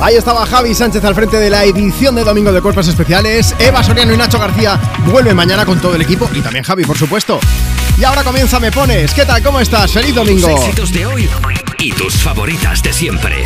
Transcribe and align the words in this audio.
Ahí 0.00 0.16
estaba 0.16 0.46
Javi 0.46 0.74
Sánchez 0.74 1.04
al 1.04 1.14
frente 1.14 1.36
de 1.36 1.50
la 1.50 1.64
edición 1.64 2.14
de 2.14 2.24
Domingo 2.24 2.52
de 2.52 2.62
Cuerpos 2.62 2.88
Especiales. 2.88 3.54
Eva 3.58 3.82
Soriano 3.82 4.14
y 4.14 4.16
Nacho 4.16 4.38
García 4.38 4.80
vuelven 5.04 5.36
mañana 5.36 5.66
con 5.66 5.78
todo 5.78 5.94
el 5.94 6.00
equipo 6.00 6.28
y 6.32 6.40
también 6.40 6.64
Javi, 6.64 6.84
por 6.84 6.96
supuesto. 6.96 7.38
Y 7.98 8.04
ahora 8.04 8.24
comienza 8.24 8.58
Me 8.58 8.72
Pones. 8.72 9.12
¿Qué 9.12 9.26
tal? 9.26 9.42
¿Cómo 9.42 9.60
estás? 9.60 9.92
¡Feliz 9.92 10.14
domingo! 10.14 10.48
Tus 10.48 10.60
éxitos 10.60 10.92
de 10.92 11.04
hoy 11.04 11.28
y 11.78 11.92
tus 11.92 12.14
favoritas 12.16 12.82
de 12.82 12.94
siempre. 12.94 13.44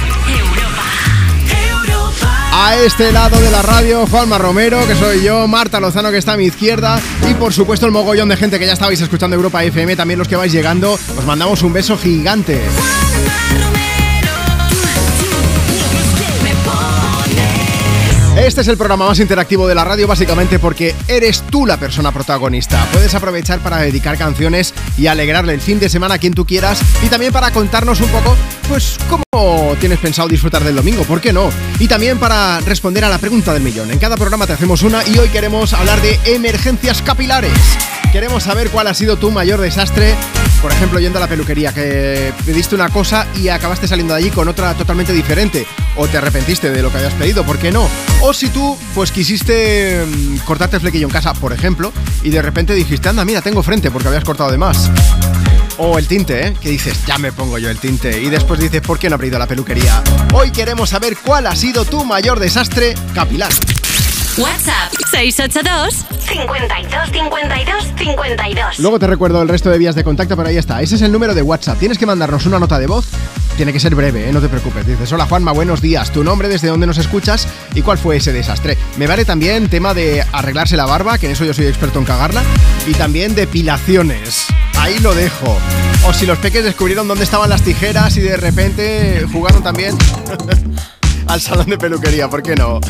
A 2.53 2.77
este 2.77 3.11
lado 3.11 3.41
de 3.41 3.51
la 3.51 3.63
radio, 3.63 4.07
Juanma 4.07 4.39
Romero, 4.39 4.87
que 4.87 4.95
soy 4.95 5.25
yo, 5.25 5.49
Marta 5.49 5.81
Lozano, 5.81 6.13
que 6.13 6.19
está 6.19 6.35
a 6.35 6.37
mi 6.37 6.45
izquierda, 6.45 7.01
y 7.29 7.35
por 7.35 7.53
supuesto 7.53 7.85
el 7.85 7.91
mogollón 7.91 8.29
de 8.29 8.37
gente 8.37 8.61
que 8.61 8.67
ya 8.67 8.75
estabais 8.75 9.01
escuchando 9.01 9.35
Europa 9.35 9.65
FM, 9.65 9.97
también 9.97 10.21
los 10.21 10.29
que 10.29 10.37
vais 10.37 10.53
llegando, 10.53 10.93
os 10.93 11.25
mandamos 11.27 11.63
un 11.63 11.73
beso 11.73 11.99
gigante. 11.99 12.63
Este 18.37 18.63
es 18.63 18.69
el 18.69 18.77
programa 18.77 19.07
más 19.07 19.21
interactivo 19.21 19.69
de 19.69 19.77
la 19.77 19.85
radio 19.85 20.09
básicamente 20.09 20.59
porque 20.59 20.93
eres 21.07 21.43
tú 21.51 21.67
la 21.67 21.77
persona 21.77 22.11
protagonista. 22.11 22.85
Puedes 22.93 23.15
aprovechar 23.15 23.61
para 23.61 23.79
dedicar 23.79 24.19
canciones 24.19 24.75
y 24.99 25.07
alegrarle 25.07 25.55
el 25.55 25.61
fin 25.61 25.79
de 25.79 25.89
semana 25.89 26.17
a 26.17 26.19
quien 26.19 26.35
tú 26.35 26.45
quieras 26.45 26.83
y 27.03 27.07
también 27.07 27.33
para 27.33 27.53
contarnos 27.53 28.01
un 28.01 28.09
poco, 28.09 28.37
pues, 28.69 28.99
cómo 29.09 29.77
tienes 29.79 30.01
pensado 30.01 30.29
disfrutar 30.29 30.65
del 30.65 30.75
domingo, 30.75 31.05
¿por 31.05 31.21
qué 31.21 31.33
no? 31.33 31.49
Y 31.79 31.87
también 31.87 32.19
para 32.19 32.59
responder 32.61 33.05
a 33.05 33.09
la 33.09 33.19
pregunta 33.19 33.53
del 33.53 33.63
millón. 33.63 33.93
En 33.93 33.99
cada 34.01 34.17
programa 34.17 34.49
te 34.49 34.55
hacemos 34.55 34.83
una 34.83 35.07
y 35.07 35.17
hoy 35.17 35.29
queremos 35.29 35.73
hablar 35.73 36.03
de 36.03 36.19
emergencias 36.27 37.03
capilares. 37.03 37.53
Queremos 38.13 38.43
saber 38.43 38.71
cuál 38.71 38.89
ha 38.89 38.95
sido 38.95 39.17
tu 39.17 39.31
mayor 39.31 39.61
desastre 39.61 40.17
por 40.65 40.73
ejemplo, 40.73 40.99
yendo 40.99 41.19
a 41.19 41.21
la 41.21 41.29
peluquería, 41.29 41.75
que 41.75 42.33
pediste 42.47 42.75
una 42.75 42.89
cosa 42.89 43.27
y 43.37 43.49
acabaste 43.49 43.87
saliendo 43.87 44.15
de 44.15 44.21
allí 44.21 44.31
con 44.31 44.49
otra 44.49 44.73
totalmente 44.73 45.13
diferente, 45.13 45.67
o 45.95 46.09
te 46.09 46.17
arrepentiste 46.17 46.71
de 46.71 46.81
lo 46.81 46.91
que 46.91 46.97
habías 46.97 47.13
pedido, 47.13 47.45
¿por 47.45 47.59
qué 47.59 47.71
no? 47.71 47.87
O 48.27 48.33
si 48.33 48.49
tú, 48.49 48.75
pues 48.95 49.13
quisiste 49.13 50.03
mm, 50.07 50.39
cortarte 50.47 50.77
el 50.77 50.81
flequillo 50.81 51.07
en 51.07 51.13
casa, 51.13 51.35
por 51.35 51.53
ejemplo, 51.53 51.93
y 52.23 52.31
de 52.31 52.41
repente 52.41 52.73
dijiste, 52.73 53.11
anda, 53.11 53.23
mira, 53.23 53.43
tengo 53.43 53.63
frente 53.63 53.91
porque 53.91 54.09
habías 54.09 54.25
cortado 54.25 54.51
de 54.51 54.57
más. 54.57 54.91
O 55.77 55.99
el 55.99 56.09
tinte, 56.09 56.47
¿eh? 56.47 56.55
Que 56.59 56.71
dices, 56.71 57.05
ya 57.05 57.19
me 57.19 57.33
pongo 57.33 57.59
yo 57.59 57.69
el 57.69 57.77
tinte. 57.77 58.23
Y 58.23 58.31
después 58.31 58.59
dices, 58.59 58.81
¿por 58.81 58.99
qué 58.99 59.11
no 59.11 59.21
he 59.21 59.27
ido 59.27 59.37
a 59.37 59.41
la 59.41 59.47
peluquería? 59.47 60.03
Hoy 60.33 60.51
queremos 60.53 60.89
saber 60.89 61.19
cuál 61.19 61.47
ha 61.47 61.55
sido 61.55 61.85
tu 61.85 62.03
mayor 62.07 62.41
desastre 62.41 62.95
capilar. 63.13 63.53
WhatsApp 64.37 64.93
682 65.13 66.05
52 66.27 67.11
52 67.13 67.85
52. 67.97 68.79
Luego 68.81 68.99
te 68.99 69.07
recuerdo 69.07 69.41
el 69.41 69.49
resto 69.49 69.71
de 69.71 69.79
vías 69.79 69.95
de 69.95 70.03
contacto, 70.03 70.37
pero 70.37 70.49
ahí 70.49 70.57
está. 70.57 70.83
Ese 70.83 70.97
es 70.97 71.03
el 71.03 71.13
número 71.13 71.35
de 71.35 71.43
WhatsApp. 71.43 71.79
Tienes 71.79 71.99
que 71.99 72.07
mandarnos 72.07 72.45
una 72.45 72.59
nota 72.59 72.81
de 72.81 72.89
voz. 72.89 73.07
Tiene 73.57 73.73
que 73.73 73.79
ser 73.79 73.95
breve, 73.95 74.29
¿eh? 74.29 74.33
no 74.33 74.41
te 74.41 74.49
preocupes. 74.49 74.85
Dices, 74.85 75.13
hola 75.13 75.27
Juanma, 75.27 75.53
buenos 75.53 75.81
días. 75.81 76.11
Tu 76.11 76.25
nombre, 76.25 76.49
desde 76.49 76.67
dónde 76.67 76.89
nos 76.89 76.99
escuchas 76.99 77.47
y 77.75 77.83
cuál 77.83 77.97
fue 77.97 78.17
ese 78.17 78.33
desastre. 78.33 78.77
Me 78.97 79.07
vale 79.07 79.25
también 79.25 79.69
tema 79.69 79.95
de 79.95 80.25
arreglarse 80.33 80.77
la 80.77 80.87
barba, 80.87 81.17
que 81.19 81.27
en 81.27 81.33
eso 81.33 81.45
yo 81.45 81.55
soy 81.55 81.67
experto 81.67 82.01
en 82.01 82.05
cagarla. 82.05 82.43
Y 82.89 82.95
también 82.95 83.37
depilaciones. 83.37 84.47
Ahí 84.79 84.99
lo 84.99 85.15
dejo. 85.15 85.57
O 86.09 86.13
si 86.13 86.27
los 86.27 86.39
peques 86.39 86.65
descubrieron 86.65 87.07
dónde 87.07 87.23
estaban 87.23 87.49
las 87.49 87.63
tijeras 87.63 88.17
y 88.17 88.21
de 88.23 88.37
repente 88.37 89.27
jugaron 89.33 89.63
también 89.63 89.97
al 91.27 91.41
salón 91.41 91.67
de 91.67 91.79
peluquería, 91.79 92.29
¿por 92.29 92.43
qué 92.43 92.55
no? 92.55 92.81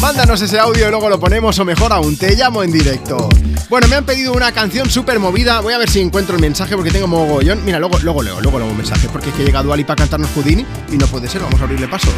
Mándanos 0.00 0.40
ese 0.40 0.58
audio 0.58 0.86
y 0.86 0.90
luego 0.90 1.08
lo 1.08 1.18
ponemos 1.18 1.58
o 1.58 1.64
mejor 1.64 1.92
aún, 1.92 2.16
te 2.16 2.36
llamo 2.36 2.62
en 2.62 2.70
directo. 2.70 3.28
Bueno, 3.68 3.88
me 3.88 3.96
han 3.96 4.04
pedido 4.04 4.32
una 4.32 4.52
canción 4.52 4.88
súper 4.88 5.18
movida, 5.18 5.60
voy 5.60 5.74
a 5.74 5.78
ver 5.78 5.90
si 5.90 6.00
encuentro 6.00 6.36
el 6.36 6.40
mensaje 6.40 6.74
porque 6.74 6.90
tengo 6.90 7.06
mogollón. 7.06 7.64
Mira, 7.64 7.78
luego, 7.78 7.98
luego 7.98 8.22
leo, 8.22 8.40
luego 8.40 8.58
leo 8.58 8.68
un 8.68 8.76
mensaje 8.76 9.08
porque 9.10 9.30
es 9.30 9.34
que 9.34 9.44
llega 9.44 9.62
Duali 9.62 9.84
para 9.84 9.96
cantarnos 9.96 10.30
Houdini 10.34 10.64
y 10.92 10.96
no 10.96 11.06
puede 11.06 11.28
ser, 11.28 11.42
vamos 11.42 11.60
a 11.60 11.64
abrirle 11.64 11.88
paso. 11.88 12.08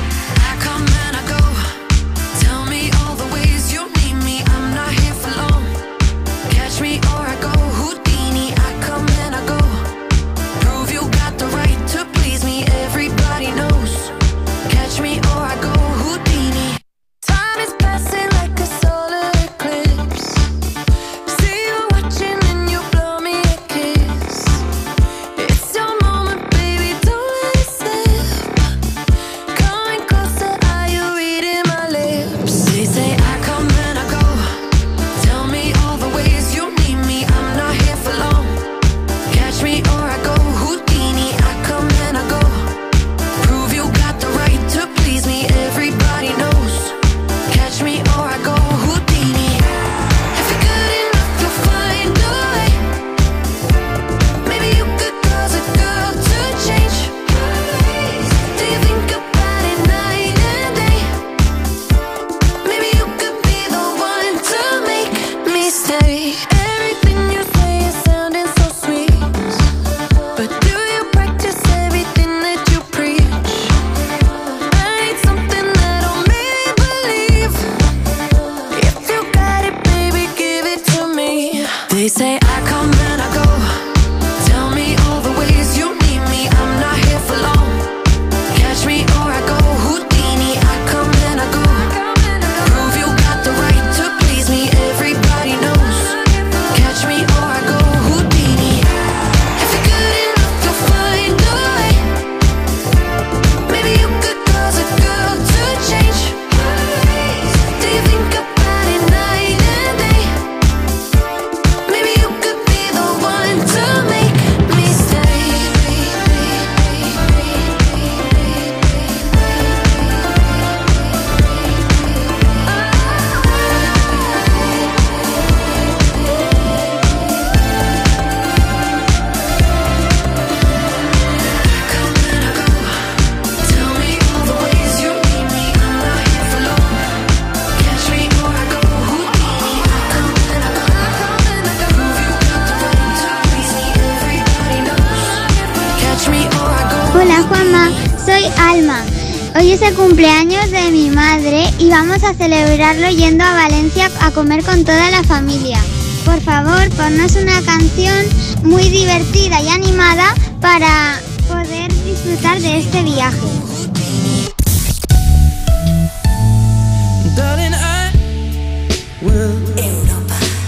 Yendo 152.98 153.44
a 153.44 153.52
Valencia 153.52 154.10
a 154.20 154.30
comer 154.32 154.64
con 154.64 154.84
toda 154.84 155.10
la 155.10 155.22
familia. 155.22 155.78
Por 156.24 156.40
favor, 156.40 156.88
ponnos 156.90 157.36
una 157.36 157.62
canción 157.62 158.26
muy 158.64 158.82
divertida 158.88 159.60
y 159.60 159.68
animada 159.68 160.34
para 160.60 161.20
poder 161.46 161.92
disfrutar 162.04 162.60
de 162.60 162.78
este 162.78 163.02
viaje. 163.02 163.46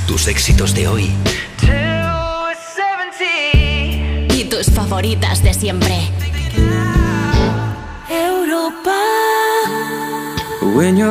Tus 0.06 0.28
éxitos 0.28 0.74
de 0.74 0.86
hoy. 0.86 1.10
Y 4.30 4.44
tus 4.44 4.66
favoritas 4.66 5.42
de 5.42 5.54
siempre. 5.54 6.12
When 10.74 10.96
your 10.96 11.10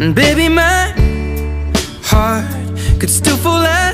And 0.00 0.12
baby, 0.12 0.48
my 0.48 0.92
heart 2.02 2.44
could 2.98 3.10
still 3.10 3.36
fall 3.36 3.62
as 3.64 3.93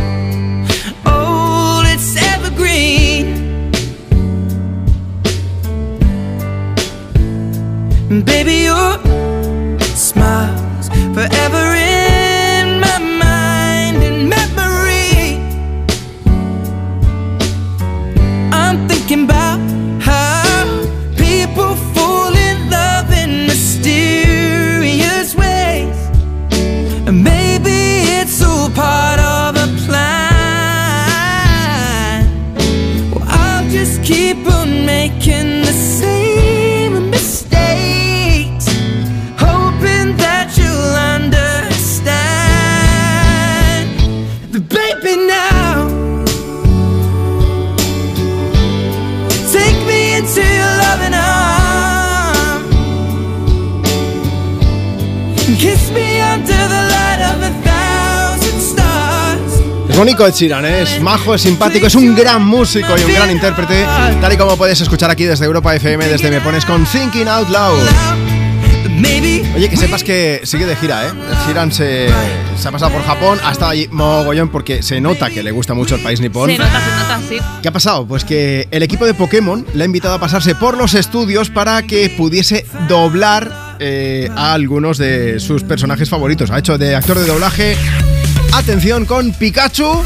Baby, 8.23 8.65
your 8.65 9.00
Ed 60.25 60.33
Sheeran, 60.33 60.65
¿eh? 60.65 60.81
es 60.81 61.01
majo, 61.01 61.33
es 61.33 61.41
simpático, 61.41 61.87
es 61.87 61.95
un 61.95 62.15
gran 62.15 62.45
músico 62.45 62.87
y 62.97 63.03
un 63.03 63.13
gran 63.13 63.31
intérprete, 63.31 63.85
tal 64.19 64.33
y 64.33 64.37
como 64.37 64.55
puedes 64.57 64.79
escuchar 64.79 65.09
aquí 65.09 65.25
desde 65.25 65.45
Europa 65.45 65.75
FM, 65.75 66.07
desde 66.07 66.29
Me 66.29 66.41
Pones 66.41 66.65
con 66.65 66.85
Thinking 66.85 67.27
Out 67.27 67.49
Loud. 67.49 67.87
Oye, 69.55 69.69
que 69.69 69.77
sepas 69.77 70.03
que 70.03 70.41
sigue 70.43 70.65
de 70.65 70.75
gira, 70.75 71.07
¿eh? 71.07 71.11
Se, 71.71 72.07
se 72.57 72.67
ha 72.67 72.71
pasado 72.71 72.91
por 72.91 73.03
Japón, 73.03 73.39
ha 73.43 73.51
estado 73.51 73.71
allí 73.71 73.87
mogollón 73.91 74.49
porque 74.49 74.83
se 74.83 75.01
nota 75.01 75.29
que 75.29 75.43
le 75.43 75.51
gusta 75.51 75.73
mucho 75.73 75.95
el 75.95 76.01
país 76.01 76.21
nipón. 76.21 76.49
Se 76.49 76.57
nota, 76.57 76.79
se 76.79 76.91
nota, 76.91 77.19
sí. 77.27 77.37
¿Qué 77.61 77.67
ha 77.67 77.71
pasado? 77.71 78.05
Pues 78.05 78.23
que 78.23 78.67
el 78.71 78.83
equipo 78.83 79.05
de 79.05 79.13
Pokémon 79.13 79.65
le 79.73 79.83
ha 79.83 79.85
invitado 79.85 80.15
a 80.15 80.19
pasarse 80.19 80.55
por 80.55 80.77
los 80.77 80.93
estudios 80.93 81.49
para 81.49 81.81
que 81.83 82.09
pudiese 82.09 82.65
doblar 82.87 83.75
eh, 83.79 84.29
a 84.35 84.53
algunos 84.53 84.97
de 84.97 85.39
sus 85.39 85.63
personajes 85.63 86.09
favoritos. 86.09 86.51
Ha 86.51 86.59
hecho 86.59 86.77
de 86.77 86.95
actor 86.95 87.17
de 87.17 87.25
doblaje, 87.25 87.75
atención, 88.53 89.05
con 89.05 89.31
Pikachu 89.33 89.85
Oh, 89.85 90.03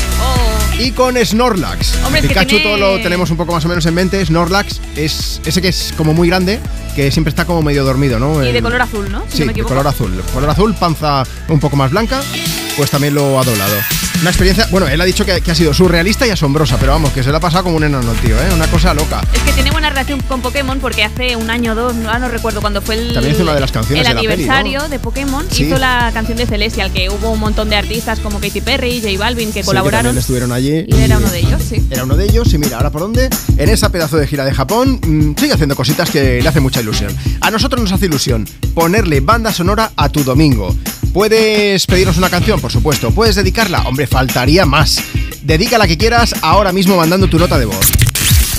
y 0.80 0.92
con 0.92 1.16
Snorlax. 1.24 1.96
Hombre, 2.06 2.20
es 2.20 2.24
que 2.24 2.30
Pikachu 2.30 2.48
tiene- 2.58 2.64
todo 2.64 2.78
lo 2.78 3.02
tenemos 3.02 3.30
un 3.32 3.38
poco 3.38 3.54
más 3.54 3.64
o 3.66 3.70
menos 3.70 3.86
en 3.86 3.94
mente. 3.94 4.24
Snorlax 4.26 4.82
es 4.96 5.42
ese 5.46 5.62
que 5.62 5.70
es 5.70 5.94
como 5.98 6.14
muy 6.14 6.28
grande, 6.28 6.60
que 6.96 7.12
siempre 7.12 7.30
está 7.30 7.46
como 7.46 7.62
medio 7.62 7.84
dormido, 7.84 8.20
¿no? 8.20 8.44
y 8.44 8.52
de 8.52 8.62
color 8.62 8.82
azul, 8.82 9.12
¿no? 9.12 9.24
Si 9.30 9.38
Sí, 9.38 9.40
no 9.42 9.48
me 9.48 9.54
de 9.54 9.64
color 9.64 9.88
azul. 9.88 10.22
Color 10.34 10.50
azul, 10.50 10.74
panza 10.76 11.24
un 11.48 11.60
poco 11.60 11.76
más 11.76 11.92
blanca, 11.92 12.22
pues 12.78 12.90
también 12.92 13.14
lo 13.16 13.40
ha 13.40 13.44
doblado. 13.44 13.76
Una 14.22 14.30
experiencia, 14.32 14.68
bueno, 14.72 14.88
él 14.88 15.00
ha 15.00 15.06
dicho 15.06 15.24
que, 15.26 15.40
que 15.42 15.52
ha 15.52 15.56
sido 15.56 15.72
surrealista 15.74 16.26
y 16.26 16.32
asombrosa, 16.32 16.78
pero 16.80 16.94
vamos, 16.94 17.12
que 17.12 17.22
se 17.22 17.30
le 17.30 17.38
ha 17.38 17.40
pasado 17.40 17.66
como 17.66 17.78
un 17.78 17.84
enano, 17.84 18.12
tío, 18.14 18.36
¿eh? 18.40 18.54
Una 18.54 18.66
cosa 18.68 18.94
loca. 18.94 19.22
Es 19.34 19.42
que 19.44 19.52
tiene 19.54 19.70
buena 19.70 19.90
relación 19.90 20.20
con 20.22 20.42
Pokémon 20.42 20.80
porque 20.80 21.04
hace 21.04 21.36
un 21.36 21.50
año 21.52 21.74
o 21.74 21.76
dos, 21.76 21.96
no, 21.96 22.18
no 22.18 22.28
recuerdo 22.30 22.60
cuando 22.62 22.82
fue 22.82 22.96
el, 22.96 23.14
También 23.14 23.36
hizo 23.36 23.44
una 23.44 23.54
de 23.54 23.60
las 23.60 23.72
canciones 23.72 24.02
el 24.02 24.10
de 24.10 24.16
la 24.16 24.22
peli, 24.22 24.34
aniversario 24.34 24.80
¿no? 24.80 24.90
de 24.90 25.00
Pokémon. 25.00 25.46
Sí. 25.52 25.66
Hizo 25.66 25.78
la 25.78 26.10
canción 26.14 26.38
de 26.40 26.48
Celestial, 26.48 26.92
que 26.92 27.10
hubo 27.10 27.30
un 27.32 27.40
montón 27.40 27.70
de 27.70 27.76
artistas 27.76 28.20
como 28.20 28.40
Katy 28.40 28.62
Perry, 28.62 29.00
J 29.02 29.18
Balvin 29.20 29.52
que 29.52 29.62
Sí, 29.62 29.66
colaboraron. 29.68 30.06
también 30.06 30.20
estuvieron 30.22 30.52
allí. 30.52 30.86
y 30.88 30.96
era 31.02 31.18
uno 31.20 31.30
de 31.30 31.40
ellos, 31.40 31.62
sí. 31.70 31.86
Era 31.92 32.04
uno 32.04 32.16
de 32.16 32.26
ellos, 32.26 32.52
y 32.54 32.58
mira, 32.58 32.78
ahora 32.78 32.92
por 32.92 33.02
dónde, 33.02 33.30
en 33.58 33.70
esa 33.70 33.90
pedazo 33.92 34.18
de 34.18 34.26
gira 34.26 34.44
de 34.46 34.54
Japón, 34.54 35.00
mm, 35.06 35.36
sigue 35.40 35.54
haciendo 35.54 35.76
cositas 35.76 36.10
que 36.10 36.42
le 36.42 36.50
hace 36.50 36.62
mucha 36.62 36.82
ilusión. 36.82 37.16
A 37.42 37.52
nosotros 37.52 37.80
nos 37.82 37.92
hace 37.92 38.08
ilusión 38.08 38.48
ponerle 38.74 39.20
banda 39.20 39.54
sonora 39.54 39.92
a 39.96 40.10
tu 40.10 40.24
domingo. 40.24 40.76
¿Puedes 41.14 41.86
pedirnos 41.86 42.18
una 42.18 42.30
canción? 42.30 42.60
Por 42.60 42.74
supuesto. 42.74 43.10
¿Puedes 43.12 43.36
dedicarla? 43.36 43.84
Hombre, 43.88 44.05
faltaría 44.08 44.66
más. 44.66 45.02
Dedica 45.42 45.78
la 45.78 45.88
que 45.88 45.98
quieras 45.98 46.34
ahora 46.42 46.72
mismo 46.72 46.98
mandando 46.98 47.28
tu 47.28 47.38
nota 47.40 47.58
de 47.58 47.66
voz. 47.66 47.92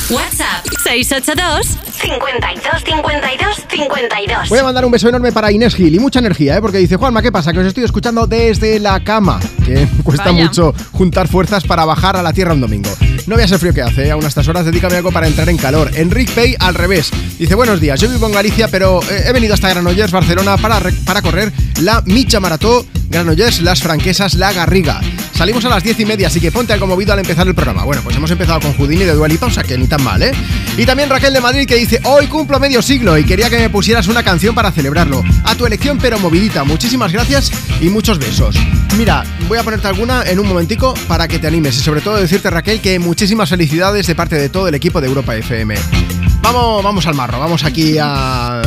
WhatsApp 0.09 0.65
682 0.85 1.67
52 2.01 2.85
52 2.85 3.57
52. 3.69 4.49
Voy 4.49 4.59
a 4.61 4.63
mandar 4.63 4.85
un 4.85 4.93
beso 4.93 5.09
enorme 5.09 5.33
para 5.33 5.51
Inés 5.51 5.75
Gil 5.75 5.93
y 5.93 5.99
mucha 5.99 6.21
energía, 6.21 6.57
¿eh? 6.57 6.61
porque 6.61 6.79
dice, 6.79 6.95
Juanma, 6.95 7.23
¿qué 7.23 7.33
pasa? 7.33 7.53
Que 7.53 7.59
os 7.59 7.67
estoy 7.67 7.83
escuchando 7.83 8.29
desde 8.29 8.79
la 8.79 9.03
cama, 9.03 9.41
que 9.65 9.89
cuesta 10.05 10.27
Vaya. 10.31 10.45
mucho 10.45 10.73
juntar 10.93 11.27
fuerzas 11.27 11.65
para 11.65 11.85
bajar 11.85 12.17
a 12.17 12.23
la 12.23 12.33
tierra 12.33 12.55
un 12.55 12.61
domingo. 12.61 12.91
No 13.27 13.37
veas 13.37 13.51
el 13.51 13.59
frío 13.59 13.75
que 13.75 13.83
hace, 13.83 14.07
¿eh? 14.07 14.11
aún 14.13 14.25
a 14.25 14.29
estas 14.29 14.47
horas 14.47 14.65
dedícame 14.65 14.95
algo 14.97 15.11
para 15.11 15.27
entrar 15.27 15.49
en 15.49 15.57
calor. 15.57 15.91
Enric 15.97 16.31
Pay 16.31 16.55
al 16.61 16.75
revés. 16.75 17.11
Dice, 17.37 17.57
buenos 17.57 17.81
días, 17.81 18.01
yo 18.01 18.09
vivo 18.09 18.27
en 18.27 18.33
Galicia, 18.33 18.69
pero 18.69 19.01
eh, 19.11 19.25
he 19.27 19.33
venido 19.33 19.55
hasta 19.55 19.69
Granollers, 19.71 20.13
Barcelona, 20.13 20.57
para, 20.57 20.81
para 21.05 21.21
correr 21.21 21.53
la 21.81 22.01
Micha 22.07 22.39
Marató, 22.39 22.87
Granollers, 23.09 23.61
Las 23.61 23.83
Franquesas, 23.83 24.35
La 24.35 24.53
Garriga. 24.53 25.01
Salimos 25.33 25.65
a 25.65 25.69
las 25.69 25.83
diez 25.83 25.99
y 26.01 26.07
media, 26.07 26.29
así 26.29 26.41
que 26.41 26.51
ponte 26.51 26.73
algo 26.73 26.87
movido 26.87 27.13
al 27.13 27.19
empezar 27.19 27.47
el 27.47 27.55
programa. 27.55 27.85
Bueno, 27.85 28.03
pues 28.03 28.17
hemos 28.17 28.31
empezado 28.31 28.61
con 28.61 28.73
Houdini 28.73 29.05
de 29.05 29.13
Dualipa, 29.13 29.47
o 29.47 29.51
sea 29.51 29.63
que 29.63 29.77
ni 29.77 29.87
tan 29.87 30.03
mal, 30.03 30.23
¿eh? 30.23 30.33
Y 30.79 30.87
también 30.87 31.11
Raquel 31.11 31.35
de 31.35 31.41
Madrid 31.41 31.67
que 31.67 31.77
dice, 31.77 32.01
hoy 32.05 32.27
cumplo 32.27 32.59
medio 32.59 32.81
siglo 32.81 33.19
y 33.19 33.25
quería 33.25 33.51
que 33.51 33.59
me 33.59 33.71
pusieras 33.71 34.09
una 34.09 34.23
canción 34.23 34.55
para 34.55 34.73
celebrarlo. 34.73 35.23
A 35.45 35.55
tu 35.55 35.67
elección, 35.67 35.99
pero 35.99 36.19
movidita. 36.19 36.65
Muchísimas 36.65 37.13
gracias 37.13 37.53
y 37.81 37.89
muchos 37.89 38.19
besos. 38.19 38.57
Mira, 38.97 39.25
voy 39.49 39.59
a 39.59 39.63
ponerte 39.63 39.89
alguna 39.89 40.23
en 40.23 40.39
un 40.39 40.49
momentico 40.49 40.95
para 41.07 41.29
que 41.29 41.39
te 41.39 41.47
animes 41.47 41.77
y 41.77 41.81
sobre 41.81 42.01
todo 42.01 42.17
decirte, 42.17 42.51
Raquel, 42.51 42.81
que 42.81 42.99
muchísimas 42.99 43.51
felicidades 43.51 44.07
de 44.07 44.15
parte 44.15 44.37
de 44.37 44.49
todo 44.49 44.69
el 44.69 44.75
equipo 44.75 45.01
de 45.01 45.09
Europa 45.09 45.37
FM. 45.37 45.75
Vamos, 46.41 46.83
vamos 46.83 47.07
al 47.07 47.15
marro, 47.15 47.39
vamos 47.39 47.65
aquí 47.65 47.97
a... 48.01 48.63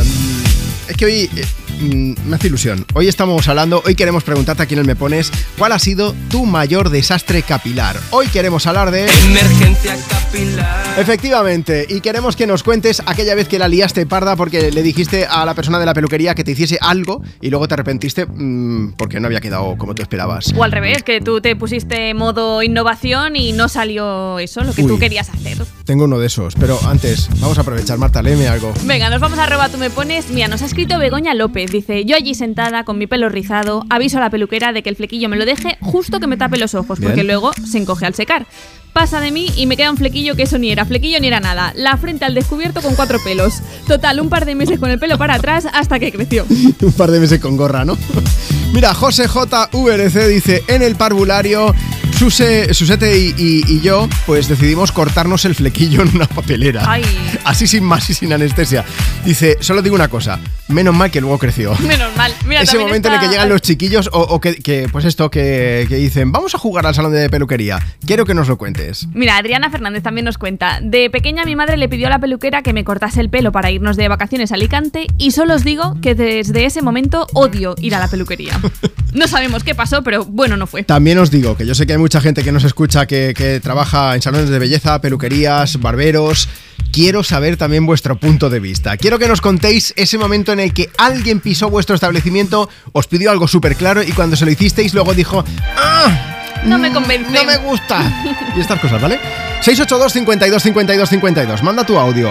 Es 0.88 0.98
que 0.98 1.06
hoy 1.06 1.30
eh, 1.36 1.46
Mm, 1.69 1.69
me 1.80 2.36
hace 2.36 2.48
ilusión. 2.48 2.86
Hoy 2.94 3.08
estamos 3.08 3.48
hablando, 3.48 3.82
hoy 3.86 3.96
queremos 3.96 4.24
preguntarte 4.24 4.64
a 4.64 4.66
quién 4.66 4.86
me 4.86 4.96
pones 4.96 5.32
cuál 5.58 5.72
ha 5.72 5.80
sido 5.80 6.16
tu 6.30 6.46
mayor 6.46 6.90
desastre 6.90 7.42
capilar. 7.44 7.98
Hoy 8.12 8.28
queremos 8.28 8.68
hablar 8.68 8.92
de... 8.92 9.08
Emergencia 9.26 9.98
capilar. 10.10 11.00
Efectivamente, 11.00 11.86
y 11.90 12.02
queremos 12.02 12.36
que 12.36 12.48
nos 12.48 12.64
cuentes 12.64 13.02
aquella 13.06 13.36
vez 13.36 13.48
que 13.48 13.60
la 13.60 13.68
liaste 13.68 14.06
parda 14.06 14.36
porque 14.36 14.72
le 14.72 14.84
dijiste 14.84 15.26
a 15.26 15.46
la 15.46 15.54
persona 15.54 15.80
de 15.80 15.86
la 15.86 15.94
peluquería 15.94 16.36
que 16.36 16.44
te 16.44 16.52
hiciese 16.52 16.78
algo 16.82 17.22
y 17.42 17.50
luego 17.50 17.68
te 17.68 17.76
arrepentiste 17.76 18.26
mmm, 18.26 18.94
porque 18.98 19.20
no 19.20 19.28
había 19.28 19.42
quedado 19.42 19.78
como 19.78 19.96
tú 19.96 20.02
esperabas. 20.02 20.54
O 20.56 20.64
al 20.64 20.72
revés, 20.72 21.04
que 21.04 21.22
tú 21.22 21.42
te 21.42 21.56
pusiste 21.56 22.14
modo 22.14 22.62
innovación 22.64 23.36
y 23.36 23.54
no 23.54 23.70
salió 23.70 24.40
eso, 24.40 24.64
lo 24.64 24.74
que 24.74 24.82
Uy. 24.84 24.88
tú 24.88 25.00
querías 25.00 25.30
hacer. 25.30 25.58
Tengo 25.86 26.04
uno 26.06 26.20
de 26.20 26.28
esos, 26.28 26.56
pero 26.56 26.80
antes, 26.88 27.30
vamos 27.40 27.58
a 27.58 27.62
aprovechar, 27.62 27.98
Marta, 27.98 28.22
léeme 28.22 28.48
algo. 28.48 28.74
Venga, 28.84 29.10
nos 29.10 29.20
vamos 29.20 29.40
a 29.40 29.46
robar, 29.46 29.72
tú 29.72 29.78
me 29.78 29.90
pones. 29.90 30.30
Mira, 30.30 30.48
nos 30.48 30.62
ha 30.62 30.66
escrito 30.66 31.00
Begoña 31.00 31.34
López. 31.34 31.69
Dice: 31.72 32.06
Yo 32.06 32.16
allí 32.16 32.34
sentada 32.34 32.84
con 32.84 32.98
mi 32.98 33.08
pelo 33.08 33.30
rizado, 33.30 33.86
aviso 33.90 34.18
a 34.18 34.22
la 34.22 34.30
peluquera 34.30 34.74
de 34.74 34.82
que 34.84 34.90
el 34.90 34.96
flequillo 34.96 35.30
me 35.30 35.38
lo 35.38 35.46
deje 35.46 35.78
justo 35.82 36.20
que 36.20 36.28
me 36.28 36.38
tape 36.38 36.58
los 36.58 36.74
ojos, 36.76 37.00
porque 37.00 37.14
Bien. 37.14 37.28
luego 37.28 37.52
se 37.54 37.78
encoge 37.78 38.06
al 38.06 38.16
secar. 38.16 38.48
Pasa 38.94 39.22
de 39.22 39.32
mí 39.32 39.48
y 39.56 39.66
me 39.66 39.78
queda 39.78 39.92
un 39.92 39.98
flequillo 39.98 40.36
que 40.36 40.44
eso 40.44 40.58
ni 40.58 40.72
era 40.72 40.84
flequillo 40.86 41.20
ni 41.20 41.28
era 41.28 41.40
nada. 41.40 41.72
La 41.76 41.96
frente 41.98 42.26
al 42.26 42.34
descubierto 42.36 42.82
con 42.82 42.96
cuatro 42.96 43.20
pelos. 43.24 43.56
Total, 43.88 44.20
un 44.20 44.30
par 44.30 44.46
de 44.46 44.56
meses 44.56 44.80
con 44.80 44.90
el 44.90 45.00
pelo 45.00 45.18
para 45.18 45.36
atrás 45.36 45.66
hasta 45.72 46.00
que 46.00 46.12
creció. 46.12 46.46
un 46.82 46.92
par 46.94 47.12
de 47.12 47.20
meses 47.20 47.40
con 47.40 47.56
gorra, 47.56 47.86
¿no? 47.86 47.98
Mira, 48.74 48.94
José 48.94 49.28
JVRC 49.28 50.28
dice, 50.28 50.64
en 50.68 50.82
el 50.82 50.96
parvulario, 50.96 51.74
Suse, 52.18 52.74
Susete 52.74 53.18
y, 53.18 53.34
y- 53.38 53.64
y 53.68 53.82
yo, 53.82 54.08
pues 54.26 54.48
decidimos 54.50 54.92
cortarnos 54.92 55.46
el 55.46 55.56
flequillo 55.56 56.02
en 56.02 56.16
una 56.16 56.28
papelera. 56.28 56.84
Ay. 56.86 57.04
Así 57.46 57.66
sin 57.66 57.84
más 57.84 58.10
y 58.10 58.14
sin 58.14 58.34
anestesia. 58.34 58.84
Dice, 59.24 59.58
solo 59.62 59.82
digo 59.82 59.96
una 59.96 60.10
cosa, 60.10 60.40
menos 60.68 60.94
mal 60.94 61.10
que 61.12 61.22
luego 61.22 61.38
creció. 61.40 61.74
Menos 61.80 62.16
mal. 62.18 62.34
Mira, 62.46 62.62
Ese 62.62 62.78
momento 62.78 63.08
en 63.08 63.16
el 63.16 63.20
que 63.22 63.28
llegan 63.30 63.48
los 63.50 63.62
chiquillos 63.62 64.10
o, 64.12 64.20
o 64.22 64.40
que, 64.42 64.56
que, 64.56 64.88
pues 64.92 65.06
esto, 65.06 65.32
que, 65.32 65.86
que 65.88 65.96
dicen, 65.96 66.32
vamos 66.32 66.54
a 66.54 66.58
jugar 66.58 66.86
al 66.86 66.94
salón 66.94 67.14
de 67.14 67.30
peluquería. 67.30 67.80
Quiero 68.06 68.26
que 68.26 68.34
nos 68.34 68.48
lo 68.50 68.58
cuentes. 68.58 68.79
Mira, 69.14 69.38
Adriana 69.38 69.70
Fernández 69.70 70.04
también 70.04 70.26
nos 70.26 70.38
cuenta. 70.38 70.80
De 70.82 71.10
pequeña 71.10 71.46
mi 71.46 71.56
madre 71.56 71.78
le 71.78 71.90
pidió 71.90 72.08
a 72.08 72.10
la 72.10 72.20
peluquera 72.20 72.62
que 72.62 72.74
me 72.74 72.84
cortase 72.84 73.22
el 73.22 73.30
pelo 73.30 73.52
para 73.52 73.72
irnos 73.72 73.98
de 73.98 74.08
vacaciones 74.08 74.52
a 74.52 74.56
Alicante 74.56 75.08
y 75.18 75.32
solo 75.32 75.56
os 75.56 75.64
digo 75.64 75.98
que 76.02 76.16
desde 76.16 76.66
ese 76.66 76.82
momento 76.82 77.28
odio 77.34 77.76
ir 77.80 77.96
a 77.96 78.00
la 78.00 78.08
peluquería. 78.08 78.60
No 79.12 79.28
sabemos 79.28 79.64
qué 79.64 79.74
pasó, 79.74 80.04
pero 80.04 80.24
bueno, 80.24 80.56
no 80.56 80.68
fue. 80.68 80.84
También 80.84 81.18
os 81.18 81.32
digo 81.32 81.58
que 81.58 81.66
yo 81.66 81.74
sé 81.74 81.88
que 81.88 81.94
hay 81.94 81.98
mucha 81.98 82.22
gente 82.22 82.44
que 82.44 82.52
nos 82.52 82.64
escucha 82.64 83.08
que, 83.08 83.34
que 83.36 83.60
trabaja 83.60 84.14
en 84.14 84.22
salones 84.22 84.50
de 84.50 84.60
belleza, 84.60 85.02
peluquerías, 85.02 85.80
barberos. 85.80 86.48
Quiero 86.92 87.24
saber 87.24 87.58
también 87.58 87.88
vuestro 87.88 88.20
punto 88.20 88.52
de 88.52 88.60
vista. 88.60 88.98
Quiero 88.98 89.18
que 89.18 89.28
nos 89.28 89.42
contéis 89.42 89.94
ese 89.98 90.20
momento 90.20 90.54
en 90.54 90.60
el 90.60 90.74
que 90.74 90.92
alguien 91.00 91.40
pisó 91.40 91.72
vuestro 91.72 91.96
establecimiento, 91.96 92.70
os 92.92 93.08
pidió 93.08 93.32
algo 93.32 93.48
súper 93.48 93.76
claro 93.76 94.04
y 94.04 94.12
cuando 94.12 94.36
se 94.36 94.46
lo 94.46 94.52
hicisteis 94.52 94.94
luego 94.94 95.16
dijo, 95.16 95.44
¡Ah! 95.76 96.39
No 96.66 96.78
me 96.78 96.92
convence. 96.92 97.30
No 97.32 97.44
me 97.46 97.58
gusta. 97.58 98.02
Y 98.56 98.60
estas 98.62 98.80
cosas, 98.80 99.02
¿vale? 99.02 99.20
682 99.62 100.14
52 100.14 100.64
52 100.64 101.10
52. 101.10 101.64
Manda 101.64 101.84
tu 101.84 101.98
audio. 101.98 102.30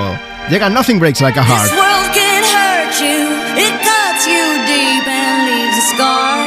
Llega 0.50 0.68
Nothing 0.70 0.98
Breaks 0.98 1.20
Like 1.20 1.38
a 1.38 1.42
This 1.42 1.50
Heart. 1.50 1.70
world 1.72 2.12
can 2.14 2.42
hurt 2.42 3.00
you, 3.00 3.28
it 3.56 3.74
cuts 3.82 4.26
you 4.26 4.44
deep 4.66 5.06
and 5.06 5.46
leaves 5.46 5.76
a 5.76 5.94
scar. 5.94 6.38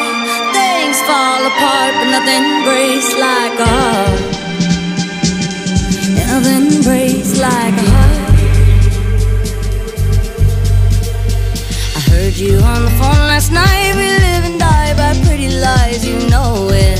Things 0.53 0.97
fall 1.05 1.45
apart, 1.45 1.93
but 1.99 2.09
nothing 2.09 2.63
breaks 2.65 3.13
like 3.13 3.59
a 3.59 3.67
heart. 3.67 4.21
Nothing 6.25 6.81
breaks 6.83 7.37
like 7.37 7.75
a 7.77 7.89
heart. 7.91 8.17
I 11.95 11.99
heard 12.09 12.33
you 12.37 12.57
on 12.57 12.85
the 12.85 12.91
phone 12.99 13.27
last 13.29 13.51
night. 13.51 13.93
We 13.95 14.07
live 14.25 14.43
and 14.49 14.59
die 14.59 14.93
by 14.95 15.13
pretty 15.27 15.49
lies, 15.49 16.03
you 16.05 16.17
know 16.29 16.69
it. 16.71 16.99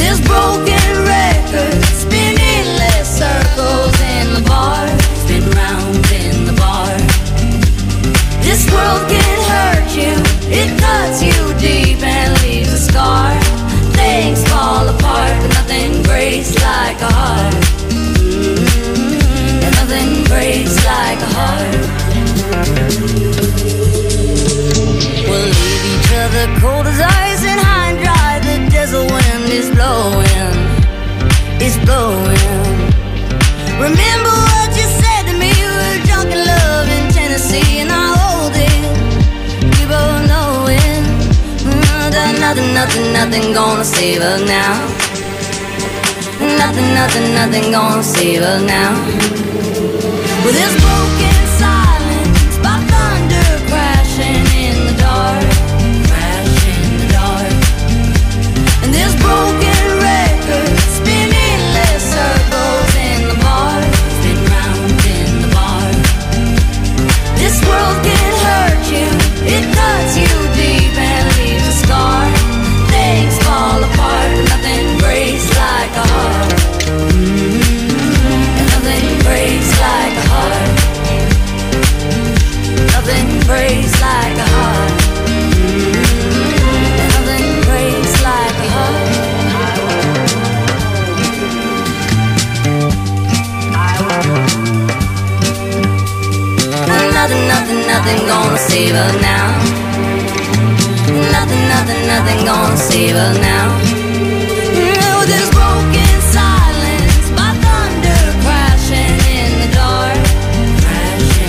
this 0.00 0.18
broken 0.26 0.88
record 1.04 1.84
spinning 1.92 2.40
circles 3.04 3.94
in 4.00 4.32
the 4.32 4.42
bar, 4.48 4.88
in 5.28 6.44
the 6.48 6.56
bar. 6.56 6.96
This 8.40 8.64
world 8.72 9.04
can 9.12 9.38
hurt 9.52 9.88
you, 9.94 10.14
it 10.48 10.70
cuts 10.80 11.22
you 11.22 11.36
deep 11.60 12.00
and 12.02 12.30
leaves 12.42 12.72
a 12.72 12.78
scar. 12.78 13.38
Things 14.00 14.42
fall 14.48 14.88
apart, 14.88 15.34
but 15.42 15.52
nothing 15.58 16.02
breaks 16.02 16.54
like 16.64 16.98
a 17.02 17.12
heart. 17.20 17.54
And 19.64 19.72
nothing 19.80 20.24
breaks 20.32 20.76
like 20.92 21.20
a 21.28 21.30
heart. 21.38 21.82
We'll 25.28 25.50
leave 25.60 25.84
each 25.94 26.10
other 26.24 26.44
cold 26.60 26.86
as 26.86 27.00
ice 27.00 27.29
is 29.60 29.70
blowing, 29.76 30.56
it's 31.60 31.76
blowing. 31.84 32.78
Remember 33.76 34.32
what 34.48 34.70
you 34.78 34.86
said 35.00 35.22
to 35.28 35.34
me? 35.36 35.52
We 35.52 35.76
were 35.80 35.98
drunk 36.08 36.32
in 36.32 36.40
love 36.52 36.88
in 36.96 37.04
Tennessee, 37.12 37.80
and 37.82 37.90
I 37.92 38.06
hold 38.20 38.54
it. 38.56 38.82
We 39.74 39.82
both 39.92 40.22
know 40.32 40.64
it. 40.80 41.04
That 42.16 42.40
nothing, 42.40 42.72
nothing, 42.72 43.12
nothing 43.12 43.52
gonna 43.52 43.84
save 43.84 44.22
us 44.22 44.40
now. 44.48 44.74
Nothing, 46.62 46.88
nothing, 47.00 47.26
nothing 47.40 47.66
gonna 47.70 48.02
save 48.02 48.40
us 48.40 48.62
now. 48.62 48.92
With 50.44 50.56
this 50.60 50.89
breaks 83.50 84.00
like 84.00 84.38
a 84.38 84.42
heart. 84.42 84.89
Nothing, 98.00 98.26
gonna 98.26 98.58
now. 99.20 99.46
Nothing, 101.32 101.68
nothing, 101.68 102.06
nothing 102.06 102.44
gonna 102.46 103.40
now. 103.40 104.00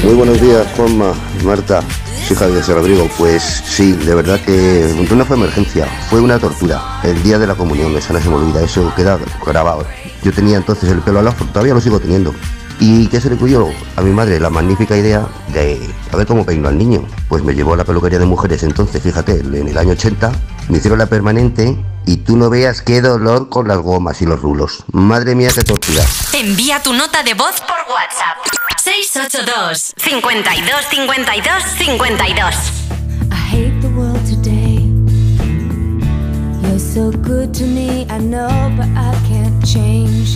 Muy 0.04 0.16
buenos 0.16 0.42
días, 0.42 0.68
Juanma, 0.76 1.14
Marta. 1.44 1.84
hija 2.30 2.48
de 2.48 2.56
José 2.56 2.74
Rodrigo. 2.74 3.08
Pues 3.18 3.44
sí, 3.44 3.94
de 3.94 4.16
verdad 4.16 4.40
que 4.42 5.06
no 5.16 5.26
fue 5.26 5.38
emergencia, 5.38 5.86
fue 6.10 6.20
una 6.20 6.38
tortura. 6.40 7.00
El 7.04 7.22
día 7.24 7.38
de 7.38 7.48
la 7.48 7.56
comunión, 7.56 7.96
esa 7.96 8.12
no 8.14 8.20
se 8.20 8.28
me 8.28 8.64
eso 8.64 8.92
queda 8.96 9.20
grabado. 9.46 9.86
Yo 10.24 10.34
tenía 10.34 10.58
entonces 10.58 10.90
el 10.90 11.00
pelo 11.00 11.20
al 11.20 11.28
afro, 11.28 11.46
todavía 11.48 11.74
lo 11.74 11.82
sigo 11.82 12.00
teniendo. 12.00 12.34
¿Y 12.82 13.06
qué 13.10 13.22
se 13.22 13.30
le 13.30 13.36
ocurrió 13.36 13.70
a 13.96 14.02
mi 14.02 14.10
madre? 14.10 14.40
La 14.40 14.50
magnífica 14.50 14.98
idea 14.98 15.28
de 15.54 15.80
a 16.12 16.18
ver 16.18 16.26
cómo 16.26 16.44
peino 16.44 16.68
al 16.68 16.80
niño. 16.80 17.06
Pues 17.30 17.44
me 17.44 17.54
llevó 17.54 17.76
a 17.76 17.78
la 17.78 17.86
peluquería 17.86 18.18
de 18.18 18.26
mujeres 18.26 18.64
entonces, 18.64 19.04
fíjate, 19.04 19.34
en 19.34 19.68
el 19.68 19.78
año 19.78 19.92
80, 19.92 20.32
me 20.68 20.80
hicieron 20.80 20.98
la 20.98 21.06
permanente 21.06 21.78
y 22.08 22.18
tú 22.18 22.38
no 22.38 22.50
veas 22.50 22.82
qué 22.82 23.02
dolor 23.02 23.50
con 23.50 23.68
las 23.68 23.78
gomas 23.78 24.20
y 24.24 24.26
los 24.26 24.42
rulos. 24.42 24.84
Madre 24.94 25.36
mía, 25.36 25.52
qué 25.54 25.62
tortura. 25.62 26.04
Envía 26.34 26.82
tu 26.82 26.92
nota 26.94 27.22
de 27.22 27.36
voz 27.36 27.62
por 27.62 27.78
WhatsApp. 27.94 28.38
682 28.84 29.94
52 29.98 30.86
52 30.90 31.64
52 31.78 32.56
I 33.30 33.36
hate 33.36 33.80
the 33.82 33.90
world 33.90 34.26
today. 34.26 34.80
You're 36.64 36.80
so 36.80 37.12
good 37.12 37.54
to 37.54 37.64
me, 37.64 38.08
I 38.10 38.18
know, 38.18 38.72
but 38.76 38.88
I 38.98 39.14
can't 39.30 39.64
change. 39.64 40.36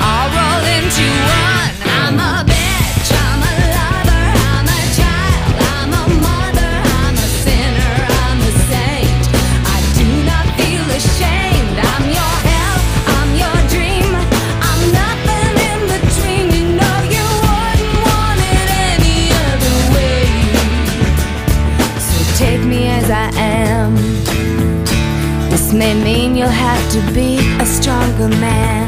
Rolled 0.00 0.68
into 0.76 1.06
one. 1.42 1.72
I'm 1.98 2.18
a 2.20 2.44
bitch. 2.46 3.10
I'm 3.24 3.40
a 3.48 3.54
lover. 3.76 4.24
I'm 4.52 4.68
a 4.78 4.82
child. 4.98 5.52
I'm 5.74 5.90
a 6.02 6.04
mother. 6.26 6.72
I'm 7.00 7.16
a 7.16 7.28
sinner. 7.42 7.94
I'm 8.24 8.38
a 8.38 8.52
saint. 8.70 9.22
I 9.74 9.78
do 9.98 10.06
not 10.30 10.46
feel 10.58 10.86
ashamed. 11.00 11.76
I'm 11.92 12.04
your 12.18 12.34
hell. 12.50 12.78
I'm 13.16 13.30
your 13.42 13.58
dream. 13.72 14.10
I'm 14.68 14.82
nothing 15.00 15.52
in 15.70 15.80
between. 15.94 16.44
You 16.56 16.64
know 16.78 16.96
you 17.14 17.26
wouldn't 17.46 17.96
want 18.06 18.40
it 18.54 18.68
any 18.92 19.20
other 19.48 19.76
way. 19.96 20.28
So 22.06 22.16
take 22.36 22.62
me 22.62 22.80
as 22.98 23.08
I 23.10 23.28
am. 23.38 23.96
This 25.50 25.72
may 25.72 25.94
mean 25.94 26.36
you'll 26.36 26.60
have 26.68 26.84
to 26.92 27.00
be 27.12 27.40
a 27.58 27.66
stronger 27.66 28.28
man. 28.28 28.87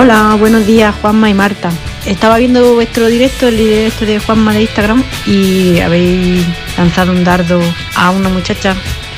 Hola, 0.00 0.36
buenos 0.38 0.64
días 0.64 0.94
Juanma 1.00 1.28
y 1.28 1.34
Marta. 1.34 1.72
Estaba 2.06 2.38
viendo 2.38 2.74
vuestro 2.74 3.08
directo, 3.08 3.48
el 3.48 3.56
directo 3.56 4.06
de 4.06 4.20
Juanma 4.20 4.54
de 4.54 4.62
Instagram 4.62 5.02
y 5.26 5.80
habéis 5.80 6.46
lanzado 6.76 7.10
un 7.10 7.24
dardo 7.24 7.60
a 7.96 8.10
una 8.10 8.28
muchacha 8.28 8.76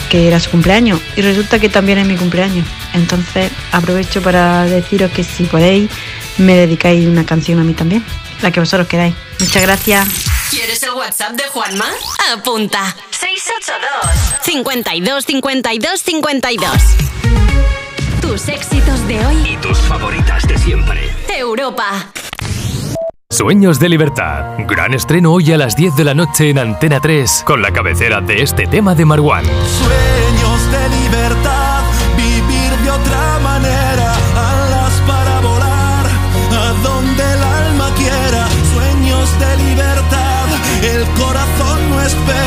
que 0.08 0.26
era 0.26 0.40
su 0.40 0.50
cumpleaños 0.50 0.98
y 1.16 1.20
resulta 1.20 1.58
que 1.58 1.68
también 1.68 1.98
es 1.98 2.06
mi 2.06 2.16
cumpleaños. 2.16 2.66
Entonces 2.94 3.52
aprovecho 3.72 4.22
para 4.22 4.64
deciros 4.64 5.10
que 5.12 5.22
si 5.22 5.44
podéis 5.44 5.90
me 6.38 6.54
dedicáis 6.54 7.06
una 7.06 7.26
canción 7.26 7.60
a 7.60 7.62
mí 7.62 7.74
también, 7.74 8.02
la 8.40 8.50
que 8.50 8.60
vosotros 8.60 8.88
queráis. 8.88 9.14
Muchas 9.38 9.60
gracias. 9.60 10.08
¿Quieres 10.48 10.82
el 10.82 10.92
WhatsApp 10.92 11.32
de 11.32 11.44
Juanma? 11.44 11.90
Apunta. 12.32 12.96
682 13.10 14.44
52 14.44 15.26
52 15.26 16.00
52 16.00 17.10
Tus 18.30 18.48
éxitos 18.48 19.08
de 19.08 19.26
hoy. 19.26 19.36
Y 19.44 19.56
tus 19.56 19.76
favoritas 19.76 20.46
de 20.46 20.56
siempre. 20.56 21.00
Europa. 21.36 22.12
Sueños 23.28 23.80
de 23.80 23.88
libertad. 23.88 24.56
Gran 24.68 24.94
estreno 24.94 25.32
hoy 25.32 25.50
a 25.50 25.56
las 25.56 25.74
10 25.74 25.96
de 25.96 26.04
la 26.04 26.14
noche 26.14 26.50
en 26.50 26.60
Antena 26.60 27.00
3 27.00 27.42
con 27.44 27.60
la 27.60 27.72
cabecera 27.72 28.20
de 28.20 28.40
este 28.40 28.68
tema 28.68 28.94
de 28.94 29.04
Marwan. 29.04 29.44
Sueños 29.44 30.70
de 30.70 30.88
libertad, 31.00 31.82
vivir 32.16 32.70
de 32.84 32.90
otra 32.92 33.38
manera, 33.42 34.14
alas 34.36 35.02
para 35.08 35.40
volar, 35.40 36.06
a 36.52 36.72
donde 36.84 37.24
el 37.32 37.42
alma 37.42 37.92
quiera. 37.96 38.46
Sueños 38.72 39.40
de 39.40 39.56
libertad, 39.56 40.46
el 40.84 41.04
corazón 41.20 41.90
no 41.90 42.00
espera, 42.00 42.39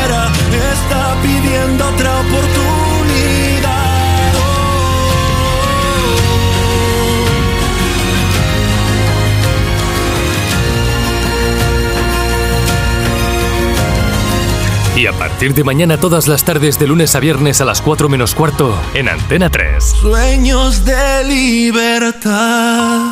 Y 15.04 15.08
a 15.08 15.12
partir 15.12 15.54
de 15.54 15.66
mañana 15.66 15.98
todas 15.98 16.30
las 16.30 16.46
tardes 16.46 16.80
de 16.80 16.88
lunes 16.88 17.14
a 17.14 17.20
viernes 17.20 17.60
a 17.60 17.66
las 17.66 17.82
4 17.82 18.08
menos 18.08 18.34
cuarto 18.34 18.74
en 18.94 19.10
Antena 19.10 19.50
3. 19.50 19.84
Sueños 19.84 20.86
de 20.86 21.26
libertad. 21.26 23.12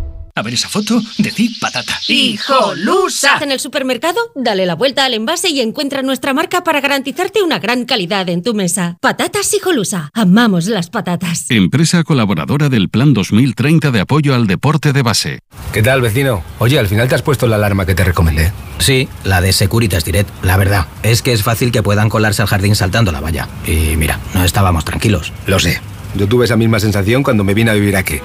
A 0.41 0.43
ver 0.43 0.55
esa 0.55 0.69
foto, 0.69 0.99
decid 1.19 1.51
patata. 1.61 1.99
¡Hijolusa! 2.07 3.37
En 3.41 3.51
el 3.51 3.59
supermercado, 3.59 4.19
dale 4.33 4.65
la 4.65 4.73
vuelta 4.73 5.05
al 5.05 5.13
envase 5.13 5.49
y 5.49 5.61
encuentra 5.61 6.01
nuestra 6.01 6.33
marca 6.33 6.63
para 6.63 6.81
garantizarte 6.81 7.43
una 7.43 7.59
gran 7.59 7.85
calidad 7.85 8.27
en 8.27 8.41
tu 8.41 8.55
mesa. 8.55 8.97
Patatas 9.01 9.53
Hijolusa. 9.53 10.09
Amamos 10.15 10.65
las 10.65 10.89
patatas. 10.89 11.45
Empresa 11.49 12.03
colaboradora 12.03 12.69
del 12.69 12.89
Plan 12.89 13.13
2030 13.13 13.91
de 13.91 13.99
apoyo 13.99 14.33
al 14.33 14.47
deporte 14.47 14.93
de 14.93 15.03
base. 15.03 15.41
¿Qué 15.73 15.83
tal, 15.83 16.01
vecino? 16.01 16.43
Oye, 16.57 16.79
al 16.79 16.87
final 16.87 17.07
te 17.07 17.13
has 17.13 17.21
puesto 17.21 17.45
la 17.45 17.57
alarma 17.57 17.85
que 17.85 17.93
te 17.93 18.03
recomendé. 18.03 18.51
Sí, 18.79 19.07
la 19.23 19.41
de 19.41 19.53
Securitas 19.53 20.05
Direct. 20.05 20.27
La 20.43 20.57
verdad, 20.57 20.87
es 21.03 21.21
que 21.21 21.33
es 21.33 21.43
fácil 21.43 21.71
que 21.71 21.83
puedan 21.83 22.09
colarse 22.09 22.41
al 22.41 22.47
jardín 22.47 22.75
saltando 22.75 23.11
la 23.11 23.21
valla. 23.21 23.47
Y 23.67 23.95
mira, 23.95 24.19
no 24.33 24.43
estábamos 24.43 24.85
tranquilos. 24.85 25.33
Lo 25.45 25.59
sé. 25.59 25.79
Yo 26.15 26.27
tuve 26.27 26.45
esa 26.45 26.57
misma 26.57 26.79
sensación 26.79 27.21
cuando 27.21 27.43
me 27.43 27.53
vine 27.53 27.69
a 27.69 27.75
vivir 27.75 27.95
aquí. 27.95 28.19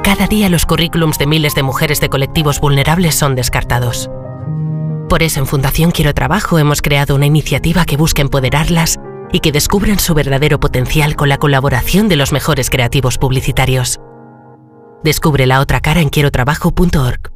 Cada 0.04 0.26
día 0.28 0.50
los 0.50 0.65
currículums 0.65 1.19
de 1.19 1.28
miles 1.28 1.54
de 1.54 1.63
mujeres 1.63 2.00
de 2.00 2.08
colectivos 2.10 2.62
vulnerables 2.62 3.15
son 3.15 3.36
descartados. 3.36 4.10
Por 5.10 5.21
eso 5.21 5.41
en 5.41 5.47
Fundación 5.47 5.91
Quiero 5.91 6.13
Trabajo 6.13 6.60
hemos 6.60 6.82
creado 6.82 7.15
una 7.15 7.26
iniciativa 7.26 7.84
que 7.86 7.97
busca 7.97 8.21
empoderarlas 8.21 9.02
y 9.34 9.41
que 9.41 9.52
descubran 9.52 10.00
su 10.00 10.13
verdadero 10.13 10.62
potencial 10.62 11.17
con 11.17 11.28
la 11.28 11.38
colaboración 11.38 12.08
de 12.08 12.15
los 12.15 12.32
mejores 12.32 12.69
creativos 12.69 13.17
publicitarios. 13.17 14.00
Descubre 15.04 15.46
la 15.46 15.60
otra 15.60 15.82
cara 15.82 16.02
en 16.02 16.10
quierotrabajo.org. 16.10 17.32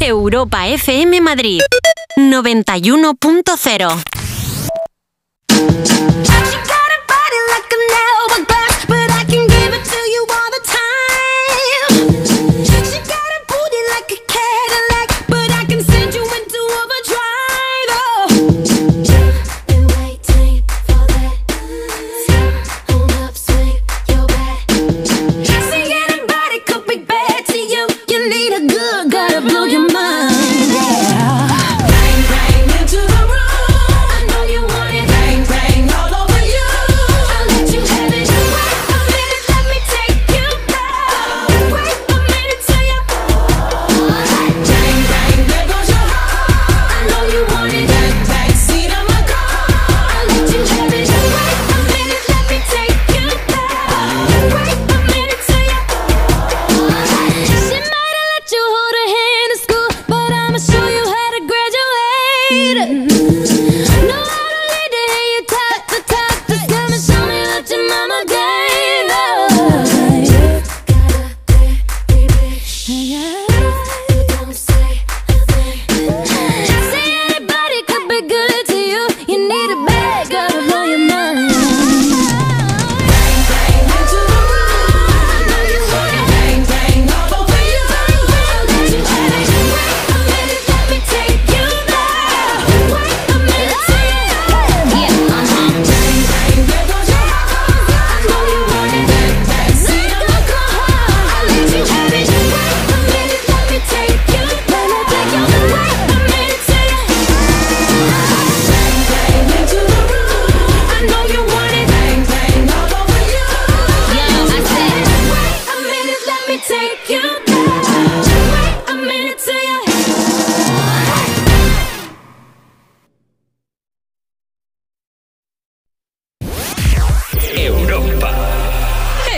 Europa 0.00 0.66
FM 0.66 1.20
Madrid 1.20 1.60
91.0 2.16 4.02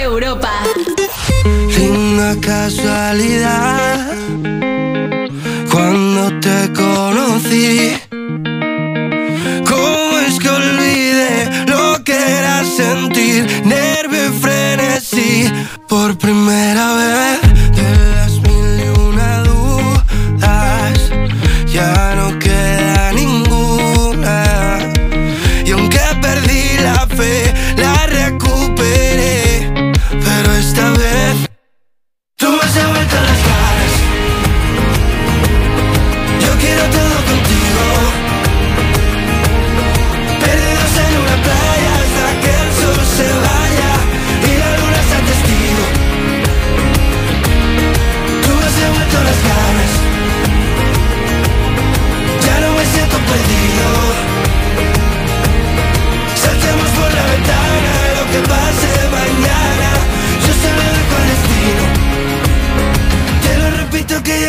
Europa. 0.04 0.50
Linda 1.76 2.36
casualidad. 2.40 4.12
Cuando 5.72 6.40
te 6.40 6.72
conocí, 6.74 7.96
¿cómo 9.66 10.18
es 10.26 10.38
que 10.38 10.48
olvidé 10.50 11.66
lo 11.66 12.04
que 12.04 12.12
era 12.12 12.64
sentir 12.64 13.62
nervio 13.64 14.26
y 14.28 14.38
frenesí 14.40 15.52
por 15.88 16.18
primera 16.18 16.86
vez? 16.96 17.44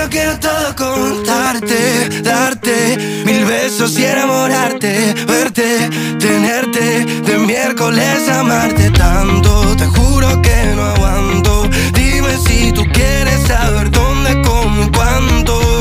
Quiero 0.09 0.37
todo 0.39 0.75
contarte, 0.75 2.21
darte 2.21 3.23
mil 3.25 3.45
besos 3.45 3.97
y 3.97 4.05
enamorarte, 4.05 5.13
verte, 5.27 5.89
tenerte, 6.19 7.05
de 7.05 7.37
miércoles 7.39 8.27
amarte 8.29 8.89
tanto. 8.91 9.75
Te 9.75 9.85
juro 9.85 10.41
que 10.41 10.73
no 10.75 10.83
aguanto. 10.83 11.69
Dime 11.93 12.37
si 12.45 12.71
tú 12.71 12.83
quieres 12.91 13.47
saber 13.47 13.91
dónde, 13.91 14.41
cómo 14.41 14.83
y 14.83 14.91
cuándo. 14.91 15.74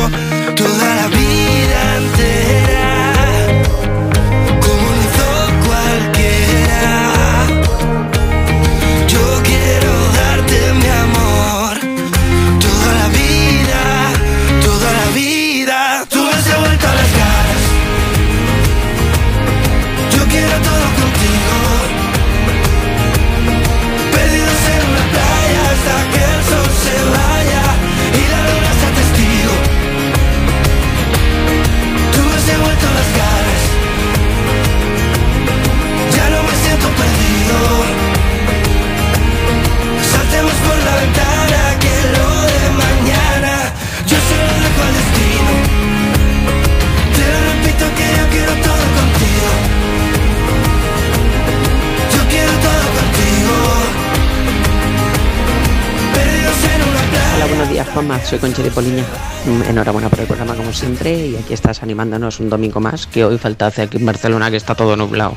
Programa. 57.84 58.24
Soy 58.24 58.38
Concha 58.38 58.62
de 58.62 58.70
Poliña. 58.70 59.04
Mm, 59.46 59.70
Enhorabuena 59.70 60.08
por 60.08 60.20
el 60.20 60.26
programa, 60.26 60.54
como 60.54 60.72
siempre. 60.72 61.28
Y 61.28 61.36
aquí 61.36 61.52
estás 61.52 61.82
animándonos 61.82 62.40
un 62.40 62.50
domingo 62.50 62.80
más, 62.80 63.06
que 63.06 63.24
hoy 63.24 63.38
falta 63.38 63.66
hacer 63.66 63.86
aquí 63.86 63.98
en 63.98 64.06
Barcelona, 64.06 64.50
que 64.50 64.56
está 64.56 64.74
todo 64.74 64.96
nublado. 64.96 65.36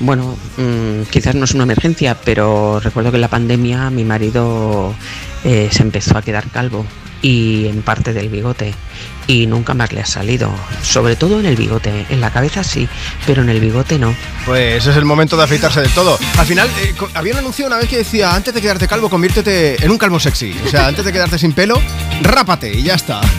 Bueno, 0.00 0.36
mm, 0.56 1.02
quizás 1.10 1.34
no 1.34 1.44
es 1.44 1.54
una 1.54 1.64
emergencia, 1.64 2.16
pero 2.24 2.80
recuerdo 2.80 3.10
que 3.10 3.16
en 3.16 3.20
la 3.20 3.28
pandemia 3.28 3.90
mi 3.90 4.04
marido 4.04 4.94
eh, 5.44 5.68
se 5.70 5.82
empezó 5.82 6.18
a 6.18 6.22
quedar 6.22 6.48
calvo 6.50 6.84
y 7.22 7.66
en 7.68 7.82
parte 7.82 8.12
del 8.12 8.28
bigote 8.28 8.74
y 9.28 9.46
nunca 9.46 9.72
más 9.74 9.92
le 9.92 10.00
ha 10.00 10.06
salido. 10.06 10.52
Sobre 10.82 11.14
todo 11.16 11.38
en 11.40 11.46
el 11.46 11.54
bigote. 11.56 12.06
En 12.10 12.20
la 12.20 12.30
cabeza 12.32 12.64
sí, 12.64 12.88
pero 13.26 13.42
en 13.42 13.48
el 13.48 13.60
bigote 13.60 13.98
no. 13.98 14.14
Pues 14.44 14.84
es 14.86 14.96
el 14.96 15.04
momento 15.04 15.36
de 15.36 15.44
afeitarse 15.44 15.80
del 15.80 15.90
todo. 15.92 16.18
Al 16.38 16.46
final, 16.46 16.68
eh, 16.82 16.92
había 17.14 17.32
un 17.34 17.38
anuncio 17.38 17.66
una 17.66 17.78
vez 17.78 17.88
que 17.88 17.98
decía, 17.98 18.34
antes 18.34 18.52
de 18.52 18.60
quedarte 18.60 18.88
calvo, 18.88 19.08
conviértete 19.08 19.82
en 19.84 19.90
un 19.90 19.98
calvo 19.98 20.18
sexy. 20.18 20.54
O 20.66 20.68
sea, 20.68 20.88
antes 20.88 21.04
de 21.04 21.12
quedarte 21.12 21.38
sin 21.38 21.52
pelo, 21.52 21.80
rápate 22.22 22.72
y 22.76 22.82
ya 22.82 22.94
está. 22.94 23.20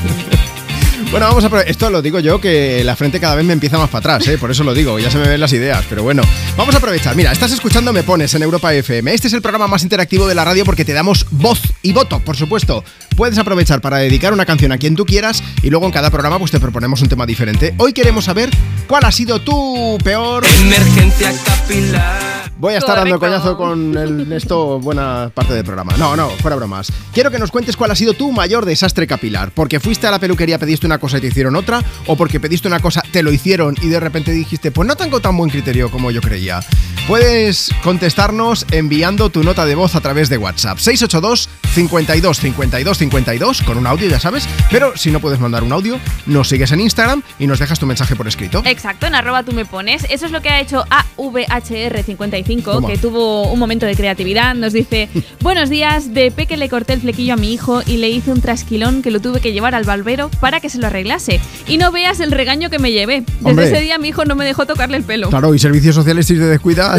Bueno, 1.12 1.28
vamos 1.28 1.43
a 1.43 1.50
pro- 1.50 1.60
Esto 1.62 1.91
lo 1.91 2.02
digo 2.02 2.19
yo 2.19 2.41
que 2.41 2.84
la 2.84 2.96
frente 2.96 3.19
cada 3.19 3.36
vez 3.36 3.46
me 3.46 3.54
empieza 3.54 3.78
más 3.78 3.88
para 3.89 4.15
atrás, 4.15 4.28
¿eh? 4.30 4.39
por 4.39 4.50
eso 4.50 4.63
lo 4.63 4.74
digo, 4.74 4.98
ya 4.98 5.12
se 5.12 5.19
me 5.19 5.28
ven 5.28 5.39
las 5.39 5.54
ideas, 5.54 5.86
pero 5.88 6.02
bueno, 6.02 6.24
vamos 6.58 6.74
a 6.74 6.80
aprovechar. 6.80 7.15
Mira, 7.15 7.32
estás 7.32 7.52
escuchando 7.52 7.93
Me 7.93 8.02
Pones 8.02 8.34
en 8.34 8.41
Europa 8.41 8.74
FM. 8.74 9.13
Este 9.13 9.28
es 9.28 9.34
el 9.34 9.41
programa 9.43 9.67
más 9.67 9.84
interactivo 9.84 10.28
de 10.28 10.34
la 10.34 10.43
radio 10.43 10.65
porque 10.65 10.86
te 10.86 10.91
damos 10.93 11.28
voz 11.30 11.62
y 11.84 11.93
voto, 11.93 12.19
por 12.19 12.36
supuesto. 12.36 12.84
Puedes 13.15 13.38
aprovechar 13.38 13.80
para 13.80 13.97
dedicar 13.97 14.34
una 14.34 14.45
canción 14.45 14.71
a 14.71 14.78
quien 14.78 14.95
tú 14.95 15.06
quieras 15.06 15.43
y 15.62 15.69
luego 15.69 15.86
en 15.86 15.91
cada 15.91 16.10
programa 16.10 16.39
pues 16.39 16.52
te 16.52 16.60
proponemos 16.60 17.02
un 17.02 17.10
tema 17.10 17.26
diferente. 17.26 17.73
Hoy 17.78 17.93
queremos 17.93 18.26
saber 18.26 18.49
cuál 18.88 19.06
ha 19.06 19.12
sido 19.12 19.39
tu 19.39 19.97
peor 20.04 20.43
Emergencia 20.62 21.32
capilar. 21.45 22.34
Voy 22.58 22.73
a 22.76 22.78
estar 22.78 22.95
dando 22.97 23.19
coñazo 23.19 23.58
con 23.58 23.97
el- 23.97 24.32
esto 24.32 24.80
buena 24.80 25.30
parte 25.34 25.54
del 25.54 25.63
programa. 25.65 25.93
No, 25.97 26.15
no, 26.15 26.30
fuera 26.30 26.56
bromas. 26.56 26.91
Quiero 27.13 27.30
que 27.30 27.38
nos 27.38 27.52
cuentes 27.52 27.76
cuál 27.76 27.91
ha 27.91 27.95
sido 27.95 28.13
tu 28.13 28.32
mayor 28.32 28.65
desastre 28.65 29.06
capilar. 29.06 29.52
Porque 29.54 29.80
fuiste 29.80 30.08
a 30.08 30.12
la 30.12 30.19
peluquería, 30.19 30.58
pediste 30.58 30.86
una 30.88 30.97
cosa 30.97 31.17
y 31.17 31.21
te 31.21 31.28
hicieron 31.28 31.56
otra, 31.56 31.84
o 32.08 32.15
porque 32.15 32.39
pediste 32.39 32.67
una 32.67 32.80
cosa, 32.80 33.04
te 33.12 33.21
lo 33.21 33.32
hicieron 33.34 33.76
y 33.82 33.88
de 33.89 33.99
repente 33.99 34.32
dijiste, 34.32 34.71
pues 34.71 34.88
no 34.88 34.95
tengo 34.95 35.19
tan 35.19 35.36
buen 35.36 35.49
criterio 35.49 35.91
como 35.91 36.10
yo 36.12 36.21
creía. 36.21 36.62
Puedes 37.08 37.70
contestarnos 37.84 38.66
enviando 38.72 39.30
tu 39.30 39.44
nota 39.44 39.66
de 39.66 39.76
voz 39.76 39.96
a 39.96 40.00
través 40.00 40.30
de 40.30 40.38
WhatsApp. 40.38 40.78
682 40.78 41.50
52 41.74 42.39
52 42.39 42.98
52 42.98 43.62
con 43.63 43.78
un 43.78 43.88
audio, 43.88 44.08
ya 44.08 44.22
sabes. 44.22 44.48
Pero 44.72 44.96
si 44.96 45.12
no 45.12 45.20
puedes 45.20 45.38
mandar 45.39 45.63
un 45.63 45.74
audio, 45.74 46.00
nos 46.28 46.48
sigues 46.48 46.72
en 46.72 46.80
Instagram 46.80 47.22
y 47.39 47.48
nos 47.48 47.60
dejas 47.60 47.78
tu 47.78 47.86
mensaje 47.86 48.16
por 48.16 48.26
escrito. 48.30 48.62
Exacto, 48.66 49.06
en 49.06 49.16
arroba 49.16 49.44
tú 49.44 49.52
me 49.52 49.66
pones. 49.66 50.06
Eso 50.10 50.26
es 50.26 50.32
lo 50.32 50.42
que 50.42 50.48
ha 50.48 50.62
hecho 50.62 50.86
AVHR55, 51.18 52.63
Toma. 52.63 52.88
que 52.88 52.98
tuvo 52.98 53.52
un 53.52 53.60
momento 53.60 53.86
de 53.86 53.96
creatividad. 53.98 54.56
Nos 54.56 54.72
dice: 54.72 55.10
Buenos 55.42 55.70
días, 55.70 56.13
de 56.13 56.32
peque 56.32 56.56
le 56.56 56.70
corté 56.70 56.94
el 56.94 57.02
flequillo 57.02 57.34
a 57.34 57.38
mi 57.38 57.52
hijo 57.52 57.82
y 57.86 57.98
le 57.98 58.10
hice 58.10 58.32
un 58.32 58.39
trasquilón 58.39 59.02
que 59.02 59.12
lo 59.12 59.20
tuve 59.20 59.42
que 59.42 59.52
llevar 59.52 59.76
al 59.76 59.84
barbero 59.84 60.30
para 60.39 60.62
que 60.62 60.70
se 60.70 60.78
lo 60.78 60.88
arreglase. 60.88 61.42
Y 61.68 61.78
no 61.78 61.92
veas 61.92 62.22
el 62.22 62.32
regaño 62.32 62.70
que 62.70 62.80
me 62.80 62.94
llevé. 62.94 63.22
Desde 63.22 63.50
Hombre. 63.50 63.66
ese 63.66 63.82
día 63.82 63.98
mi 63.98 64.08
hijo 64.08 64.24
no 64.24 64.36
me 64.36 64.46
dejó 64.46 64.66
tocarle 64.66 64.96
el 64.96 65.04
pelo. 65.04 65.30
Claro, 65.30 65.54
y 65.54 65.60
servicios 65.60 65.96
sociales 65.96 66.28
si 66.28 66.36
te 66.36 66.46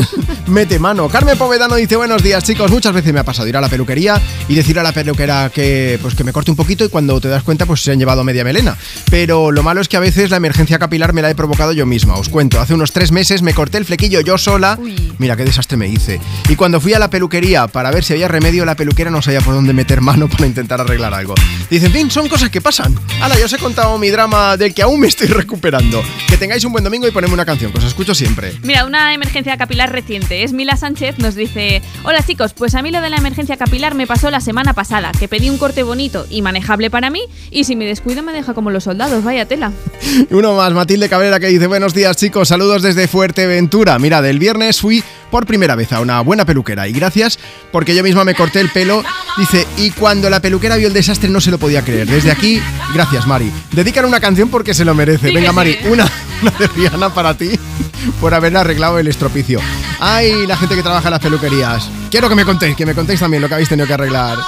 mete 0.47 0.79
mano. 0.79 1.09
Carmen 1.09 1.37
Povedano 1.37 1.77
dice, 1.77 1.97
buenos 1.97 2.23
días 2.23 2.45
chicos, 2.45 2.71
muchas 2.71 2.93
veces 2.93 3.13
me 3.13 3.21
ha 3.21 3.25
pasado 3.25 3.49
ir 3.49 3.57
a 3.57 3.61
la 3.61 3.69
peluquería 3.69 4.21
y 4.49 4.55
decir 4.55 4.79
a 4.79 4.83
la 4.83 4.93
peluquera 4.93 5.51
que, 5.53 5.99
pues, 6.03 6.15
que 6.15 6.25
me 6.25 6.33
corte 6.33 6.51
un 6.51 6.57
poquito 6.57 6.85
y 6.85 6.89
cuando 6.89 7.21
te 7.21 7.29
das 7.29 7.43
cuenta 7.43 7.67
pues 7.67 7.83
se 7.83 7.93
han 7.93 7.99
llevado 7.99 8.25
media 8.25 8.45
melena. 8.45 8.77
Pero 9.11 9.51
lo 9.51 9.63
malo 9.63 9.81
es 9.81 9.89
que 9.89 9.97
a 9.97 10.01
veces 10.01 10.31
la 10.31 10.37
emergencia 10.37 10.79
capilar 10.79 11.13
me 11.13 11.23
la 11.23 11.31
he 11.31 11.35
provocado 11.35 11.73
yo 11.73 11.87
misma. 11.87 12.15
Os 12.17 12.29
cuento, 12.29 12.61
hace 12.61 12.75
unos 12.75 12.93
tres 12.93 13.13
meses 13.13 13.43
me 13.43 13.55
corté 13.55 13.79
el 13.79 13.85
flequillo 13.85 14.21
yo 14.21 14.39
sola. 14.39 14.79
Mira 15.19 15.37
qué 15.37 15.45
desastre 15.45 15.77
me 15.77 15.89
hice. 15.89 16.21
Y 16.49 16.57
cuando 16.57 16.81
fui 16.81 16.95
a 16.95 16.99
la 16.99 17.11
peluquería 17.11 17.67
para 17.67 17.91
ver 17.91 18.05
si 18.05 18.13
había 18.13 18.29
remedio, 18.29 18.65
la 18.65 18.77
peluquera 18.77 19.11
no 19.11 19.23
sabía 19.23 19.41
por 19.41 19.55
dónde 19.55 19.73
meter 19.73 20.01
mano 20.01 20.29
para 20.29 20.47
intentar 20.47 20.81
arreglar 20.81 21.15
algo. 21.15 21.35
Dice, 21.71 21.87
en 21.87 21.93
fin, 21.93 22.11
son 22.11 22.29
cosas 22.29 22.51
que 22.51 22.61
pasan. 22.61 22.95
Ahora, 23.21 23.39
yo 23.39 23.47
os 23.47 23.53
he 23.53 23.59
contado 23.59 23.97
mi 23.99 24.11
drama 24.11 24.57
del 24.57 24.75
que 24.75 24.83
aún 24.83 25.01
me 25.01 25.09
estoy 25.09 25.29
recuperando. 25.29 26.03
Que 26.29 26.37
tengáis 26.37 26.65
un 26.65 26.73
buen 26.73 26.85
domingo 26.85 27.07
y 27.07 27.11
ponedme 27.11 27.35
una 27.35 27.45
canción, 27.45 27.73
que 27.73 27.79
os 27.79 27.85
escucho 27.85 28.15
siempre. 28.15 28.53
Mira, 28.63 28.85
una 28.85 29.15
emergencia 29.15 29.57
capilar 29.57 29.84
reciente. 29.93 30.43
Es 30.43 30.53
Mila 30.53 30.77
Sánchez, 30.77 31.19
nos 31.19 31.35
dice: 31.35 31.83
Hola 32.05 32.23
chicos, 32.23 32.55
pues 32.55 32.75
a 32.75 32.83
mí 32.83 32.91
lo 32.91 33.01
de 33.01 33.11
la 33.11 33.17
emergencia 33.17 33.57
capilar 33.57 33.95
me 33.95 34.07
pasó 34.07 34.31
la 34.31 34.41
semana 34.41 34.73
pasada, 34.73 35.13
que 35.19 35.29
pedí 35.29 35.51
un 35.51 35.59
corte 35.59 35.83
bonito 35.83 36.27
y 36.31 36.43
manejable 36.43 36.91
para 36.91 37.11
mí, 37.11 37.23
y 37.51 37.65
si 37.65 37.77
me 37.77 37.85
descuido 37.87 38.23
me 38.23 38.33
deja 38.33 38.55
como 38.55 38.71
los 38.71 38.85
soldados, 38.85 39.25
vaya 39.25 39.47
tela. 39.47 39.73
Uno 40.31 40.55
más, 40.55 40.73
Matilde 40.73 41.09
Cabrera, 41.09 41.41
que 41.41 41.47
dice: 41.49 41.67
Buenos 41.67 41.95
días, 41.95 42.17
chicos, 42.17 42.49
saludos 42.49 42.83
desde 42.83 43.09
Fuerteventura. 43.09 43.99
Mira, 43.99 44.23
del 44.23 44.39
viernes 44.39 44.81
fui 44.81 45.03
por 45.31 45.47
primera 45.47 45.75
vez 45.75 45.93
a 45.93 46.01
una 46.01 46.21
buena 46.21 46.45
peluquera 46.45 46.87
y 46.87 46.93
gracias 46.93 47.39
porque 47.73 47.95
yo 47.95 48.03
misma 48.03 48.25
me 48.25 48.35
corté 48.35 48.61
el 48.61 48.71
pelo. 48.71 49.03
Dice: 49.39 49.67
Y 49.79 49.91
cuando 49.91 50.31
la 50.31 50.41
peluquera 50.41 50.77
vio 50.77 50.89
el 50.89 50.95
desastre, 50.95 51.29
no 51.29 51.41
se 51.41 51.51
lo 51.51 51.59
podía 51.59 51.83
creer. 51.83 52.07
Desde 52.07 52.31
aquí, 52.31 52.61
gracias, 52.95 53.27
Mari. 53.27 53.51
Dedican 53.73 54.05
una 54.05 54.21
canción 54.21 54.49
porque 54.49 54.75
se 54.75 54.85
lo 54.85 54.95
merece. 54.95 55.29
Sí, 55.29 55.35
Venga, 55.35 55.53
Mari, 55.53 55.75
sí. 55.75 55.89
una, 55.89 56.11
una 56.43 56.51
de 56.59 56.67
Rihanna 56.69 57.13
para 57.13 57.37
ti 57.37 57.51
por 58.21 58.35
haber 58.35 58.57
arreglado 58.57 58.99
el 58.99 59.07
estropicio. 59.09 59.61
Ay, 60.01 60.47
la 60.47 60.57
gente 60.57 60.75
que 60.75 60.83
trabaja 60.83 61.09
en 61.09 61.13
las 61.13 61.23
peluquerías. 61.23 61.89
Quiero 62.11 62.29
que 62.29 62.35
me 62.35 62.45
contéis, 62.45 62.77
que 62.77 62.87
me 62.87 62.95
contéis 62.95 63.21
también 63.21 63.43
lo 63.43 63.49
que 63.49 63.55
habéis 63.55 63.69
tenido 63.69 63.87
que 63.87 63.95
arreglar. 63.95 64.39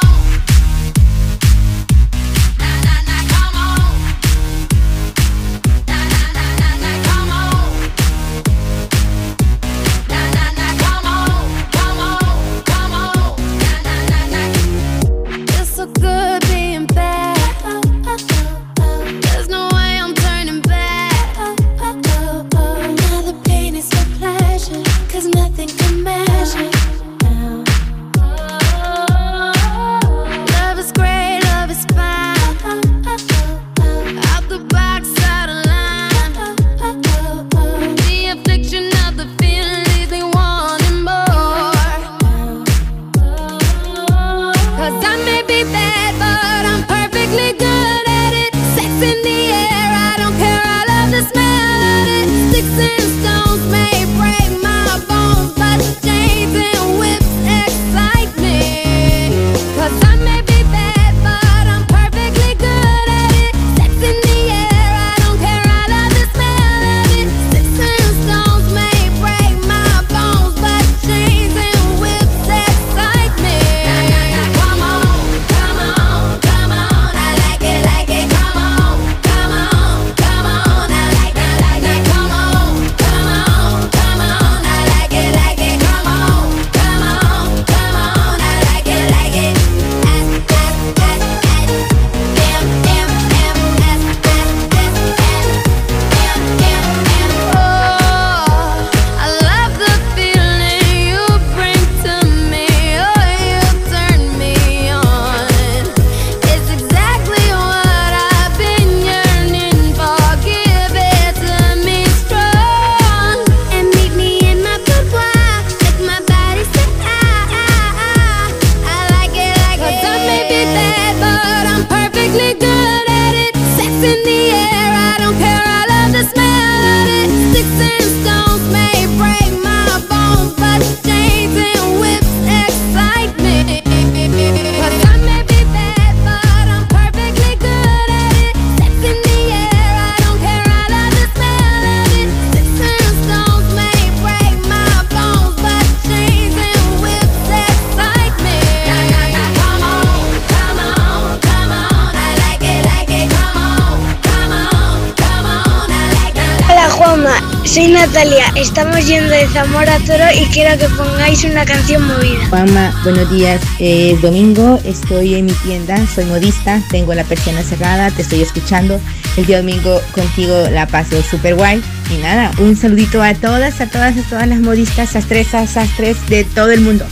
Soy 157.76 157.88
Natalia. 157.88 158.46
Estamos 158.54 159.06
yendo 159.06 159.28
de 159.28 159.46
Zamora 159.48 159.96
a 159.96 159.98
Toro 159.98 160.24
y 160.34 160.46
quiero 160.46 160.78
que 160.78 160.88
pongáis 160.94 161.44
una 161.44 161.66
canción 161.66 162.06
movida. 162.06 162.48
Juanma, 162.48 162.98
buenos 163.02 163.30
días. 163.30 163.60
Eh, 163.78 164.18
domingo 164.22 164.80
estoy 164.82 165.34
en 165.34 165.44
mi 165.44 165.52
tienda, 165.52 165.98
soy 166.06 166.24
modista, 166.24 166.80
tengo 166.90 167.12
la 167.12 167.22
persiana 167.24 167.62
cerrada, 167.62 168.10
te 168.10 168.22
estoy 168.22 168.40
escuchando. 168.40 168.98
El 169.36 169.44
día 169.44 169.58
domingo 169.58 170.00
contigo 170.14 170.54
la 170.70 170.86
paso 170.86 171.22
súper 171.22 171.54
guay. 171.54 171.82
Y 172.10 172.16
nada, 172.22 172.50
un 172.60 172.76
saludito 172.76 173.22
a 173.22 173.34
todas, 173.34 173.78
a 173.82 173.90
todas, 173.90 174.16
a 174.16 174.22
todas 174.22 174.48
las 174.48 174.60
modistas, 174.60 175.10
sastresas, 175.10 175.68
sastres 175.68 176.16
de 176.30 176.44
todo 176.44 176.70
el 176.70 176.80
mundo. 176.80 177.04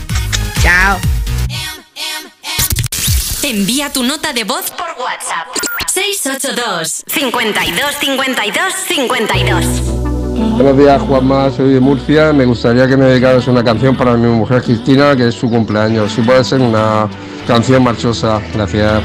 Chao. 0.62 0.98
Envía 3.42 3.92
tu 3.92 4.03
nota 4.03 4.33
de 4.33 4.44
voz 4.44 4.70
por 4.70 4.88
WhatsApp. 4.98 5.46
682 5.92 7.05
52 7.07 7.94
52 8.00 8.74
52 8.88 9.93
Buenos 10.36 10.76
días, 10.76 11.00
Juanma, 11.02 11.48
soy 11.50 11.74
de 11.74 11.80
Murcia. 11.80 12.32
Me 12.32 12.44
gustaría 12.44 12.88
que 12.88 12.96
me 12.96 13.04
dedicaras 13.04 13.46
una 13.46 13.62
canción 13.62 13.96
para 13.96 14.16
mi 14.16 14.26
mujer 14.26 14.62
Cristina, 14.62 15.14
que 15.14 15.28
es 15.28 15.34
su 15.34 15.48
cumpleaños. 15.48 16.12
Si 16.12 16.22
puede 16.22 16.42
ser 16.42 16.60
una 16.60 17.08
canción 17.46 17.84
marchosa. 17.84 18.40
Gracias. 18.52 19.02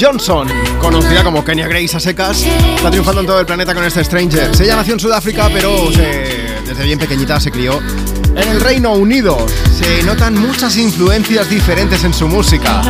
Johnson, 0.00 0.48
conocida 0.80 1.24
como 1.24 1.44
Kenya 1.44 1.66
Grace 1.66 1.96
a 1.96 2.00
secas. 2.00 2.42
Está 2.76 2.90
triunfando 2.90 3.20
en 3.20 3.26
todo 3.26 3.40
el 3.40 3.46
planeta 3.46 3.74
con 3.74 3.84
este 3.84 4.04
Stranger. 4.04 4.50
Ella 4.60 4.76
nació 4.76 4.94
en 4.94 5.00
Sudáfrica, 5.00 5.48
pero 5.52 5.90
se- 5.92 6.62
desde 6.66 6.84
bien 6.84 6.98
pequeñita 6.98 7.40
se 7.40 7.50
crió 7.50 7.80
en 8.36 8.48
el 8.48 8.60
Reino 8.60 8.92
Unido. 8.92 9.44
Se 9.76 10.02
notan 10.04 10.34
muchas 10.34 10.76
influencias 10.76 11.48
diferentes 11.50 12.04
en 12.04 12.14
su 12.14 12.28
música. 12.28 12.80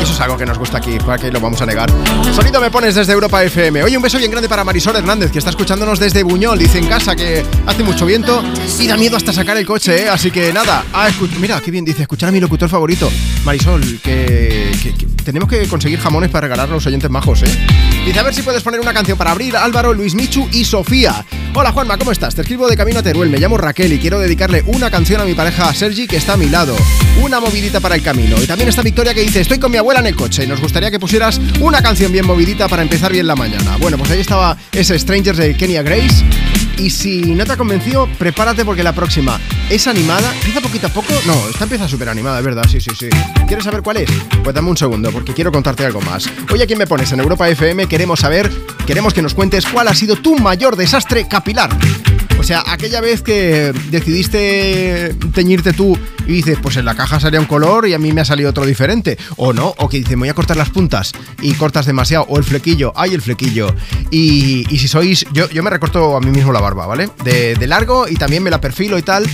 Eso 0.00 0.12
es 0.12 0.20
algo 0.20 0.36
que 0.38 0.46
nos 0.46 0.58
gusta 0.58 0.78
aquí, 0.78 0.98
para 0.98 1.18
que 1.18 1.30
lo 1.30 1.40
vamos 1.40 1.60
a 1.60 1.66
negar. 1.66 1.90
Sonido 2.34 2.60
me 2.60 2.70
pones 2.70 2.94
desde 2.94 3.12
Europa 3.12 3.42
FM. 3.44 3.82
Oye, 3.82 3.96
un 3.96 4.02
beso 4.02 4.16
bien 4.18 4.30
grande 4.30 4.48
para 4.48 4.64
Marisol 4.64 4.96
Hernández, 4.96 5.30
que 5.30 5.38
está 5.38 5.50
escuchándonos 5.50 5.98
desde 5.98 6.22
Buñol. 6.22 6.58
Dice 6.58 6.78
en 6.78 6.86
casa 6.86 7.14
que 7.14 7.44
hace 7.66 7.82
mucho 7.82 8.06
viento 8.06 8.42
y 8.78 8.86
da 8.86 8.96
miedo 8.96 9.16
hasta 9.16 9.32
sacar 9.32 9.56
el 9.56 9.66
coche, 9.66 10.04
¿eh? 10.04 10.08
Así 10.08 10.30
que 10.30 10.52
nada, 10.52 10.84
mira, 11.38 11.60
qué 11.60 11.70
bien 11.70 11.84
dice, 11.84 12.02
escuchar 12.02 12.30
a 12.30 12.32
mi 12.32 12.40
locutor 12.40 12.68
favorito. 12.68 13.10
Marisol, 13.44 13.98
que 14.02 14.70
tenemos 15.26 15.48
que 15.48 15.66
conseguir 15.66 15.98
jamones 15.98 16.30
para 16.30 16.42
regalar 16.42 16.68
a 16.68 16.72
los 16.72 16.86
oyentes 16.86 17.10
majos, 17.10 17.42
¿eh? 17.42 17.66
Dice, 18.06 18.20
a 18.20 18.22
ver 18.22 18.32
si 18.32 18.42
puedes 18.42 18.62
poner 18.62 18.78
una 18.78 18.94
canción 18.94 19.18
para 19.18 19.32
abrir 19.32 19.56
Álvaro, 19.56 19.92
Luis 19.92 20.14
Michu 20.14 20.48
y 20.52 20.64
Sofía. 20.64 21.26
Hola 21.52 21.72
Juanma, 21.72 21.98
¿cómo 21.98 22.12
estás? 22.12 22.36
Te 22.36 22.42
escribo 22.42 22.68
de 22.68 22.76
camino 22.76 23.00
a 23.00 23.02
Teruel, 23.02 23.28
me 23.28 23.38
llamo 23.38 23.58
Raquel 23.58 23.92
y 23.92 23.98
quiero 23.98 24.20
dedicarle 24.20 24.62
una 24.66 24.88
canción 24.88 25.20
a 25.20 25.24
mi 25.24 25.34
pareja 25.34 25.74
Sergi 25.74 26.06
que 26.06 26.16
está 26.16 26.34
a 26.34 26.36
mi 26.36 26.48
lado. 26.48 26.76
Una 27.20 27.40
movidita 27.40 27.80
para 27.80 27.96
el 27.96 28.02
camino. 28.02 28.40
Y 28.40 28.46
también 28.46 28.68
está 28.68 28.82
Victoria 28.82 29.14
que 29.14 29.22
dice, 29.22 29.40
estoy 29.40 29.58
con 29.58 29.72
mi 29.72 29.78
abuela 29.78 29.98
en 29.98 30.06
el 30.06 30.14
coche 30.14 30.44
y 30.44 30.46
nos 30.46 30.60
gustaría 30.60 30.92
que 30.92 31.00
pusieras 31.00 31.40
una 31.60 31.82
canción 31.82 32.12
bien 32.12 32.24
movidita 32.24 32.68
para 32.68 32.82
empezar 32.82 33.10
bien 33.10 33.26
la 33.26 33.34
mañana. 33.34 33.78
Bueno, 33.78 33.98
pues 33.98 34.12
ahí 34.12 34.20
estaba 34.20 34.56
ese 34.70 34.96
Strangers 34.96 35.38
de 35.38 35.56
Kenya 35.56 35.82
Grace. 35.82 36.24
Y 36.78 36.90
si 36.90 37.34
no 37.34 37.44
te 37.44 37.52
ha 37.52 37.56
convencido, 37.56 38.08
prepárate 38.16 38.64
porque 38.64 38.84
la 38.84 38.92
próxima 38.92 39.40
es 39.70 39.86
animada. 39.86 40.32
¿Empieza 40.34 40.60
poquito 40.60 40.86
a 40.86 40.90
poco? 40.90 41.12
No, 41.26 41.48
esta 41.48 41.64
empieza 41.64 41.88
súper 41.88 42.08
animada, 42.08 42.38
es 42.38 42.44
verdad, 42.44 42.64
sí, 42.68 42.80
sí, 42.80 42.90
sí. 42.98 43.08
¿Quieres 43.46 43.64
saber 43.64 43.82
cuál 43.82 43.98
es? 43.98 44.10
Pues 44.42 44.54
dame 44.54 44.70
un 44.70 44.76
segundo 44.76 45.10
porque 45.10 45.34
quiero 45.34 45.50
contarte 45.50 45.84
algo 45.84 46.00
más. 46.00 46.30
Hoy 46.52 46.62
aquí 46.62 46.76
me 46.76 46.86
pones 46.86 47.12
en 47.12 47.20
Europa 47.20 47.48
FM, 47.48 47.86
queremos 47.86 48.20
saber, 48.20 48.50
queremos 48.86 49.12
que 49.12 49.22
nos 49.22 49.34
cuentes 49.34 49.66
cuál 49.66 49.88
ha 49.88 49.94
sido 49.94 50.16
tu 50.16 50.38
mayor 50.38 50.76
desastre 50.76 51.26
capilar. 51.28 51.70
O 52.38 52.42
sea, 52.42 52.62
aquella 52.66 53.00
vez 53.00 53.22
que 53.22 53.72
decidiste 53.90 55.14
teñirte 55.34 55.72
tú 55.72 55.98
y 56.26 56.34
dices, 56.34 56.58
pues 56.62 56.76
en 56.76 56.84
la 56.84 56.94
caja 56.94 57.18
salía 57.18 57.40
un 57.40 57.46
color 57.46 57.88
y 57.88 57.94
a 57.94 57.98
mí 57.98 58.12
me 58.12 58.20
ha 58.20 58.24
salido 58.24 58.50
otro 58.50 58.66
diferente. 58.66 59.18
O 59.36 59.52
no, 59.52 59.74
o 59.78 59.88
que 59.88 59.98
dices, 59.98 60.12
me 60.12 60.20
voy 60.20 60.28
a 60.28 60.34
cortar 60.34 60.56
las 60.56 60.68
puntas 60.68 61.12
y 61.40 61.54
cortas 61.54 61.86
demasiado. 61.86 62.26
O 62.28 62.36
el 62.36 62.44
flequillo, 62.44 62.92
ay 62.94 63.14
el 63.14 63.22
flequillo. 63.22 63.74
Y, 64.10 64.66
si 64.70 64.86
sois, 64.86 65.24
yo, 65.32 65.48
yo 65.48 65.62
me 65.62 65.70
recorto 65.70 66.16
a 66.16 66.20
mí 66.20 66.30
mismo 66.30 66.52
la 66.52 66.60
barba, 66.60 66.86
¿vale? 66.86 67.08
De 67.24 67.66
largo 67.66 68.06
y 68.06 68.16
también 68.16 68.42
me 68.42 68.50
la 68.50 68.60
perfilo 68.60 68.98
y 68.98 69.02
tal. 69.02 69.26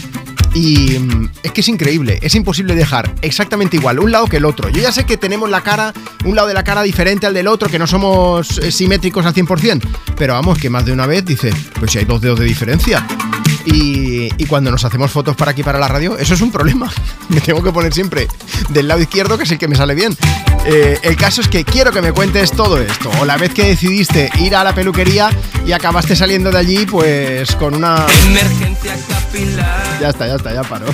Y 0.55 0.98
mm, 0.98 1.30
es 1.42 1.53
que 1.53 1.61
es 1.62 1.68
increíble, 1.68 2.18
es 2.22 2.34
imposible 2.34 2.74
dejar 2.74 3.14
exactamente 3.22 3.76
igual 3.76 3.98
un 3.98 4.12
lado 4.12 4.26
que 4.26 4.36
el 4.36 4.44
otro. 4.44 4.68
Yo 4.68 4.82
ya 4.82 4.92
sé 4.92 5.05
que 5.05 5.16
tenemos 5.16 5.48
la 5.50 5.62
cara, 5.62 5.92
un 6.24 6.36
lado 6.36 6.48
de 6.48 6.55
la 6.55 6.64
cara 6.64 6.82
diferente 6.82 7.26
al 7.26 7.34
del 7.34 7.48
otro, 7.48 7.68
que 7.68 7.78
no 7.78 7.86
somos 7.86 8.59
eh, 8.59 8.70
simétricos 8.70 9.24
al 9.24 9.34
100%, 9.34 9.80
pero 10.16 10.34
vamos, 10.34 10.59
que 10.59 10.68
más 10.68 10.84
de 10.84 10.92
una 10.92 11.07
vez 11.07 11.24
dices, 11.24 11.55
pues 11.78 11.92
si 11.92 11.98
hay 11.98 12.05
dos 12.05 12.20
dedos 12.20 12.38
de 12.38 12.44
diferencia. 12.44 13.07
Y, 13.64 14.28
y 14.36 14.46
cuando 14.46 14.70
nos 14.70 14.84
hacemos 14.84 15.11
fotos 15.11 15.36
para 15.36 15.53
aquí, 15.53 15.62
para 15.62 15.78
la 15.78 15.88
radio, 15.88 16.18
eso 16.18 16.34
es 16.34 16.40
un 16.40 16.50
problema. 16.50 16.90
Me 17.28 17.40
tengo 17.40 17.62
que 17.62 17.72
poner 17.72 17.92
siempre 17.94 18.28
del 18.70 18.88
lado 18.88 19.00
izquierdo, 19.00 19.38
que 19.38 19.44
es 19.44 19.50
el 19.50 19.59
que 19.59 19.68
me 19.68 19.76
sale 19.76 19.94
bien. 19.94 20.16
Eh, 20.66 20.98
el 21.03 21.16
caso 21.16 21.40
es 21.40 21.48
que 21.48 21.64
quiero 21.64 21.92
que 21.92 22.03
me 22.03 22.12
cuentes 22.12 22.53
todo 22.53 22.80
esto. 22.80 23.11
O 23.20 23.24
la 23.24 23.36
vez 23.36 23.53
que 23.53 23.64
decidiste 23.64 24.30
ir 24.38 24.55
a 24.55 24.64
la 24.64 24.74
peluquería 24.74 25.30
y 25.66 25.72
acabaste 25.72 26.14
saliendo 26.14 26.50
de 26.50 26.59
allí, 26.59 26.86
pues 26.86 27.55
con 27.57 27.74
una... 27.74 28.07
Emergencia. 28.26 28.96
Ya 30.00 30.10
está, 30.10 30.26
ya 30.26 30.34
está, 30.34 30.52
ya 30.52 30.62
paró. 30.62 30.86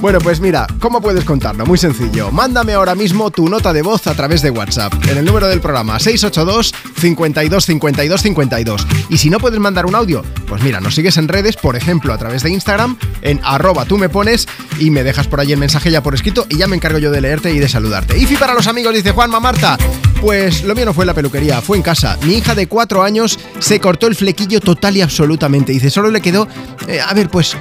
Bueno, 0.00 0.20
pues 0.20 0.40
mira, 0.40 0.66
¿cómo 0.78 1.00
puedes 1.00 1.24
contarlo? 1.24 1.66
Muy 1.66 1.76
sencillo. 1.76 2.30
Mándame 2.30 2.74
ahora 2.74 2.94
mismo 2.94 3.30
tu 3.32 3.48
nota 3.48 3.72
de 3.72 3.82
voz 3.82 4.06
a 4.06 4.14
través 4.14 4.42
de 4.42 4.50
WhatsApp 4.50 4.94
en 5.08 5.18
el 5.18 5.24
número 5.24 5.48
del 5.48 5.60
programa 5.60 5.98
682 5.98 6.72
52 7.00 7.64
52 7.64 8.22
52. 8.22 8.86
Y 9.08 9.18
si 9.18 9.28
no 9.28 9.40
puedes 9.40 9.58
mandar 9.58 9.86
un 9.86 9.96
audio, 9.96 10.22
pues 10.46 10.62
mira, 10.62 10.80
nos 10.80 10.94
sigues 10.94 11.16
en 11.16 11.26
redes, 11.26 11.56
por 11.56 11.74
ejemplo, 11.74 12.12
a 12.12 12.18
través 12.18 12.44
de 12.44 12.50
Instagram, 12.50 12.96
en 13.22 13.40
arroba 13.42 13.86
tú 13.86 13.98
me 13.98 14.08
pones 14.08 14.46
y 14.78 14.90
me 14.90 15.02
dejas 15.02 15.26
por 15.26 15.40
allí 15.40 15.52
el 15.52 15.58
mensaje 15.58 15.90
ya 15.90 16.00
por 16.00 16.14
escrito 16.14 16.46
y 16.48 16.58
ya 16.58 16.68
me 16.68 16.76
encargo 16.76 16.98
yo 16.98 17.10
de 17.10 17.20
leerte 17.20 17.50
y 17.52 17.58
de 17.58 17.68
saludarte. 17.68 18.16
Y 18.16 18.26
para 18.36 18.54
los 18.54 18.68
amigos, 18.68 18.94
dice 18.94 19.10
Juanma 19.10 19.40
Marta. 19.40 19.76
Pues 20.20 20.64
lo 20.64 20.74
mío 20.74 20.84
no 20.84 20.94
fue 20.94 21.04
en 21.04 21.08
la 21.08 21.14
peluquería, 21.14 21.60
fue 21.60 21.76
en 21.76 21.82
casa. 21.82 22.16
Mi 22.22 22.34
hija 22.34 22.54
de 22.54 22.66
cuatro 22.66 23.02
años 23.02 23.38
se 23.58 23.80
cortó 23.80 24.06
el 24.06 24.14
flequillo 24.14 24.60
total 24.60 24.96
y 24.96 25.02
absolutamente. 25.02 25.72
Dice, 25.72 25.90
solo 25.90 26.10
le 26.10 26.20
quedó, 26.20 26.48
eh, 26.88 27.00
a 27.00 27.14
ver, 27.14 27.28
pues 27.28 27.56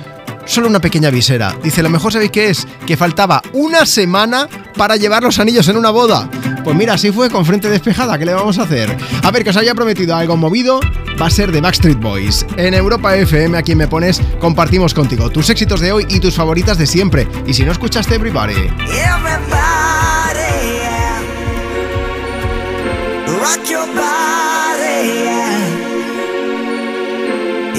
solo 0.47 0.67
una 0.67 0.79
pequeña 0.79 1.09
visera. 1.11 1.55
Dice, 1.63 1.83
lo 1.83 1.89
mejor 1.89 2.11
sabéis 2.11 2.31
qué 2.31 2.49
es, 2.49 2.67
que 2.85 2.97
faltaba 2.97 3.41
una 3.53 3.85
semana 3.85 4.47
para 4.75 4.95
llevar 4.95 5.23
los 5.23 5.39
anillos 5.39 5.67
en 5.67 5.77
una 5.77 5.91
boda. 5.91 6.29
Pues 6.63 6.75
mira, 6.75 6.93
así 6.93 7.11
fue 7.11 7.29
con 7.29 7.45
frente 7.45 7.69
despejada, 7.69 8.17
¿qué 8.17 8.25
le 8.25 8.33
vamos 8.33 8.57
a 8.57 8.63
hacer? 8.63 8.95
A 9.23 9.31
ver, 9.31 9.43
que 9.43 9.51
os 9.51 9.57
había 9.57 9.75
prometido 9.75 10.15
algo 10.15 10.35
movido, 10.35 10.79
va 11.21 11.27
a 11.27 11.29
ser 11.29 11.51
de 11.51 11.61
Backstreet 11.61 11.99
Boys. 11.99 12.45
En 12.57 12.73
Europa 12.73 13.15
FM, 13.15 13.57
a 13.57 13.61
quien 13.61 13.77
me 13.77 13.87
pones, 13.87 14.21
compartimos 14.39 14.93
contigo 14.93 15.29
tus 15.29 15.49
éxitos 15.49 15.79
de 15.79 15.91
hoy 15.91 16.05
y 16.09 16.19
tus 16.19 16.35
favoritas 16.35 16.77
de 16.77 16.87
siempre. 16.87 17.27
Y 17.45 17.53
si 17.53 17.63
no 17.63 17.71
escuchaste 17.71 18.15
Everybody. 18.15 18.53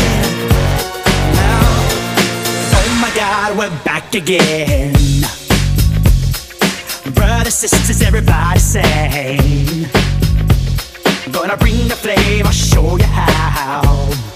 oh 2.72 2.98
my 3.00 3.10
God, 3.14 3.56
we're 3.58 3.84
back 3.84 4.14
again. 4.14 4.92
Brothers, 7.14 7.54
sisters, 7.54 8.02
everybody 8.02 8.58
sing. 8.58 9.86
Gonna 11.30 11.56
bring 11.58 11.88
the 11.88 11.96
flame, 11.96 12.46
I'll 12.46 12.52
show 12.52 12.96
you 12.96 13.04
how. 13.04 14.35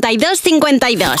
52 0.00 0.38
52 0.40 1.20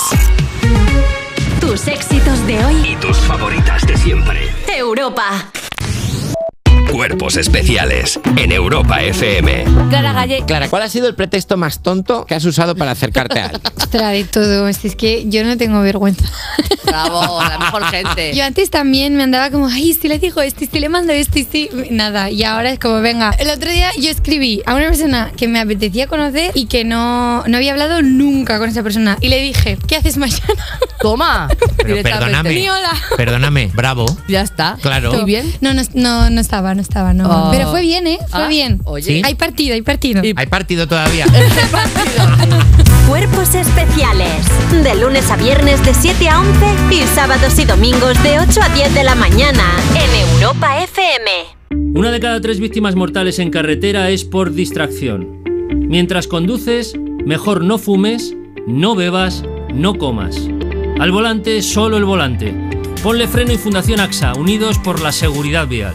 Tus 1.60 1.88
éxitos 1.88 2.46
de 2.46 2.64
hoy. 2.64 2.92
Y 2.92 2.96
tus 2.96 3.16
favoritas 3.16 3.84
de 3.84 3.96
siempre. 3.96 4.38
Europa. 4.68 5.50
Cuerpos 6.92 7.36
especiales 7.36 8.20
en 8.36 8.52
Europa 8.52 9.02
FM. 9.02 9.64
Clara 9.90 10.12
Galle. 10.12 10.44
Clara, 10.46 10.68
¿cuál 10.68 10.82
ha 10.82 10.88
sido 10.88 11.08
el 11.08 11.16
pretexto 11.16 11.56
más 11.56 11.82
tonto 11.82 12.24
que 12.24 12.36
has 12.36 12.44
usado 12.44 12.76
para 12.76 12.92
acercarte 12.92 13.40
a 13.40 13.46
alguien? 13.46 13.62
Ostras, 13.76 14.12
de 14.12 14.24
todo. 14.24 14.68
Es 14.68 14.78
que 14.96 15.28
yo 15.28 15.42
no 15.44 15.56
tengo 15.56 15.80
vergüenza. 15.82 16.24
Bravo, 16.88 17.42
la 17.42 17.58
mejor 17.58 17.84
gente. 17.84 18.34
Yo 18.34 18.44
antes 18.44 18.70
también 18.70 19.16
me 19.16 19.22
andaba 19.22 19.50
como, 19.50 19.66
ay, 19.68 19.94
si 19.94 20.08
le 20.08 20.18
digo 20.18 20.40
esto, 20.42 20.64
y 20.64 20.66
si 20.66 20.80
le 20.80 20.88
mando 20.88 21.12
esto, 21.12 21.38
y 21.38 21.44
si. 21.44 21.70
Nada. 21.90 22.30
Y 22.30 22.44
ahora 22.44 22.70
es 22.70 22.78
como, 22.78 23.00
venga. 23.00 23.30
El 23.38 23.50
otro 23.50 23.70
día 23.70 23.90
yo 23.98 24.10
escribí 24.10 24.62
a 24.66 24.74
una 24.74 24.88
persona 24.88 25.32
que 25.36 25.48
me 25.48 25.60
apetecía 25.60 26.06
conocer 26.06 26.52
y 26.54 26.66
que 26.66 26.84
no, 26.84 27.44
no 27.46 27.56
había 27.56 27.72
hablado 27.72 28.02
nunca 28.02 28.58
con 28.58 28.68
esa 28.68 28.82
persona. 28.82 29.16
Y 29.20 29.28
le 29.28 29.40
dije, 29.40 29.78
¿qué 29.86 29.96
haces 29.96 30.16
mañana? 30.16 30.38
Toma. 31.00 31.48
Pero 31.76 32.02
perdóname. 32.02 32.50
Ni 32.54 32.68
hola. 32.68 32.90
Perdóname, 33.16 33.70
bravo. 33.74 34.06
Ya 34.28 34.42
está. 34.42 34.76
Claro. 34.80 35.12
¿Estoy 35.12 35.24
bien? 35.26 35.52
No, 35.60 35.74
no, 35.74 35.82
no, 35.94 36.30
no 36.30 36.40
estaba, 36.40 36.74
no 36.74 36.82
estaba, 36.82 37.12
no. 37.14 37.28
Oh. 37.28 37.50
Pero 37.50 37.70
fue 37.70 37.82
bien, 37.82 38.06
¿eh? 38.06 38.18
Fue 38.30 38.44
Ah, 38.44 38.48
bien. 38.48 38.80
oye. 38.84 39.04
¿Sí? 39.06 39.22
Hay 39.24 39.34
partido, 39.34 39.74
hay 39.74 39.82
partido. 39.82 40.22
Hay 40.36 40.46
partido 40.46 40.86
todavía. 40.88 41.26
Cuerpos 43.08 43.54
especiales. 43.54 44.46
De 44.70 44.94
lunes 45.00 45.30
a 45.30 45.36
viernes 45.38 45.82
de 45.82 45.94
7 45.94 46.28
a 46.28 46.40
11 46.40 46.94
y 46.94 47.00
sábados 47.06 47.58
y 47.58 47.64
domingos 47.64 48.22
de 48.22 48.38
8 48.38 48.60
a 48.62 48.68
10 48.68 48.94
de 48.94 49.02
la 49.02 49.14
mañana 49.14 49.64
en 49.94 50.28
Europa 50.36 50.82
FM. 50.82 51.94
Una 51.98 52.10
de 52.10 52.20
cada 52.20 52.38
tres 52.42 52.60
víctimas 52.60 52.96
mortales 52.96 53.38
en 53.38 53.50
carretera 53.50 54.10
es 54.10 54.26
por 54.26 54.52
distracción. 54.52 55.42
Mientras 55.70 56.28
conduces, 56.28 56.94
mejor 57.24 57.64
no 57.64 57.78
fumes, 57.78 58.36
no 58.66 58.94
bebas, 58.94 59.42
no 59.72 59.94
comas. 59.96 60.46
Al 61.00 61.10
volante, 61.10 61.62
solo 61.62 61.96
el 61.96 62.04
volante. 62.04 62.54
Ponle 63.02 63.26
freno 63.26 63.54
y 63.54 63.56
Fundación 63.56 64.00
AXA, 64.00 64.34
unidos 64.34 64.78
por 64.78 65.00
la 65.00 65.12
seguridad 65.12 65.66
vial. 65.66 65.94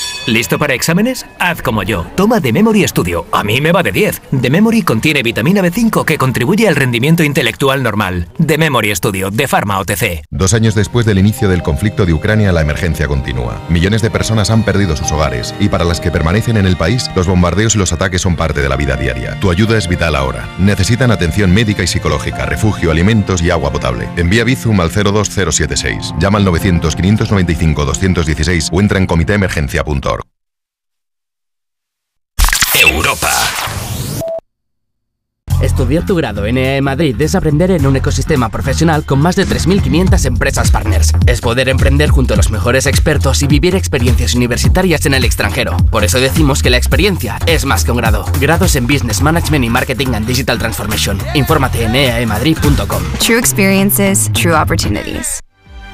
¿Listo 0.27 0.59
para 0.59 0.75
exámenes? 0.75 1.25
Haz 1.39 1.63
como 1.63 1.81
yo. 1.81 2.05
Toma 2.15 2.39
The 2.39 2.53
Memory 2.53 2.87
Studio. 2.87 3.25
A 3.31 3.43
mí 3.43 3.59
me 3.59 3.71
va 3.71 3.81
de 3.81 3.91
10. 3.91 4.21
The 4.39 4.51
Memory 4.51 4.83
contiene 4.83 5.23
vitamina 5.23 5.63
B5 5.63 6.05
que 6.05 6.19
contribuye 6.19 6.67
al 6.67 6.75
rendimiento 6.75 7.23
intelectual 7.23 7.81
normal. 7.81 8.27
The 8.45 8.59
Memory 8.59 8.95
Studio 8.95 9.31
de 9.31 9.47
Pharma 9.47 9.79
OTC. 9.79 10.21
Dos 10.29 10.53
años 10.53 10.75
después 10.75 11.07
del 11.07 11.17
inicio 11.17 11.49
del 11.49 11.63
conflicto 11.63 12.05
de 12.05 12.13
Ucrania, 12.13 12.51
la 12.51 12.61
emergencia 12.61 13.07
continúa. 13.07 13.59
Millones 13.69 14.03
de 14.03 14.11
personas 14.11 14.51
han 14.51 14.63
perdido 14.63 14.95
sus 14.95 15.11
hogares 15.11 15.55
y 15.59 15.69
para 15.69 15.85
las 15.85 15.99
que 15.99 16.11
permanecen 16.11 16.57
en 16.57 16.67
el 16.67 16.77
país, 16.77 17.09
los 17.15 17.25
bombardeos 17.25 17.73
y 17.73 17.79
los 17.79 17.91
ataques 17.91 18.21
son 18.21 18.35
parte 18.35 18.61
de 18.61 18.69
la 18.69 18.77
vida 18.77 18.95
diaria. 18.97 19.39
Tu 19.39 19.49
ayuda 19.49 19.75
es 19.75 19.87
vital 19.87 20.15
ahora. 20.15 20.47
Necesitan 20.59 21.09
atención 21.09 21.51
médica 21.51 21.81
y 21.81 21.87
psicológica, 21.87 22.45
refugio, 22.45 22.91
alimentos 22.91 23.41
y 23.41 23.49
agua 23.49 23.71
potable. 23.71 24.07
Envía 24.17 24.43
Bizum 24.43 24.81
al 24.81 24.91
02076. 24.91 26.13
Llama 26.19 26.37
al 26.37 26.45
900 26.45 26.95
595 26.95 27.85
216 27.85 28.69
o 28.71 28.79
entra 28.79 28.99
en 28.99 29.07
comitéemergencia.org. 29.07 30.11
Europa. 32.81 33.29
Estudiar 35.61 36.05
tu 36.05 36.15
grado 36.15 36.45
en 36.47 36.57
EAE 36.57 36.81
Madrid 36.81 37.21
es 37.21 37.35
aprender 37.35 37.69
en 37.71 37.85
un 37.85 37.95
ecosistema 37.95 38.49
profesional 38.49 39.05
con 39.05 39.21
más 39.21 39.35
de 39.35 39.45
3.500 39.45 40.25
empresas 40.25 40.71
partners. 40.71 41.13
Es 41.27 41.39
poder 41.39 41.69
emprender 41.69 42.09
junto 42.09 42.33
a 42.33 42.37
los 42.37 42.49
mejores 42.49 42.87
expertos 42.87 43.43
y 43.43 43.47
vivir 43.47 43.75
experiencias 43.75 44.33
universitarias 44.33 45.05
en 45.05 45.13
el 45.13 45.23
extranjero. 45.23 45.77
Por 45.91 46.03
eso 46.03 46.19
decimos 46.19 46.63
que 46.63 46.71
la 46.71 46.77
experiencia 46.77 47.37
es 47.45 47.65
más 47.65 47.85
que 47.85 47.91
un 47.91 47.97
grado. 47.97 48.25
Grados 48.39 48.75
en 48.75 48.87
Business 48.87 49.21
Management 49.21 49.65
y 49.65 49.69
Marketing 49.69 50.13
and 50.15 50.25
Digital 50.25 50.57
Transformation. 50.57 51.19
Infórmate 51.35 51.83
en 51.83 51.95
eaemadrid.com. 51.95 53.03
True 53.19 53.37
experiences, 53.37 54.31
true 54.33 54.55
opportunities. 54.55 55.41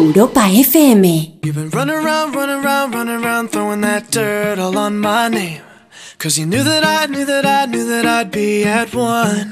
Europa 0.00 0.40
FM. 0.40 1.44
You've 1.44 1.54
been 1.54 1.68
running 1.70 1.94
around, 1.94 2.34
running 2.34 2.64
around, 2.64 2.94
running 2.94 3.22
around, 3.22 3.48
throwing 3.48 3.82
that 3.82 4.10
dirt 4.10 4.58
all 4.58 4.78
on 4.78 4.98
my 4.98 5.28
name. 5.28 5.60
Cause 6.16 6.38
you 6.38 6.46
knew 6.46 6.62
that 6.62 6.84
I 6.84 7.04
knew 7.06 7.26
that 7.26 7.44
I 7.44 7.66
knew 7.66 7.84
that 7.84 8.06
I'd 8.06 8.30
be 8.30 8.64
at 8.64 8.94
one. 8.94 9.50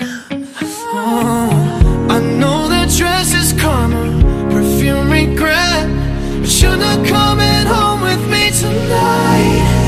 Oh, 0.91 2.09
I 2.11 2.21
know 2.21 2.67
that 2.69 2.89
dress 2.97 3.35
is 3.35 3.53
karma, 3.61 4.03
perfume 4.51 5.11
regret. 5.11 5.87
But 6.41 6.63
you're 6.63 6.77
not 6.77 7.07
coming 7.07 7.67
home 7.67 8.01
with 8.01 8.23
me 8.31 8.51
tonight. 8.51 9.88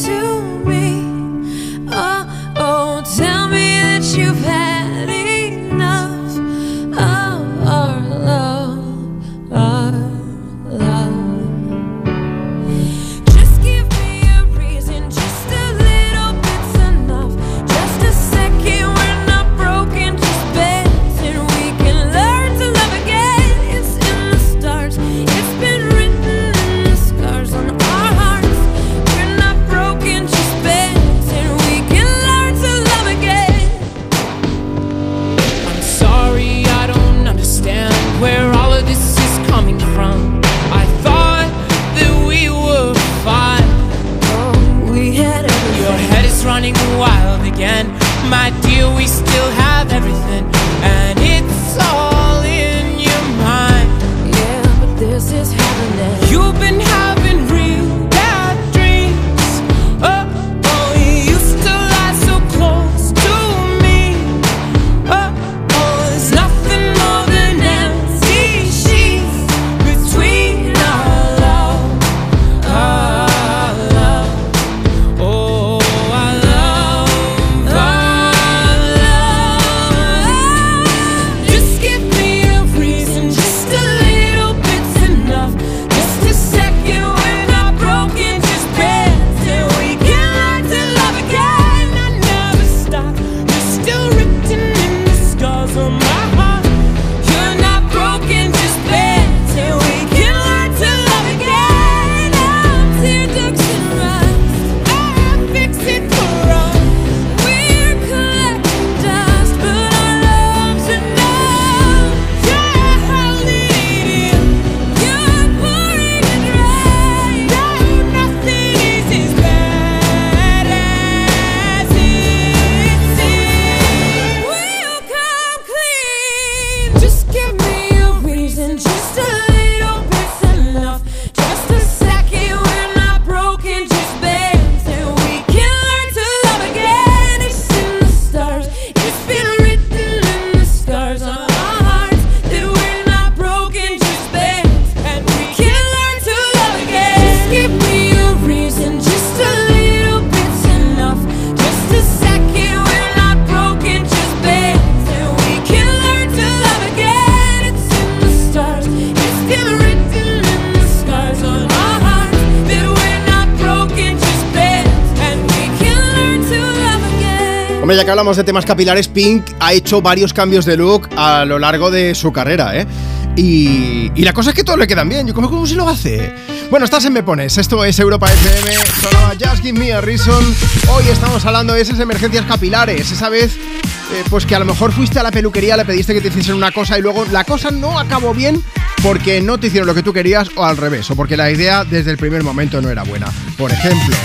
ya 168.01 168.05
que 168.05 168.09
hablamos 168.09 168.35
de 168.35 168.43
temas 168.43 168.65
capilares, 168.65 169.07
Pink 169.07 169.45
ha 169.59 169.73
hecho 169.73 170.01
varios 170.01 170.33
cambios 170.33 170.65
de 170.65 170.75
look 170.75 171.07
a 171.15 171.45
lo 171.45 171.59
largo 171.59 171.91
de 171.91 172.15
su 172.15 172.33
carrera, 172.33 172.75
¿eh? 172.75 172.87
Y, 173.35 174.11
y 174.15 174.23
la 174.23 174.33
cosa 174.33 174.49
es 174.49 174.55
que 174.55 174.63
todo 174.63 174.75
le 174.75 174.87
quedan 174.87 175.07
bien. 175.07 175.27
Yo, 175.27 175.35
¿cómo, 175.35 175.47
¿Cómo 175.51 175.67
se 175.67 175.75
lo 175.75 175.87
hace? 175.87 176.33
Bueno, 176.71 176.85
estás 176.85 177.05
en 177.05 177.13
Me 177.13 177.21
Pones. 177.21 177.59
Esto 177.59 177.85
es 177.85 177.99
Europa 177.99 178.27
FM. 178.27 178.75
Sonaba 179.01 179.33
Just 179.39 179.61
Give 179.61 179.77
Me 179.77 179.93
a 179.93 180.01
Reason. 180.01 180.43
Hoy 180.89 181.03
estamos 181.11 181.45
hablando 181.45 181.73
de 181.73 181.81
esas 181.81 181.99
emergencias 181.99 182.43
capilares. 182.45 183.11
Esa 183.11 183.29
vez, 183.29 183.55
eh, 183.55 184.23
pues 184.31 184.47
que 184.47 184.55
a 184.55 184.59
lo 184.59 184.65
mejor 184.65 184.91
fuiste 184.91 185.19
a 185.19 185.23
la 185.23 185.29
peluquería, 185.29 185.77
le 185.77 185.85
pediste 185.85 186.15
que 186.15 186.21
te 186.21 186.29
hiciesen 186.29 186.55
una 186.55 186.71
cosa 186.71 186.97
y 186.97 187.03
luego 187.03 187.25
la 187.25 187.43
cosa 187.43 187.69
no 187.69 187.99
acabó 187.99 188.33
bien 188.33 188.63
porque 189.03 189.41
no 189.41 189.59
te 189.59 189.67
hicieron 189.67 189.85
lo 189.85 189.93
que 189.93 190.03
tú 190.03 190.11
querías 190.11 190.49
o 190.55 190.65
al 190.65 190.77
revés, 190.77 191.09
o 191.11 191.15
porque 191.15 191.37
la 191.37 191.51
idea 191.51 191.83
desde 191.83 192.09
el 192.09 192.17
primer 192.17 192.43
momento 192.43 192.81
no 192.81 192.89
era 192.89 193.03
buena. 193.03 193.27
Por 193.57 193.71
ejemplo, 193.71 194.15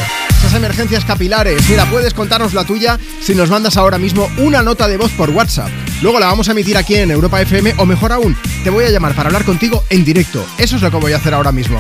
emergencias 0.57 1.05
capilares. 1.05 1.69
Mira, 1.69 1.85
puedes 1.87 2.15
contarnos 2.15 2.55
la 2.55 2.65
tuya 2.65 2.99
si 3.21 3.35
nos 3.35 3.51
mandas 3.51 3.77
ahora 3.77 3.99
mismo 3.99 4.29
una 4.39 4.63
nota 4.63 4.89
de 4.89 4.97
voz 4.97 5.13
por 5.13 5.31
WhatsApp. 5.31 5.71
Luego 6.03 6.19
la 6.19 6.27
vamos 6.27 6.49
a 6.49 6.53
emitir 6.53 6.77
aquí 6.77 6.97
en 6.97 7.11
Europa 7.11 7.41
FM 7.41 7.75
o 7.79 7.87
mejor 7.87 8.13
aún, 8.13 8.37
te 8.65 8.71
voy 8.71 8.85
a 8.85 8.91
llamar 8.91 9.15
para 9.15 9.29
hablar 9.29 9.45
contigo 9.45 9.83
en 9.91 10.05
directo. 10.05 10.45
Eso 10.59 10.77
es 10.77 10.83
lo 10.83 10.91
que 10.91 10.97
voy 10.97 11.13
a 11.13 11.17
hacer 11.17 11.35
ahora 11.35 11.53
mismo. 11.53 11.79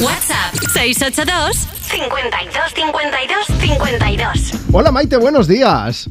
WhatsApp 0.00 0.54
682 0.72 1.68
52 1.82 2.74
52 2.74 3.46
52. 3.60 4.52
Hola 4.72 4.90
Maite, 4.92 5.16
buenos 5.16 5.46
días. 5.48 6.08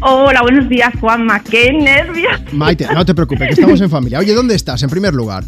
Hola, 0.00 0.42
buenos 0.42 0.68
días, 0.68 0.92
Juanma. 1.00 1.42
¡Qué 1.42 1.72
nervios! 1.72 2.40
Maite, 2.52 2.86
no 2.92 3.06
te 3.06 3.14
preocupes, 3.14 3.48
que 3.48 3.54
estamos 3.54 3.80
en 3.80 3.88
familia. 3.88 4.18
Oye, 4.18 4.34
¿dónde 4.34 4.54
estás 4.54 4.82
en 4.82 4.90
primer 4.90 5.14
lugar? 5.14 5.44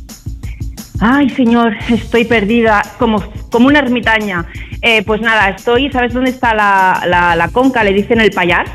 Ay, 1.01 1.29
señor, 1.31 1.77
estoy 1.91 2.25
perdida, 2.25 2.83
como, 2.99 3.23
como 3.51 3.67
una 3.67 3.81
ermitaña. 3.81 4.47
Eh, 4.89 5.03
pues 5.05 5.21
nada, 5.21 5.49
estoy, 5.49 5.91
¿sabes 5.91 6.13
dónde 6.15 6.31
está 6.31 6.55
la, 6.55 7.03
la, 7.09 7.35
la 7.35 7.49
conca? 7.49 7.83
Le 7.83 7.93
dicen 7.93 8.21
el 8.21 8.31
payar, 8.31 8.67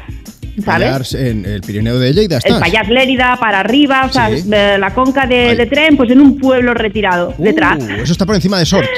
¿sabes? 0.64 1.14
En 1.14 1.46
el 1.46 1.62
Pirineo 1.62 1.98
de 2.00 2.12
Lleida 2.12 2.38
estás. 2.38 2.52
El 2.56 2.60
Payar 2.60 2.90
Lérida 2.90 3.38
para 3.40 3.62
arriba, 3.62 4.04
o 4.06 4.12
sea, 4.12 4.30
Sí. 4.30 4.44
la 4.50 4.94
conca 4.94 5.26
de, 5.26 5.56
de 5.56 5.66
tren, 5.68 5.96
pues 5.96 6.12
en 6.12 6.20
un 6.20 6.38
pueblo 6.38 6.74
retirado, 6.74 7.34
detrás. 7.38 7.82
Uh, 7.82 8.02
eso 8.04 8.12
está 8.12 8.26
por 8.26 8.36
encima 8.36 8.60
de 8.60 8.66
Sort. 8.66 8.90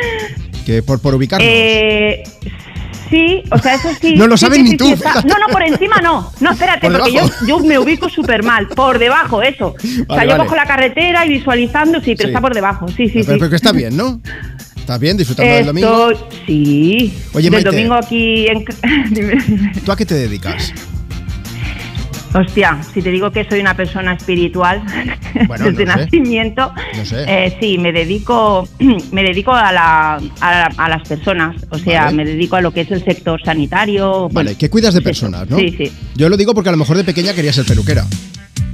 Que 0.65 0.81
por, 0.81 0.99
por 1.01 1.13
ubicarnos. 1.13 1.47
Eh, 1.47 2.23
sí, 3.11 3.43
o 3.51 3.59
sea, 3.59 3.75
eso 3.75 3.89
sí. 4.01 4.15
No 4.17 4.25
lo 4.25 4.35
sabes 4.35 4.57
sí, 4.57 4.63
ni 4.63 4.75
tú. 4.77 4.89
No, 5.25 5.37
no, 5.37 5.47
por 5.51 5.61
encima 5.61 5.97
no. 6.01 6.31
No, 6.39 6.51
espérate, 6.51 6.87
Por 6.89 6.97
porque 6.99 7.19
yo, 7.47 7.59
me 7.59 7.77
ubico 7.77 8.09
súper 8.09 8.41
mal. 8.41 8.67
Por 8.69 8.97
debajo, 8.97 9.43
eso. 9.43 9.75
o 10.07 10.15
sea, 10.15 10.23
yo 10.23 10.31
vale. 10.31 10.37
cojo 10.37 10.55
la 10.55 10.65
carretera 10.65 11.25
y 11.27 11.29
visualizando, 11.29 12.01
sí, 12.01 12.15
pero 12.15 12.29
está 12.29 12.41
por 12.41 12.55
debajo. 12.55 12.87
Sí, 12.87 13.07
sí, 13.07 13.19
pero, 13.21 13.33
sí. 13.33 13.37
pero 13.39 13.49
que 13.51 13.55
está 13.57 13.71
bien, 13.71 13.95
¿no? 13.95 14.19
¿Estás 14.93 15.01
bien 15.01 15.17
disfrutando 15.17 15.53
del 15.55 15.65
domingo? 15.65 16.09
Sí. 16.45 17.11
Oye, 17.33 17.43
Del 17.49 17.51
Maite. 17.51 17.69
domingo 17.71 17.95
aquí 17.95 18.45
en. 18.45 18.63
¿Tú 19.83 19.91
a 19.91 19.95
qué 19.97 20.05
te 20.05 20.13
dedicas? 20.13 20.71
Hostia, 22.35 22.79
si 22.93 23.01
te 23.01 23.09
digo 23.11 23.31
que 23.31 23.43
soy 23.47 23.59
una 23.59 23.75
persona 23.75 24.13
espiritual 24.13 24.83
Bueno, 25.47 25.65
desde 25.65 25.85
no 25.85 25.93
sé. 25.93 25.99
nacimiento, 25.99 26.73
No 26.97 27.05
sé. 27.05 27.23
eh, 27.27 27.57
sí, 27.59 27.77
me 27.79 27.91
dedico, 27.91 28.67
me 29.11 29.23
dedico 29.23 29.51
a, 29.51 29.71
la, 29.71 30.15
a, 30.15 30.51
la- 30.51 30.73
a 30.77 30.89
las 30.89 31.07
personas, 31.07 31.55
o 31.71 31.77
sea, 31.79 32.05
Vale. 32.05 32.17
me 32.17 32.25
dedico 32.25 32.55
a 32.55 32.61
lo 32.61 32.71
que 32.71 32.81
es 32.81 32.91
el 32.91 33.03
sector 33.03 33.41
sanitario. 33.43 34.29
Vale, 34.31 34.55
que 34.55 34.69
cuidas 34.69 34.93
de 34.93 35.01
personas, 35.01 35.49
¿no? 35.49 35.57
Sí, 35.57 35.73
sí. 35.75 35.91
Yo 36.15 36.29
lo 36.29 36.37
digo 36.37 36.53
porque 36.53 36.69
a 36.69 36.71
lo 36.71 36.77
mejor 36.77 36.97
de 36.97 37.03
pequeña 37.03 37.33
quería 37.33 37.51
ser 37.53 37.65
peluquera, 37.65 38.05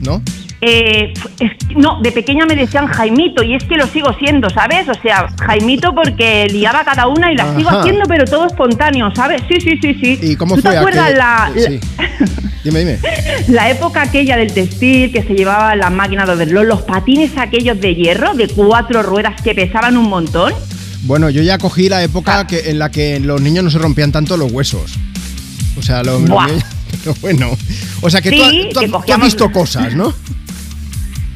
¿no? 0.01 0.21
Eh, 0.61 1.13
es- 1.39 1.51
no, 1.77 2.01
de 2.01 2.11
pequeña 2.11 2.45
me 2.45 2.55
decían 2.55 2.87
Jaimito 2.87 3.43
y 3.43 3.55
es 3.55 3.63
que 3.63 3.75
lo 3.77 3.87
sigo 3.87 4.11
siendo, 4.19 4.49
¿sabes? 4.49 4.89
O 4.89 4.93
sea, 5.01 5.27
Jaimito 5.45 5.93
porque 5.95 6.47
liaba 6.51 6.83
cada 6.83 7.07
una 7.07 7.31
y 7.31 7.35
las 7.35 7.55
sigo 7.55 7.69
haciendo, 7.69 8.03
pero 8.07 8.25
todo 8.25 8.45
espontáneo, 8.47 9.09
¿sabes? 9.15 9.41
Sí, 9.47 9.55
sí, 9.61 9.77
sí, 9.81 9.93
sí. 10.01 10.19
¿Y 10.21 10.35
cómo 10.35 10.55
¿Tú 10.55 10.61
fue 10.61 10.71
te 10.71 10.77
acuerdas 10.77 11.11
la, 11.11 11.51
la- 11.55 11.61
Sí. 11.61 11.79
Dime, 12.65 12.79
dime. 12.79 12.99
La 13.47 13.69
época 13.69 14.01
aquella 14.01 14.35
del 14.35 14.51
textil 14.51 15.13
que 15.13 15.23
se 15.23 15.33
llevaba 15.33 15.77
las 15.77 15.91
máquinas 15.93 16.27
de 16.27 16.33
overlock, 16.33 16.65
los 16.65 16.81
patines 16.81 17.31
aquellos 17.37 17.79
de 17.79 17.95
hierro 17.95 18.33
de 18.33 18.49
cuatro 18.49 19.01
ruedas 19.01 19.41
que 19.41 19.55
pesaban 19.55 19.95
un 19.95 20.09
montón. 20.09 20.53
Bueno, 21.03 21.29
yo 21.29 21.41
ya 21.41 21.57
cogí 21.57 21.87
la 21.87 21.99
Ah. 21.99 22.03
época 22.03 22.45
que, 22.47 22.69
en 22.69 22.77
la 22.79 22.91
que 22.91 23.21
los 23.21 23.39
niños 23.39 23.63
no 23.63 23.69
se 23.69 23.77
rompían 23.79 24.11
tanto 24.11 24.35
los 24.35 24.51
huesos. 24.51 24.95
O 25.77 25.81
sea, 25.81 26.03
lo, 26.03 26.19
lo 26.19 26.27
Buah. 26.33 26.47
mío- 26.47 26.55
pero 27.03 27.15
bueno. 27.21 27.57
O 28.01 28.09
sea, 28.09 28.21
que 28.21 28.29
Sí, 28.29 28.69
tú 28.73 28.79
que 28.81 28.87
tú 28.89 29.13
has 29.13 29.21
visto 29.21 29.49
cosas, 29.53 29.95
¿no? 29.95 30.13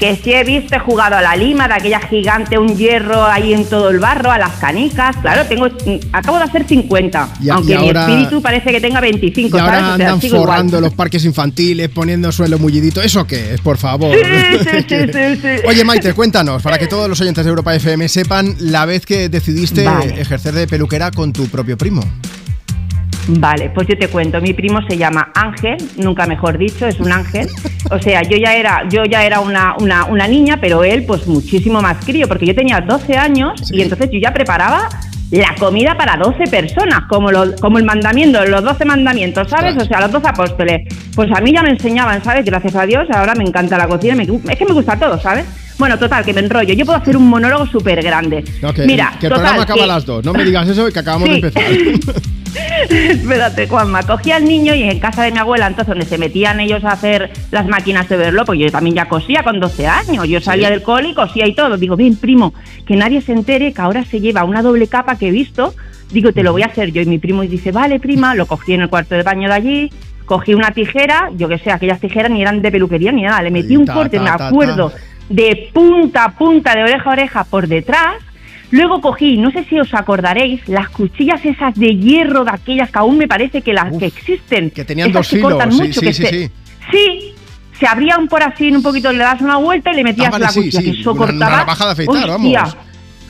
Que 0.03 0.17
sí 0.21 0.33
he 0.33 0.43
visto, 0.43 0.75
he 0.75 0.79
jugado 0.79 1.15
a 1.15 1.21
la 1.21 1.33
lima, 1.33 1.65
de 1.69 1.75
aquella 1.75 2.01
gigante, 2.01 2.57
un 2.57 2.75
hierro 2.75 3.23
ahí 3.25 3.53
en 3.53 3.63
todo 3.63 3.89
el 3.89 3.99
barro, 3.99 4.31
a 4.31 4.37
las 4.37 4.51
canicas. 4.55 5.15
Claro, 5.15 5.45
tengo, 5.47 5.69
acabo 6.11 6.39
de 6.39 6.43
hacer 6.43 6.67
50, 6.67 7.29
Y 7.41 7.49
aunque 7.49 7.71
y 7.71 7.75
ahora- 7.75 8.05
mi 8.05 8.11
espíritu 8.15 8.41
parece 8.41 8.71
que 8.73 8.81
tenga 8.81 8.99
25, 8.99 9.55
Y 9.55 9.59
ahora 9.61 9.79
¿sabes? 9.79 9.93
O 9.93 9.97
sea, 9.97 10.11
andan 10.11 10.29
forrando 10.29 10.81
los 10.81 10.93
parques 10.93 11.23
infantiles, 11.23 11.87
poniendo 11.87 12.33
suelo 12.33 12.59
mullidito. 12.59 13.01
¿Eso 13.01 13.25
qué 13.25 13.53
es, 13.53 13.61
por 13.61 13.77
favor? 13.77 14.13
Sí, 14.13 14.23
sí, 14.59 14.85
sí, 14.89 14.95
sí, 15.13 15.39
sí. 15.41 15.47
Oye, 15.69 15.85
Maite, 15.85 16.13
cuéntanos, 16.13 16.61
para 16.61 16.77
que 16.77 16.87
todos 16.87 17.07
los 17.07 17.21
oyentes 17.21 17.45
de 17.45 17.49
Europa 17.49 17.73
FM 17.73 18.09
sepan 18.09 18.57
la 18.59 18.83
vez 18.85 19.05
que 19.05 19.29
decidiste 19.29 19.85
Vale. 19.85 20.19
ejercer 20.19 20.53
de 20.53 20.67
peluquera 20.67 21.11
con 21.11 21.31
tu 21.31 21.47
propio 21.47 21.77
primo. 21.77 22.01
Vale, 23.27 23.69
pues 23.69 23.87
yo 23.87 23.97
te 23.97 24.09
cuento, 24.09 24.41
mi 24.41 24.53
primo 24.53 24.79
se 24.87 24.97
llama 24.97 25.31
Ángel, 25.33 25.77
nunca 25.97 26.25
mejor 26.25 26.57
dicho, 26.57 26.85
es 26.85 26.99
un 26.99 27.11
ángel. 27.11 27.47
O 27.89 27.97
sea, 27.99 28.21
yo 28.23 28.35
ya 28.37 28.53
era, 28.55 28.83
yo 28.89 29.03
ya 29.05 29.23
era 29.23 29.39
una, 29.39 29.75
una, 29.79 30.05
una 30.05 30.27
niña, 30.27 30.57
pero 30.59 30.83
él 30.83 31.05
pues 31.05 31.25
muchísimo 31.27 31.81
más 31.81 32.03
crío, 32.05 32.27
porque 32.27 32.45
yo 32.45 32.53
tenía 32.55 32.81
12 32.81 33.15
años 33.17 33.71
y 33.71 33.81
entonces 33.81 34.09
yo 34.11 34.19
ya 34.21 34.33
preparaba 34.33 34.89
la 35.31 35.55
comida 35.57 35.95
para 35.97 36.17
12 36.17 36.43
personas, 36.51 37.05
como, 37.09 37.31
lo- 37.31 37.55
como 37.61 37.77
el 37.79 37.85
mandamiento, 37.85 38.43
los 38.45 38.61
12 38.63 38.83
mandamientos, 38.85 39.49
¿sabes? 39.49 39.75
O 39.77 39.85
sea, 39.85 40.01
los 40.01 40.11
12 40.11 40.27
apóstoles. 40.27 40.81
Pues 41.15 41.31
a 41.31 41.39
mí 41.41 41.53
ya 41.53 41.63
me 41.63 41.69
enseñaban, 41.69 42.21
¿sabes? 42.23 42.43
Gracias 42.45 42.75
a 42.75 42.85
Dios, 42.85 43.07
ahora 43.09 43.33
me 43.35 43.43
encanta 43.45 43.77
la 43.77 43.87
cocina, 43.87 44.15
me- 44.15 44.23
es 44.23 44.57
que 44.59 44.65
me 44.65 44.73
gusta 44.73 44.97
todo, 44.97 45.17
¿sabes? 45.19 45.45
Bueno, 45.77 45.97
total, 45.97 46.23
que 46.23 46.33
me 46.33 46.41
enrollo. 46.41 46.73
Yo 46.73 46.85
puedo 46.85 46.97
hacer 46.99 47.17
un 47.17 47.27
monólogo 47.27 47.65
súper 47.65 48.01
grande. 48.03 48.43
Que, 48.75 48.85
Mira, 48.85 49.13
que 49.19 49.27
el 49.27 49.31
total, 49.33 49.41
programa 49.43 49.63
acaba 49.63 49.77
que- 49.77 49.83
a 49.83 49.87
las 49.87 50.05
dos. 50.05 50.23
No 50.23 50.33
me 50.33 50.43
digas 50.45 50.67
eso, 50.69 50.87
que 50.91 50.99
acabamos 50.99 51.27
Sí. 51.29 51.41
de 51.41 51.47
empezar. 51.47 51.63
Espérate, 52.89 53.67
Juanma. 53.67 54.03
Cogía 54.03 54.35
al 54.35 54.45
niño 54.45 54.75
y 54.75 54.83
en 54.83 54.99
casa 54.99 55.23
de 55.23 55.31
mi 55.31 55.39
abuela, 55.39 55.67
entonces 55.67 55.87
donde 55.87 56.05
se 56.05 56.17
metían 56.17 56.59
ellos 56.59 56.83
a 56.83 56.91
hacer 56.91 57.31
las 57.51 57.67
máquinas 57.67 58.07
de 58.09 58.17
verlo, 58.17 58.45
pues 58.45 58.59
yo 58.59 58.69
también 58.71 58.95
ya 58.95 59.05
cosía 59.07 59.43
con 59.43 59.59
12 59.59 59.87
años. 59.87 60.27
Yo 60.27 60.39
salía 60.41 60.69
del 60.69 60.83
cole 60.83 61.09
y 61.09 61.13
cosía 61.13 61.47
y 61.47 61.55
todo. 61.55 61.77
Digo, 61.77 61.95
ven, 61.95 62.15
primo, 62.15 62.53
que 62.85 62.95
nadie 62.95 63.21
se 63.21 63.31
entere 63.33 63.73
que 63.73 63.81
ahora 63.81 64.03
se 64.05 64.19
lleva 64.19 64.43
una 64.43 64.61
doble 64.61 64.87
capa 64.87 65.17
que 65.17 65.29
he 65.29 65.31
visto. 65.31 65.73
Digo, 66.11 66.31
te 66.31 66.43
lo 66.43 66.51
voy 66.51 66.61
a 66.61 66.67
hacer 66.67 66.91
yo. 66.91 67.01
Y 67.01 67.05
mi 67.05 67.17
primo 67.17 67.41
dice, 67.41 67.71
vale, 67.71 67.99
prima. 67.99 68.35
Lo 68.35 68.45
cogí 68.45 68.73
en 68.73 68.81
el 68.81 68.89
cuarto 68.89 69.15
de 69.15 69.23
baño 69.23 69.47
de 69.49 69.55
allí. 69.55 69.89
Cogí 70.25 70.53
una 70.53 70.71
tijera, 70.71 71.29
yo 71.35 71.49
que 71.49 71.57
sé, 71.57 71.71
aquellas 71.71 71.99
tijeras 71.99 72.31
ni 72.31 72.41
eran 72.41 72.61
de 72.61 72.71
peluquería 72.71 73.11
ni 73.11 73.23
nada. 73.23 73.41
Le 73.41 73.51
metí 73.51 73.75
un 73.75 73.85
corte, 73.85 74.19
me 74.19 74.27
ta, 74.27 74.37
ta. 74.37 74.49
De 75.29 75.69
punta 75.73 76.25
a 76.25 76.31
punta, 76.31 76.75
de 76.75 76.83
oreja 76.83 77.09
a 77.09 77.13
oreja 77.13 77.43
por 77.43 77.67
detrás. 77.67 78.15
Luego 78.71 79.01
cogí, 79.01 79.37
no 79.37 79.51
sé 79.51 79.63
si 79.65 79.79
os 79.79 79.93
acordaréis, 79.93 80.67
las 80.67 80.89
cuchillas 80.89 81.45
esas 81.45 81.75
de 81.75 81.95
hierro 81.95 82.43
de 82.43 82.51
aquellas 82.51 82.89
que 82.89 82.97
aún 82.99 83.17
me 83.19 83.27
parece 83.27 83.61
que 83.61 83.71
las 83.73 83.95
que 83.97 84.07
existen. 84.07 84.71
Que 84.71 84.83
tenían 84.83 85.11
dos 85.11 85.27
filos, 85.27 85.61
sí, 85.75 85.93
sí, 85.93 86.13
sí, 86.13 86.25
sí. 86.25 86.49
Sí, 86.91 87.33
se 87.79 87.85
abrían 87.87 88.27
por 88.27 88.41
así 88.41 88.71
un 88.71 88.81
poquito, 88.81 89.11
le 89.11 89.19
das 89.19 89.39
una 89.41 89.57
vuelta 89.57 89.91
y 89.91 89.95
le 89.97 90.03
metías 90.03 90.27
Ah, 90.29 90.31
vale, 90.31 90.45
la 90.45 90.51
sí, 90.51 90.59
cuchilla. 90.61 90.79
sí, 90.81 90.91
que 90.91 90.99
eso 91.01 91.11
una 91.11 91.19
cortaba. 91.19 91.57
navaja 91.57 91.85
de 91.85 91.91
afeitar, 91.91 92.29
Hostia. 92.31 92.61
vamos. 92.63 92.77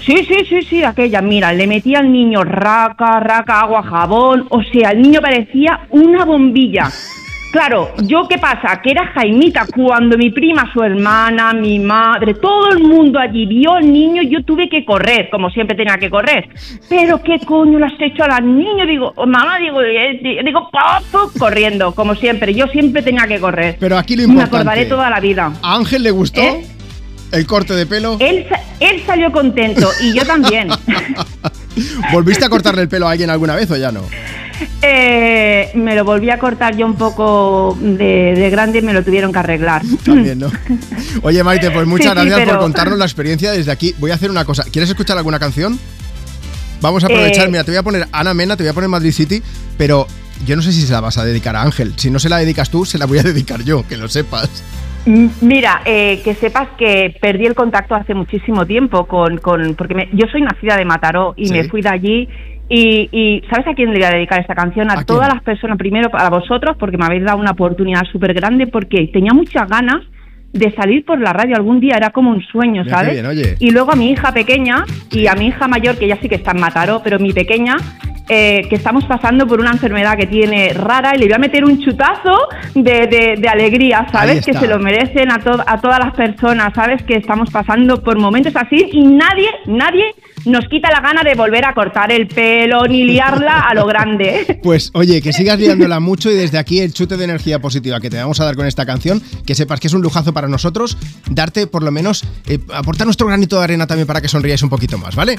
Sí, 0.06 0.18
sí, 0.28 0.46
sí, 0.50 0.62
sí, 0.70 0.84
aquella. 0.84 1.22
Mira, 1.22 1.54
le 1.54 1.68
metía 1.68 2.00
al 2.00 2.12
niño 2.12 2.44
raca, 2.44 3.20
raca, 3.20 3.62
agua, 3.62 3.84
jabón. 3.84 4.48
O 4.50 4.62
sea, 4.64 4.92
el 4.92 5.02
niño 5.02 5.22
parecía 5.22 5.82
una 5.92 6.24
bombilla. 6.26 6.90
Claro, 7.54 7.94
yo 8.08 8.28
qué 8.28 8.40
pasa, 8.40 8.82
que 8.82 8.90
era 8.90 9.06
Jaimita, 9.14 9.68
cuando 9.76 10.18
mi 10.18 10.32
prima, 10.32 10.68
su 10.74 10.82
hermana, 10.82 11.54
mi 11.54 11.78
madre, 11.78 12.34
todo 12.34 12.72
el 12.72 12.80
mundo 12.80 13.20
allí 13.20 13.46
vio 13.46 13.74
al 13.76 13.94
niño, 13.94 14.24
yo 14.24 14.44
tuve 14.44 14.68
que 14.68 14.84
correr, 14.84 15.30
como 15.30 15.52
siempre 15.52 15.78
tenía 15.78 16.00
que 16.00 16.10
correr. 16.10 16.50
Pero 16.90 17.22
qué 17.22 17.38
coño 17.46 17.78
le 17.78 17.86
has 17.86 17.94
hecho 18.02 18.24
a 18.24 18.28
las 18.28 18.42
niñas, 18.42 18.88
digo, 18.88 19.14
mamá, 19.28 19.60
digo, 19.60 19.84
eh, 19.84 20.20
digo, 20.44 20.68
pop, 20.72 21.04
pop, 21.12 21.32
corriendo, 21.38 21.94
como 21.94 22.16
siempre, 22.16 22.56
yo 22.56 22.66
siempre 22.70 23.04
tenía 23.04 23.28
que 23.28 23.40
correr. 23.40 23.78
Pero 23.80 24.00
aquí 24.00 24.16
lo 24.16 24.24
Me 24.24 24.34
importante. 24.34 24.56
acordaré 24.58 24.86
toda 24.88 25.12
la 25.12 25.20
vida. 25.20 25.54
¿A 25.62 25.76
Ángel 25.76 26.02
le 26.02 26.10
gustó 26.10 26.42
¿Eh? 26.42 26.66
el 27.34 27.46
corte 27.46 27.76
de 27.76 27.86
pelo? 27.86 28.18
Él, 28.20 28.48
él 28.80 29.04
salió 29.06 29.32
contento 29.32 29.90
y 30.02 30.12
yo 30.18 30.26
también. 30.26 30.70
¿Volviste 32.12 32.46
a 32.46 32.50
cortarle 32.50 32.82
el 32.82 32.90
pelo 32.90 33.08
a 33.08 33.12
alguien 33.12 33.30
alguna 33.30 33.56
vez 33.56 33.70
o 33.70 33.78
ya 33.78 33.92
no? 33.92 34.02
Eh, 34.82 35.72
me 35.76 35.96
lo 35.96 36.04
volví 36.06 36.30
a 36.30 36.38
cortar 36.40 36.76
yo 36.76 36.86
un 36.86 36.96
poco 36.96 37.78
de, 37.80 38.34
de 38.36 38.50
grande 38.50 38.80
y 38.80 38.82
me 38.82 38.94
lo 38.94 39.04
tuvieron 39.04 39.32
que 39.32 39.40
arreglar. 39.40 39.82
También, 40.06 40.40
¿no? 40.40 40.52
Oye, 41.24 41.44
Maite, 41.44 41.72
pues 41.72 41.88
muchas 41.88 42.14
Sí, 42.14 42.20
sí, 42.22 42.26
gracias 42.28 42.50
por 42.50 42.60
contarnos 42.60 42.98
la 43.00 43.06
experiencia 43.06 43.52
desde 43.52 43.72
aquí. 43.72 43.94
Voy 44.00 44.12
a 44.12 44.16
hacer 44.16 44.30
una 44.30 44.46
cosa. 44.46 44.64
¿Quieres 44.72 44.90
escuchar 44.90 45.18
alguna 45.18 45.40
canción? 45.40 45.80
Vamos 46.82 47.04
a 47.04 47.08
aprovechar. 47.08 47.48
Eh, 47.48 47.52
Mira, 47.52 47.64
te 47.64 47.72
voy 47.72 47.78
a 47.78 47.84
poner 47.84 48.08
Ana 48.12 48.34
Mena, 48.34 48.58
te 48.58 48.64
voy 48.64 48.70
a 48.72 48.74
poner 48.74 48.90
Madrid 48.90 49.12
City, 49.12 49.42
pero 49.78 50.06
yo 50.46 50.56
no 50.56 50.62
sé 50.62 50.72
si 50.74 50.82
se 50.82 50.92
la 50.92 51.00
vas 51.00 51.18
a 51.18 51.24
dedicar 51.26 51.56
a 51.56 51.62
Ángel. 51.62 51.94
Si 51.96 52.12
no 52.12 52.20
se 52.20 52.28
la 52.30 52.38
dedicas 52.38 52.70
tú, 52.70 52.86
se 52.86 52.98
la 52.98 53.06
voy 53.06 53.20
a 53.20 53.24
dedicar 53.24 53.64
yo, 53.64 53.88
que 53.88 53.96
lo 53.98 54.08
sepas. 54.10 54.50
Mira, 55.06 55.82
eh, 55.86 56.22
que 56.24 56.34
sepas 56.34 56.70
que 56.78 57.14
perdí 57.22 57.46
el 57.46 57.56
contacto 57.56 57.94
hace 57.94 58.14
muchísimo 58.14 58.66
tiempo 58.66 59.06
con, 59.06 59.38
con 59.40 59.76
porque 59.76 59.94
me- 59.96 60.10
yo 60.14 60.28
soy 60.32 60.42
nacida 60.42 60.78
de 60.78 60.86
Mataró 60.86 61.34
y 61.36 61.48
Sí. 61.48 61.52
me 61.54 61.66
fui 61.66 61.82
de 61.82 61.90
allí 61.90 62.30
Y, 62.76 63.08
y 63.12 63.42
¿sabes 63.52 63.68
a 63.68 63.74
quién 63.76 63.92
le 63.92 63.98
voy 64.00 64.04
a 64.06 64.10
dedicar 64.16 64.40
esta 64.42 64.56
canción? 64.56 64.90
A, 64.90 64.94
¿A 64.94 64.96
quién? 64.96 65.06
todas 65.06 65.28
las 65.32 65.44
personas, 65.44 65.78
primero 65.78 66.10
para 66.10 66.30
vosotros, 66.30 66.76
porque 66.80 66.98
me 66.98 67.06
habéis 67.06 67.24
dado 67.24 67.38
una 67.38 67.52
oportunidad 67.52 68.02
súper 68.12 68.34
grande, 68.34 68.66
porque 68.66 69.08
tenía 69.14 69.32
muchas 69.34 69.68
ganas 69.70 70.02
de 70.54 70.72
salir 70.72 71.06
por 71.06 71.20
la 71.20 71.34
radio 71.34 71.56
algún 71.56 71.80
día, 71.80 71.96
era 71.98 72.10
como 72.12 72.32
un 72.32 72.42
sueño, 72.42 72.84
¿sabes? 72.86 73.14
bien, 73.14 73.26
oye. 73.28 73.56
Y 73.60 73.70
luego 73.72 73.92
a 73.92 73.96
mi 73.96 74.10
hija 74.12 74.32
pequeña 74.34 74.86
y 75.12 75.28
a 75.28 75.34
mi 75.36 75.48
hija 75.48 75.68
mayor, 75.68 75.98
que 75.98 76.08
ya 76.08 76.18
sí 76.18 76.28
que 76.30 76.36
está 76.36 76.52
en 76.52 76.62
Mataró, 76.62 77.02
pero 77.04 77.20
mi 77.20 77.32
pequeña, 77.34 77.76
eh, 78.30 78.62
que 78.70 78.76
estamos 78.76 79.04
pasando 79.06 79.46
por 79.46 79.60
una 79.60 79.72
enfermedad 79.72 80.16
que 80.18 80.28
tiene 80.28 80.70
rara 80.74 81.16
y 81.16 81.20
le 81.20 81.26
voy 81.26 81.34
a 81.34 81.40
meter 81.40 81.66
un 81.66 81.80
chutazo 81.80 82.38
de, 82.74 83.08
de- 83.08 83.36
de 83.40 83.48
alegría, 83.50 84.08
¿sabes? 84.12 84.46
Que 84.46 84.54
se 84.54 84.68
lo 84.68 84.80
merecen 84.80 85.32
a, 85.32 85.40
to- 85.40 85.64
a 85.66 85.80
todas 85.82 86.00
las 86.00 86.14
personas, 86.16 86.72
¿sabes? 86.74 87.04
Que 87.04 87.16
estamos 87.18 87.50
pasando 87.52 88.02
por 88.04 88.18
momentos 88.20 88.56
así 88.56 88.78
y 88.94 89.06
nadie, 89.06 89.50
nadie 89.66 90.06
nos 90.46 90.68
quita 90.68 90.90
la 90.92 91.00
gana 91.02 91.24
de 91.24 91.36
volver 91.36 91.66
a 91.66 91.74
cortar 91.74 92.12
el 92.12 92.28
pelo 92.28 92.86
ni 92.88 93.04
liarla 93.06 93.62
a 93.62 93.74
lo 93.74 93.86
grande. 93.86 94.60
Pues 94.64 94.92
oye, 94.94 95.22
que 95.22 95.34
sigas 95.34 95.60
liándola 95.60 96.00
mucho 96.00 96.32
y 96.32 96.36
desde 96.36 96.58
aquí 96.58 96.80
el 96.80 96.94
chute 96.94 97.18
de 97.18 97.26
energía 97.26 97.60
positiva 97.60 98.00
que 98.00 98.10
te 98.10 98.18
vamos 98.18 98.40
a 98.40 98.46
dar 98.46 98.56
con 98.56 98.66
esta 98.66 98.86
canción, 98.86 99.22
que 99.46 99.56
sepas 99.56 99.80
que 99.80 99.88
es 99.88 99.94
un 99.94 100.02
lujazo 100.02 100.34
para 100.34 100.48
nosotros, 100.48 100.98
darte 101.30 101.68
por 101.68 101.84
lo 101.84 101.92
menos, 101.92 102.24
eh, 102.48 102.60
aportar 102.74 103.06
nuestro 103.06 103.28
granito 103.28 103.58
de 103.58 103.64
arena 103.66 103.88
también 103.88 104.08
para 104.08 104.22
que 104.22 104.28
sonríais 104.30 104.64
un 104.64 104.70
poquito 104.70 104.98
más, 104.98 105.16
¿vale? 105.16 105.38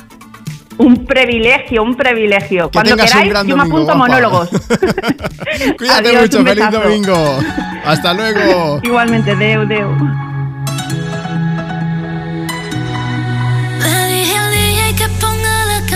Un 0.77 1.07
privilegio, 1.07 1.83
un 1.83 1.97
privilegio. 1.97 2.71
Cuando 2.73 2.97
tengas 2.97 3.15
un 3.15 3.23
queráis, 3.23 3.49
yo 3.49 3.57
me 3.57 3.63
domingo, 3.63 3.77
apunto 3.77 3.93
a 3.93 3.95
guapa. 3.95 4.09
monólogos. 4.09 4.49
Cuídate 5.79 6.09
Adiós, 6.09 6.23
mucho, 6.23 6.45
feliz 6.45 6.71
domingo. 6.71 7.39
Hasta 7.85 8.13
luego. 8.15 8.81
Igualmente, 8.83 9.37
deu, 9.37 9.67
deu. 9.67 10.34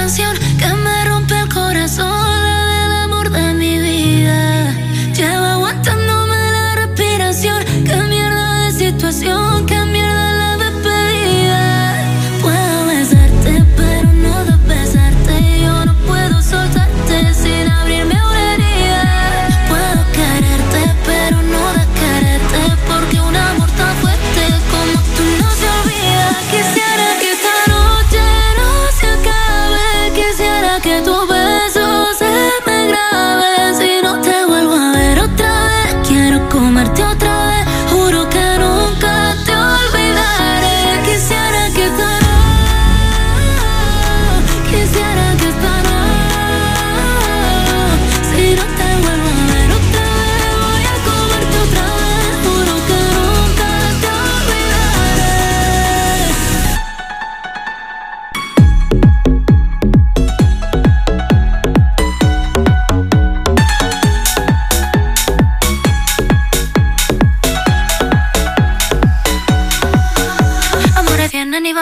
Canción 0.09 0.39
que 0.59 0.73
me 0.73 1.05
rompe 1.05 1.39
el 1.39 1.53
corazón, 1.53 2.43
la 2.43 2.67
del 2.67 2.93
amor 3.03 3.29
de 3.29 3.53
mi 3.53 3.79
vida. 3.79 4.58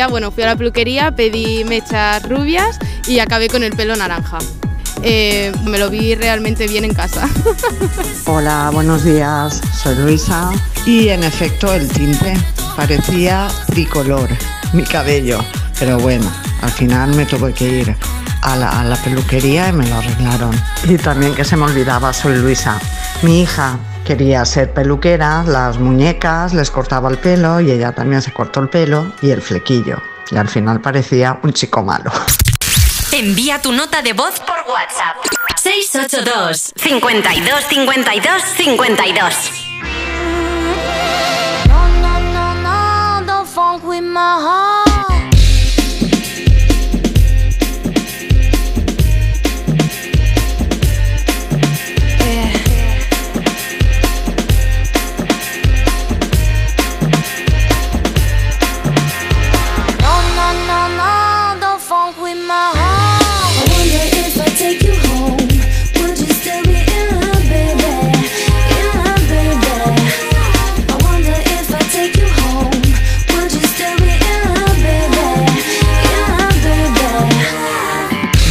día, 0.00 0.08
bueno, 0.08 0.30
fui 0.30 0.42
a 0.44 0.46
la 0.46 0.56
peluquería, 0.56 1.10
pedí 1.10 1.62
mechas 1.64 2.26
rubias 2.26 2.78
y 3.06 3.18
acabé 3.18 3.48
con 3.48 3.62
el 3.62 3.76
pelo 3.76 3.94
naranja. 3.96 4.38
Eh, 5.02 5.52
me 5.64 5.78
lo 5.78 5.90
vi 5.90 6.14
realmente 6.14 6.66
bien 6.66 6.84
en 6.84 6.94
casa. 6.94 7.28
Hola, 8.24 8.70
buenos 8.72 9.04
días. 9.04 9.60
Soy 9.82 9.96
Luisa 9.96 10.52
y 10.86 11.08
en 11.10 11.22
efecto 11.22 11.74
el 11.74 11.86
tinte 11.86 12.32
parecía 12.76 13.48
tricolor, 13.66 14.30
mi 14.72 14.84
cabello. 14.84 15.44
Pero 15.78 15.98
bueno, 15.98 16.32
al 16.62 16.70
final 16.70 17.14
me 17.14 17.26
tuve 17.26 17.52
que 17.52 17.68
ir 17.68 17.96
a 18.40 18.56
la, 18.56 18.80
a 18.80 18.84
la 18.84 18.96
peluquería 18.96 19.68
y 19.68 19.72
me 19.74 19.86
lo 19.86 19.96
arreglaron. 19.96 20.58
Y 20.84 20.96
también 20.96 21.34
que 21.34 21.44
se 21.44 21.58
me 21.58 21.64
olvidaba, 21.64 22.14
soy 22.14 22.38
Luisa. 22.38 22.80
Mi 23.20 23.42
hija 23.42 23.78
quería 24.16 24.44
ser 24.44 24.74
peluquera, 24.74 25.44
las 25.44 25.78
muñecas 25.78 26.52
les 26.52 26.68
cortaba 26.72 27.08
el 27.08 27.18
pelo 27.18 27.60
y 27.60 27.70
ella 27.70 27.92
también 27.92 28.20
se 28.20 28.32
cortó 28.32 28.58
el 28.58 28.68
pelo 28.68 29.12
y 29.22 29.30
el 29.30 29.40
flequillo. 29.40 30.02
Y 30.32 30.36
al 30.36 30.48
final 30.48 30.80
parecía 30.80 31.38
un 31.44 31.52
chico 31.52 31.84
malo. 31.84 32.10
Envía 33.12 33.62
tu 33.62 33.70
nota 33.70 34.02
de 34.02 34.12
voz 34.12 34.40
por 34.40 34.56
WhatsApp. 34.68 35.16
682 35.62 36.72
52 36.74 37.64
52 37.68 38.42
52 38.56 39.34
No, 41.68 41.88
no, 42.02 42.20
no, 42.32 42.54
no, 42.54 43.26
don't 43.26 43.46
funk 43.46 43.84
with 43.84 44.02
my 44.02 44.18
heart. 44.18 44.69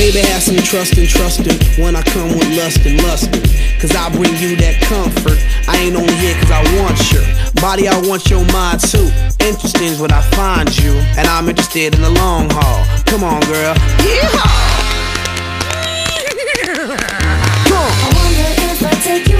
Baby, 0.00 0.20
have 0.32 0.42
some 0.42 0.56
trust 0.56 0.96
and 0.96 1.06
trustin'. 1.06 1.60
when 1.76 1.94
I 1.94 2.00
come 2.00 2.28
with 2.32 2.48
lust 2.56 2.86
and 2.86 2.96
lusting. 3.02 3.42
Cause 3.78 3.94
I 3.94 4.08
bring 4.08 4.34
you 4.40 4.56
that 4.56 4.80
comfort. 4.80 5.36
I 5.68 5.76
ain't 5.76 5.94
only 5.94 6.14
here 6.14 6.32
cause 6.40 6.50
I 6.50 6.64
want 6.80 6.96
your 7.12 7.20
body, 7.60 7.86
I 7.86 8.00
want 8.08 8.30
your 8.30 8.40
mind 8.50 8.80
too. 8.80 9.12
Interesting 9.44 9.92
is 9.92 10.00
what 10.00 10.10
I 10.10 10.22
find 10.32 10.72
you, 10.80 10.92
and 11.20 11.28
I'm 11.28 11.50
interested 11.50 11.94
in 11.94 12.00
the 12.00 12.08
long 12.08 12.48
haul. 12.48 12.80
Come 13.04 13.22
on, 13.24 13.42
girl. 13.44 13.74
Yeehaw! 14.00 14.80
Come. 17.68 17.92
I 17.92 18.08
wonder 18.16 18.48
if 18.72 18.80
I 18.80 18.94
take 19.04 19.28
you 19.28 19.39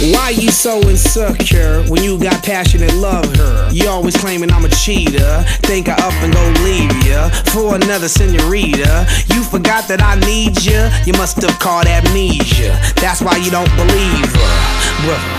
Why 0.00 0.30
you 0.30 0.52
so 0.52 0.80
insecure 0.88 1.82
when 1.88 2.04
you 2.04 2.18
got 2.20 2.44
passionate 2.44 2.94
love 2.94 3.34
her? 3.34 3.68
You 3.72 3.88
always 3.88 4.16
claiming 4.16 4.52
I'm 4.52 4.64
a 4.64 4.68
cheater. 4.68 5.42
Think 5.66 5.88
I 5.88 5.94
up 5.94 6.12
and 6.22 6.32
go 6.32 6.54
leave 6.62 7.04
ya 7.04 7.28
for 7.50 7.74
another 7.74 8.06
senorita. 8.06 9.06
You 9.34 9.42
forgot 9.42 9.88
that 9.88 10.00
I 10.00 10.14
need 10.20 10.62
ya. 10.62 10.88
You 11.04 11.14
must 11.14 11.42
have 11.42 11.58
caught 11.58 11.88
amnesia. 11.88 12.78
That's 13.02 13.20
why 13.20 13.38
you 13.38 13.50
don't 13.50 13.74
believe 13.74 14.30
her. 14.38 14.54
Brother, 15.02 15.34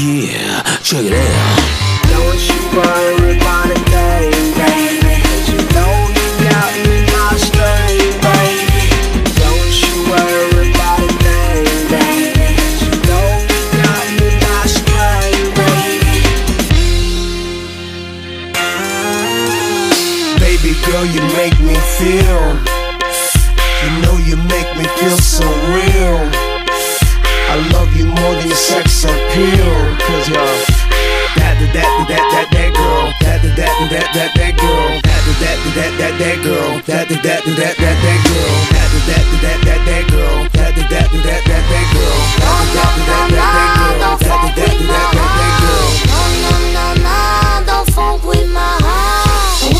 yeah, 0.00 0.62
check 0.80 1.04
it 1.04 1.12
out. 1.12 1.90
Don't 2.08 2.40
you 2.48 2.60
worry 2.72 3.36
about 3.36 3.68
a 3.68 3.78
thing, 3.90 4.54
baby. 4.56 4.99
Girl, 20.90 21.06
you 21.06 21.22
make 21.38 21.54
me 21.62 21.76
feel. 21.98 22.46
You 23.82 23.90
know 24.02 24.16
you 24.26 24.36
make 24.50 24.70
me 24.76 24.84
feel 24.98 25.18
so 25.18 25.46
real. 25.70 26.18
I 27.50 27.56
love 27.72 27.94
you 27.94 28.06
more 28.06 28.34
than 28.34 28.50
sex 28.50 29.04
appeal. 29.04 29.74
Cause 30.06 30.26
you're 30.28 30.58
that, 31.38 31.54
that, 31.62 31.70
that, 31.74 31.90
that, 32.10 32.24
that, 32.34 32.46
that 32.50 32.70
girl. 32.74 33.06
That, 33.22 33.38
that, 33.42 33.54
that, 33.56 33.74
that, 33.90 34.08
that, 34.14 34.30
that 34.34 34.54
girl. 34.58 34.90
That, 35.06 35.22
that, 35.40 35.58
that, 35.78 35.92
that, 36.00 36.14
that, 36.18 36.36
girl. 36.42 36.82
That, 36.86 37.06
that, 37.08 37.22
that, 37.22 37.42
that, 37.46 37.74
that, 37.78 37.96
that 38.02 38.18
girl. 38.26 38.50
That, 38.70 38.90
that, 38.90 39.38
that, 39.40 39.58
that, 39.62 39.80
that, 39.86 40.04
girl. 40.10 40.42
That, 40.58 40.74
that, 40.74 40.90
that, 40.90 41.06
that, 41.06 41.38
that, 41.46 41.64
that 41.70 41.86
girl. 41.94 42.18
That, 42.20 42.58
that, 42.60 42.90
that, 42.90 43.14
girl. 43.20 44.18
That, 44.18 44.42
that, 44.42 44.58
that, 44.58 44.74
that, 44.90 45.22
that 45.22 45.54
girl. 45.62 45.86
No, 46.10 46.22
no, 46.42 46.52
no, 46.74 46.86
no, 46.98 47.16
don't 47.66 47.88
fuck 47.94 48.18
with 48.26 48.48
my 48.52 48.74
heart. 48.82 49.29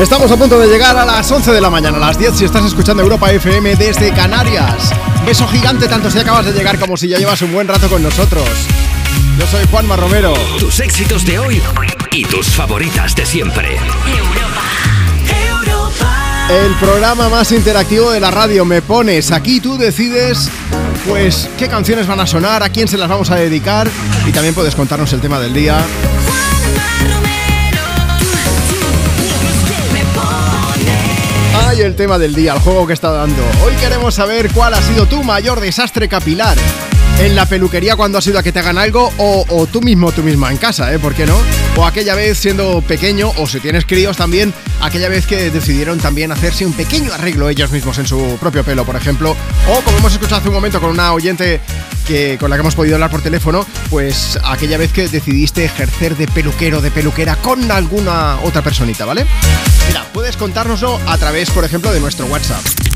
Estamos 0.00 0.30
a 0.30 0.36
punto 0.36 0.60
de 0.60 0.68
llegar 0.68 0.96
a 0.96 1.04
las 1.04 1.28
11 1.28 1.50
de 1.50 1.60
la 1.60 1.70
mañana, 1.70 1.96
a 1.96 2.00
las 2.00 2.16
10 2.16 2.36
si 2.36 2.44
estás 2.44 2.64
escuchando 2.64 3.02
Europa 3.02 3.32
FM 3.32 3.74
desde 3.74 4.12
Canarias. 4.12 4.92
Beso 5.26 5.46
gigante 5.48 5.88
tanto 5.88 6.08
si 6.08 6.20
acabas 6.20 6.46
de 6.46 6.52
llegar 6.52 6.78
como 6.78 6.96
si 6.96 7.08
ya 7.08 7.18
llevas 7.18 7.42
un 7.42 7.52
buen 7.52 7.66
rato 7.66 7.88
con 7.88 8.00
nosotros. 8.00 8.48
Yo 9.36 9.46
soy 9.48 9.66
Juanma 9.68 9.96
Romero. 9.96 10.34
Tus 10.60 10.78
éxitos 10.78 11.26
de 11.26 11.40
hoy 11.40 11.60
y 12.12 12.24
tus 12.24 12.46
favoritas 12.46 13.16
de 13.16 13.26
siempre. 13.26 13.76
El 16.48 16.74
programa 16.76 17.28
más 17.28 17.50
interactivo 17.50 18.12
de 18.12 18.20
la 18.20 18.30
radio 18.30 18.64
me 18.64 18.80
pones 18.82 19.32
aquí 19.32 19.60
tú 19.60 19.76
decides 19.76 20.48
pues 21.08 21.50
qué 21.58 21.68
canciones 21.68 22.06
van 22.06 22.20
a 22.20 22.26
sonar, 22.26 22.62
a 22.62 22.68
quién 22.68 22.86
se 22.86 22.98
las 22.98 23.08
vamos 23.08 23.30
a 23.30 23.34
dedicar 23.34 23.90
y 24.26 24.30
también 24.30 24.54
puedes 24.54 24.76
contarnos 24.76 25.12
el 25.12 25.20
tema 25.20 25.40
del 25.40 25.52
día. 25.52 25.84
El 31.78 31.94
tema 31.94 32.18
del 32.18 32.34
día, 32.34 32.54
el 32.54 32.58
juego 32.58 32.88
que 32.88 32.92
está 32.92 33.12
dando. 33.12 33.40
Hoy 33.64 33.72
queremos 33.76 34.16
saber 34.16 34.50
cuál 34.52 34.74
ha 34.74 34.82
sido 34.82 35.06
tu 35.06 35.22
mayor 35.22 35.60
desastre 35.60 36.08
capilar. 36.08 36.58
En 37.20 37.36
la 37.36 37.46
peluquería 37.46 37.94
cuando 37.94 38.18
has 38.18 38.26
ido 38.26 38.38
a 38.38 38.42
que 38.42 38.52
te 38.52 38.58
hagan 38.58 38.78
algo 38.78 39.12
o, 39.16 39.44
o 39.48 39.66
tú 39.66 39.80
mismo, 39.80 40.10
tú 40.10 40.22
misma 40.24 40.50
en 40.50 40.56
casa, 40.56 40.92
¿eh? 40.92 40.98
¿Por 40.98 41.14
qué 41.14 41.24
no? 41.24 41.36
O 41.76 41.86
aquella 41.86 42.16
vez 42.16 42.36
siendo 42.36 42.82
pequeño 42.82 43.32
o 43.36 43.46
si 43.46 43.60
tienes 43.60 43.86
críos 43.86 44.16
también, 44.16 44.52
aquella 44.80 45.08
vez 45.08 45.26
que 45.26 45.50
decidieron 45.50 45.98
también 45.98 46.32
hacerse 46.32 46.66
un 46.66 46.72
pequeño 46.72 47.12
arreglo 47.12 47.48
ellos 47.48 47.70
mismos 47.70 47.96
en 47.98 48.06
su 48.06 48.36
propio 48.40 48.64
pelo, 48.64 48.84
por 48.84 48.96
ejemplo. 48.96 49.36
O 49.68 49.80
como 49.80 49.98
hemos 49.98 50.12
escuchado 50.12 50.40
hace 50.40 50.48
un 50.48 50.54
momento 50.54 50.80
con 50.80 50.90
una 50.90 51.12
oyente 51.12 51.60
con 52.38 52.48
la 52.48 52.56
que 52.56 52.60
hemos 52.60 52.74
podido 52.74 52.96
hablar 52.96 53.10
por 53.10 53.20
teléfono, 53.20 53.66
pues 53.90 54.38
aquella 54.42 54.78
vez 54.78 54.92
que 54.92 55.08
decidiste 55.08 55.64
ejercer 55.64 56.16
de 56.16 56.26
peluquero, 56.26 56.80
de 56.80 56.90
peluquera 56.90 57.36
con 57.36 57.70
alguna 57.70 58.38
otra 58.42 58.62
personita, 58.62 59.04
¿vale? 59.04 59.26
Mira, 59.88 60.04
puedes 60.12 60.38
contárnoslo 60.38 60.98
a 61.06 61.18
través, 61.18 61.50
por 61.50 61.64
ejemplo, 61.64 61.92
de 61.92 62.00
nuestro 62.00 62.24
WhatsApp. 62.26 62.87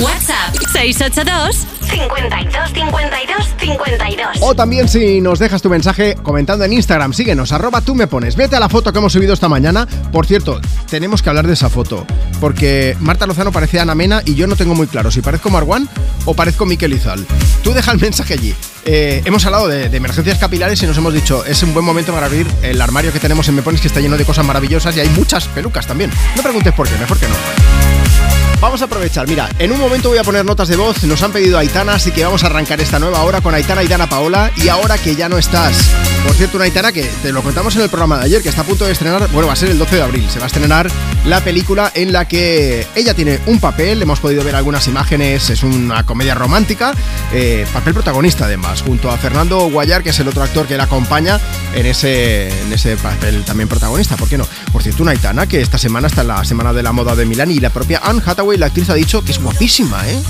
WhatsApp 0.00 0.56
682 0.72 1.66
52 1.88 2.72
52 2.72 3.54
52. 3.60 4.28
O 4.40 4.54
también 4.54 4.88
si 4.88 5.20
nos 5.20 5.38
dejas 5.38 5.62
tu 5.62 5.70
mensaje 5.70 6.16
comentando 6.22 6.64
en 6.64 6.72
Instagram, 6.72 7.12
síguenos, 7.12 7.52
arroba 7.52 7.80
tú 7.80 7.94
me 7.94 8.06
pones. 8.08 8.34
Vete 8.34 8.56
a 8.56 8.60
la 8.60 8.68
foto 8.68 8.92
que 8.92 8.98
hemos 8.98 9.12
subido 9.12 9.32
esta 9.32 9.48
mañana. 9.48 9.86
Por 10.10 10.26
cierto, 10.26 10.60
tenemos 10.90 11.22
que 11.22 11.28
hablar 11.28 11.46
de 11.46 11.52
esa 11.52 11.70
foto. 11.70 12.04
Porque 12.40 12.96
Marta 13.00 13.26
Lozano 13.26 13.52
parece 13.52 13.78
Ana 13.78 13.94
Mena 13.94 14.22
y 14.24 14.34
yo 14.34 14.46
no 14.48 14.56
tengo 14.56 14.74
muy 14.74 14.88
claro 14.88 15.10
si 15.10 15.20
parezco 15.20 15.48
Marwan 15.48 15.88
o 16.24 16.34
parezco 16.34 16.66
Miquel 16.66 16.92
Izal. 16.92 17.24
Tú 17.62 17.72
deja 17.72 17.92
el 17.92 18.00
mensaje 18.00 18.34
allí. 18.34 18.54
Eh, 18.84 19.22
hemos 19.24 19.46
hablado 19.46 19.68
de, 19.68 19.88
de 19.88 19.96
emergencias 19.96 20.38
capilares 20.38 20.82
y 20.82 20.86
nos 20.86 20.98
hemos 20.98 21.14
dicho, 21.14 21.44
es 21.44 21.62
un 21.62 21.72
buen 21.72 21.86
momento 21.86 22.12
para 22.12 22.26
abrir 22.26 22.46
el 22.62 22.80
armario 22.80 23.12
que 23.12 23.20
tenemos 23.20 23.48
en 23.48 23.54
Me 23.54 23.62
Pones 23.62 23.80
que 23.80 23.88
está 23.88 24.00
lleno 24.00 24.16
de 24.16 24.24
cosas 24.24 24.44
maravillosas 24.44 24.96
y 24.96 25.00
hay 25.00 25.08
muchas 25.10 25.46
pelucas 25.46 25.86
también. 25.86 26.10
No 26.36 26.42
preguntes 26.42 26.74
por 26.74 26.88
qué, 26.88 26.98
mejor 26.98 27.18
que 27.18 27.28
no. 27.28 28.33
Vamos 28.60 28.80
a 28.80 28.86
aprovechar, 28.86 29.28
mira, 29.28 29.48
en 29.58 29.72
un 29.72 29.78
momento 29.78 30.08
voy 30.08 30.18
a 30.18 30.24
poner 30.24 30.44
notas 30.44 30.68
de 30.68 30.76
voz, 30.76 31.02
nos 31.04 31.22
han 31.22 31.32
pedido 31.32 31.58
Aitana, 31.58 31.94
así 31.94 32.12
que 32.12 32.24
vamos 32.24 32.44
a 32.44 32.46
arrancar 32.46 32.80
esta 32.80 32.98
nueva 32.98 33.22
hora 33.22 33.40
con 33.40 33.54
Aitana 33.54 33.82
y 33.82 33.88
Dana 33.88 34.08
Paola 34.08 34.50
y 34.56 34.68
ahora 34.68 34.96
que 34.96 35.14
ya 35.14 35.28
no 35.28 35.36
estás. 35.36 35.76
Por 36.24 36.32
cierto, 36.34 36.56
una 36.56 36.64
Aitana 36.64 36.90
que 36.90 37.02
te 37.22 37.32
lo 37.32 37.42
contamos 37.42 37.76
en 37.76 37.82
el 37.82 37.88
programa 37.90 38.18
de 38.18 38.24
ayer, 38.24 38.42
que 38.42 38.48
está 38.48 38.62
a 38.62 38.64
punto 38.64 38.86
de 38.86 38.92
estrenar, 38.92 39.28
bueno, 39.32 39.48
va 39.48 39.52
a 39.52 39.56
ser 39.56 39.68
el 39.68 39.78
12 39.78 39.96
de 39.96 40.02
abril, 40.02 40.26
se 40.30 40.38
va 40.38 40.44
a 40.44 40.46
estrenar 40.46 40.90
la 41.26 41.42
película 41.42 41.92
en 41.94 42.12
la 42.12 42.26
que 42.26 42.86
ella 42.94 43.12
tiene 43.12 43.40
un 43.46 43.60
papel, 43.60 44.00
hemos 44.00 44.20
podido 44.20 44.42
ver 44.42 44.56
algunas 44.56 44.88
imágenes, 44.88 45.50
es 45.50 45.62
una 45.62 46.04
comedia 46.04 46.34
romántica, 46.34 46.92
eh, 47.32 47.66
papel 47.72 47.92
protagonista 47.92 48.46
además, 48.46 48.82
junto 48.82 49.10
a 49.10 49.18
Fernando 49.18 49.68
Guayar, 49.68 50.02
que 50.02 50.10
es 50.10 50.18
el 50.20 50.28
otro 50.28 50.42
actor 50.42 50.66
que 50.66 50.76
la 50.76 50.84
acompaña 50.84 51.38
en 51.74 51.86
ese, 51.86 52.48
en 52.62 52.72
ese 52.72 52.96
papel 52.96 53.44
también 53.44 53.68
protagonista, 53.68 54.16
¿por 54.16 54.28
qué 54.28 54.38
no? 54.38 54.46
Por 54.72 54.82
cierto, 54.82 55.02
una 55.02 55.12
Aitana 55.12 55.46
que 55.46 55.60
esta 55.60 55.76
semana 55.76 56.06
está 56.06 56.22
en 56.22 56.28
la 56.28 56.44
Semana 56.44 56.72
de 56.72 56.82
la 56.82 56.92
Moda 56.92 57.14
de 57.14 57.26
Milán 57.26 57.50
y 57.50 57.60
la 57.60 57.70
propia 57.70 58.00
Anne 58.02 58.22
Hathaway, 58.24 58.43
la 58.52 58.66
actriz, 58.66 58.88
ha 58.90 58.94
dicho 58.94 59.24
que 59.24 59.32
es 59.32 59.42
guapísima, 59.42 60.06
¿eh? 60.08 60.22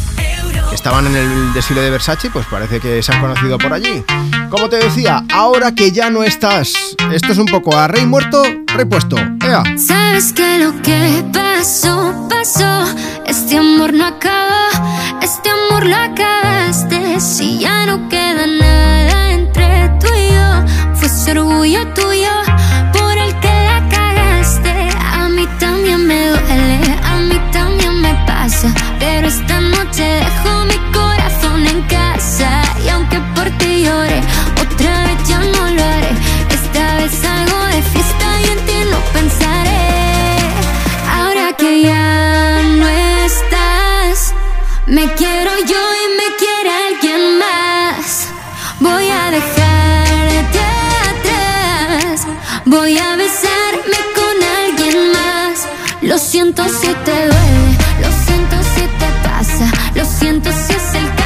Estaban 0.73 1.07
en 1.07 1.17
el 1.17 1.53
desfile 1.53 1.83
de 1.83 1.91
Versace, 1.91 2.31
pues 2.31 2.47
parece 2.47 2.81
que 2.81 3.03
se 3.03 3.13
han 3.13 3.21
conocido 3.21 3.59
por 3.59 3.73
allí. 3.73 4.03
Como 4.51 4.69
te 4.69 4.77
decía, 4.77 5.25
ahora 5.33 5.73
que 5.75 5.93
ya 5.93 6.11
no 6.11 6.23
estás, 6.23 6.73
esto 7.13 7.33
es 7.33 7.39
un 7.39 7.47
poco 7.47 7.77
a 7.77 7.87
rey 7.89 8.07
muerto, 8.07 8.43
rey 8.75 8.85
puesto. 8.85 9.17
¡Ea! 9.17 9.63
Sabes 9.77 10.33
que 10.33 10.59
lo 10.59 10.81
que 10.83 11.25
pasó, 11.33 12.27
pasó. 12.29 12.85
Este 13.27 13.59
amor 13.59 13.93
no 13.93 14.07
acaba, 14.07 14.69
este 15.23 15.51
amor 15.51 15.87
lo 15.87 15.97
acabaste. 15.97 17.21
Si 17.21 17.59
ya 17.61 17.87
no 17.87 18.09
queda 18.09 18.47
nada 18.47 19.33
entre 19.33 19.89
tú 20.01 20.09
y 20.15 20.35
yo, 20.35 20.95
fue 20.95 21.07
ese 21.07 21.31
orgullo 21.33 21.87
tuyo 21.95 22.31
por 22.93 23.17
el 23.17 23.39
que 23.41 23.49
la 23.49 23.89
cagaste. 23.89 24.89
A 25.01 25.29
mí 25.29 25.49
también 25.59 26.07
me 26.07 26.29
duele, 26.29 26.81
Pero 29.07 29.29
esta 29.29 29.61
noche 29.61 30.03
dejo 30.03 30.65
mi 30.65 30.79
corazón 30.99 31.67
en 31.67 31.83
casa. 31.83 32.51
Y 32.83 32.89
aunque 32.89 33.19
por 33.35 33.47
ti 33.59 33.85
llore, 33.85 34.19
otra 34.65 34.95
vez 35.07 35.29
ya 35.29 35.41
no 35.55 35.63
lo 35.77 35.83
haré. 35.93 36.13
Esta 36.59 36.85
vez 36.97 37.13
salgo 37.13 37.59
de 37.75 37.83
fiesta 37.93 38.27
y 38.43 38.45
en 38.55 38.61
ti 38.69 38.79
no 38.93 38.99
pensaré. 39.17 39.89
Ahora 41.19 41.47
que 41.61 41.83
ya 41.83 42.63
no 42.81 42.89
estás, 43.29 44.33
me 44.87 45.05
quiero 45.21 45.53
yo 45.73 45.83
y 46.03 46.07
me 46.21 46.29
quiere 46.43 46.71
alguien 46.89 47.23
más. 47.45 48.29
Voy 48.81 49.07
a 49.11 49.31
dejarte 49.39 50.63
atrás, 51.13 52.27
voy 52.65 52.97
a 52.97 53.17
besarme 53.17 53.99
con 54.19 54.37
alguien 54.63 55.13
más. 55.13 55.69
Lo 56.01 56.17
siento 56.19 56.65
si 56.69 56.89
te 57.05 57.34
siento 60.25 60.51
si 60.53 60.73
es 60.73 60.95
el 60.95 61.07
karma 61.17 61.24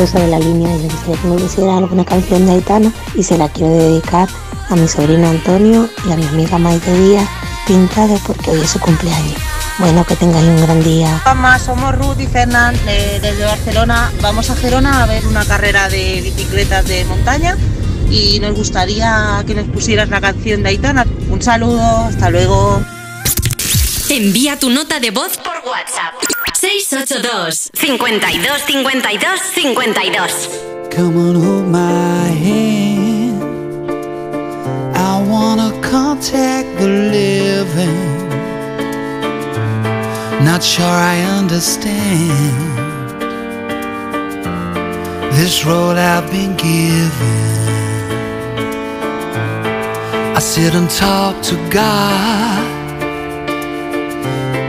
Rosa 0.00 0.18
de 0.18 0.28
la 0.28 0.38
línea 0.38 0.74
y 0.74 0.78
me 0.78 0.84
gustaría 0.84 1.20
que 1.20 1.28
me 1.28 1.36
pusiera 1.36 1.76
alguna 1.76 2.06
canción 2.06 2.46
de 2.46 2.52
Aitana 2.52 2.90
y 3.14 3.22
se 3.22 3.36
la 3.36 3.50
quiero 3.50 3.74
dedicar 3.74 4.30
a 4.70 4.74
mi 4.74 4.88
sobrino 4.88 5.28
Antonio 5.28 5.90
y 6.08 6.12
a 6.12 6.16
mi 6.16 6.26
amiga 6.26 6.56
Maite 6.56 6.90
Díaz 6.94 7.28
Pintado 7.66 8.18
porque 8.26 8.50
hoy 8.50 8.60
es 8.62 8.70
su 8.70 8.80
cumpleaños. 8.80 9.36
Bueno, 9.78 10.02
que 10.06 10.16
tengáis 10.16 10.46
un 10.46 10.62
gran 10.62 10.82
día. 10.82 11.20
Mamá, 11.26 11.58
somos 11.58 11.94
Ruth 11.98 12.18
y 12.18 12.26
Fernán 12.26 12.76
eh, 12.86 13.18
desde 13.20 13.44
Barcelona. 13.44 14.10
Vamos 14.22 14.48
a 14.48 14.56
Gerona 14.56 15.02
a 15.02 15.06
ver 15.06 15.26
una 15.26 15.44
carrera 15.44 15.90
de 15.90 16.22
bicicletas 16.22 16.86
de 16.86 17.04
montaña 17.04 17.58
y 18.10 18.40
nos 18.40 18.54
gustaría 18.54 19.44
que 19.46 19.54
nos 19.54 19.66
pusieras 19.66 20.08
la 20.08 20.22
canción 20.22 20.62
de 20.62 20.70
Aitana. 20.70 21.04
Un 21.28 21.42
saludo, 21.42 22.06
hasta 22.06 22.30
luego. 22.30 22.80
Envía 24.12 24.58
tu 24.58 24.70
nota 24.70 24.98
de 24.98 25.12
voz 25.12 25.36
por 25.36 25.54
WhatsApp. 25.64 26.14
682 26.60 27.70
52 27.72 28.62
52 28.66 29.40
52 29.54 30.50
Come 30.92 31.16
on, 31.16 31.36
hold 31.36 31.66
my 31.68 32.26
hand. 32.44 33.40
I 34.96 35.22
wanna 35.22 35.70
contact 35.80 36.66
the 36.80 36.88
living. 36.88 38.28
Not 40.44 40.64
sure 40.64 40.84
I 40.84 41.22
understand 41.38 42.68
this 45.36 45.64
role 45.64 45.96
I've 45.96 46.28
been 46.32 46.56
given. 46.56 47.48
I 50.34 50.40
sit 50.40 50.74
and 50.74 50.90
talk 50.90 51.40
to 51.42 51.54
God, 51.70 52.79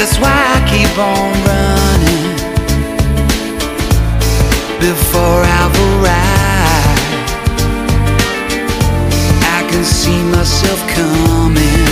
That's 0.00 0.16
why 0.16 0.32
I 0.32 0.60
keep 0.64 0.96
on 0.96 1.30
running 1.44 2.24
before 4.80 5.42
I've 5.44 5.76
arrived. 5.88 7.04
I 9.44 9.60
can 9.68 9.84
see 9.84 10.22
myself 10.32 10.80
coming. 10.96 11.84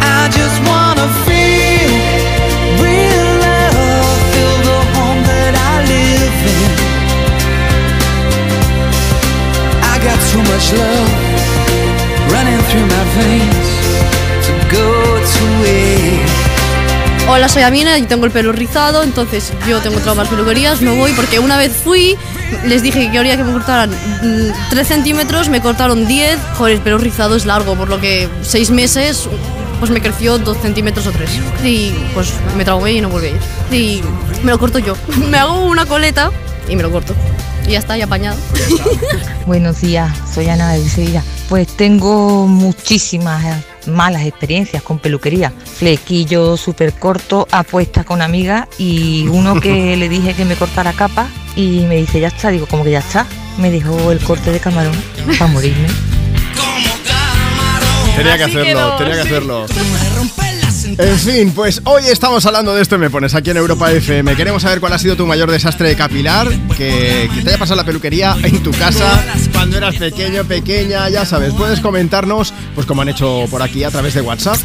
I 0.00 0.30
just 0.32 0.58
wanna 0.64 1.06
feel 1.28 1.92
real 2.80 3.28
love, 3.44 4.16
feel 4.32 4.56
the 4.64 4.80
home 4.96 5.20
that 5.28 5.52
I 5.70 5.74
live 5.92 6.38
in. 6.56 6.72
I 9.92 9.94
got 10.08 10.18
too 10.32 10.42
much 10.52 10.72
love 10.72 11.12
running 12.32 12.60
through 12.70 12.86
my 12.86 13.04
veins 13.20 13.71
Hola, 17.28 17.48
soy 17.48 17.62
Amina 17.62 17.98
y 17.98 18.02
tengo 18.02 18.26
el 18.26 18.30
pelo 18.30 18.52
rizado, 18.52 19.02
entonces 19.02 19.52
yo 19.66 19.80
tengo 19.80 19.98
traumas 20.00 20.28
peluquerías, 20.28 20.82
no 20.82 20.96
voy 20.96 21.12
porque 21.12 21.38
una 21.38 21.56
vez 21.56 21.72
fui, 21.72 22.16
les 22.66 22.82
dije 22.82 23.06
que 23.06 23.10
quería 23.10 23.36
que 23.36 23.44
me 23.44 23.52
cortaran 23.52 23.90
3 24.68 24.86
centímetros, 24.86 25.48
me 25.48 25.62
cortaron 25.62 26.06
10, 26.06 26.38
joder, 26.58 26.74
el 26.74 26.80
pelo 26.82 26.98
rizado 26.98 27.34
es 27.34 27.46
largo, 27.46 27.74
por 27.74 27.88
lo 27.88 28.00
que 28.00 28.28
6 28.42 28.70
meses 28.70 29.28
pues 29.78 29.90
me 29.90 30.02
creció 30.02 30.38
2 30.38 30.58
centímetros 30.58 31.06
o 31.06 31.10
3 31.12 31.30
y 31.64 31.94
pues 32.12 32.34
me 32.56 32.64
traumé 32.64 32.92
y 32.92 33.00
no 33.00 33.08
volví 33.08 33.28
a 33.28 33.30
ir. 33.30 33.40
Y 33.70 34.02
me 34.44 34.52
lo 34.52 34.58
corto 34.58 34.78
yo, 34.78 34.94
me 35.30 35.38
hago 35.38 35.64
una 35.64 35.86
coleta 35.86 36.30
y 36.68 36.76
me 36.76 36.82
lo 36.82 36.90
corto. 36.90 37.14
Y 37.66 37.70
ya 37.70 37.78
está, 37.78 37.96
ya 37.96 38.04
apañado. 38.04 38.36
Buenos 39.46 39.80
días, 39.80 40.14
soy 40.34 40.48
Ana 40.48 40.72
de 40.72 40.86
Sevilla. 40.88 41.22
Pues 41.48 41.68
tengo 41.68 42.46
muchísimas 42.46 43.44
eh, 43.44 43.71
malas 43.86 44.26
experiencias 44.26 44.82
con 44.82 44.98
peluquería. 44.98 45.52
Flequillo 45.64 46.56
súper 46.56 46.92
corto, 46.92 47.46
apuesta 47.50 48.04
con 48.04 48.22
amigas 48.22 48.68
y 48.78 49.26
uno 49.28 49.60
que 49.60 49.96
le 49.98 50.08
dije 50.08 50.34
que 50.34 50.44
me 50.44 50.56
cortara 50.56 50.92
capa 50.92 51.28
y 51.56 51.80
me 51.80 51.96
dice 51.96 52.20
ya 52.20 52.28
está, 52.28 52.50
digo 52.50 52.66
como 52.66 52.84
que 52.84 52.92
ya 52.92 53.00
está. 53.00 53.26
Me 53.58 53.70
dejó 53.70 54.12
el 54.12 54.20
corte 54.20 54.50
de 54.50 54.60
camarón 54.60 54.96
para 55.38 55.50
morirme. 55.50 55.88
Tenía 58.16 58.36
que 58.36 58.44
hacerlo, 58.44 58.96
tenía 58.96 59.14
que 59.14 59.20
hacerlo. 59.20 59.66
En 60.98 61.18
fin, 61.18 61.52
pues 61.52 61.80
hoy 61.84 62.04
estamos 62.06 62.44
hablando 62.46 62.74
de 62.74 62.82
esto 62.82 62.98
me 62.98 63.10
pones 63.10 63.34
aquí 63.34 63.50
en 63.50 63.56
Europa 63.56 63.90
FM. 63.90 64.36
Queremos 64.36 64.62
saber 64.62 64.80
cuál 64.80 64.92
ha 64.92 64.98
sido 64.98 65.16
tu 65.16 65.26
mayor 65.26 65.50
desastre 65.50 65.94
capilar, 65.96 66.48
que, 66.76 67.28
que 67.34 67.42
te 67.42 67.50
haya 67.50 67.58
pasado 67.58 67.76
la 67.76 67.84
peluquería 67.84 68.36
en 68.42 68.62
tu 68.62 68.70
casa 68.72 69.24
cuando 69.52 69.76
eras 69.76 69.96
pequeño, 69.96 70.44
pequeña, 70.44 71.08
ya 71.08 71.24
sabes. 71.24 71.54
Puedes 71.54 71.80
comentarnos, 71.80 72.52
pues 72.74 72.86
como 72.86 73.02
han 73.02 73.08
hecho 73.08 73.46
por 73.50 73.62
aquí 73.62 73.84
a 73.84 73.90
través 73.90 74.14
de 74.14 74.20
WhatsApp. 74.20 74.58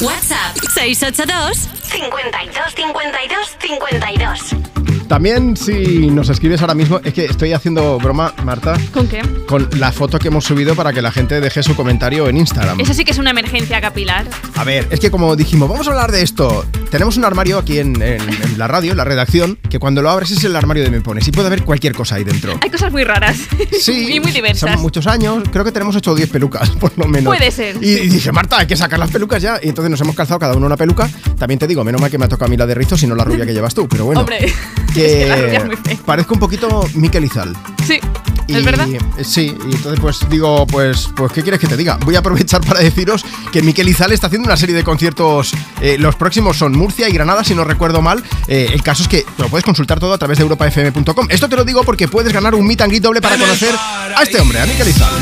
WhatsApp 0.00 0.56
682 0.74 1.68
52 1.90 2.74
52 2.74 3.56
52. 3.60 4.81
También 5.16 5.58
si 5.58 6.10
nos 6.10 6.30
escribes 6.30 6.62
ahora 6.62 6.72
mismo, 6.74 6.98
es 7.04 7.12
que 7.12 7.26
estoy 7.26 7.52
haciendo 7.52 7.98
broma, 7.98 8.32
Marta, 8.46 8.78
¿Con 8.94 9.06
qué? 9.08 9.20
con 9.46 9.68
la 9.78 9.92
foto 9.92 10.18
que 10.18 10.28
hemos 10.28 10.42
subido 10.46 10.74
para 10.74 10.90
que 10.94 11.02
la 11.02 11.12
gente 11.12 11.38
deje 11.42 11.62
su 11.62 11.76
comentario 11.76 12.30
en 12.30 12.38
Instagram. 12.38 12.80
Eso 12.80 12.94
sí 12.94 13.04
que 13.04 13.10
es 13.12 13.18
una 13.18 13.28
emergencia 13.28 13.78
capilar. 13.82 14.26
A 14.56 14.64
ver, 14.64 14.88
es 14.90 15.00
que 15.00 15.10
como 15.10 15.36
dijimos, 15.36 15.68
vamos 15.68 15.86
a 15.86 15.90
hablar 15.90 16.10
de 16.12 16.22
esto. 16.22 16.64
Tenemos 16.90 17.18
un 17.18 17.26
armario 17.26 17.58
aquí 17.58 17.78
en, 17.78 18.00
en- 18.00 18.22
en 18.22 18.58
la 18.58 18.68
radio, 18.68 18.92
en 18.92 18.96
la 18.96 19.04
redacción, 19.04 19.58
que 19.68 19.78
cuando 19.78 20.00
lo 20.00 20.08
abres 20.08 20.30
es 20.30 20.42
el 20.44 20.56
armario 20.56 20.82
de 20.82 20.90
Me 20.90 21.02
Pones 21.02 21.28
y 21.28 21.30
puede 21.30 21.48
haber 21.48 21.62
cualquier 21.62 21.94
cosa 21.94 22.14
ahí 22.14 22.24
dentro. 22.24 22.58
Hay 22.62 22.70
cosas 22.70 22.90
muy 22.90 23.04
raras. 23.04 23.36
Sí, 23.82 24.14
y 24.14 24.20
muy 24.20 24.30
diversas. 24.32 24.70
Son 24.72 24.80
muchos 24.80 25.06
años, 25.08 25.42
creo 25.50 25.64
que 25.64 25.72
tenemos 25.72 25.94
8 25.96 26.12
o 26.12 26.14
10 26.14 26.30
pelucas, 26.30 26.70
por 26.80 26.96
lo 26.96 27.06
menos. 27.06 27.34
Puede 27.36 27.50
ser. 27.50 27.76
Y, 27.82 27.88
y 27.98 28.08
dije, 28.08 28.30
Marta, 28.32 28.58
hay 28.60 28.66
que 28.66 28.76
sacar 28.76 28.98
las 28.98 29.10
pelucas 29.10 29.42
ya. 29.42 29.58
Y 29.62 29.68
entonces 29.68 29.90
nos 29.90 30.00
hemos 30.00 30.14
calzado 30.14 30.38
cada 30.40 30.54
uno 30.56 30.64
una 30.66 30.76
peluca. 30.76 31.10
También 31.38 31.58
te 31.58 31.66
digo, 31.66 31.82
menos 31.84 32.00
mal 32.00 32.10
que 32.10 32.16
me 32.18 32.24
ha 32.24 32.28
tocado 32.28 32.46
a 32.46 32.48
mí 32.48 32.56
la 32.56 32.64
de 32.66 32.74
rizos 32.74 33.02
y 33.02 33.06
no 33.06 33.14
la 33.14 33.24
rubia 33.24 33.44
que 33.44 33.52
llevas 33.52 33.74
tú. 33.74 33.88
Pero 33.88 34.04
bueno, 34.06 34.20
Hombre, 34.20 34.52
que 34.94 35.01
que 35.02 35.56
es 35.56 35.64
muy 35.64 35.76
fea. 35.76 35.96
parezco 36.04 36.34
un 36.34 36.40
poquito 36.40 36.84
Miquel 36.94 37.24
Izal. 37.24 37.56
Sí, 37.86 38.00
Y, 38.46 38.56
es 38.56 38.64
verdad. 38.64 38.86
Sí, 39.24 39.56
y 39.70 39.74
entonces 39.74 40.00
pues 40.00 40.20
digo, 40.30 40.66
pues, 40.66 41.08
pues 41.16 41.32
¿qué 41.32 41.42
quieres 41.42 41.60
que 41.60 41.66
te 41.66 41.76
diga? 41.76 41.98
Voy 42.04 42.16
a 42.16 42.20
aprovechar 42.20 42.60
para 42.60 42.80
deciros 42.80 43.24
que 43.52 43.62
Miquel 43.62 43.88
Izal 43.88 44.12
está 44.12 44.26
haciendo 44.28 44.46
una 44.46 44.56
serie 44.56 44.74
de 44.74 44.84
conciertos. 44.84 45.52
eh, 45.80 45.96
los 45.98 46.16
próximos 46.16 46.56
son 46.56 46.72
Murcia 46.72 47.08
y 47.08 47.12
Granada, 47.12 47.44
si 47.44 47.54
no 47.54 47.64
recuerdo 47.64 48.02
mal. 48.02 48.22
Eh, 48.48 48.68
el 48.72 48.82
caso 48.82 49.02
es 49.02 49.08
que 49.08 49.24
lo 49.38 49.48
puedes 49.48 49.64
consultar 49.64 49.98
todo 50.00 50.12
a 50.12 50.18
través 50.18 50.38
de 50.38 50.42
europafm.com. 50.42 51.26
Esto 51.30 51.48
te 51.48 51.56
lo 51.56 51.64
digo 51.64 51.82
porque 51.84 52.08
puedes 52.08 52.32
ganar 52.32 52.54
un 52.54 52.66
meet 52.66 52.80
and 52.82 52.90
greet 52.90 53.02
doble 53.02 53.20
para 53.20 53.36
conocer 53.36 53.74
a 54.16 54.22
este 54.22 54.40
hombre, 54.40 54.60
a 54.60 54.66
Miquel 54.66 54.88
Izal. 54.88 55.12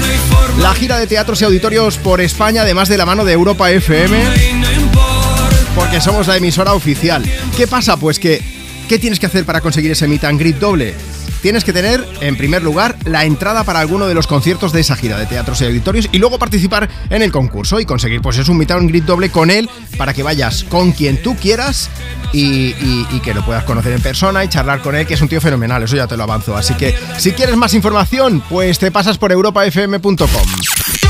La 0.61 0.75
gira 0.75 0.99
de 0.99 1.07
teatros 1.07 1.41
y 1.41 1.45
auditorios 1.45 1.97
por 1.99 2.21
España, 2.21 2.63
además 2.63 2.89
de 2.89 2.99
la 2.99 3.07
mano 3.07 3.25
de 3.25 3.33
Europa 3.33 3.71
FM. 3.71 4.25
Porque 5.75 6.01
somos 6.01 6.27
la 6.27 6.37
emisora 6.37 6.75
oficial. 6.75 7.25
¿Qué 7.57 7.67
pasa? 7.67 7.97
Pues 7.97 8.19
que, 8.19 8.43
¿qué 8.91 8.99
tienes 8.99 9.21
que 9.21 9.27
hacer 9.27 9.45
para 9.45 9.61
conseguir 9.61 9.93
ese 9.93 10.09
meet 10.09 10.25
and 10.25 10.41
greet 10.41 10.57
doble? 10.59 10.97
Tienes 11.43 11.65
que 11.65 11.73
tener, 11.73 12.07
en 12.21 12.37
primer 12.37 12.63
lugar, 12.63 12.97
la 13.05 13.25
entrada 13.25 13.65
para 13.65 13.81
alguno 13.81 14.07
de 14.07 14.15
los 14.15 14.27
conciertos 14.27 14.73
de 14.73 14.81
esa 14.81 14.95
gira 14.97 15.17
de 15.19 15.27
teatros 15.27 15.61
y 15.63 15.65
auditorios 15.65 16.09
y 16.13 16.19
luego 16.19 16.39
participar 16.39 16.89
en 17.09 17.23
el 17.23 17.33
concurso 17.33 17.81
y 17.81 17.87
conseguir, 17.87 18.21
pues 18.21 18.37
es 18.39 18.49
un 18.49 18.59
meet 18.59 18.71
and 18.73 18.89
greet 18.91 19.05
doble 19.05 19.31
con 19.31 19.51
él 19.51 19.69
para 19.97 20.13
que 20.13 20.23
vayas 20.23 20.65
con 20.65 20.93
quien 20.93 21.23
tú 21.23 21.37
quieras 21.37 21.89
y, 22.33 22.41
y- 22.81 23.07
y 23.11 23.21
que 23.21 23.33
lo 23.35 23.45
puedas 23.45 23.65
conocer 23.65 23.93
en 23.93 24.01
persona 24.03 24.45
y 24.45 24.49
charlar 24.49 24.81
con 24.83 24.95
él, 24.95 25.07
que 25.07 25.15
es 25.15 25.21
un 25.23 25.29
tío 25.29 25.41
fenomenal, 25.41 25.83
eso 25.83 25.97
ya 25.97 26.07
te 26.07 26.17
lo 26.17 26.23
avanzo. 26.25 26.57
Así 26.57 26.75
que, 26.75 26.95
si 27.19 27.33
quieres 27.33 27.57
más 27.57 27.75
información, 27.75 28.43
pues 28.49 28.79
te 28.79 28.91
pasas 28.91 29.17
por 29.19 29.33
europafm.com. 29.33 30.17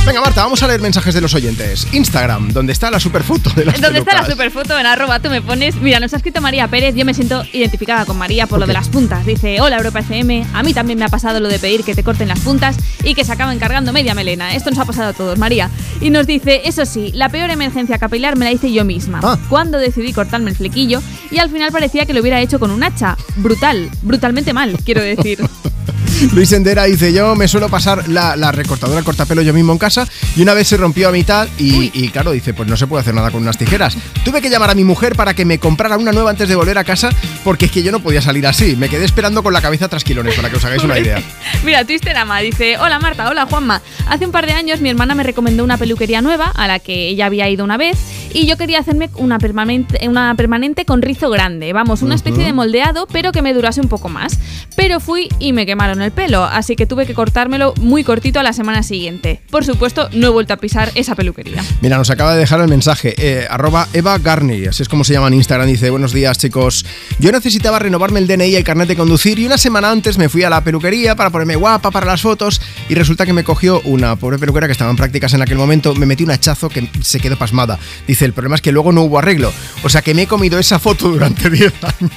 Venga, 0.07 0.21
Marta, 0.23 0.43
vamos 0.45 0.63
a 0.63 0.67
leer 0.67 0.81
mensajes 0.81 1.13
de 1.13 1.21
los 1.21 1.35
oyentes. 1.35 1.87
Instagram, 1.93 2.53
donde 2.53 2.73
está 2.73 2.91
la 2.91 2.99
superfoto 2.99 3.51
de 3.51 3.67
las 3.67 3.81
¿Dónde 3.81 3.99
está 3.99 4.13
la 4.15 4.23
pelucas. 4.23 4.33
superfoto? 4.33 4.79
En 4.79 4.87
arroba 4.87 5.21
tú 5.21 5.29
me 5.29 5.43
pones. 5.43 5.75
Mira, 5.77 6.01
nos 6.01 6.15
ha 6.15 6.17
escrito 6.17 6.41
María 6.41 6.69
Pérez. 6.69 6.95
Yo 6.95 7.05
me 7.05 7.13
siento 7.13 7.45
identificada 7.53 8.07
con 8.07 8.17
María 8.17 8.47
por 8.47 8.59
lo 8.61 8.67
de 8.67 8.73
las 8.73 8.89
puntas. 8.89 9.27
Dice: 9.27 9.61
Hola 9.61 9.77
Europa 9.77 9.99
FM. 10.01 10.20
A 10.53 10.63
mí 10.63 10.75
también 10.75 10.99
me 10.99 11.05
ha 11.07 11.09
pasado 11.09 11.41
lo 11.41 11.49
de 11.49 11.59
pedir 11.59 11.83
que 11.83 11.95
te 11.95 12.05
corten 12.05 12.29
las 12.29 12.41
puntas 12.41 12.77
y 13.03 13.15
que 13.15 13.25
se 13.25 13.33
acaban 13.33 13.59
cargando 13.59 13.93
media 13.93 14.15
melena. 14.15 14.55
Esto 14.55 14.71
nos 14.71 14.79
ha 14.79 14.85
pasado 14.85 15.09
a 15.09 15.13
todos, 15.13 15.39
María. 15.39 15.71
Y 16.01 16.11
nos 16.11 16.27
dice: 16.27 16.63
Eso 16.65 16.85
sí, 16.85 17.11
la 17.15 17.31
peor 17.31 17.51
emergencia 17.51 17.99
capilar 17.99 18.37
me 18.37 18.45
la 18.45 18.53
hice 18.53 18.71
yo 18.73 18.85
misma. 18.85 19.21
Ah. 19.23 19.39
Cuando 19.49 19.79
decidí 19.79 20.13
cortarme 20.13 20.51
el 20.51 20.57
flequillo 20.57 21.03
y 21.31 21.39
al 21.39 21.51
final 21.51 21.73
parecía 21.73 22.05
que 22.05 22.13
lo 22.13 22.21
hubiera 22.21 22.41
hecho 22.41 22.61
con 22.61 22.71
un 22.71 22.83
hacha. 22.83 23.17
Brutal. 23.37 23.91
Brutalmente 24.03 24.53
mal, 24.53 24.77
quiero 24.85 25.03
decir. 25.03 25.39
Luis 26.29 26.53
Endera 26.53 26.85
dice, 26.85 27.15
yo 27.15 27.35
me 27.35 27.49
suelo 27.49 27.71
pasar 27.71 28.07
la, 28.09 28.37
la 28.37 28.53
recortadora 28.53 28.99
el 28.99 29.05
cortapelo 29.05 29.41
yo 29.41 29.55
mismo 29.55 29.73
en 29.73 29.79
casa 29.79 30.07
y 30.37 30.43
una 30.43 30.53
vez 30.53 30.69
se 30.69 30.77
rompió 30.77 31.09
a 31.09 31.13
mitad 31.13 31.49
y, 31.59 31.91
y 31.95 32.11
claro, 32.11 32.33
dice, 32.33 32.53
pues 32.53 32.69
no 32.69 32.77
se 32.77 32.87
puede 32.87 33.01
hacer 33.01 33.15
nada 33.15 33.31
con 33.31 33.43
unas 33.43 33.57
tijeras. 33.57 33.97
Tuve 34.23 34.43
que 34.43 34.51
llamar 34.51 34.71
a 34.71 34.75
mi 34.75 34.85
mujer 34.85 35.17
para 35.17 35.33
que 35.33 35.47
me 35.47 35.59
comprara 35.59 35.97
una 35.97 36.13
nueva 36.13 36.29
antes 36.31 36.47
de 36.49 36.55
volver 36.55 36.77
a 36.77 36.85
casa 36.85 37.09
porque 37.43 37.67
es 37.67 37.71
que 37.73 37.83
yo 37.83 37.91
no 37.91 38.01
podía 38.01 38.21
salir 38.21 38.47
así. 38.47 38.77
Me 38.77 38.91
quedé 38.91 39.07
esperando 39.07 39.43
con 39.43 39.55
la 39.55 39.63
cabeza 39.63 39.89
tras 39.89 40.05
quilones 40.05 40.35
para 40.35 40.51
que 40.51 40.57
os 40.57 40.65
hagáis 40.65 40.85
una 40.85 40.99
idea. 40.99 41.23
Mira, 41.65 41.85
Twister 41.87 42.17
Ama 42.17 42.41
dice, 42.41 42.77
hola 42.79 42.99
Marta, 42.99 43.29
hola 43.31 43.47
Juanma. 43.47 43.81
Hace 44.07 44.27
un 44.27 44.33
par 44.33 44.47
de 44.47 44.53
años 44.53 44.81
mi 44.81 44.91
hermana 44.91 45.15
me 45.15 45.23
recomendó 45.23 45.65
una 45.65 45.79
peluquería 45.79 46.21
nueva 46.21 46.53
a 46.55 46.69
la 46.69 46.81
que 46.81 47.09
ella 47.09 47.27
había 47.27 47.49
ido 47.49 47.65
una 47.65 47.79
vez 47.79 47.99
y 48.33 48.47
yo 48.47 48.57
quería 48.57 48.79
hacerme 48.79 49.11
una 49.17 49.39
permanente, 49.39 50.07
una 50.09 50.35
permanente 50.35 50.85
con 50.85 51.03
rizo 51.03 51.31
grande. 51.31 51.73
Vamos, 51.73 52.03
una 52.03 52.15
especie 52.15 52.45
de 52.45 52.53
moldeado, 52.53 53.07
pero 53.11 53.33
que 53.33 53.43
me 53.43 53.55
durase 53.55 53.81
un 53.81 53.89
poco 53.89 54.09
más. 54.09 54.39
Pero 54.77 55.01
fui 55.01 55.29
y 55.39 55.53
me 55.53 55.67
quemaron 55.67 56.01
el 56.03 56.10
pelo, 56.11 56.45
así 56.45 56.77
que 56.77 56.87
tuve 56.87 57.07
que 57.07 57.15
cortármelo 57.15 57.75
muy 57.81 58.05
cortito 58.05 58.41
a 58.41 58.43
la 58.43 58.53
semana 58.53 58.83
siguiente. 58.83 59.41
Por 59.51 59.65
supuesto, 59.65 60.09
no 60.13 60.29
he 60.29 60.31
vuelto 60.31 60.55
a 60.55 60.57
pisar 60.57 60.91
esa 60.95 61.15
peluquería. 61.15 61.63
Mira, 61.81 61.97
nos 61.99 62.11
acaba 62.11 62.35
de 62.35 62.41
dejar 62.41 62.61
el 62.61 62.69
mensaje, 62.69 63.15
eh, 63.19 63.47
arroba 63.49 63.89
Eva 63.93 64.19
Garney, 64.19 64.67
así 64.67 64.83
es 64.83 64.89
como 64.89 65.05
se 65.05 65.13
llama 65.13 65.29
en 65.29 65.35
Instagram, 65.35 65.69
dice, 65.69 65.91
buenos 65.91 66.13
días 66.13 66.39
chicos, 66.39 66.85
yo 67.19 67.33
necesitaba 67.33 67.79
renovarme 67.79 68.21
el 68.21 68.27
DNI 68.27 68.47
y 68.47 68.57
el 68.57 68.65
carnet 68.65 68.89
de 68.89 68.97
conducir 68.97 69.39
y 69.39 69.47
una 69.47 69.59
semana 69.59 69.91
antes 69.91 70.19
me 70.19 70.29
fui 70.29 70.43
a 70.43 70.51
la 70.51 70.63
peluquería 70.63 71.17
para 71.17 71.31
ponerme 71.31 71.57
guapa 71.57 71.91
para 71.91 72.07
las 72.07 72.23
fotos 72.23 72.61
y 72.89 72.95
resulta 72.95 73.27
que 73.27 73.33
me 73.33 73.45
cogió 73.45 73.81
una 73.85 74.17
pobre 74.17 74.39
peluquera 74.39 74.67
que 74.67 74.73
estaba 74.73 74.91
en 74.91 74.97
prácticas 74.97 75.35
en 75.35 75.43
aquel 75.43 75.59
momento, 75.59 75.95
me 75.95 76.07
metí 76.07 76.25
un 76.25 76.31
hachazo 76.31 76.69
que 76.69 76.89
se 77.03 77.21
quedó 77.21 77.37
pasmada. 77.37 77.79
Dice, 78.07 78.25
el 78.25 78.33
problema 78.33 78.57
es 78.57 78.63
que 78.63 78.73
luego 78.73 78.93
no 78.93 79.03
hubo 79.03 79.19
arreglo, 79.19 79.53
o 79.83 79.89
sea 79.89 80.03
que 80.03 80.15
me 80.15 80.23
he 80.23 80.27
comido 80.27 80.59
esa 80.59 80.79
foto 80.79 81.09
durante 81.09 81.51
10 81.51 81.73
años. 81.83 82.11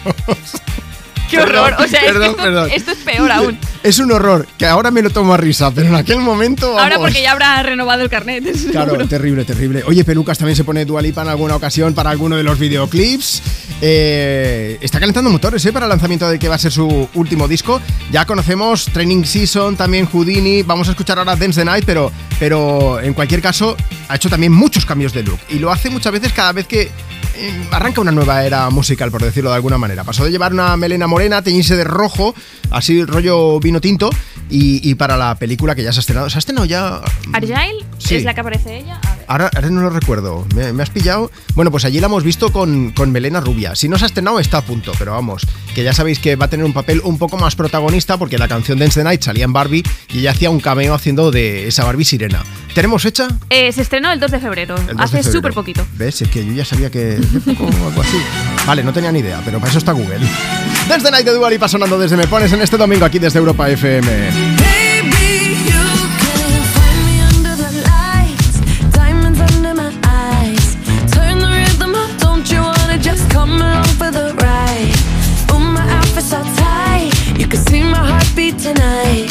¡Qué 1.30 1.40
horror! 1.40 1.76
O 1.80 1.88
sea, 1.88 2.00
es 2.02 2.06
que 2.06 2.14
Perdón, 2.14 2.30
esto, 2.32 2.44
perdón. 2.44 2.70
esto 2.72 2.92
es 2.92 2.98
peor 3.00 3.32
aún. 3.32 3.58
Es 3.84 4.00
un 4.00 4.12
horror, 4.12 4.48
que 4.58 4.66
ahora 4.66 4.92
me 4.92 5.02
lo 5.02 5.10
tomo 5.10 5.34
a 5.34 5.38
risa, 5.38 5.72
pero 5.72 5.88
en 5.88 5.96
aquel 5.96 6.20
momento... 6.20 6.68
Ahora 6.80 6.96
vamos. 6.96 7.08
porque 7.10 7.22
ya 7.22 7.34
habrá 7.34 7.62
renovado 7.64 8.02
el 8.04 8.10
carnet. 8.10 8.44
Claro, 8.72 8.92
seguro. 8.92 9.08
terrible, 9.08 9.44
terrible. 9.44 9.84
Oye, 9.86 10.06
Pelucas 10.06 10.38
también 10.38 10.56
se 10.56 10.64
pone 10.64 10.86
Dualipa 10.86 11.22
en 11.22 11.28
alguna 11.28 11.56
ocasión 11.56 11.94
para 11.94 12.10
alguno 12.10 12.38
de 12.38 12.44
los 12.44 12.58
videoclips. 12.60 13.42
Eh, 13.82 14.78
está 14.80 15.00
calentando 15.02 15.30
motores, 15.30 15.66
¿eh? 15.66 15.74
Para 15.74 15.86
el 15.88 15.90
lanzamiento 15.90 16.30
de 16.30 16.40
que 16.40 16.48
va 16.48 16.56
a 16.56 16.60
ser 16.60 16.72
su 16.72 17.10
último 17.16 17.48
disco. 17.50 17.82
Ya 18.12 18.26
conocemos 18.26 18.86
Training 18.86 19.26
Season, 19.26 19.76
también 19.76 20.06
Houdini. 20.06 20.64
Vamos 20.64 20.88
a 20.88 20.92
escuchar 20.92 21.20
ahora 21.20 21.36
Dance 21.36 21.60
the 21.60 21.66
Night, 21.66 21.84
pero, 21.86 22.10
pero 22.40 23.02
en 23.02 23.14
cualquier 23.14 23.42
caso 23.42 23.76
ha 24.08 24.16
hecho 24.16 24.30
también 24.30 24.54
muchos 24.54 24.86
cambios 24.86 25.12
de 25.12 25.24
look. 25.24 25.40
Y 25.50 25.60
lo 25.60 25.72
hace 25.72 25.90
muchas 25.90 26.14
veces 26.14 26.32
cada 26.32 26.54
vez 26.54 26.68
que 26.68 26.90
eh, 27.36 27.68
arranca 27.72 28.00
una 28.00 28.12
nueva 28.12 28.46
era 28.46 28.70
musical, 28.70 29.12
por 29.12 29.22
decirlo 29.22 29.50
de 29.50 29.58
alguna 29.58 29.78
manera. 29.78 30.04
Pasó 30.06 30.24
de 30.24 30.32
llevar 30.32 30.54
una 30.54 30.78
melena 30.78 31.08
morena, 31.14 31.42
teñirse 31.42 31.76
de 31.76 31.84
rojo, 31.84 32.34
así 32.72 33.04
rollo 33.06 33.60
vino 33.60 33.80
tinto. 33.80 34.10
Y, 34.50 34.88
y 34.88 34.96
para 34.96 35.16
la 35.18 35.36
película 35.36 35.74
que 35.74 35.84
ya 35.84 35.92
se 35.94 36.00
ha 36.00 36.02
estrenado. 36.02 36.30
¿Se 36.30 36.38
ha 36.38 36.40
estrenado 36.40 36.66
ya? 36.66 37.02
Argyle 37.32 37.86
Sí. 37.98 38.16
es 38.16 38.24
la 38.24 38.34
que 38.34 38.42
aparece 38.42 38.78
ella. 38.78 39.00
A 39.04 39.16
ver. 39.16 39.23
Ahora, 39.28 39.50
ahora 39.56 39.70
no 39.70 39.82
lo 39.82 39.90
recuerdo. 39.90 40.46
¿Me, 40.56 40.74
me 40.74 40.84
has 40.84 40.90
pillado? 40.90 41.32
Bueno, 41.56 41.72
pues 41.72 41.86
allí 41.86 42.00
la 42.00 42.08
hemos 42.08 42.24
visto 42.24 42.52
con, 42.52 42.92
con 42.92 43.12
Melena 43.12 43.40
Rubia. 43.42 43.76
Si 43.76 43.88
no 43.90 43.98
se 43.98 44.06
ha 44.06 44.08
estrenado, 44.08 44.40
está 44.40 44.60
a 44.60 44.62
punto. 44.62 44.92
Pero 44.98 45.12
vamos, 45.12 45.46
que 45.74 45.84
ya 45.84 45.94
sabéis 45.94 46.20
que 46.20 46.36
va 46.36 46.46
a 46.46 46.50
tener 46.50 46.66
un 46.66 46.74
papel 46.74 47.02
un 47.04 47.18
poco 47.18 47.38
más 47.38 47.56
protagonista 47.56 48.18
porque 48.18 48.38
la 48.38 48.48
canción 48.48 48.80
Dance 48.80 49.00
the 49.00 49.04
Night 49.04 49.22
salía 49.22 49.46
en 49.46 49.54
Barbie 49.54 49.84
y 50.10 50.20
ella 50.20 50.32
hacía 50.32 50.50
un 50.50 50.60
cameo 50.60 50.94
haciendo 50.94 51.32
de 51.32 51.68
esa 51.68 51.84
Barbie 51.86 52.06
sirena. 52.06 52.44
¿Tenemos 52.74 53.04
fecha? 53.04 53.28
Eh, 53.50 53.72
se 53.72 53.82
estrenó 53.82 54.12
el 54.12 54.20
2 54.20 54.32
de 54.32 54.40
febrero, 54.40 54.76
El 54.76 54.98
2 54.98 55.12
de 55.12 55.20
hace 55.20 55.32
súper 55.32 55.54
poquito. 55.54 55.86
¿Ves? 55.96 56.22
Es 56.22 56.30
que 56.30 56.46
yo 56.46 56.54
ya 56.54 56.66
sabía 56.66 56.90
que... 56.90 57.20
poco 57.58 57.68
algo 57.68 58.02
así. 58.02 58.18
Vale, 58.66 58.84
no 58.84 58.92
tenía 58.94 59.12
ni 59.12 59.20
idea, 59.20 59.42
pero 59.46 59.60
para 59.60 59.70
eso 59.70 59.78
está 59.78 59.92
Google. 59.92 60.20
Dance 60.88 61.06
the 61.06 61.12
Night 61.12 61.26
de 61.26 61.34
Dua 61.34 61.50
Lipa 61.50 61.68
sonando 61.68 62.00
desde 62.00 62.18
Me 62.18 62.28
Pones 62.28 62.52
en 62.52 62.62
este 62.62 62.78
domingo 62.78 63.06
aquí 63.06 63.20
desde 63.20 63.40
Europa 63.40 63.70
FM. 63.70 64.63
Tonight. 78.64 79.28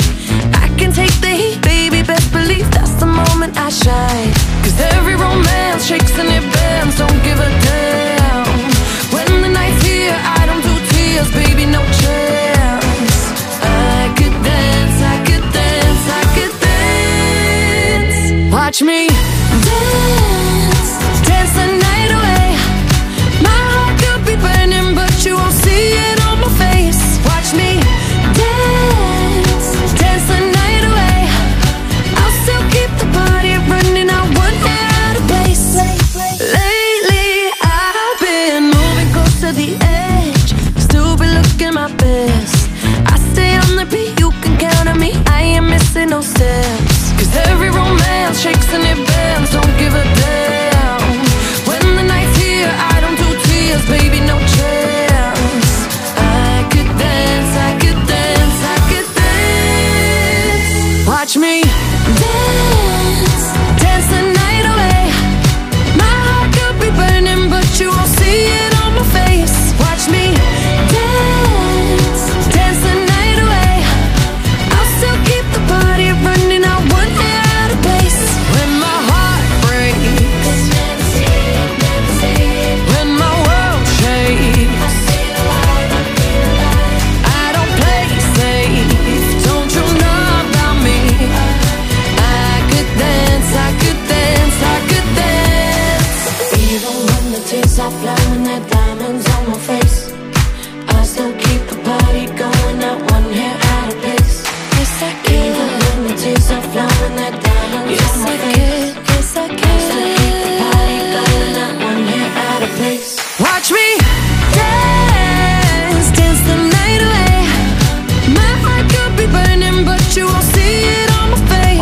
I 0.52 0.68
can 0.76 0.92
take 0.92 1.14
the 1.22 1.28
heat, 1.28 1.62
baby, 1.62 2.02
best 2.02 2.30
believe 2.32 2.70
that's 2.70 2.92
the 3.00 3.06
moment 3.06 3.56
I 3.56 3.70
shine. 3.70 4.32
Cause 4.62 4.78
every 4.92 5.14
romance 5.14 5.86
shakes 5.86 6.12
and 6.18 6.28
it 6.28 6.44
bends, 6.52 6.98
don't 6.98 7.22
give 7.24 7.38
a 7.38 7.48
damn. 7.64 7.71
Say 45.92 46.06
no 46.06 46.22
steps. 46.22 47.12
Cause 47.18 47.36
every 47.48 47.68
romance 47.68 48.40
shakes 48.40 48.72
and 48.72 48.82
it 48.82 48.96
bends. 49.06 49.52
Don't 49.52 49.76
give 49.76 49.92
a 49.92 50.04
damn. 50.24 51.02
When 51.68 51.82
the 51.96 52.02
night's 52.02 52.34
here, 52.38 52.72
I 52.94 52.98
don't 53.02 53.18
do 53.18 53.28
tears, 53.44 53.84
baby. 53.90 54.11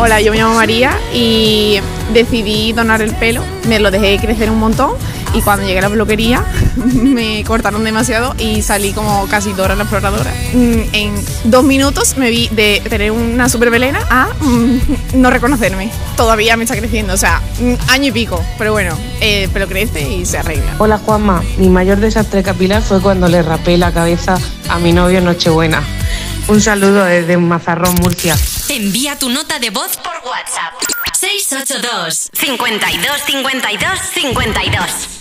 Hola, 0.03 0.19
yo 0.19 0.31
me 0.31 0.39
llamo 0.39 0.55
María 0.55 0.97
y 1.13 1.77
decidí 2.11 2.73
donar 2.73 3.03
el 3.03 3.13
pelo. 3.13 3.43
Me 3.67 3.79
lo 3.79 3.91
dejé 3.91 4.17
crecer 4.17 4.49
un 4.49 4.57
montón 4.57 4.93
y 5.35 5.43
cuando 5.43 5.63
llegué 5.63 5.77
a 5.77 5.83
la 5.83 5.89
bloquería 5.89 6.43
me 6.75 7.43
cortaron 7.43 7.83
demasiado 7.83 8.33
y 8.39 8.63
salí 8.63 8.93
como 8.93 9.27
casi 9.27 9.53
Dora 9.53 9.75
la 9.75 9.83
exploradora. 9.83 10.33
Mm, 10.53 10.79
en 10.93 11.13
dos 11.43 11.63
minutos 11.63 12.17
me 12.17 12.31
vi 12.31 12.47
de 12.47 12.81
tener 12.89 13.11
una 13.11 13.47
super 13.47 13.69
velena 13.69 13.99
a 14.09 14.29
mm, 14.39 14.79
no 15.21 15.29
reconocerme. 15.29 15.91
Todavía 16.17 16.57
me 16.57 16.63
está 16.63 16.75
creciendo, 16.75 17.13
o 17.13 17.17
sea, 17.17 17.39
mm, 17.59 17.91
año 17.91 18.07
y 18.07 18.11
pico, 18.11 18.43
pero 18.57 18.71
bueno, 18.71 18.97
el 19.19 19.51
pelo 19.51 19.67
crece 19.67 20.01
y 20.09 20.25
se 20.25 20.39
arregla. 20.39 20.77
Hola 20.79 20.97
Juanma, 20.97 21.43
mi 21.59 21.69
mayor 21.69 21.99
desastre 21.99 22.41
capilar 22.41 22.81
fue 22.81 22.99
cuando 23.01 23.27
le 23.27 23.43
rapé 23.43 23.77
la 23.77 23.91
cabeza 23.91 24.39
a 24.67 24.79
mi 24.79 24.93
novio 24.93 25.19
en 25.19 25.25
Nochebuena. 25.25 25.83
Un 26.47 26.61
saludo 26.61 27.05
desde 27.05 27.37
Mazarrón, 27.37 27.95
Murcia. 27.95 28.35
Envía 28.69 29.17
tu 29.17 29.29
nota 29.29 29.59
de 29.59 29.69
voz 29.69 29.97
por 29.97 30.13
WhatsApp. 30.29 30.73
682 31.13 32.29
52 32.33 33.21
52 33.25 33.99
52 34.13 35.20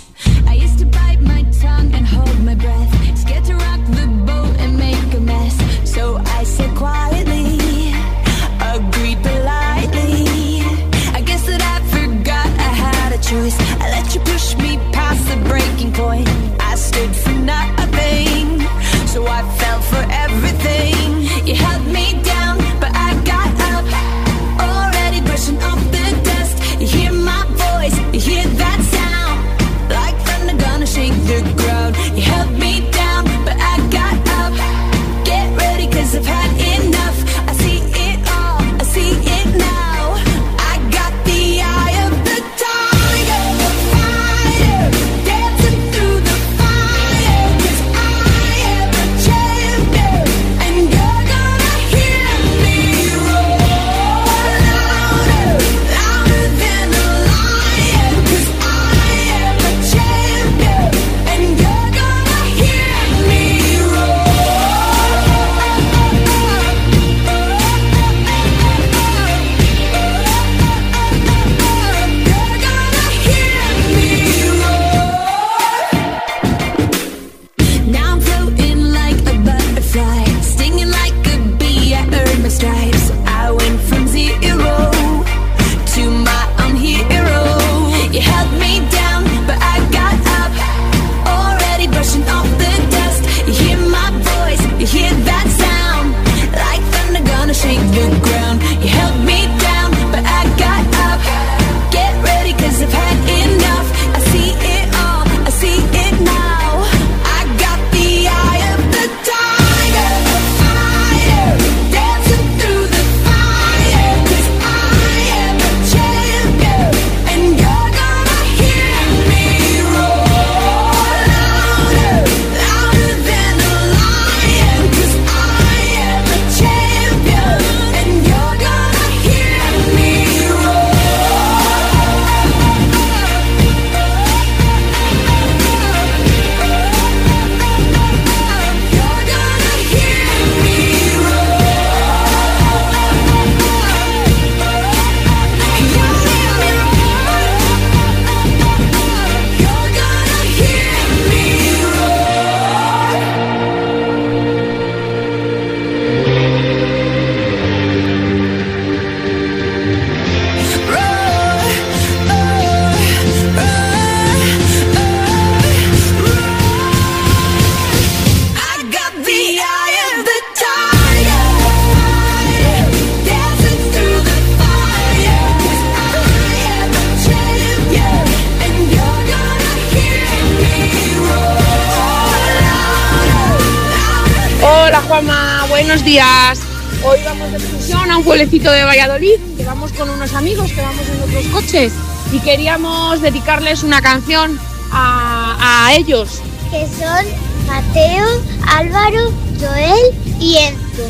queríamos 192.61 193.23
dedicarles 193.23 193.83
una 193.85 194.03
canción 194.03 194.61
a, 194.93 195.87
a 195.87 195.95
ellos. 195.95 196.43
que 196.71 196.87
son 196.89 197.25
Mateo, 197.67 198.27
Álvaro, 198.69 199.33
Joel 199.59 200.15
y 200.39 200.57
Enzo. 200.59 201.03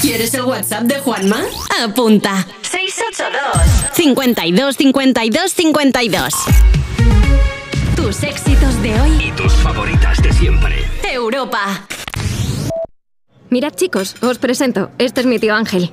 ¿Quieres 0.00 0.32
el 0.34 0.42
WhatsApp 0.42 0.84
de 0.84 1.00
Juanma? 1.00 1.40
Apunta. 1.82 2.46
682 2.62 3.90
52 3.94 4.76
52 4.76 5.52
52. 5.52 6.34
Tus 7.96 8.22
éxitos 8.22 8.82
de 8.82 9.00
hoy. 9.00 9.24
Y 9.26 9.32
tus 9.32 9.52
favoritas 9.54 10.22
de 10.22 10.32
siempre. 10.32 10.88
Europa. 11.12 11.88
Mirad 13.48 13.72
chicos, 13.74 14.14
os 14.22 14.38
presento. 14.38 14.92
Este 14.98 15.22
es 15.22 15.26
mi 15.26 15.40
tío 15.40 15.56
Ángel. 15.56 15.92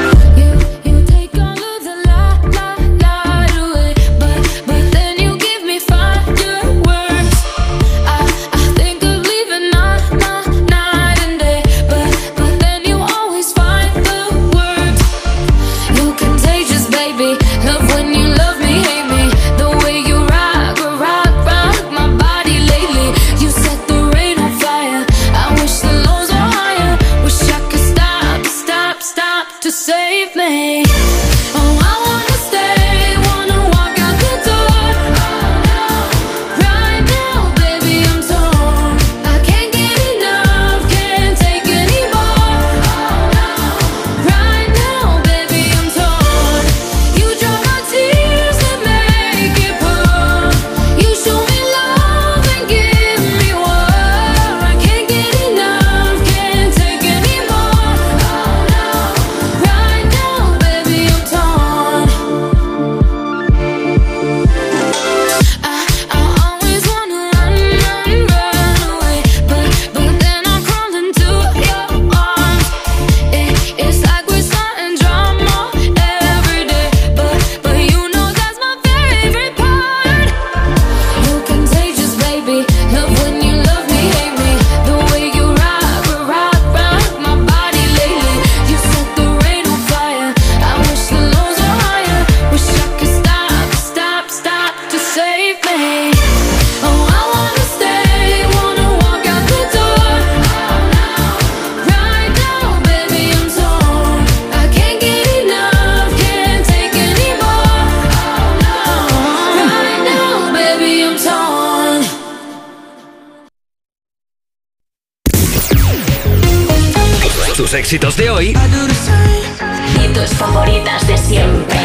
éxitos 117.88 118.16
de 118.18 118.28
hoy. 118.28 118.48
Y 118.48 120.08
tus 120.12 120.28
favoritas 120.36 121.06
de 121.06 121.16
siempre. 121.16 121.78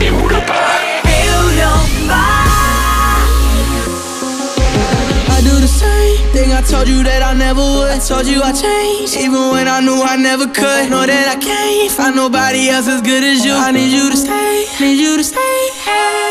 Europa. 0.00 0.54
I 5.30 5.40
do 5.42 5.58
the 5.60 5.66
same 5.66 6.30
thing 6.34 6.52
I 6.52 6.60
told 6.60 6.86
you 6.86 7.02
that 7.04 7.22
I 7.22 7.32
never 7.32 7.62
would. 7.62 7.90
I 7.90 7.98
told 7.98 8.26
you 8.26 8.42
I 8.42 8.52
changed, 8.52 9.16
even 9.16 9.50
when 9.50 9.66
I 9.66 9.80
knew 9.80 10.02
I 10.02 10.18
never 10.18 10.46
could. 10.46 10.90
Know 10.90 11.06
that 11.06 11.28
I 11.34 11.36
can't 11.40 11.90
find 11.90 12.14
nobody 12.14 12.68
else 12.68 12.86
as 12.86 13.00
good 13.00 13.24
as 13.24 13.42
you. 13.46 13.54
I 13.54 13.72
need 13.72 13.92
you 13.92 14.10
to 14.10 14.16
stay, 14.16 14.66
need 14.78 15.00
you 15.00 15.16
to 15.16 15.24
stay. 15.24 15.38
I 15.86 16.21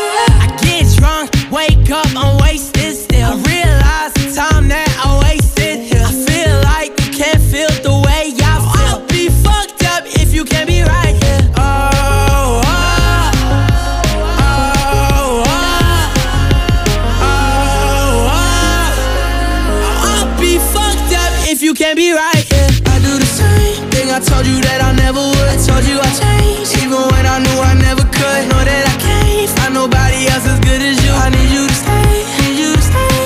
can't 21.82 21.98
be 21.98 22.14
right, 22.14 22.46
yeah 22.46 22.94
I 22.94 22.96
do 23.02 23.18
the 23.18 23.26
same 23.26 23.90
thing. 23.90 24.06
I 24.14 24.22
told 24.22 24.46
you 24.46 24.62
that 24.70 24.78
I 24.86 24.94
never 25.02 25.18
would. 25.18 25.48
I 25.50 25.58
told 25.58 25.82
you 25.82 25.98
I 25.98 26.10
changed 26.14 26.78
Even 26.78 27.02
when 27.10 27.26
I 27.26 27.42
knew 27.42 27.58
I 27.58 27.74
never 27.74 28.06
could. 28.06 28.42
Know 28.54 28.62
that 28.62 28.84
I 28.86 28.94
can't 29.02 29.50
find 29.50 29.74
nobody 29.74 30.30
else 30.30 30.46
as 30.46 30.62
good 30.62 30.78
as 30.78 30.94
you. 31.02 31.10
I 31.10 31.26
need 31.34 31.50
you 31.50 31.66
to 31.66 31.74
stay, 31.74 32.14
need 32.38 32.54
you 32.62 32.70
to 32.78 32.84
stay. 32.86 33.18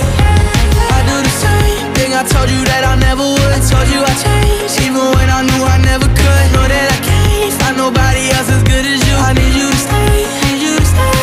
I 0.88 0.98
do 1.04 1.16
the 1.20 1.34
same 1.36 1.84
thing. 2.00 2.10
I 2.16 2.24
told 2.24 2.48
you 2.48 2.64
that 2.72 2.82
I 2.88 2.96
never 2.96 3.28
would. 3.28 3.52
I 3.52 3.60
told 3.60 3.88
you 3.92 4.00
I 4.00 4.14
changed 4.24 4.80
Even 4.88 5.04
when 5.04 5.28
I 5.28 5.44
knew 5.44 5.60
I 5.60 5.76
never 5.84 6.08
could. 6.08 6.46
Know 6.56 6.64
that 6.64 6.88
I 6.96 6.98
can't 7.04 7.52
find 7.60 7.76
nobody 7.76 8.24
else 8.40 8.48
as 8.56 8.64
good 8.64 8.88
as 8.88 9.00
you. 9.04 9.16
I 9.20 9.36
need 9.36 9.52
you 9.52 9.68
to 9.68 9.80
stay, 9.84 10.16
need 10.48 10.60
you 10.64 10.74
to 10.80 10.86
stay. 10.96 11.20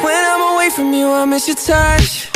When 0.00 0.22
I'm 0.32 0.56
away 0.56 0.72
from 0.72 0.88
you 0.88 1.04
I 1.12 1.28
miss 1.28 1.52
your 1.52 1.60
touch. 1.60 2.33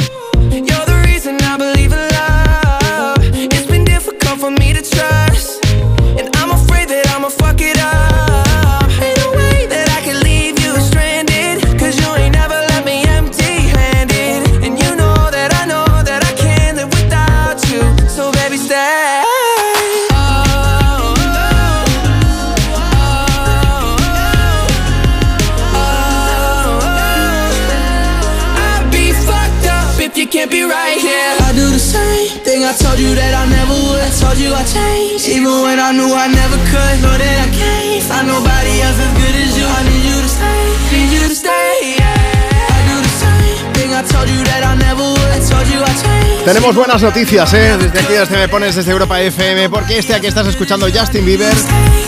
Tenemos 46.44 46.74
buenas 46.74 47.02
noticias, 47.02 47.52
¿eh? 47.54 47.76
Desde 47.78 48.00
aquí, 48.00 48.12
desde 48.12 48.36
Me 48.36 48.48
Pones, 48.48 48.74
desde 48.74 48.90
Europa 48.92 49.20
FM, 49.20 49.68
porque 49.68 49.98
este 49.98 50.14
aquí 50.14 50.26
estás 50.26 50.46
escuchando, 50.46 50.86
Justin 50.92 51.24
Bieber, 51.24 51.52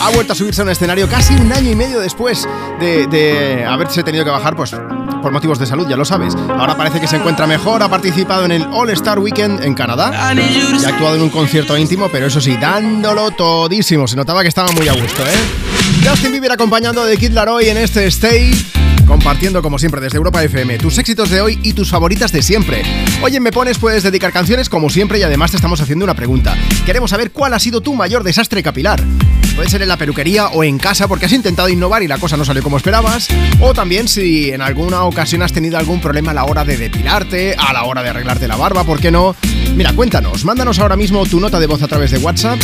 ha 0.01 0.11
vuelto 0.11 0.33
a 0.33 0.37
subirse 0.37 0.63
a 0.63 0.65
un 0.65 0.71
escenario 0.71 1.09
casi 1.09 1.35
un 1.35 1.53
año 1.53 1.71
y 1.71 1.75
medio 1.75 2.01
después 2.01 2.49
de, 2.79 3.07
de 3.07 3.65
haberse 3.67 4.03
tenido 4.03 4.25
que 4.25 4.31
bajar, 4.31 4.57
pues 4.57 4.75
por 5.21 5.33
motivos 5.33 5.59
de 5.59 5.67
salud, 5.67 5.87
ya 5.89 5.97
lo 5.97 6.05
sabes. 6.05 6.35
Ahora 6.35 6.77
parece 6.77 7.01
que 7.01 7.07
se 7.07 7.17
encuentra 7.17 7.47
mejor, 7.47 7.83
ha 7.83 7.89
participado 7.89 8.45
en 8.45 8.53
el 8.53 8.63
All 8.73 8.91
Star 8.91 9.19
Weekend 9.19 9.63
en 9.63 9.75
Canadá 9.75 10.35
y 10.35 10.85
ha 10.85 10.89
actuado 10.89 11.17
en 11.17 11.23
un 11.23 11.31
concierto 11.31 11.77
íntimo, 11.77 12.09
pero 12.11 12.27
eso 12.27 12.41
sí, 12.41 12.57
dándolo 12.61 13.31
todísimo. 13.31 14.07
Se 14.09 14.17
notaba 14.17 14.43
que 14.43 14.49
estaba 14.49 14.71
muy 14.73 14.89
a 14.89 14.93
gusto, 14.93 15.23
¿eh? 15.23 16.09
Justin 16.09 16.33
Bieber 16.33 16.53
acompañando 16.53 17.05
de 17.05 17.17
Kid 17.17 17.33
Laroi 17.33 17.69
en 17.69 17.77
este 17.77 18.07
Stay. 18.07 18.53
Compartiendo 19.07 19.61
como 19.61 19.79
siempre 19.79 20.01
desde 20.01 20.19
Europa 20.19 20.43
FM 20.43 20.79
tus 20.79 20.97
éxitos 20.99 21.31
de 21.31 21.41
hoy 21.41 21.59
y 21.65 21.73
tus 21.73 21.91
favoritas 21.91 22.31
de 22.31 22.43
siempre. 22.43 22.83
Hoy 23.21 23.35
en 23.35 23.43
Me 23.43 23.51
Pones 23.51 23.77
puedes 23.77 24.05
dedicar 24.05 24.33
canciones 24.33 24.69
como 24.69 24.89
siempre 24.89 25.19
y 25.19 25.23
además 25.25 25.51
te 25.51 25.57
estamos 25.57 25.81
haciendo 25.81 26.05
una 26.05 26.15
pregunta. 26.15 26.57
Queremos 26.87 27.11
saber 27.11 27.33
cuál 27.33 27.53
ha 27.55 27.59
sido 27.59 27.81
tu 27.81 27.95
mayor 27.95 28.23
desastre 28.23 28.63
capilar. 28.63 29.03
Puede 29.55 29.69
ser 29.69 29.83
en 29.83 29.89
la 29.89 29.97
peluquería 29.97 30.49
o 30.49 30.65
en 30.65 30.79
casa 30.79 31.07
porque 31.09 31.27
has 31.27 31.33
intentado 31.33 31.69
innovar 31.69 32.03
y 32.03 32.09
la 32.09 32.19
cosa 32.19 32.37
no 32.37 32.45
salió 32.45 32.63
como 32.63 32.77
esperabas. 32.77 33.29
O 33.61 33.75
también 33.75 34.09
si 34.09 34.51
en 34.51 34.63
alguna 34.63 35.05
ocasión 35.05 35.43
has 35.43 35.53
tenido 35.53 35.79
algún 35.79 36.01
problema 36.01 36.31
a 36.31 36.35
la 36.35 36.45
hora 36.45 36.65
de 36.65 36.77
depilarte, 36.77 37.55
a 37.59 37.73
la 37.73 37.85
hora 37.85 38.03
de 38.03 38.11
arreglarte 38.11 38.49
la 38.49 38.57
barba, 38.57 38.85
¿por 38.85 39.01
qué 39.01 39.11
no? 39.11 39.37
Mira, 39.75 39.93
cuéntanos, 39.93 40.45
mándanos 40.45 40.79
ahora 40.79 40.97
mismo 40.97 41.27
tu 41.27 41.41
nota 41.41 41.61
de 41.61 41.67
voz 41.67 41.83
a 41.83 41.89
través 41.89 42.11
de 42.11 42.19
WhatsApp 42.19 42.61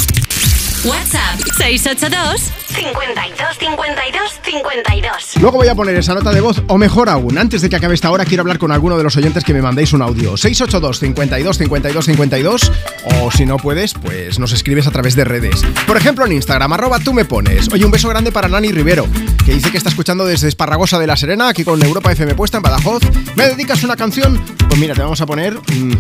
WhatsApp 0.86 1.40
682 1.56 2.52
52 2.68 3.58
52 3.58 4.40
52. 4.44 5.12
Luego 5.40 5.56
voy 5.56 5.66
a 5.66 5.74
poner 5.74 5.96
esa 5.96 6.14
nota 6.14 6.30
de 6.30 6.40
voz, 6.40 6.62
o 6.68 6.78
mejor 6.78 7.08
aún, 7.08 7.38
antes 7.38 7.60
de 7.60 7.68
que 7.68 7.74
acabe 7.74 7.94
esta 7.94 8.10
hora, 8.10 8.24
quiero 8.24 8.42
hablar 8.42 8.58
con 8.58 8.70
alguno 8.70 8.96
de 8.96 9.02
los 9.02 9.16
oyentes 9.16 9.42
que 9.42 9.52
me 9.52 9.62
mandéis 9.62 9.92
un 9.92 10.02
audio. 10.02 10.36
682 10.36 11.00
52 11.00 11.58
52 11.58 12.04
52 12.04 12.72
o 13.20 13.30
si 13.32 13.46
no 13.46 13.56
puedes, 13.56 13.94
pues 13.94 14.38
nos 14.38 14.52
escribes 14.52 14.86
a 14.86 14.92
través 14.92 15.16
de 15.16 15.24
redes. 15.24 15.62
Por 15.88 15.96
ejemplo, 15.96 16.24
en 16.24 16.32
Instagram, 16.32 16.72
arroba 16.72 17.00
tú 17.00 17.12
me 17.12 17.24
pones. 17.24 17.68
Oye, 17.72 17.84
un 17.84 17.90
beso 17.90 18.08
grande 18.08 18.30
para 18.30 18.48
Nani 18.48 18.70
Rivero, 18.70 19.08
que 19.44 19.54
dice 19.54 19.72
que 19.72 19.78
está 19.78 19.90
escuchando 19.90 20.24
desde 20.24 20.46
Esparragosa 20.46 21.00
de 21.00 21.08
la 21.08 21.16
Serena, 21.16 21.48
aquí 21.48 21.64
con 21.64 21.82
Europa 21.82 22.12
FM 22.12 22.36
puesta 22.36 22.58
en 22.58 22.62
Badajoz. 22.62 23.02
¿Me 23.34 23.48
dedicas 23.48 23.82
una 23.82 23.96
canción? 23.96 24.40
Pues 24.68 24.78
mira, 24.78 24.94
te 24.94 25.02
vamos 25.02 25.20
a 25.20 25.26
poner 25.26 25.54
mm, 25.54 25.92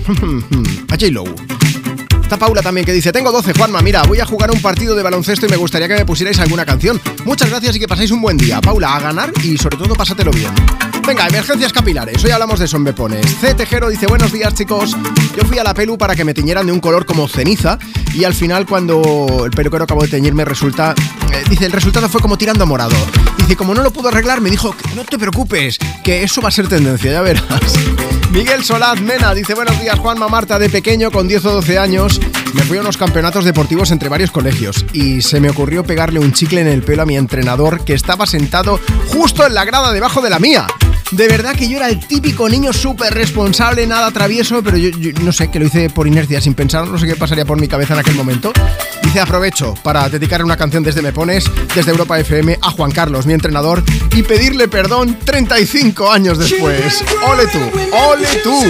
a 0.90 0.94
J-Lo. 0.94 1.24
Está 2.26 2.38
Paula 2.38 2.60
también 2.60 2.84
que 2.84 2.92
dice, 2.92 3.12
tengo 3.12 3.30
12, 3.30 3.52
Juanma, 3.52 3.80
mira, 3.82 4.02
voy 4.02 4.18
a 4.18 4.26
jugar 4.26 4.50
un 4.50 4.60
partido 4.60 4.96
de 4.96 5.02
baloncesto 5.04 5.46
y 5.46 5.48
me 5.48 5.54
gustaría 5.56 5.86
que 5.86 5.94
me 5.94 6.04
pusierais 6.04 6.36
alguna 6.40 6.66
canción. 6.66 7.00
Muchas 7.24 7.48
gracias 7.48 7.76
y 7.76 7.78
que 7.78 7.86
paséis 7.86 8.10
un 8.10 8.20
buen 8.20 8.36
día. 8.36 8.60
Paula, 8.60 8.96
a 8.96 8.98
ganar 8.98 9.32
y 9.44 9.56
sobre 9.56 9.76
todo 9.76 9.94
pásatelo 9.94 10.32
bien. 10.32 10.50
Venga, 11.06 11.28
emergencias 11.28 11.72
capilares, 11.72 12.24
hoy 12.24 12.32
hablamos 12.32 12.58
de 12.58 12.64
eso 12.64 12.78
en 12.78 12.82
Me 12.82 12.92
Pones. 12.92 13.24
C. 13.40 13.54
Tejero 13.54 13.88
dice, 13.88 14.08
buenos 14.08 14.32
días 14.32 14.52
chicos, 14.54 14.96
yo 15.36 15.44
fui 15.44 15.58
a 15.58 15.62
la 15.62 15.72
pelu 15.72 15.96
para 15.96 16.16
que 16.16 16.24
me 16.24 16.34
teñieran 16.34 16.66
de 16.66 16.72
un 16.72 16.80
color 16.80 17.06
como 17.06 17.28
ceniza 17.28 17.78
y 18.12 18.24
al 18.24 18.34
final 18.34 18.66
cuando 18.66 19.44
el 19.44 19.52
peluquero 19.52 19.84
acabó 19.84 20.02
de 20.02 20.08
teñirme 20.08 20.44
resulta... 20.44 20.96
eh, 21.32 21.44
dice, 21.48 21.66
el 21.66 21.72
resultado 21.72 22.08
fue 22.08 22.20
como 22.20 22.36
tirando 22.36 22.64
a 22.64 22.66
morado. 22.66 22.96
Dice, 23.46 23.56
como 23.56 23.74
no 23.74 23.82
lo 23.84 23.92
pudo 23.92 24.08
arreglar, 24.08 24.40
me 24.40 24.50
dijo, 24.50 24.74
no 24.96 25.04
te 25.04 25.20
preocupes, 25.20 25.78
que 26.02 26.24
eso 26.24 26.42
va 26.42 26.48
a 26.48 26.50
ser 26.50 26.66
tendencia, 26.66 27.12
ya 27.12 27.22
verás. 27.22 27.44
Miguel 28.32 28.64
Solaz 28.64 29.00
Mena 29.00 29.34
dice 29.34 29.54
buenos 29.54 29.80
días 29.80 29.96
Juanma 30.00 30.26
Marta 30.26 30.58
de 30.58 30.68
pequeño 30.68 31.12
con 31.12 31.28
10 31.28 31.44
o 31.44 31.52
12 31.52 31.78
años 31.78 32.20
me 32.54 32.62
fui 32.62 32.76
a 32.76 32.80
unos 32.80 32.96
campeonatos 32.96 33.44
deportivos 33.44 33.92
entre 33.92 34.08
varios 34.08 34.32
colegios 34.32 34.84
y 34.92 35.22
se 35.22 35.38
me 35.38 35.48
ocurrió 35.48 35.84
pegarle 35.84 36.18
un 36.18 36.32
chicle 36.32 36.60
en 36.60 36.66
el 36.66 36.82
pelo 36.82 37.02
a 37.02 37.06
mi 37.06 37.16
entrenador 37.16 37.84
que 37.84 37.94
estaba 37.94 38.26
sentado 38.26 38.80
justo 39.08 39.46
en 39.46 39.54
la 39.54 39.64
grada 39.64 39.92
debajo 39.92 40.22
de 40.22 40.30
la 40.30 40.40
mía. 40.40 40.66
De 41.12 41.28
verdad 41.28 41.54
que 41.54 41.68
yo 41.68 41.76
era 41.76 41.88
el 41.88 42.00
típico 42.00 42.48
niño 42.48 42.72
súper 42.72 43.14
responsable, 43.14 43.86
nada 43.86 44.10
travieso, 44.10 44.62
pero 44.62 44.76
yo, 44.76 44.90
yo 44.90 45.12
no 45.22 45.30
sé, 45.32 45.50
que 45.50 45.60
lo 45.60 45.66
hice 45.66 45.88
por 45.88 46.06
inercia, 46.06 46.40
sin 46.40 46.54
pensar, 46.54 46.86
no 46.88 46.98
sé 46.98 47.06
qué 47.06 47.14
pasaría 47.14 47.44
por 47.44 47.60
mi 47.60 47.68
cabeza 47.68 47.94
en 47.94 48.00
aquel 48.00 48.16
momento. 48.16 48.52
Dice 49.02 49.20
aprovecho 49.20 49.74
para 49.84 50.08
dedicar 50.08 50.44
una 50.44 50.56
canción 50.56 50.82
desde 50.82 51.02
Me 51.02 51.12
Pones, 51.12 51.44
desde 51.74 51.92
Europa 51.92 52.18
FM, 52.18 52.58
a 52.60 52.70
Juan 52.70 52.90
Carlos, 52.90 53.24
mi 53.24 53.34
entrenador, 53.34 53.84
y 54.14 54.22
pedirle 54.22 54.66
perdón 54.66 55.16
35 55.24 56.10
años 56.10 56.38
después. 56.38 57.04
¡Ole 57.24 57.46
tú! 57.46 57.58
¡Ole 57.96 58.26
tú! 58.42 58.60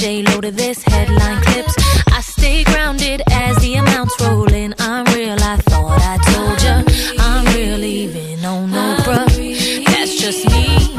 J 0.00 0.22
Lo 0.22 0.40
to 0.40 0.50
this 0.50 0.82
headline 0.82 1.42
clips. 1.42 1.74
I 2.10 2.22
stay 2.22 2.64
grounded 2.64 3.20
as 3.30 3.54
the 3.58 3.74
amounts 3.74 4.18
roll 4.18 4.50
in. 4.50 4.74
I'm 4.78 5.04
real, 5.12 5.36
I 5.38 5.56
thought 5.58 6.00
I 6.00 6.16
told 6.32 6.62
ya. 6.62 6.82
I'm 7.18 7.44
real, 7.54 7.84
even 7.84 8.42
on 8.42 8.70
no 8.70 8.96
bruh. 9.04 9.84
That's 9.84 10.16
just 10.18 10.46
me. 10.46 10.96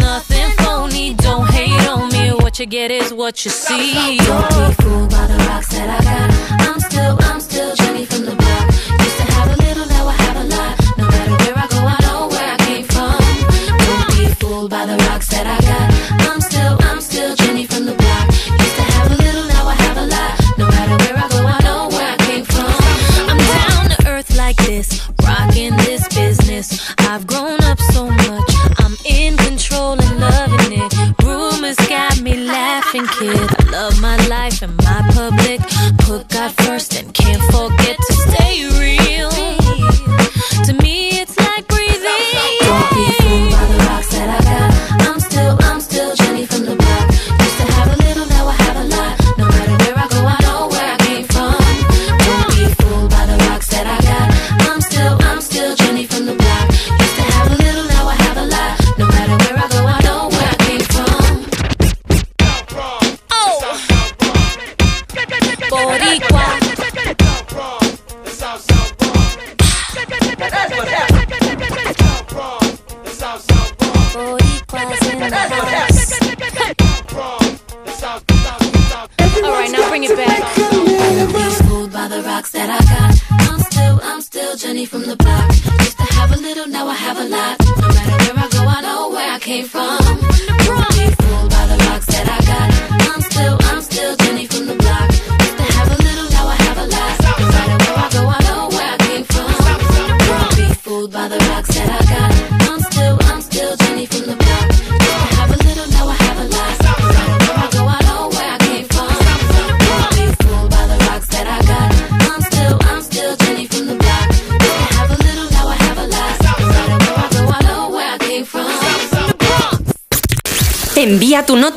Nothing 0.00 0.50
phony, 0.64 1.12
don't 1.12 1.46
hate 1.50 1.86
on 1.90 2.08
me. 2.10 2.30
What 2.42 2.58
you 2.58 2.64
get 2.64 2.90
is 2.90 3.12
what 3.12 3.44
you 3.44 3.50
see. 3.50 4.16
Don't 4.16 4.48
be 4.48 4.82
fooled 4.82 5.10
by 5.10 5.26
the 5.26 5.36
rocks 5.48 5.68
that 5.74 5.90
I 5.90 6.02
got. 6.02 6.68
I'm 6.68 6.80
still, 6.80 7.18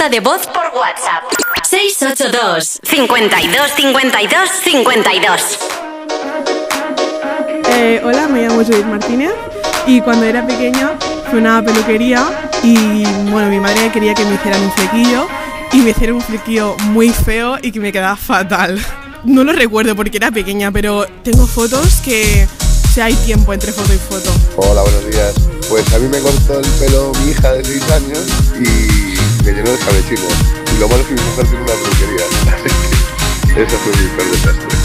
nota 0.05 0.09
de 0.09 0.19
voz 0.19 0.45
por 0.47 0.65
WhatsApp. 0.77 1.23
682 1.63 2.79
52 2.83 3.71
52 3.75 4.49
52 4.63 5.41
Eh, 7.71 8.01
hola, 8.03 8.27
me 8.27 8.43
llamo 8.43 8.63
Judith 8.63 8.85
Martínez 8.85 9.31
y 9.87 10.01
cuando 10.01 10.25
era 10.25 10.45
pequeña 10.45 10.91
fui 11.29 11.39
a 11.39 11.41
una 11.41 11.63
peluquería 11.63 12.25
y 12.63 13.03
bueno, 13.31 13.49
mi 13.49 13.59
madre 13.59 13.91
quería 13.91 14.13
que 14.13 14.23
me 14.25 14.35
hicieran 14.35 14.61
un 14.61 14.71
flequillo 14.71 15.27
y 15.73 15.77
me 15.77 15.89
hicieron 15.91 16.17
un 16.17 16.21
flequillo 16.21 16.75
muy 16.91 17.09
feo 17.09 17.57
y 17.61 17.71
que 17.71 17.79
me 17.79 17.91
quedaba 17.91 18.15
fatal. 18.15 18.79
No 19.23 19.43
lo 19.43 19.53
recuerdo 19.53 19.95
porque 19.95 20.17
era 20.17 20.31
pequeña, 20.31 20.71
pero 20.71 21.07
tengo 21.23 21.47
fotos 21.47 21.95
que, 22.03 22.47
o 22.83 22.93
sea, 22.93 23.05
hay 23.05 23.15
tiempo 23.15 23.53
entre 23.53 23.71
foto 23.71 23.93
y 23.93 23.97
foto. 23.97 24.31
Hola, 24.57 24.81
buenos 24.83 25.07
días. 25.09 25.33
Pues 25.67 25.91
a 25.93 25.99
mí 25.99 26.07
me 26.07 26.19
cortó 26.19 26.59
el 26.59 26.69
pelo 26.79 27.11
mi 27.23 27.31
hija 27.31 27.53
de 27.53 27.65
6 27.65 27.91
años 27.91 28.25
y 28.59 29.14
me 29.45 29.51
llenó 29.51 29.69
de 29.69 29.75
escabechines. 29.75 30.23
Y 30.75 30.79
lo 30.79 30.89
malo 30.89 31.01
es 31.01 31.07
que 31.07 31.13
mi 31.13 31.21
mujer 31.21 31.47
tiene 31.47 31.63
una 31.63 31.73
peluquería. 31.73 32.25
Así 33.45 33.53
que 33.53 33.61
ese 33.63 33.77
fue 33.77 33.91
mi 34.01 34.09
peor 34.09 34.31
desastre. 34.31 34.84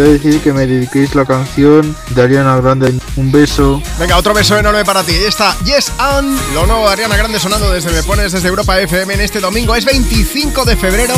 Decir 0.00 0.40
que 0.40 0.52
me 0.52 0.66
dediquéis 0.66 1.14
la 1.14 1.24
canción 1.24 1.94
de 2.10 2.22
Ariana 2.22 2.56
Grande. 2.56 2.92
Un 3.16 3.30
beso. 3.30 3.82
Venga, 3.98 4.16
otro 4.16 4.32
beso 4.34 4.56
enorme 4.56 4.84
para 4.84 5.02
ti. 5.02 5.12
Ahí 5.12 5.24
está 5.24 5.56
Yes 5.64 5.92
and 5.98 6.38
lo 6.54 6.66
nuevo 6.66 6.86
de 6.86 6.92
Ariana 6.94 7.16
Grande 7.16 7.38
sonando 7.38 7.70
desde 7.70 7.90
Me 7.90 8.02
Pones, 8.02 8.32
desde 8.32 8.48
Europa 8.48 8.78
FM 8.80 9.14
en 9.14 9.20
este 9.20 9.40
domingo. 9.40 9.74
Es 9.74 9.84
25 9.84 10.64
de 10.64 10.76
febrero, 10.76 11.14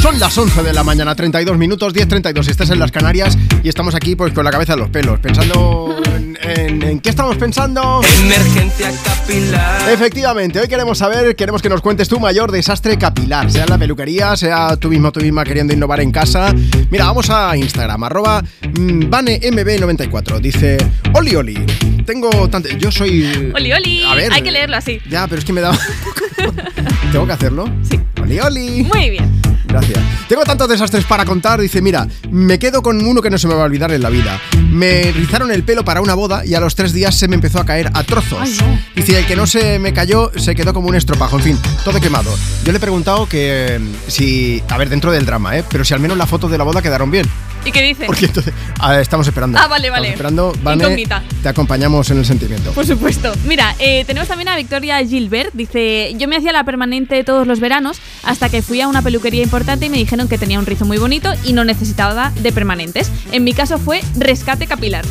son 0.00 0.18
las 0.18 0.36
11 0.36 0.62
de 0.62 0.72
la 0.72 0.82
mañana, 0.82 1.14
32 1.14 1.56
minutos, 1.58 1.92
10.32. 1.94 2.48
Estás 2.48 2.70
en 2.70 2.78
las 2.78 2.90
Canarias 2.90 3.36
y 3.62 3.68
estamos 3.68 3.94
aquí 3.94 4.16
pues 4.16 4.32
con 4.32 4.44
la 4.44 4.50
cabeza 4.50 4.72
en 4.74 4.80
los 4.80 4.90
pelos, 4.90 5.20
pensando 5.20 5.96
en, 6.06 6.38
en- 6.42 6.82
¿en 6.82 7.00
qué 7.00 7.10
estamos 7.10 7.36
pensando? 7.36 8.00
Emergencia 8.22 8.90
capilar. 9.32 9.90
Efectivamente, 9.90 10.60
hoy 10.60 10.68
queremos 10.68 10.98
saber, 10.98 11.34
queremos 11.34 11.62
que 11.62 11.68
nos 11.68 11.80
cuentes 11.80 12.08
tu 12.08 12.20
mayor 12.20 12.52
desastre 12.52 12.98
capilar, 12.98 13.50
sea 13.50 13.64
en 13.64 13.70
la 13.70 13.78
peluquería, 13.78 14.36
sea 14.36 14.76
tú 14.76 14.88
mismo, 14.88 15.10
tú 15.12 15.20
misma 15.20 15.44
queriendo 15.44 15.72
innovar 15.72 16.00
en 16.00 16.12
casa. 16.12 16.54
Mira, 16.90 17.06
vamos 17.06 17.30
a 17.30 17.56
Instagram, 17.56 18.04
arroba 18.04 18.42
mm, 18.42 19.04
vanemb94. 19.04 20.40
Dice, 20.40 20.76
Oli 21.14 21.34
Oli, 21.34 21.66
tengo 22.04 22.30
tanto... 22.48 22.68
Yo 22.78 22.90
soy... 22.90 23.52
Oli, 23.54 23.72
oli. 23.72 24.04
A 24.04 24.14
ver. 24.14 24.32
Hay 24.32 24.42
que 24.42 24.50
leerlo 24.50 24.76
así. 24.76 25.00
Ya, 25.08 25.26
pero 25.26 25.38
es 25.38 25.44
que 25.44 25.52
me 25.52 25.60
da... 25.60 25.72
¿Tengo 27.12 27.26
que 27.26 27.32
hacerlo? 27.32 27.68
Sí. 27.88 27.98
Oli 28.22 28.40
Oli. 28.40 28.84
Muy 28.84 29.10
bien. 29.10 29.42
Gracias. 29.72 29.98
Tengo 30.28 30.44
tantos 30.44 30.68
desastres 30.68 31.04
para 31.04 31.24
contar. 31.24 31.60
Dice, 31.60 31.80
mira, 31.80 32.06
me 32.30 32.58
quedo 32.58 32.82
con 32.82 33.04
uno 33.04 33.22
que 33.22 33.30
no 33.30 33.38
se 33.38 33.48
me 33.48 33.54
va 33.54 33.62
a 33.62 33.64
olvidar 33.64 33.90
en 33.92 34.02
la 34.02 34.10
vida. 34.10 34.38
Me 34.70 35.10
rizaron 35.12 35.50
el 35.50 35.64
pelo 35.64 35.84
para 35.84 36.02
una 36.02 36.14
boda 36.14 36.44
y 36.44 36.54
a 36.54 36.60
los 36.60 36.74
tres 36.74 36.92
días 36.92 37.14
se 37.14 37.26
me 37.26 37.36
empezó 37.36 37.58
a 37.58 37.64
caer 37.64 37.90
a 37.94 38.02
trozos. 38.02 38.38
Ay, 38.40 38.56
no. 38.60 38.78
Dice, 39.04 39.18
el 39.18 39.26
que 39.26 39.34
no 39.34 39.48
se 39.48 39.80
me 39.80 39.92
cayó 39.92 40.30
se 40.36 40.54
quedó 40.54 40.72
como 40.72 40.86
un 40.86 40.94
estropajo. 40.94 41.36
En 41.36 41.42
fin, 41.42 41.58
todo 41.84 42.00
quemado. 42.00 42.32
Yo 42.62 42.70
le 42.70 42.78
he 42.78 42.80
preguntado 42.80 43.28
que 43.28 43.80
mm, 43.80 44.08
si... 44.08 44.62
A 44.68 44.78
ver, 44.78 44.90
dentro 44.90 45.10
del 45.10 45.26
drama, 45.26 45.58
¿eh? 45.58 45.64
Pero 45.68 45.84
si 45.84 45.92
al 45.92 45.98
menos 45.98 46.16
las 46.16 46.28
fotos 46.28 46.52
de 46.52 46.56
la 46.56 46.62
boda 46.62 46.82
quedaron 46.82 47.10
bien. 47.10 47.26
¿Y 47.64 47.72
qué 47.72 47.82
dice? 47.82 48.06
Porque 48.06 48.26
entonces. 48.26 48.54
ah, 48.78 49.00
estamos 49.00 49.26
esperando. 49.26 49.58
Ah, 49.58 49.66
vale, 49.66 49.90
vale. 49.90 50.10
Estamos 50.10 50.54
esperando. 50.54 50.86
Vane, 50.86 51.08
te 51.42 51.48
acompañamos 51.48 52.08
en 52.10 52.18
el 52.18 52.24
sentimiento. 52.24 52.70
Por 52.70 52.86
supuesto. 52.86 53.32
Mira, 53.44 53.74
eh, 53.80 54.04
tenemos 54.04 54.28
también 54.28 54.48
a 54.50 54.56
Victoria 54.56 55.04
Gilbert. 55.04 55.52
Dice, 55.52 56.14
yo 56.16 56.28
me 56.28 56.36
hacía 56.36 56.52
la 56.52 56.62
permanente 56.62 57.24
todos 57.24 57.44
los 57.44 57.58
veranos 57.58 58.00
hasta 58.22 58.50
que 58.50 58.62
fui 58.62 58.80
a 58.82 58.86
una 58.86 59.02
peluquería 59.02 59.42
importante 59.42 59.86
y 59.86 59.90
me 59.90 59.96
dijeron 59.96 60.28
que 60.28 60.38
tenía 60.38 60.60
un 60.60 60.66
rizo 60.66 60.84
muy 60.84 60.98
bonito 60.98 61.32
y 61.42 61.54
no 61.54 61.64
necesitaba 61.64 62.30
de 62.40 62.52
permanentes. 62.52 63.10
En 63.32 63.42
mi 63.42 63.52
caso 63.52 63.78
fue 63.78 64.00
rescate 64.16 64.68
capilar. 64.68 65.04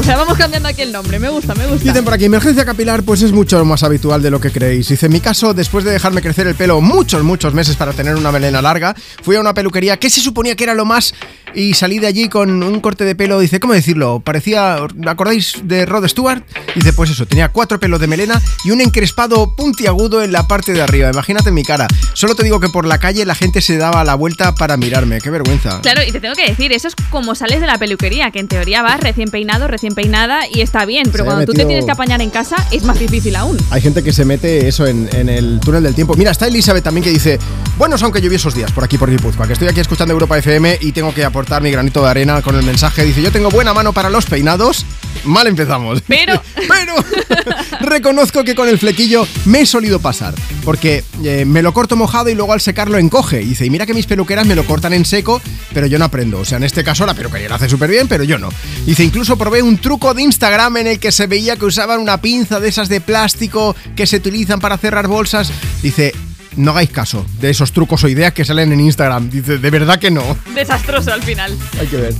O 0.00 0.02
sea, 0.02 0.16
vamos 0.16 0.38
cambiando 0.38 0.66
aquí 0.66 0.80
el 0.80 0.92
nombre. 0.92 1.18
Me 1.18 1.28
gusta, 1.28 1.54
me 1.54 1.66
gusta. 1.66 1.84
Dicen 1.84 2.02
por 2.06 2.14
aquí, 2.14 2.24
emergencia 2.24 2.64
capilar, 2.64 3.02
pues 3.02 3.20
es 3.20 3.32
mucho 3.32 3.62
más 3.66 3.82
habitual 3.82 4.22
de 4.22 4.30
lo 4.30 4.40
que 4.40 4.50
creéis. 4.50 4.88
Dice, 4.88 5.04
en 5.06 5.12
mi 5.12 5.20
caso, 5.20 5.52
después 5.52 5.84
de 5.84 5.90
dejarme 5.90 6.22
crecer 6.22 6.46
el 6.46 6.54
pelo 6.54 6.80
muchos, 6.80 7.22
muchos 7.22 7.52
meses 7.52 7.76
para 7.76 7.92
tener 7.92 8.16
una 8.16 8.32
melena 8.32 8.62
larga, 8.62 8.94
fui 9.22 9.36
a 9.36 9.40
una 9.40 9.52
peluquería 9.52 9.98
que 9.98 10.08
se 10.08 10.22
suponía 10.22 10.56
que 10.56 10.64
era 10.64 10.72
lo 10.72 10.86
más 10.86 11.12
y 11.54 11.74
salí 11.74 11.98
de 11.98 12.06
allí 12.06 12.28
con 12.28 12.62
un 12.62 12.80
corte 12.80 13.04
de 13.04 13.14
pelo, 13.14 13.38
dice, 13.40 13.60
¿cómo 13.60 13.74
decirlo? 13.74 14.20
Parecía, 14.20 14.78
¿acordáis 15.06 15.60
de 15.64 15.86
Rod 15.86 16.06
Stewart? 16.08 16.42
Dice, 16.74 16.92
pues 16.92 17.10
eso, 17.10 17.26
tenía 17.26 17.48
cuatro 17.48 17.80
pelos 17.80 18.00
de 18.00 18.06
melena 18.06 18.40
y 18.64 18.70
un 18.70 18.80
encrespado 18.80 19.54
puntiagudo 19.56 20.22
en 20.22 20.32
la 20.32 20.46
parte 20.46 20.72
de 20.72 20.82
arriba. 20.82 21.10
Imagínate 21.10 21.50
mi 21.50 21.64
cara. 21.64 21.88
Solo 22.14 22.34
te 22.34 22.44
digo 22.44 22.60
que 22.60 22.68
por 22.68 22.86
la 22.86 22.98
calle 22.98 23.24
la 23.24 23.34
gente 23.34 23.60
se 23.60 23.76
daba 23.76 24.04
la 24.04 24.14
vuelta 24.14 24.54
para 24.54 24.76
mirarme. 24.76 25.20
Qué 25.20 25.30
vergüenza. 25.30 25.80
Claro, 25.80 26.02
y 26.06 26.12
te 26.12 26.20
tengo 26.20 26.34
que 26.34 26.46
decir, 26.46 26.72
eso 26.72 26.88
es 26.88 26.94
como 27.10 27.34
sales 27.34 27.60
de 27.60 27.66
la 27.66 27.78
peluquería, 27.78 28.30
que 28.30 28.38
en 28.38 28.48
teoría 28.48 28.82
vas 28.82 29.00
recién 29.00 29.30
peinado, 29.30 29.66
recién 29.66 29.94
peinada 29.94 30.46
y 30.48 30.60
está 30.60 30.84
bien, 30.84 31.08
pero 31.10 31.24
Se 31.24 31.28
cuando 31.28 31.46
tú 31.46 31.52
te 31.52 31.64
tienes 31.64 31.84
que 31.84 31.90
apañar 31.90 32.20
en 32.20 32.30
casa 32.30 32.56
es 32.70 32.84
más 32.84 32.98
difícil 32.98 33.34
aún. 33.36 33.56
Hay 33.70 33.80
gente 33.80 34.02
que 34.02 34.12
se 34.12 34.24
mete 34.24 34.68
eso 34.68 34.86
en, 34.86 35.08
en 35.12 35.28
el 35.28 35.60
túnel 35.60 35.82
del 35.82 35.94
tiempo. 35.94 36.14
Mira, 36.14 36.30
está 36.30 36.46
Elizabeth 36.46 36.84
también 36.84 37.04
que 37.04 37.10
dice, 37.10 37.38
buenos 37.76 38.02
aunque 38.02 38.20
lluviosos 38.20 38.54
días 38.54 38.70
por 38.72 38.84
aquí 38.84 38.98
por 38.98 39.10
Guipúzcoa, 39.10 39.46
que 39.46 39.54
estoy 39.54 39.68
aquí 39.68 39.80
escuchando 39.80 40.12
Europa 40.12 40.38
FM 40.38 40.78
y 40.80 40.92
tengo 40.92 41.12
que 41.12 41.24
aportar 41.24 41.39
mi 41.60 41.70
granito 41.70 42.02
de 42.02 42.10
arena 42.10 42.42
con 42.42 42.56
el 42.56 42.62
mensaje. 42.62 43.04
Dice, 43.04 43.22
yo 43.22 43.32
tengo 43.32 43.50
buena 43.50 43.74
mano 43.74 43.92
para 43.92 44.10
los 44.10 44.26
peinados. 44.26 44.84
Mal 45.24 45.46
empezamos. 45.46 46.02
Pero... 46.06 46.40
Pero 46.68 46.94
reconozco 47.80 48.44
que 48.44 48.54
con 48.54 48.68
el 48.68 48.78
flequillo 48.78 49.26
me 49.44 49.62
he 49.62 49.66
solido 49.66 49.98
pasar, 50.00 50.34
porque 50.64 51.04
eh, 51.24 51.44
me 51.44 51.62
lo 51.62 51.72
corto 51.72 51.96
mojado 51.96 52.28
y 52.30 52.34
luego 52.34 52.52
al 52.52 52.60
secarlo 52.60 52.98
encoge. 52.98 53.38
Dice, 53.38 53.66
y 53.66 53.70
mira 53.70 53.86
que 53.86 53.94
mis 53.94 54.06
peluqueras 54.06 54.46
me 54.46 54.54
lo 54.54 54.64
cortan 54.64 54.92
en 54.92 55.04
seco, 55.04 55.40
pero 55.72 55.86
yo 55.86 55.98
no 55.98 56.04
aprendo. 56.04 56.40
O 56.40 56.44
sea, 56.44 56.58
en 56.58 56.64
este 56.64 56.84
caso 56.84 57.06
la 57.06 57.14
peluquería 57.14 57.48
lo 57.48 57.54
hace 57.56 57.68
súper 57.68 57.90
bien, 57.90 58.08
pero 58.08 58.24
yo 58.24 58.38
no. 58.38 58.50
Dice, 58.86 59.04
incluso 59.04 59.36
probé 59.36 59.62
un 59.62 59.78
truco 59.78 60.14
de 60.14 60.22
Instagram 60.22 60.78
en 60.78 60.86
el 60.88 60.98
que 61.00 61.12
se 61.12 61.26
veía 61.26 61.56
que 61.56 61.64
usaban 61.64 62.00
una 62.00 62.20
pinza 62.20 62.60
de 62.60 62.68
esas 62.68 62.88
de 62.88 63.00
plástico 63.00 63.74
que 63.96 64.06
se 64.06 64.16
utilizan 64.16 64.60
para 64.60 64.78
cerrar 64.78 65.08
bolsas. 65.08 65.52
Dice, 65.82 66.12
no 66.56 66.72
hagáis 66.72 66.90
caso 66.90 67.24
de 67.40 67.50
esos 67.50 67.72
trucos 67.72 68.02
o 68.04 68.08
ideas 68.08 68.32
que 68.32 68.44
salen 68.44 68.72
en 68.72 68.80
Instagram. 68.80 69.30
Dice, 69.30 69.58
de 69.58 69.70
verdad 69.70 69.98
que 69.98 70.10
no. 70.10 70.22
Desastroso 70.54 71.12
al 71.12 71.22
final. 71.22 71.56
Hay 71.80 71.86
que 71.86 71.96
ver. 71.96 72.14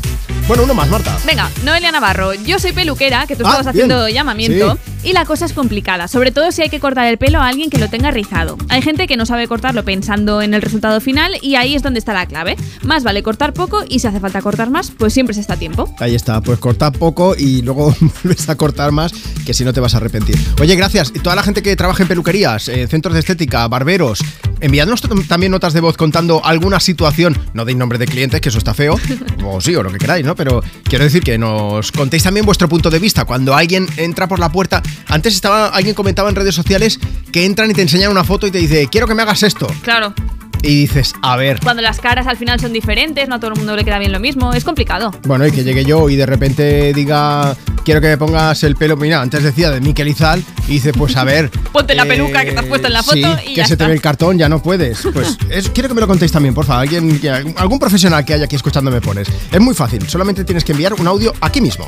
Bueno, 0.48 0.64
uno 0.64 0.74
más, 0.74 0.88
Marta. 0.88 1.16
Venga, 1.26 1.48
Noelia 1.64 1.92
Navarro, 1.92 2.34
yo 2.34 2.58
soy 2.58 2.72
peluquera, 2.72 3.26
que 3.26 3.36
tú 3.36 3.44
Ah, 3.46 3.50
estabas 3.50 3.68
haciendo 3.68 4.08
llamamiento, 4.08 4.74
Sí. 5.02 5.10
y 5.10 5.12
la 5.12 5.24
cosa 5.24 5.44
es 5.46 5.52
complicada, 5.52 6.08
sobre 6.08 6.32
todo 6.32 6.50
si 6.50 6.62
hay 6.62 6.70
que 6.70 6.80
cortar 6.80 7.06
el 7.06 7.18
pelo 7.18 7.38
a 7.40 7.46
alguien 7.46 7.70
que 7.70 7.78
lo 7.78 7.88
tenga 7.88 8.10
rizado. 8.10 8.58
Hay 8.68 8.82
gente 8.82 9.06
que 9.06 9.16
no 9.16 9.26
sabe 9.26 9.46
cortarlo 9.46 9.84
pensando 9.84 10.42
en 10.42 10.52
el 10.54 10.60
resultado 10.62 11.00
final 11.00 11.34
y 11.40 11.54
ahí 11.54 11.76
es 11.76 11.82
donde 11.82 12.00
está 12.00 12.12
la 12.14 12.26
clave. 12.26 12.56
Más 12.82 13.04
vale 13.04 13.22
cortar 13.22 13.52
poco 13.52 13.84
y 13.88 14.00
si 14.00 14.08
hace 14.08 14.18
falta 14.18 14.42
cortar 14.42 14.70
más, 14.70 14.90
pues 14.90 15.12
siempre 15.12 15.34
se 15.34 15.40
está 15.40 15.54
a 15.54 15.58
tiempo. 15.58 15.94
Ahí 16.00 16.16
está, 16.16 16.40
pues 16.40 16.58
corta 16.58 16.90
poco 16.90 17.36
y 17.38 17.62
luego 17.62 17.94
vuelves 18.24 18.48
a 18.48 18.56
cortar 18.56 18.90
más, 18.90 19.12
que 19.46 19.54
si 19.54 19.64
no 19.64 19.72
te 19.72 19.78
vas 19.78 19.94
a 19.94 19.98
arrepentir. 19.98 20.36
Oye, 20.60 20.74
gracias. 20.74 21.12
Y 21.14 21.20
toda 21.20 21.36
la 21.36 21.44
gente 21.44 21.62
que 21.62 21.76
trabaja 21.76 22.02
en 22.02 22.08
peluquerías, 22.08 22.66
en 22.68 22.88
centros 22.88 23.14
de 23.14 23.20
estética, 23.20 23.68
barberos, 23.68 24.18
enviadnos 24.60 25.00
también 25.28 25.52
notas 25.52 25.72
de 25.72 25.80
voz 25.80 25.96
contando 25.96 26.44
alguna 26.44 26.80
situación, 26.80 27.36
no 27.54 27.64
deis 27.64 27.76
nombre 27.76 27.98
de 27.98 28.06
clientes, 28.06 28.40
que 28.40 28.48
eso 28.48 28.58
está 28.58 28.74
feo, 28.74 28.98
o 29.44 29.60
sí, 29.60 29.74
o 29.74 29.82
lo 29.82 29.90
que 29.90 29.98
queráis, 29.98 30.24
¿no? 30.24 30.34
Pero 30.34 30.62
quiero 30.84 31.04
decir 31.04 31.22
que 31.22 31.38
nos 31.38 31.92
contéis 31.92 32.22
también 32.22 32.46
vuestro 32.46 32.68
punto 32.68 32.90
de 32.90 32.98
vista. 32.98 33.24
Cuando 33.24 33.54
alguien 33.54 33.86
entra 33.96 34.28
por 34.28 34.38
la 34.38 34.50
puerta, 34.50 34.82
antes 35.08 35.34
estaba, 35.34 35.68
alguien 35.68 35.94
comentaba 35.94 36.28
en 36.28 36.36
redes 36.36 36.54
sociales 36.54 36.98
que 37.32 37.44
entran 37.44 37.70
y 37.70 37.74
te 37.74 37.82
enseñan 37.82 38.10
una 38.10 38.24
foto 38.24 38.46
y 38.46 38.50
te 38.50 38.58
dice, 38.58 38.88
quiero 38.90 39.06
que 39.06 39.14
me 39.14 39.22
hagas 39.22 39.42
esto. 39.42 39.66
Claro, 39.82 40.14
Y 40.62 40.80
dices, 40.82 41.14
a 41.22 41.36
ver, 41.36 41.58
cuando 41.62 41.80
las 41.82 42.00
caras 42.00 42.26
al 42.26 42.36
final 42.36 42.60
son 42.60 42.72
diferentes, 42.72 43.28
no 43.28 43.36
a 43.36 43.40
todo 43.40 43.52
el 43.52 43.56
mundo 43.56 43.74
le 43.76 43.84
queda 43.84 43.98
bien 43.98 44.12
lo 44.12 44.20
mismo, 44.20 44.52
es 44.52 44.62
complicado. 44.64 45.10
Bueno, 45.26 45.46
y 45.46 45.50
que 45.52 45.64
llegue 45.64 45.84
yo 45.84 46.10
y 46.10 46.16
de 46.16 46.26
repente 46.26 46.92
diga, 46.92 47.56
quiero 47.84 48.00
que 48.02 48.08
me 48.08 48.18
pongas 48.18 48.62
el 48.64 48.76
pelo. 48.76 48.96
Mira, 48.96 49.22
antes 49.22 49.42
decía 49.42 49.70
de 49.70 49.80
Miquel 49.80 50.08
Izal 50.08 50.44
y 50.68 50.72
dice, 50.72 50.92
pues 50.92 51.16
a 51.16 51.24
ver. 51.24 51.50
Ponte 51.72 51.94
la 51.94 52.04
peluca 52.04 52.44
que 52.44 52.52
te 52.52 52.58
has 52.58 52.66
puesto 52.66 52.88
en 52.88 52.92
la 52.92 53.02
foto 53.02 53.16
Eh, 53.16 53.36
sí, 53.42 53.50
y 53.52 53.54
que 53.54 53.60
ya 53.62 53.66
se 53.66 53.76
te 53.76 53.86
ve 53.86 53.92
el 53.94 54.02
cartón, 54.02 54.36
ya 54.38 54.48
no 54.48 54.62
puedes. 54.62 55.00
Pues 55.12 55.36
es- 55.50 55.70
quiero 55.70 55.88
que 55.88 55.94
me 55.94 56.00
lo 56.02 56.06
contéis 56.06 56.30
también, 56.32 56.54
por 56.54 56.66
favor. 56.66 56.82
Alguien, 56.82 57.18
que- 57.18 57.30
algún 57.30 57.78
profesional 57.78 58.24
que 58.24 58.34
haya 58.34 58.44
aquí 58.44 58.56
escuchando 58.56 58.90
me 58.90 59.00
pones. 59.00 59.28
Es 59.50 59.60
muy 59.60 59.74
fácil, 59.74 60.06
solamente 60.08 60.44
tienes 60.44 60.62
que 60.64 60.72
enviar 60.72 60.92
un 60.94 61.06
audio 61.06 61.32
aquí 61.40 61.60
mismo. 61.60 61.86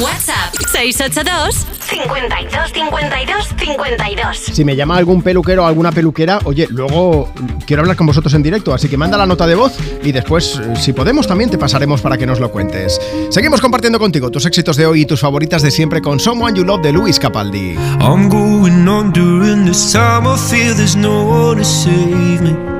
WhatsApp 0.00 0.54
682 0.72 1.66
52 1.80 2.72
52 2.72 3.54
52. 3.58 4.36
Si 4.38 4.64
me 4.64 4.74
llama 4.74 4.96
algún 4.96 5.22
peluquero 5.22 5.64
o 5.64 5.66
alguna 5.66 5.92
peluquera, 5.92 6.38
oye, 6.44 6.66
luego 6.70 7.30
quiero 7.66 7.82
hablar 7.82 7.96
con 7.96 8.06
vosotros 8.06 8.32
en 8.34 8.42
directo, 8.42 8.72
así 8.72 8.88
que 8.88 8.96
manda 8.96 9.18
la 9.18 9.26
nota 9.26 9.46
de 9.46 9.54
voz 9.54 9.76
y 10.02 10.12
después, 10.12 10.58
eh, 10.58 10.76
si 10.76 10.94
podemos, 10.94 11.26
también 11.26 11.50
te 11.50 11.58
pasaremos 11.58 12.00
para 12.00 12.16
que 12.16 12.26
nos 12.26 12.40
lo 12.40 12.50
cuentes. 12.50 12.98
Seguimos 13.30 13.60
compartiendo 13.60 13.98
contigo 13.98 14.30
tus 14.30 14.46
éxitos 14.46 14.76
de 14.76 14.86
hoy 14.86 15.02
y 15.02 15.06
tus 15.06 15.20
favoritas 15.20 15.60
de 15.62 15.70
siempre 15.70 16.00
con 16.00 16.18
Someone 16.18 16.56
You 16.56 16.64
Love 16.64 16.80
de 16.80 16.92
Luis 16.92 17.18
Capaldi. 17.18 17.74
I'm 18.00 18.28
going 18.30 18.88
on 18.88 19.12
during 19.12 19.66
this 19.66 19.92
time. 19.92 20.26
I 20.26 20.38
feel 20.38 20.74
there's 20.74 20.96
no 20.96 21.24
one 21.24 21.58
to 21.58 21.64
save 21.64 22.40
me. 22.40 22.79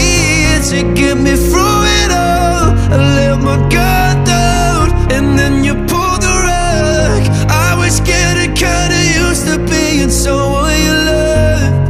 to 0.71 0.83
get 0.93 1.17
me 1.17 1.35
through 1.35 1.81
it 1.99 2.11
all. 2.11 2.71
I 2.93 2.97
let 3.17 3.37
my 3.49 3.57
guard 3.75 4.17
down, 4.25 4.85
and 5.11 5.37
then 5.37 5.65
you 5.65 5.73
pulled 5.91 6.21
the 6.27 6.35
rug. 6.47 7.21
I 7.67 7.75
was 7.81 7.99
getting 8.11 8.53
kinda 8.65 8.99
used 9.23 9.43
to 9.49 9.57
being 9.71 10.09
someone 10.09 10.77
you 10.85 10.95
loved. 11.09 11.89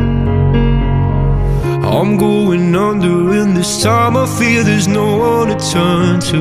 I'm 1.95 2.17
going 2.17 2.75
under, 2.75 3.17
and 3.39 3.55
this 3.55 3.83
time 3.83 4.17
I 4.17 4.25
feel 4.37 4.63
there's 4.63 4.87
no 4.87 5.07
one 5.29 5.47
to 5.51 5.57
turn 5.73 6.19
to. 6.31 6.39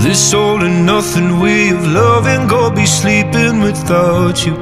This 0.00 0.34
all 0.34 0.60
and 0.62 0.86
nothing 0.86 1.40
way 1.40 1.70
of 1.70 1.82
loving, 1.86 2.46
go 2.46 2.70
be 2.70 2.86
sleeping 2.86 3.60
without 3.60 4.46
you. 4.46 4.61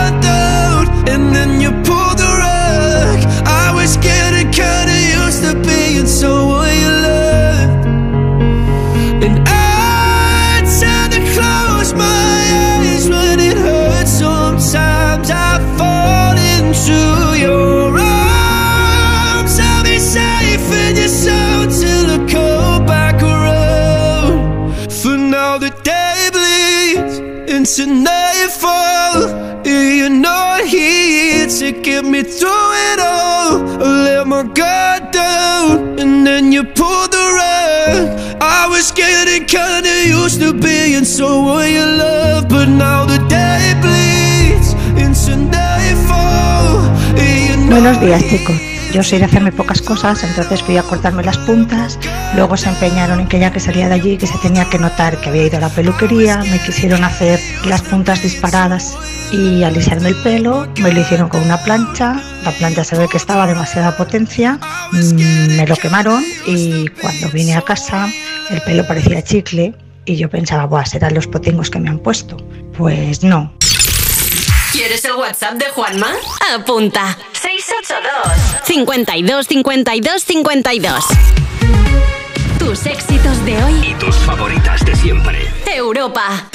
being 41.01 41.05
so 41.05 41.61
your 41.63 41.87
love, 41.87 42.47
but 42.47 42.67
now 42.67 43.05
the 43.05 43.17
day 43.27 43.73
bleeds 43.81 44.73
into 44.97 45.35
nightfall. 45.35 46.89
and 47.17 47.69
Buenos 47.69 47.99
días 47.99 48.23
chicos. 48.29 48.55
Yo 48.93 49.01
soy 49.01 49.19
de 49.19 49.25
hacerme 49.25 49.51
pocas 49.51 49.81
cosas, 49.81 50.21
entonces 50.23 50.61
fui 50.61 50.77
a 50.77 50.83
cortarme 50.83 51.23
las 51.23 51.37
puntas, 51.37 51.97
luego 52.35 52.57
se 52.57 52.67
empeñaron 52.67 53.21
en 53.21 53.27
que 53.27 53.39
ya 53.39 53.49
que 53.49 53.61
salía 53.61 53.87
de 53.87 53.95
allí 53.95 54.17
que 54.17 54.27
se 54.27 54.37
tenía 54.39 54.65
que 54.65 54.77
notar 54.77 55.17
que 55.21 55.29
había 55.29 55.47
ido 55.47 55.57
a 55.57 55.61
la 55.61 55.69
peluquería, 55.69 56.43
me 56.51 56.59
quisieron 56.59 57.01
hacer 57.05 57.39
las 57.65 57.81
puntas 57.81 58.21
disparadas 58.21 58.97
y 59.31 59.63
alisarme 59.63 60.09
el 60.09 60.15
pelo, 60.15 60.67
me 60.81 60.91
lo 60.91 60.99
hicieron 60.99 61.29
con 61.29 61.41
una 61.41 61.57
plancha, 61.63 62.21
la 62.43 62.51
plancha 62.51 62.83
se 62.83 62.97
ve 62.97 63.07
que 63.07 63.15
estaba 63.15 63.43
a 63.43 63.47
demasiada 63.47 63.95
potencia, 63.95 64.59
mm, 64.91 65.55
me 65.55 65.65
lo 65.65 65.77
quemaron 65.77 66.21
y 66.45 66.89
cuando 66.89 67.29
vine 67.29 67.55
a 67.55 67.61
casa 67.61 68.09
el 68.49 68.61
pelo 68.61 68.85
parecía 68.85 69.21
chicle 69.21 69.73
y 70.05 70.15
yo 70.15 70.29
pensaba, 70.29 70.65
Buah, 70.65 70.85
serán 70.85 71.13
los 71.13 71.27
potingos 71.27 71.69
que 71.69 71.79
me 71.79 71.89
han 71.89 71.99
puesto. 71.99 72.37
Pues 72.77 73.23
no, 73.23 73.53
¿Quieres 74.71 75.03
el 75.03 75.13
WhatsApp 75.13 75.55
de 75.55 75.65
Juanma? 75.65 76.07
Apunta. 76.55 77.17
682 77.33 78.63
52 78.63 79.47
52 79.47 80.23
52. 80.23 81.05
Tus 82.57 82.85
éxitos 82.85 83.45
de 83.45 83.63
hoy. 83.63 83.73
Y 83.89 83.93
tus 83.95 84.15
favoritas 84.15 84.85
de 84.85 84.95
siempre. 84.95 85.45
Europa. 85.65 86.49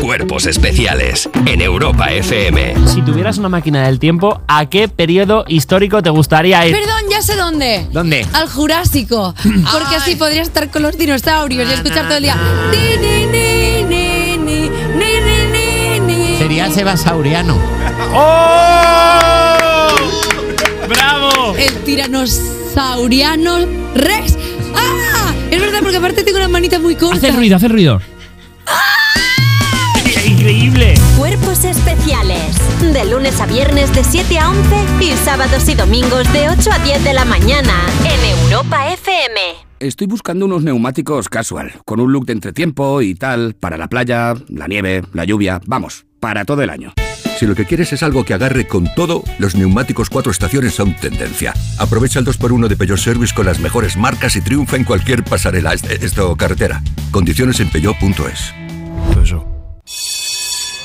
Cuerpos 0.00 0.46
especiales 0.46 1.28
en 1.44 1.60
Europa 1.60 2.12
FM. 2.12 2.74
Si 2.86 3.02
tuvieras 3.02 3.36
una 3.38 3.48
máquina 3.48 3.86
del 3.86 3.98
tiempo, 3.98 4.40
¿a 4.46 4.66
qué 4.66 4.88
periodo 4.88 5.44
histórico 5.48 6.02
te 6.02 6.10
gustaría 6.10 6.66
ir? 6.66 6.72
Perdón, 6.72 7.02
ya 7.10 7.20
sé 7.20 7.34
dónde. 7.36 7.86
¿Dónde? 7.92 8.24
Al 8.32 8.48
Jurásico. 8.48 9.34
Porque 9.72 9.96
así 9.96 10.14
podría 10.14 10.42
estar 10.42 10.70
con 10.70 10.82
los 10.82 10.96
dinosaurios 10.96 11.68
y 11.68 11.72
escuchar 11.74 12.06
todo 12.06 12.16
el 12.16 12.22
día. 12.22 12.36
Sería 16.38 16.70
Sebasauriano. 16.70 17.58
¡Oh! 18.14 19.94
¡Bravo! 20.88 21.56
El 21.58 21.74
tiranosauriano 21.84 23.66
Rex. 23.94 24.36
¡Ah! 24.74 25.34
Es 25.50 25.60
verdad, 25.60 25.80
porque 25.82 25.96
aparte 25.96 26.22
tengo 26.22 26.38
una 26.38 26.48
manita 26.48 26.78
muy 26.78 26.94
corta. 26.94 27.16
Hace 27.16 27.32
ruido, 27.32 27.56
hace 27.56 27.68
ruido. 27.68 28.00
¡Increíble! 30.48 30.94
Cuerpos 31.18 31.62
especiales. 31.64 32.56
De 32.80 33.04
lunes 33.04 33.38
a 33.38 33.44
viernes 33.44 33.94
de 33.94 34.02
7 34.02 34.38
a 34.38 34.48
11 34.48 35.04
y 35.04 35.12
sábados 35.18 35.68
y 35.68 35.74
domingos 35.74 36.32
de 36.32 36.48
8 36.48 36.70
a 36.72 36.78
10 36.78 37.04
de 37.04 37.12
la 37.12 37.26
mañana 37.26 37.74
en 38.02 38.38
Europa 38.46 38.90
FM. 38.94 39.38
Estoy 39.78 40.06
buscando 40.06 40.46
unos 40.46 40.62
neumáticos 40.62 41.28
casual, 41.28 41.74
con 41.84 42.00
un 42.00 42.10
look 42.14 42.24
de 42.24 42.32
entretiempo 42.32 43.02
y 43.02 43.14
tal, 43.14 43.56
para 43.60 43.76
la 43.76 43.88
playa, 43.88 44.34
la 44.48 44.66
nieve, 44.68 45.02
la 45.12 45.26
lluvia, 45.26 45.60
vamos, 45.66 46.06
para 46.18 46.46
todo 46.46 46.62
el 46.62 46.70
año. 46.70 46.94
Si 47.38 47.44
lo 47.46 47.54
que 47.54 47.66
quieres 47.66 47.92
es 47.92 48.02
algo 48.02 48.24
que 48.24 48.32
agarre 48.32 48.66
con 48.66 48.88
todo, 48.94 49.24
los 49.38 49.54
neumáticos 49.54 50.08
cuatro 50.08 50.32
estaciones 50.32 50.72
son 50.74 50.96
tendencia. 50.96 51.52
Aprovecha 51.78 52.20
el 52.20 52.24
2x1 52.24 52.68
de 52.68 52.76
Peugeot 52.76 52.98
Service 52.98 53.34
con 53.34 53.44
las 53.44 53.60
mejores 53.60 53.98
marcas 53.98 54.34
y 54.34 54.40
triunfa 54.40 54.76
en 54.76 54.84
cualquier 54.84 55.24
pasarela, 55.24 55.74
est- 55.74 55.90
esto 56.02 56.34
carretera. 56.36 56.82
Condiciones 57.10 57.60
en 57.60 57.68
peugeot.es. 57.68 58.54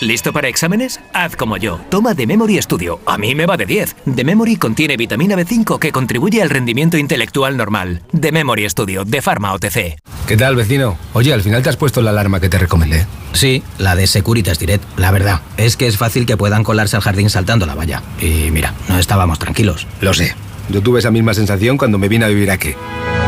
¿Listo 0.04 0.34
para 0.34 0.50
exámenes? 0.50 1.00
Haz 1.14 1.38
como 1.38 1.56
yo. 1.56 1.80
Toma 1.90 2.14
The 2.14 2.28
Memory 2.28 2.62
Studio. 2.62 3.00
A 3.06 3.18
mí 3.18 3.36
me 3.36 3.46
va 3.46 3.56
de 3.56 3.66
10. 3.66 3.96
The 4.14 4.26
Memory 4.26 4.58
contiene 4.58 4.98
vitamina 4.98 5.38
B5 5.38 5.80
que 5.80 5.94
contribuye 5.94 6.42
al 6.42 6.50
rendimiento 6.50 6.98
intelectual 6.98 7.56
normal. 7.56 8.02
The 8.20 8.34
Memory 8.34 8.70
Studio 8.70 9.06
de 9.06 9.22
Pharma 9.22 9.54
OTC. 9.54 9.96
¿Qué 10.28 10.36
tal, 10.36 10.58
vecino? 10.58 10.98
Oye, 11.14 11.32
al 11.32 11.42
final 11.42 11.64
te 11.64 11.70
has 11.70 11.78
puesto 11.78 12.02
la 12.02 12.10
alarma 12.10 12.42
que 12.42 12.50
te 12.50 12.58
recomendé. 12.58 13.08
Sí, 13.32 13.64
la 13.78 13.96
de 13.96 14.06
Securitas 14.08 14.60
Direct. 14.60 14.84
La 14.98 15.12
verdad, 15.12 15.40
es 15.56 15.78
que 15.78 15.88
es 15.88 15.98
fácil 15.98 16.26
que 16.26 16.36
puedan 16.36 16.66
colarse 16.66 16.98
al 16.98 17.02
jardín 17.02 17.30
saltando 17.30 17.66
la 17.66 17.76
valla. 17.76 18.04
Y 18.20 18.52
mira, 18.52 18.74
no 18.90 19.00
estábamos 19.00 19.40
tranquilos. 19.40 19.88
Lo 20.02 20.14
sé. 20.14 20.36
Yo 20.68 20.82
tuve 20.82 21.00
esa 21.00 21.12
misma 21.12 21.34
sensación 21.34 21.78
cuando 21.78 21.98
me 21.98 22.10
vine 22.10 22.26
a 22.26 22.28
vivir 22.28 22.52
aquí. 22.52 22.76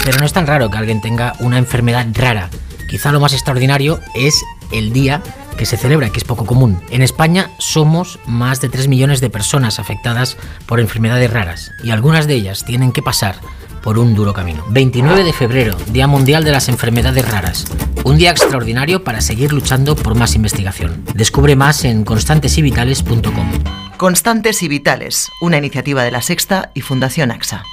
Pero 0.04 0.18
no 0.18 0.26
es 0.26 0.32
tan 0.32 0.46
raro 0.46 0.70
que 0.70 0.78
alguien 0.78 1.00
tenga 1.00 1.32
una 1.40 1.58
enfermedad 1.58 2.06
rara. 2.12 2.50
Quizá 2.88 3.10
lo 3.10 3.18
más 3.20 3.32
extraordinario 3.32 3.98
es 4.14 4.40
el 4.70 4.92
día 4.92 5.22
que 5.58 5.66
se 5.66 5.76
celebra, 5.76 6.08
que 6.08 6.18
es 6.18 6.24
poco 6.24 6.46
común. 6.46 6.80
En 6.88 7.02
España 7.02 7.50
somos 7.58 8.18
más 8.26 8.62
de 8.62 8.70
3 8.70 8.88
millones 8.88 9.20
de 9.20 9.28
personas 9.28 9.78
afectadas 9.78 10.38
por 10.64 10.80
enfermedades 10.80 11.30
raras 11.30 11.72
y 11.84 11.90
algunas 11.90 12.26
de 12.26 12.34
ellas 12.34 12.64
tienen 12.64 12.92
que 12.92 13.02
pasar 13.02 13.36
por 13.82 13.98
un 13.98 14.14
duro 14.14 14.32
camino. 14.32 14.64
29 14.70 15.24
de 15.24 15.32
febrero, 15.32 15.76
Día 15.88 16.06
Mundial 16.06 16.44
de 16.44 16.52
las 16.52 16.68
Enfermedades 16.68 17.30
Raras. 17.30 17.66
Un 18.04 18.16
día 18.16 18.30
extraordinario 18.30 19.04
para 19.04 19.20
seguir 19.20 19.52
luchando 19.52 19.96
por 19.96 20.14
más 20.14 20.34
investigación. 20.34 21.04
Descubre 21.14 21.56
más 21.56 21.84
en 21.84 22.04
constantesivitales.com. 22.04 23.50
Constantes 23.96 24.62
y 24.62 24.68
Vitales, 24.68 25.28
una 25.40 25.58
iniciativa 25.58 26.04
de 26.04 26.10
la 26.10 26.22
Sexta 26.22 26.70
y 26.74 26.80
Fundación 26.80 27.30
AXA. 27.30 27.64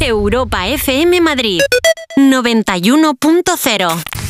Europa 0.00 0.66
FM 0.66 1.20
Madrid 1.20 1.60
91.0 2.18 4.21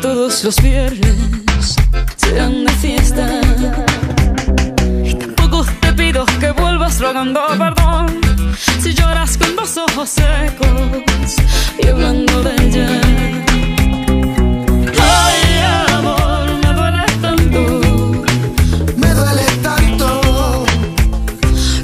todos 0.00 0.44
los 0.44 0.56
viernes 0.62 1.76
sean 2.16 2.64
de 2.64 2.72
fiesta. 2.72 3.40
Y 5.04 5.14
tampoco 5.14 5.64
te 5.80 5.92
pido 5.92 6.24
que 6.40 6.50
vuelvas 6.52 7.00
rogando 7.00 7.40
perdón. 7.58 8.20
Si 8.80 8.94
lloras 8.94 9.36
con 9.38 9.56
los 9.56 9.76
ojos 9.76 10.08
secos 10.08 11.36
y 11.82 11.86
hablando 11.88 12.42
de 12.42 12.54
ella. 12.64 13.00
Ay, 15.00 15.94
amor, 15.94 16.48
me 16.62 16.72
duele 16.72 17.04
tanto. 17.20 18.22
Me 18.96 19.14
duele 19.14 19.44
tanto. 19.62 20.64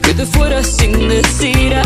que 0.02 0.14
te 0.14 0.26
fueras 0.26 0.66
sin 0.66 1.08
decir 1.08 1.81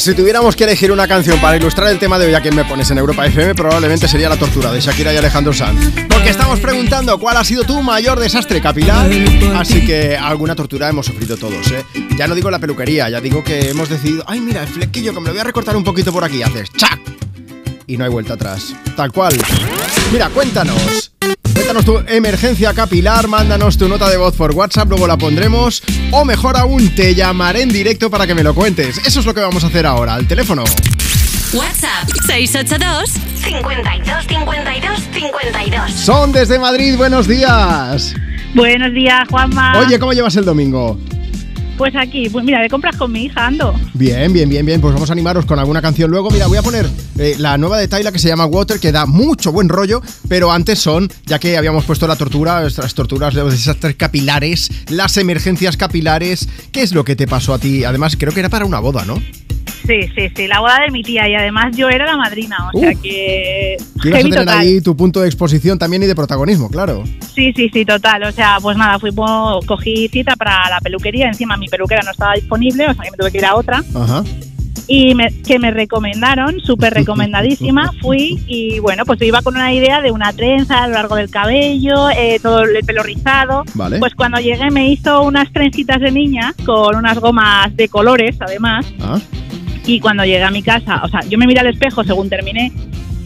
ver, 0.00 0.14
si 0.14 0.14
tuviéramos 0.14 0.56
que 0.56 0.64
elegir 0.64 0.92
una 0.92 1.06
canción 1.06 1.40
para 1.40 1.56
ilustrar 1.56 1.90
el 1.90 1.98
tema 1.98 2.18
de 2.18 2.26
hoy 2.26 2.34
a 2.34 2.40
quien 2.40 2.54
me 2.54 2.64
pones 2.64 2.90
en 2.90 2.98
Europa 2.98 3.26
FM, 3.26 3.54
probablemente 3.54 4.08
sería 4.08 4.28
La 4.28 4.36
Tortura 4.36 4.72
de 4.72 4.80
Shakira 4.80 5.12
y 5.12 5.16
Alejandro 5.16 5.52
Sanz. 5.52 5.80
Porque 6.08 6.30
estamos 6.30 6.58
preguntando 6.60 7.18
cuál 7.18 7.36
ha 7.36 7.44
sido 7.44 7.64
tu 7.64 7.82
mayor 7.82 8.18
desastre 8.18 8.60
capilar. 8.60 9.10
Así 9.54 9.84
que 9.84 10.16
alguna 10.16 10.54
tortura 10.54 10.88
hemos 10.88 11.06
sufrido 11.06 11.36
todos, 11.36 11.70
¿eh? 11.72 11.84
Ya 12.16 12.26
no 12.26 12.34
digo 12.34 12.50
la 12.50 12.58
peluquería, 12.58 13.08
ya 13.08 13.20
digo 13.20 13.44
que 13.44 13.70
hemos 13.70 13.88
decidido, 13.88 14.24
ay, 14.26 14.40
mira, 14.40 14.62
el 14.62 14.68
flequillo 14.68 15.12
que 15.12 15.20
me 15.20 15.26
lo 15.26 15.32
voy 15.32 15.40
a 15.40 15.44
recortar 15.44 15.76
un 15.76 15.84
poquito 15.84 16.12
por 16.12 16.24
aquí. 16.24 16.42
Haces 16.42 16.70
¡chac! 16.76 17.00
Y 17.86 17.96
no 17.96 18.04
hay 18.04 18.10
vuelta 18.10 18.34
atrás. 18.34 18.74
Tal 18.96 19.12
cual. 19.12 19.34
Mira, 20.12 20.28
cuéntanos. 20.30 21.12
Cuéntanos 21.52 21.84
tu 21.84 21.98
emergencia 22.06 22.72
capilar, 22.72 23.28
mándanos 23.28 23.76
tu 23.76 23.88
nota 23.88 24.08
de 24.08 24.16
voz 24.16 24.34
por 24.34 24.52
WhatsApp, 24.52 24.88
luego 24.88 25.06
la 25.06 25.16
pondremos. 25.16 25.82
O 26.12 26.24
mejor 26.24 26.56
aún, 26.56 26.92
te 26.94 27.14
llamaré 27.14 27.62
en 27.62 27.68
directo 27.68 28.10
para 28.10 28.26
que 28.26 28.34
me 28.34 28.42
lo 28.42 28.52
cuentes. 28.54 28.98
Eso 29.06 29.20
es 29.20 29.26
lo 29.26 29.32
que 29.32 29.40
vamos 29.40 29.62
a 29.62 29.68
hacer 29.68 29.86
ahora, 29.86 30.14
al 30.14 30.26
teléfono. 30.26 30.64
WhatsApp 31.52 32.08
682 32.26 33.10
52 33.10 34.26
52 34.26 35.00
52. 35.12 35.90
Son 35.92 36.32
desde 36.32 36.58
Madrid, 36.58 36.96
buenos 36.96 37.28
días. 37.28 38.14
Buenos 38.54 38.92
días, 38.92 39.28
Juanma. 39.30 39.78
Oye, 39.78 39.98
¿cómo 40.00 40.12
llevas 40.12 40.34
el 40.34 40.44
domingo? 40.44 40.98
Pues 41.78 41.94
aquí, 41.94 42.28
pues 42.28 42.44
mira, 42.44 42.60
de 42.60 42.68
compras 42.68 42.96
con 42.96 43.12
mi 43.12 43.26
hija 43.26 43.46
ando. 43.46 43.74
Bien, 44.00 44.32
bien, 44.32 44.48
bien, 44.48 44.64
bien. 44.64 44.80
Pues 44.80 44.94
vamos 44.94 45.10
a 45.10 45.12
animaros 45.12 45.44
con 45.44 45.58
alguna 45.58 45.82
canción 45.82 46.10
luego. 46.10 46.30
Mira, 46.30 46.46
voy 46.46 46.56
a 46.56 46.62
poner 46.62 46.88
eh, 47.18 47.34
la 47.36 47.58
nueva 47.58 47.76
de 47.76 47.86
Tyla 47.86 48.10
que 48.10 48.18
se 48.18 48.28
llama 48.28 48.46
Water, 48.46 48.80
que 48.80 48.92
da 48.92 49.04
mucho 49.04 49.52
buen 49.52 49.68
rollo, 49.68 50.00
pero 50.26 50.50
antes 50.50 50.78
son, 50.78 51.12
ya 51.26 51.38
que 51.38 51.58
habíamos 51.58 51.84
puesto 51.84 52.06
la 52.06 52.16
tortura, 52.16 52.62
las 52.62 52.94
torturas, 52.94 53.34
los 53.34 53.52
desastres 53.52 53.96
capilares, 53.96 54.70
las 54.88 55.18
emergencias 55.18 55.76
capilares. 55.76 56.48
¿Qué 56.72 56.80
es 56.80 56.94
lo 56.94 57.04
que 57.04 57.14
te 57.14 57.26
pasó 57.26 57.52
a 57.52 57.58
ti? 57.58 57.84
Además, 57.84 58.16
creo 58.18 58.32
que 58.32 58.40
era 58.40 58.48
para 58.48 58.64
una 58.64 58.80
boda, 58.80 59.04
¿no? 59.04 59.20
Sí, 59.86 60.02
sí, 60.14 60.30
sí, 60.36 60.46
la 60.46 60.60
boda 60.60 60.80
de 60.84 60.90
mi 60.90 61.02
tía 61.02 61.28
y 61.28 61.34
además 61.34 61.76
yo 61.76 61.88
era 61.88 62.06
la 62.06 62.16
madrina, 62.16 62.56
o 62.72 62.78
sea 62.78 62.92
que... 62.94 63.76
Que 64.02 64.08
ibas 64.08 64.18
a 64.18 64.18
heavy 64.18 64.30
tener 64.30 64.44
total. 64.46 64.58
ahí 64.58 64.80
tu 64.80 64.96
punto 64.96 65.20
de 65.20 65.26
exposición 65.26 65.78
también 65.78 66.02
y 66.02 66.06
de 66.06 66.14
protagonismo, 66.14 66.68
claro. 66.70 67.04
Sí, 67.34 67.52
sí, 67.54 67.68
sí, 67.72 67.84
total. 67.84 68.22
O 68.24 68.32
sea, 68.32 68.58
pues 68.62 68.76
nada, 68.76 68.98
fui, 68.98 69.10
po- 69.12 69.60
cogí 69.66 70.08
cita 70.08 70.36
para 70.36 70.68
la 70.70 70.80
peluquería. 70.80 71.26
Encima 71.28 71.56
mi 71.56 71.68
peluquera 71.68 72.02
no 72.04 72.10
estaba 72.10 72.34
disponible, 72.34 72.86
o 72.88 72.94
sea 72.94 73.04
que 73.04 73.10
me 73.10 73.16
tuve 73.16 73.30
que 73.32 73.38
ir 73.38 73.44
a 73.46 73.56
otra. 73.56 73.82
Ajá. 73.94 74.22
Y 74.86 75.14
me- 75.14 75.32
que 75.42 75.58
me 75.58 75.70
recomendaron, 75.70 76.60
súper 76.60 76.94
recomendadísima. 77.00 77.92
Fui 78.00 78.42
y 78.46 78.78
bueno, 78.80 79.04
pues 79.04 79.18
yo 79.20 79.26
iba 79.26 79.42
con 79.42 79.54
una 79.54 79.72
idea 79.72 80.00
de 80.00 80.10
una 80.10 80.32
trenza 80.32 80.84
a 80.84 80.86
lo 80.88 80.94
largo 80.94 81.16
del 81.16 81.30
cabello, 81.30 82.10
eh, 82.10 82.38
todo 82.42 82.62
el 82.62 82.84
pelo 82.84 83.02
rizado. 83.02 83.64
Vale. 83.74 83.98
Pues 83.98 84.14
cuando 84.14 84.38
llegué 84.40 84.70
me 84.70 84.88
hizo 84.90 85.22
unas 85.22 85.52
trencitas 85.52 86.00
de 86.00 86.10
niña 86.10 86.54
con 86.64 86.96
unas 86.96 87.18
gomas 87.18 87.74
de 87.76 87.88
colores, 87.88 88.36
además. 88.40 88.86
Ah. 89.00 89.18
Y 89.90 89.98
cuando 89.98 90.24
llegué 90.24 90.42
a 90.44 90.50
mi 90.52 90.62
casa, 90.62 91.00
o 91.04 91.08
sea, 91.08 91.20
yo 91.28 91.36
me 91.36 91.46
miré 91.48 91.60
al 91.60 91.66
espejo 91.66 92.04
según 92.04 92.28
terminé 92.28 92.70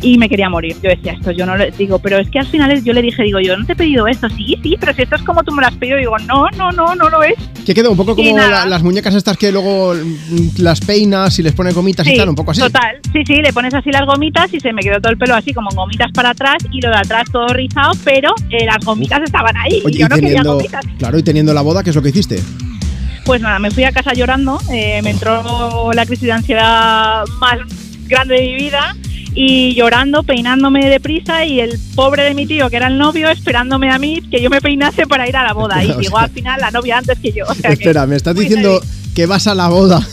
y 0.01 0.17
me 0.19 0.29
quería 0.31 0.49
morir. 0.49 0.75
Yo 0.83 0.89
decía, 0.91 1.13
esto 1.13 1.31
yo 1.31 1.45
no 1.47 1.57
le 1.57 1.71
digo, 1.73 1.99
pero 1.99 2.19
es 2.19 2.29
que 2.31 2.39
al 2.39 2.47
final 2.47 2.83
yo 2.83 2.93
le 2.95 3.03
dije, 3.03 3.23
digo, 3.23 3.39
yo 3.41 3.55
no 3.57 3.65
te 3.67 3.73
he 3.73 3.77
pedido 3.77 4.07
esto. 4.07 4.29
Sí, 4.31 4.57
sí, 4.63 4.77
pero 4.81 4.93
si 4.95 5.03
esto 5.03 5.17
es 5.17 5.23
como 5.23 5.43
tú 5.45 5.53
me 5.53 5.61
lo 5.63 5.69
has 5.69 5.75
pedido, 5.77 5.99
digo, 5.99 6.17
no, 6.27 6.47
no, 6.57 6.71
no, 6.73 6.95
no 6.95 7.09
lo 7.11 7.23
es. 7.23 7.35
Que 7.67 7.75
queda 7.75 7.91
un 7.91 7.97
poco 7.99 8.15
como 8.17 8.37
la- 8.37 8.65
las 8.67 8.83
muñecas 8.83 9.15
estas 9.15 9.37
que 9.37 9.53
luego 9.53 9.95
mm, 9.95 10.63
las 10.63 10.81
peinas 10.81 11.39
y 11.39 11.43
les 11.43 11.53
ponen 11.53 11.75
gomitas 11.75 12.07
y 12.07 12.17
tal, 12.17 12.29
un 12.31 12.35
poco 12.35 12.53
así. 12.53 12.61
Total, 12.61 12.97
sí, 13.13 13.23
sí, 13.27 13.35
le 13.43 13.53
pones 13.53 13.73
así 13.75 13.91
las 13.91 14.07
gomitas 14.07 14.53
y 14.55 14.61
se 14.61 14.73
me 14.73 14.81
quedó 14.83 15.01
todo 15.01 15.13
el 15.13 15.19
pelo 15.19 15.35
así 15.35 15.53
como 15.53 15.69
gomitas 15.75 16.11
para 16.13 16.31
atrás 16.31 16.57
y 16.73 16.81
lo 16.81 16.89
de 16.91 16.97
atrás 16.97 17.25
todo 17.31 17.47
rizado, 17.49 17.93
pero 18.05 18.35
eh, 18.51 18.65
las 18.67 18.83
gomitas 18.85 19.21
estaban 19.23 19.55
ahí 19.57 19.83
y 19.87 19.99
yo 19.99 20.07
y 20.07 20.09
no 20.09 20.17
quería 20.17 20.43
gomitas. 20.43 20.85
claro, 20.99 21.19
y 21.19 21.23
teniendo 21.23 21.53
la 21.55 21.61
boda, 21.63 21.83
¿qué 21.83 21.91
es 21.91 21.97
lo 21.97 22.03
que 22.03 22.09
hiciste? 22.11 22.41
Pues 23.25 23.41
nada, 23.41 23.59
me 23.59 23.71
fui 23.71 23.85
a 23.85 23.93
casa 23.93 24.13
llorando, 24.13 24.61
eh, 24.71 25.01
me 25.03 25.11
entró 25.11 25.91
la 25.95 26.05
crisis 26.05 26.25
de 26.27 26.33
ansiedad 26.33 27.25
más 27.41 27.59
grande 28.07 28.35
de 28.35 28.43
mi 28.43 28.55
vida 28.57 28.95
y 29.35 29.75
llorando, 29.75 30.23
peinándome 30.23 30.89
deprisa 30.91 31.45
y 31.45 31.59
el 31.61 31.79
pobre 31.95 32.23
de 32.25 32.35
mi 32.35 32.47
tío, 32.47 32.69
que 32.71 32.77
era 32.77 32.87
el 32.89 32.99
novio, 32.99 33.31
esperándome 33.31 33.91
a 33.91 33.99
mí 33.99 34.21
que 34.31 34.41
yo 34.43 34.51
me 34.51 34.61
peinase 34.61 35.07
para 35.07 35.27
ir 35.29 35.37
a 35.37 35.43
la 35.43 35.55
boda. 35.55 35.83
Y 35.83 35.91
O 35.93 36.01
llegó 36.01 36.17
sea- 36.19 36.27
al 36.27 36.31
final 36.31 36.61
la 36.61 36.71
novia 36.71 36.99
antes 36.99 37.19
que 37.19 37.33
yo. 37.33 37.45
O 37.49 37.55
sea 37.55 37.71
que- 37.71 37.75
Espera, 37.75 38.07
me 38.07 38.17
estás 38.17 38.37
diciendo 38.37 38.81
que 39.15 39.27
vas 39.27 39.47
a 39.47 39.55
la 39.55 39.69
boda 39.69 40.07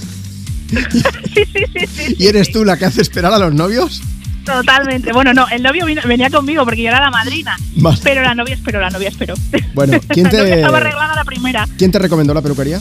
sí, 0.72 1.44
sí, 1.54 1.64
sí, 1.74 1.86
sí, 1.88 2.16
y 2.18 2.28
eres 2.28 2.50
tú 2.52 2.64
la 2.64 2.78
que 2.78 2.86
hace 2.86 3.02
esperar 3.02 3.34
a 3.34 3.38
los 3.40 3.54
novios. 3.54 4.02
Totalmente. 4.46 5.14
Bueno, 5.14 5.34
no, 5.34 5.48
el 5.50 5.62
novio 5.64 5.86
vino- 5.86 6.02
venía 6.06 6.30
conmigo 6.30 6.64
porque 6.66 6.82
yo 6.84 6.90
era 6.90 7.00
la 7.00 7.12
madrina. 7.12 7.56
Vale. 7.76 7.98
Pero 8.04 8.22
la 8.22 8.34
novia 8.36 8.56
esperó, 8.56 8.80
la 8.80 8.90
novia 8.90 9.10
esperó. 9.10 9.34
Bueno, 9.74 10.00
¿quién 10.10 10.26
La 10.26 10.32
novia 10.32 10.46
te, 10.46 10.54
estaba 10.56 10.78
arreglada 10.78 11.16
la 11.16 11.24
primera. 11.24 11.68
¿quién 11.78 11.92
te 11.92 12.00
recomendó 12.00 12.34
la 12.34 12.42
peluquería? 12.42 12.80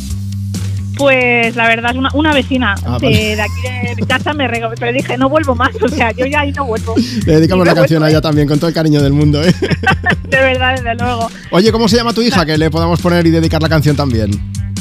Pues 0.97 1.57
la 1.57 1.67
verdad 1.67 1.93
es 1.93 1.97
una, 1.97 2.11
una 2.13 2.35
vecina 2.35 2.75
Ah, 2.85 2.99
de, 3.01 3.07
vale. 3.07 3.37
de 3.37 3.41
aquí 3.43 3.97
de 3.97 4.07
casa 4.07 4.35
me 4.35 4.47
recomendó, 4.47 4.77
pero 4.79 4.93
dije, 4.93 5.17
no 5.17 5.31
vuelvo 5.31 5.55
más, 5.55 5.71
o 5.83 5.89
sea, 5.89 6.11
yo 6.13 6.27
ya 6.27 6.41
ahí 6.41 6.53
no 6.53 6.67
vuelvo. 6.67 6.95
Le 7.25 7.37
dedicamos 7.37 7.67
la 7.67 7.75
canción 7.75 8.03
a 8.03 8.11
ella 8.11 8.21
también, 8.21 8.47
con 8.47 8.59
todo 8.59 8.69
el 8.69 8.75
cariño 8.75 9.01
del 9.03 9.13
mundo. 9.15 9.43
¿eh? 9.43 9.55
De 10.29 10.37
verdad, 10.39 10.75
desde 10.77 10.95
luego. 10.97 11.31
Oye, 11.53 11.73
¿cómo 11.73 11.89
se 11.89 11.97
llama 11.97 12.13
tu 12.13 12.21
hija? 12.23 12.45
Que 12.45 12.59
le 12.59 12.71
podamos 12.71 13.01
poner 13.01 13.27
y 13.27 13.31
dedicar 13.31 13.63
la 13.63 13.69
canción 13.71 13.97
también. 13.97 14.31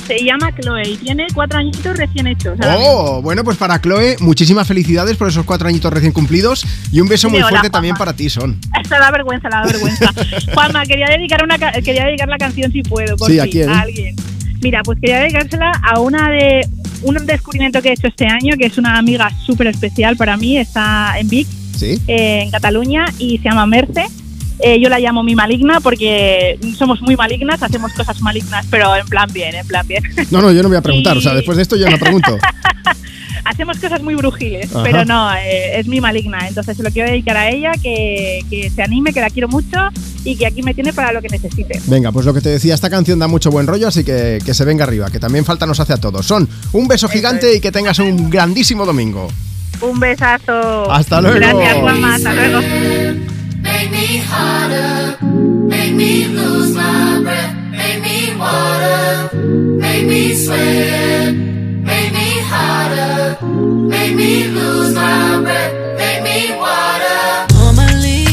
Se 0.09 0.25
llama 0.25 0.51
Chloe 0.59 0.89
y 0.89 0.97
tiene 0.97 1.27
cuatro 1.35 1.59
añitos 1.59 1.95
recién 1.95 2.25
hechos. 2.25 2.57
Oh, 2.79 3.21
bueno, 3.21 3.43
pues 3.43 3.57
para 3.57 3.79
Chloe, 3.79 4.15
muchísimas 4.21 4.67
felicidades 4.67 5.15
por 5.17 5.27
esos 5.29 5.45
cuatro 5.45 5.67
añitos 5.67 5.93
recién 5.93 6.11
cumplidos 6.11 6.65
y 6.91 6.99
un 6.99 7.07
beso 7.07 7.29
muy 7.29 7.37
Hola, 7.37 7.49
fuerte 7.49 7.67
Juanma. 7.67 7.71
también 7.71 7.95
para 7.95 8.13
ti, 8.13 8.27
Son. 8.27 8.57
Esto 8.81 8.95
da 8.99 9.11
vergüenza, 9.11 9.49
da 9.49 9.61
vergüenza. 9.63 10.11
Juanma, 10.55 10.83
quería 10.87 11.05
dedicar, 11.09 11.43
una, 11.43 11.59
quería 11.59 12.05
dedicar 12.05 12.27
la 12.27 12.39
canción 12.39 12.71
si 12.71 12.81
puedo. 12.81 13.15
Por 13.17 13.29
Sí, 13.29 13.39
¿a 13.39 13.45
quién? 13.45 13.69
alguien. 13.69 14.15
Mira, 14.63 14.81
pues 14.83 14.97
quería 14.99 15.19
dedicársela 15.19 15.71
a 15.83 15.99
una 15.99 16.27
de 16.31 16.67
un 17.03 17.15
descubrimiento 17.27 17.79
que 17.83 17.89
he 17.89 17.93
hecho 17.93 18.07
este 18.07 18.25
año, 18.25 18.55
que 18.57 18.65
es 18.65 18.79
una 18.79 18.97
amiga 18.97 19.29
súper 19.45 19.67
especial 19.67 20.17
para 20.17 20.37
mí, 20.37 20.57
está 20.57 21.19
en 21.19 21.29
Vic, 21.29 21.47
Sí. 21.77 22.01
eh, 22.07 22.41
en 22.45 22.51
Cataluña, 22.51 23.05
y 23.19 23.37
se 23.37 23.43
llama 23.43 23.67
Merce. 23.67 24.05
Eh, 24.59 24.79
yo 24.81 24.89
la 24.89 24.99
llamo 24.99 25.23
mi 25.23 25.35
maligna 25.35 25.79
porque 25.79 26.59
somos 26.77 27.01
muy 27.01 27.15
malignas, 27.15 27.63
hacemos 27.63 27.93
cosas 27.93 28.19
malignas, 28.21 28.65
pero 28.69 28.95
en 28.95 29.07
plan 29.07 29.29
bien, 29.31 29.55
en 29.55 29.65
plan 29.65 29.87
bien. 29.87 30.03
No, 30.31 30.41
no, 30.41 30.51
yo 30.51 30.61
no 30.61 30.69
voy 30.69 30.77
a 30.77 30.81
preguntar. 30.83 31.17
O 31.17 31.21
sea, 31.21 31.33
después 31.33 31.55
de 31.55 31.63
esto 31.63 31.75
yo 31.77 31.89
no 31.89 31.97
pregunto. 31.97 32.37
hacemos 33.45 33.79
cosas 33.79 34.01
muy 34.03 34.15
brujiles, 34.15 34.69
Ajá. 34.73 34.83
pero 34.83 35.05
no, 35.05 35.33
eh, 35.33 35.79
es 35.79 35.87
mi 35.87 36.01
maligna. 36.01 36.47
Entonces 36.47 36.77
se 36.77 36.83
lo 36.83 36.91
quiero 36.91 37.09
dedicar 37.09 37.37
a 37.37 37.49
ella, 37.49 37.71
que, 37.81 38.41
que 38.49 38.69
se 38.69 38.81
anime, 38.83 39.13
que 39.13 39.21
la 39.21 39.29
quiero 39.29 39.47
mucho 39.47 39.77
y 40.23 40.35
que 40.35 40.45
aquí 40.45 40.61
me 40.61 40.73
tiene 40.73 40.93
para 40.93 41.11
lo 41.13 41.21
que 41.21 41.29
necesite. 41.29 41.79
Venga, 41.87 42.11
pues 42.11 42.25
lo 42.25 42.33
que 42.33 42.41
te 42.41 42.49
decía, 42.49 42.75
esta 42.75 42.89
canción 42.89 43.17
da 43.19 43.27
mucho 43.27 43.49
buen 43.51 43.67
rollo, 43.67 43.87
así 43.87 44.03
que 44.03 44.39
que 44.45 44.53
se 44.53 44.65
venga 44.65 44.83
arriba, 44.83 45.09
que 45.09 45.19
también 45.19 45.45
falta 45.45 45.65
nos 45.65 45.79
hace 45.79 45.93
a 45.93 45.97
todos. 45.97 46.25
Son 46.25 46.47
un 46.73 46.87
beso 46.87 47.07
gigante 47.07 47.55
y 47.55 47.59
que 47.59 47.71
tengas 47.71 47.99
un 47.99 48.29
grandísimo 48.29 48.85
domingo. 48.85 49.29
Un 49.81 49.99
besazo. 49.99 50.91
Hasta 50.91 51.21
luego. 51.21 51.37
Gracias, 51.37 51.77
Juanma. 51.77 52.15
Hasta 52.15 52.33
luego. 52.33 52.59
Make 53.61 53.91
me 53.91 54.17
harder, 54.17 55.17
make 55.67 55.93
me 55.93 56.25
lose 56.27 56.75
my 56.75 57.21
breath, 57.23 57.55
make 57.71 58.01
me 58.01 58.35
water, 58.37 59.37
make 59.77 60.05
me 60.07 60.33
sweat, 60.33 61.33
make 61.33 62.11
me 62.13 62.29
harder, 62.51 63.37
make 63.87 64.15
me 64.15 64.45
lose 64.47 64.93
my 64.95 65.41
breath, 65.41 65.73
make 65.97 66.23
me 66.23 66.55
water. 66.57 67.47
Normally, 67.53 68.25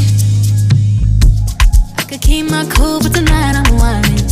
I 1.99 2.03
could 2.09 2.21
keep 2.21 2.51
my 2.51 2.65
cool, 2.75 3.01
but 3.01 3.13
tonight 3.15 3.55
I'm 3.61 3.71
whining. 3.81 4.27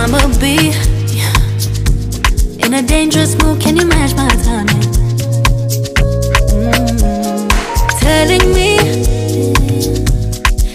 I'ma 0.00 0.20
be 0.40 0.72
in 2.64 2.74
a 2.74 2.82
dangerous 2.82 3.36
mood. 3.42 3.60
Can 3.60 3.76
you 3.76 3.86
match 3.86 4.14
my 4.16 4.28
timing? 4.44 4.79
Telling 8.10 8.46
me 8.58 8.70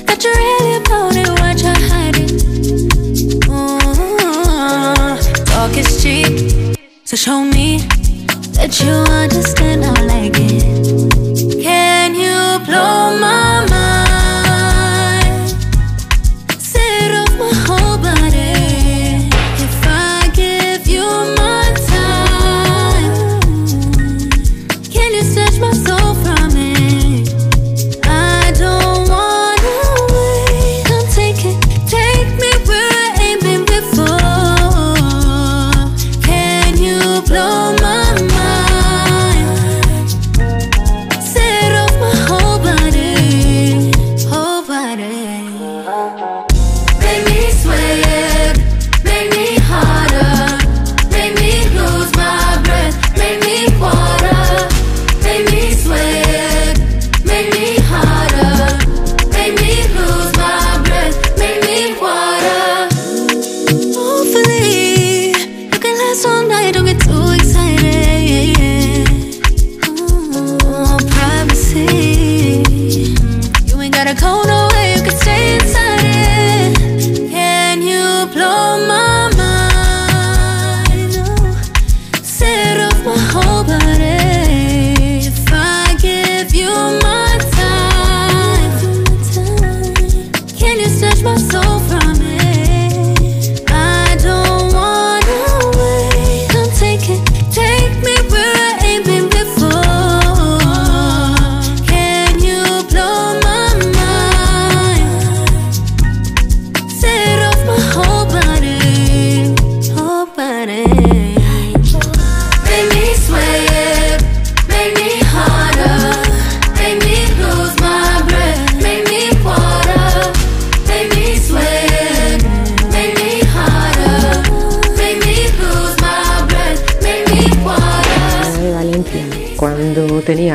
that 0.07 0.17
you're 0.23 0.39
really 0.43 0.75
about 0.81 1.13
it, 1.21 1.29
what 1.41 1.57
you're 1.63 1.83
hiding. 1.91 2.31
Mm, 3.51 5.17
talk 5.51 5.73
is 5.81 5.89
cheap, 6.01 6.33
so 7.03 7.15
show 7.25 7.41
me 7.43 7.67
that 8.57 8.71
you 8.81 8.93
understand 9.23 9.83
I 9.83 9.93
like 10.13 10.37
it. 10.49 10.63
Can 11.61 12.15
you 12.23 12.39
blow 12.65 13.19
my 13.25 13.44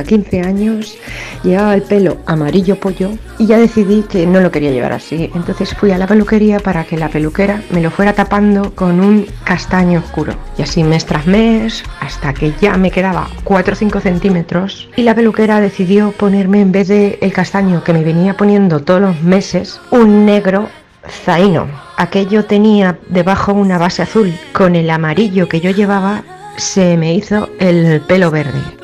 tenía 0.03 0.21
15 0.21 0.41
años 0.43 0.99
llevaba 1.43 1.75
el 1.75 1.83
pelo 1.83 2.19
amarillo 2.27 2.77
pollo 2.77 3.11
y 3.39 3.47
ya 3.47 3.59
decidí 3.59 4.03
que 4.03 4.27
no 4.27 4.41
lo 4.41 4.51
quería 4.51 4.71
llevar 4.71 4.93
así. 4.93 5.31
Entonces 5.35 5.75
fui 5.75 5.91
a 5.93 5.99
la 5.99 6.07
peluquería 6.07 6.61
para 6.61 6.85
que 6.85 6.97
la 6.97 7.09
peluquera 7.09 7.63
me 7.71 7.81
lo 7.81 7.91
fuera 7.91 8.13
tapando 8.13 8.75
con 8.75 9.01
un 9.01 9.27
castaño 9.45 10.01
oscuro. 10.01 10.35
Y 10.59 10.63
así 10.63 10.85
mes 10.85 11.07
tras 11.07 11.27
mes, 11.27 11.83
hasta 12.01 12.35
que 12.35 12.53
ya 12.61 12.77
me 12.77 12.91
quedaba 12.91 13.29
4 13.45 13.73
o 13.73 13.77
5 13.77 14.01
centímetros 14.01 14.89
y 14.97 15.03
la 15.03 15.15
peluquera 15.15 15.61
decidió 15.61 16.13
ponerme 16.13 16.61
en 16.61 16.73
vez 16.73 16.89
de 16.89 17.19
el 17.21 17.33
castaño 17.33 17.83
que 17.85 17.93
me 17.93 18.05
venía 18.05 18.37
poniendo 18.37 18.81
todos 18.81 19.01
los 19.01 19.23
meses, 19.23 19.81
un 19.91 20.27
negro 20.27 20.69
zaino. 21.09 21.67
Aquello 21.97 22.45
tenía 22.45 22.99
debajo 23.09 23.53
una 23.53 23.79
base 23.79 24.03
azul. 24.03 24.33
Con 24.53 24.77
el 24.77 24.91
amarillo 24.91 25.49
que 25.49 25.61
yo 25.61 25.71
llevaba 25.71 26.23
se 26.57 26.97
me 26.97 27.15
hizo 27.15 27.49
el 27.59 28.01
pelo 28.03 28.31
verde. 28.31 28.80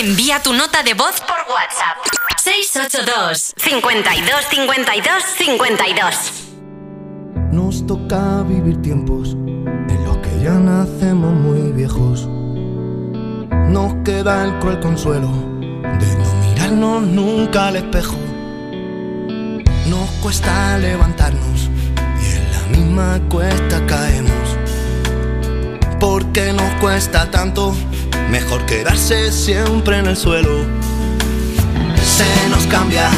Envía 0.00 0.40
tu 0.42 0.54
nota 0.54 0.82
de 0.82 0.94
voz 0.94 1.20
por 1.20 1.36
WhatsApp. 1.52 1.98
682 2.42 3.52
52 3.54 4.44
52 4.48 5.22
52 5.36 6.32
Nos 7.52 7.86
toca 7.86 8.42
vivir 8.44 8.80
tiempos 8.80 9.32
en 9.32 10.02
los 10.06 10.16
que 10.16 10.42
ya 10.42 10.54
nacemos 10.54 11.34
muy 11.34 11.72
viejos. 11.72 12.26
nos 13.68 13.92
queda 14.02 14.44
el 14.44 14.58
cruel 14.58 14.80
consuelo 14.80 15.28
de 15.28 16.16
no 16.16 16.34
mirarnos 16.48 17.02
nunca 17.02 17.66
al 17.66 17.76
espejo. 17.76 18.16
Nos 19.86 20.08
cuesta 20.22 20.78
levantarnos 20.78 21.68
y 22.22 22.36
en 22.36 22.52
la 22.52 22.78
misma 22.78 23.20
cuesta 23.28 23.84
caemos. 23.86 24.59
Porque 26.00 26.54
nos 26.54 26.72
cuesta 26.80 27.30
tanto, 27.30 27.74
mejor 28.30 28.64
quedarse 28.64 29.30
siempre 29.30 29.98
en 29.98 30.06
el 30.06 30.16
suelo. 30.16 30.64
Se 32.02 32.48
nos 32.48 32.66
cambia 32.66 33.10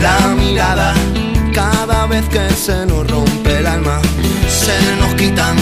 la 0.00 0.28
mirada 0.28 0.94
cada 1.52 2.06
vez 2.06 2.24
que 2.28 2.48
se 2.50 2.86
nos 2.86 3.10
rompe 3.10 3.58
el 3.58 3.66
alma. 3.66 4.00
Se 4.48 4.78
nos 5.00 5.12
quitan 5.14 5.56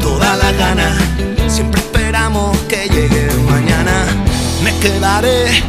todas 0.00 0.36
las 0.38 0.58
ganas. 0.58 0.98
Siempre 1.46 1.80
esperamos 1.80 2.56
que 2.68 2.88
llegue 2.88 3.28
mañana. 3.48 4.04
Me 4.64 4.76
quedaré 4.80 5.62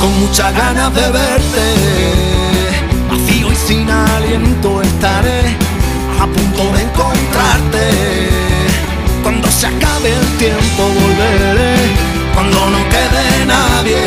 con 0.00 0.20
muchas 0.20 0.52
ganas 0.52 0.92
de 0.94 1.10
verte. 1.12 1.64
Vacío 3.08 3.52
y 3.52 3.56
sin 3.56 3.88
aliento 3.88 4.82
estaré 4.82 5.56
a 6.20 6.26
punto 6.26 6.72
de 6.76 6.82
encontrarte. 6.82 8.31
Cuando 9.32 9.50
se 9.50 9.66
acabe 9.66 10.10
el 10.12 10.26
tiempo 10.36 10.82
volveré. 11.00 11.74
Cuando 12.34 12.68
no 12.68 12.78
quede 12.90 13.46
nadie. 13.46 14.04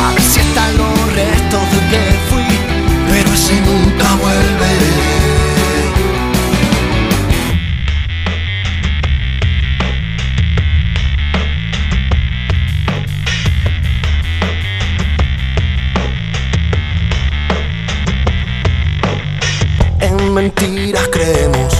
A 0.00 0.12
ver 0.12 0.22
si 0.22 0.38
están 0.38 0.76
los 0.78 1.12
restos 1.12 1.60
de 1.72 1.80
que 1.90 2.02
fui. 2.30 2.44
Pero 3.08 3.32
ese 3.32 3.60
nunca 3.62 4.14
vuelve. 4.14 4.70
En 20.00 20.32
mentiras 20.32 21.08
creemos, 21.10 21.79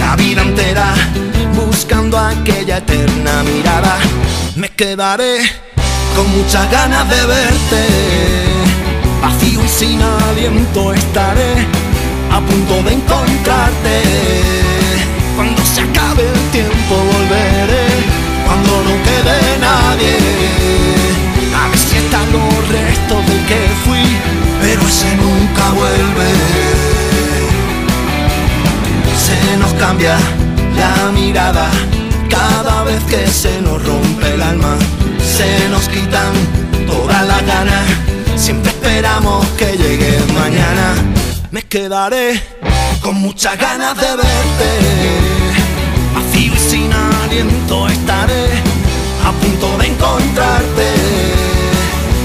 la 0.00 0.16
vida 0.16 0.42
entera 0.42 0.94
buscando 1.54 2.18
aquella 2.18 2.78
eterna 2.78 3.42
mirada. 3.44 3.98
Me 4.56 4.68
quedaré 4.70 5.34
con 6.16 6.26
muchas 6.36 6.68
ganas 6.70 7.08
de 7.08 7.26
verte. 7.26 7.82
Vacío 9.22 9.60
y 9.64 9.68
sin 9.68 10.00
aliento 10.02 10.92
estaré 10.94 11.52
a 12.32 12.40
punto 12.40 12.74
de 12.84 12.94
encontrarte. 12.94 13.96
Cuando 15.36 15.62
se 15.64 15.82
acabe 15.82 16.22
el 16.34 16.42
tiempo 16.56 16.94
volveré. 17.12 17.88
Cuando 18.46 18.72
no 18.86 18.94
quede 19.06 19.38
nadie. 19.68 20.16
A 21.60 21.68
ver 21.68 21.78
si 21.78 21.96
están 21.96 22.26
los 22.32 22.68
restos 22.68 23.20
del 23.28 23.42
que 23.50 23.60
fui. 23.84 24.06
Pero 24.62 24.82
ese 24.82 25.10
nunca 25.16 25.64
vuelve. 25.78 26.79
Se 29.30 29.56
nos 29.56 29.72
cambia 29.74 30.16
la 30.76 31.12
mirada 31.12 31.70
cada 32.28 32.82
vez 32.82 33.00
que 33.04 33.26
se 33.28 33.60
nos 33.60 33.80
rompe 33.84 34.34
el 34.34 34.42
alma. 34.42 34.76
Se 35.22 35.68
nos 35.68 35.88
quitan 35.88 36.32
todas 36.86 37.26
las 37.26 37.46
ganas. 37.46 37.84
Siempre 38.34 38.70
esperamos 38.72 39.46
que 39.58 39.76
llegue 39.76 40.18
mañana. 40.34 40.94
Me 41.52 41.62
quedaré 41.62 42.42
con 43.02 43.14
muchas 43.16 43.56
ganas 43.56 43.96
de 43.96 44.10
verte. 44.22 44.70
Vacío 46.14 46.52
y 46.52 46.58
sin 46.58 46.92
aliento 46.92 47.88
estaré 47.88 48.46
a 49.24 49.30
punto 49.32 49.78
de 49.78 49.86
encontrarte. 49.92 50.88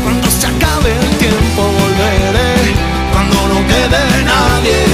Cuando 0.04 0.28
se 0.32 0.48
acabe 0.48 0.92
el 1.02 1.18
tiempo 1.18 1.62
volveré. 1.82 2.54
Cuando 3.14 3.48
no 3.54 3.68
quede 3.68 4.24
nadie. 4.24 4.85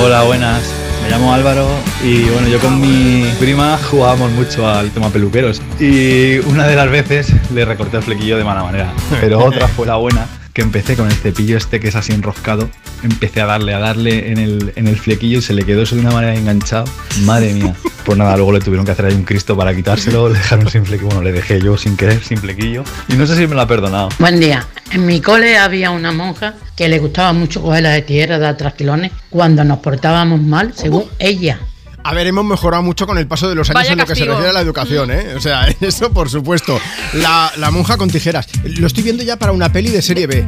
Hola, 0.00 0.22
buenas. 0.22 0.62
Me 1.02 1.10
llamo 1.10 1.34
Álvaro 1.34 1.66
y 2.04 2.22
bueno, 2.28 2.46
yo 2.46 2.60
con 2.60 2.80
mi 2.80 3.24
prima 3.40 3.76
jugábamos 3.90 4.30
mucho 4.30 4.68
al 4.68 4.90
tema 4.92 5.08
peluqueros. 5.08 5.60
Y 5.80 6.38
una 6.38 6.68
de 6.68 6.76
las 6.76 6.88
veces 6.88 7.32
le 7.52 7.64
recorté 7.64 7.96
el 7.96 8.04
flequillo 8.04 8.38
de 8.38 8.44
mala 8.44 8.62
manera, 8.62 8.92
pero 9.20 9.44
otra 9.44 9.66
fue 9.66 9.86
la 9.86 9.96
buena 9.96 10.28
que 10.58 10.62
empecé 10.62 10.96
con 10.96 11.06
el 11.06 11.12
cepillo 11.12 11.56
este 11.56 11.78
que 11.78 11.86
es 11.86 11.94
así 11.94 12.12
enroscado, 12.12 12.68
empecé 13.04 13.40
a 13.40 13.46
darle, 13.46 13.74
a 13.74 13.78
darle 13.78 14.32
en 14.32 14.38
el, 14.38 14.72
en 14.74 14.88
el 14.88 14.96
flequillo 14.96 15.38
y 15.38 15.40
se 15.40 15.54
le 15.54 15.64
quedó 15.64 15.82
eso 15.82 15.94
de 15.94 16.00
una 16.00 16.10
manera 16.10 16.34
enganchado. 16.34 16.84
Madre 17.20 17.54
mía. 17.54 17.76
Pues 18.04 18.16
nada, 18.16 18.36
luego 18.36 18.52
le 18.52 18.60
tuvieron 18.60 18.86
que 18.86 18.92
hacer 18.92 19.04
ahí 19.04 19.14
un 19.14 19.24
Cristo 19.24 19.54
para 19.54 19.74
quitárselo, 19.74 20.30
le 20.30 20.38
dejaron 20.38 20.70
sin 20.70 20.86
flequillo, 20.86 21.08
bueno, 21.08 21.22
le 21.22 21.30
dejé 21.30 21.60
yo 21.60 21.76
sin 21.76 21.94
querer, 21.94 22.24
sin 22.24 22.38
flequillo 22.38 22.82
y 23.06 23.12
no 23.12 23.26
sé 23.26 23.36
si 23.36 23.46
me 23.46 23.54
lo 23.54 23.60
ha 23.60 23.66
perdonado. 23.66 24.08
Buen 24.18 24.40
día. 24.40 24.66
En 24.92 25.04
mi 25.04 25.20
cole 25.20 25.58
había 25.58 25.90
una 25.90 26.10
monja 26.10 26.54
que 26.74 26.88
le 26.88 27.00
gustaba 27.00 27.34
mucho 27.34 27.60
coger 27.60 27.82
las 27.82 28.06
de 28.06 28.54
trasquilones 28.56 29.12
cuando 29.28 29.62
nos 29.62 29.80
portábamos 29.80 30.40
mal, 30.40 30.72
según 30.74 31.04
ella. 31.18 31.60
A 32.04 32.14
ver, 32.14 32.26
hemos 32.26 32.44
mejorado 32.44 32.82
mucho 32.82 33.06
con 33.06 33.18
el 33.18 33.26
paso 33.26 33.48
de 33.48 33.54
los 33.54 33.68
años 33.68 33.74
Vaya 33.74 33.92
en 33.92 33.98
lo 33.98 34.06
que 34.06 34.14
se 34.14 34.24
refiere 34.24 34.48
a 34.50 34.52
la 34.52 34.60
educación, 34.60 35.10
¿eh? 35.10 35.34
O 35.36 35.40
sea, 35.40 35.66
eso 35.80 36.10
por 36.12 36.30
supuesto. 36.30 36.80
La, 37.14 37.52
la 37.56 37.70
monja 37.70 37.96
con 37.96 38.08
tijeras. 38.08 38.46
Lo 38.64 38.86
estoy 38.86 39.02
viendo 39.02 39.22
ya 39.22 39.36
para 39.36 39.52
una 39.52 39.70
peli 39.72 39.90
de 39.90 40.00
serie 40.00 40.26
B. 40.26 40.46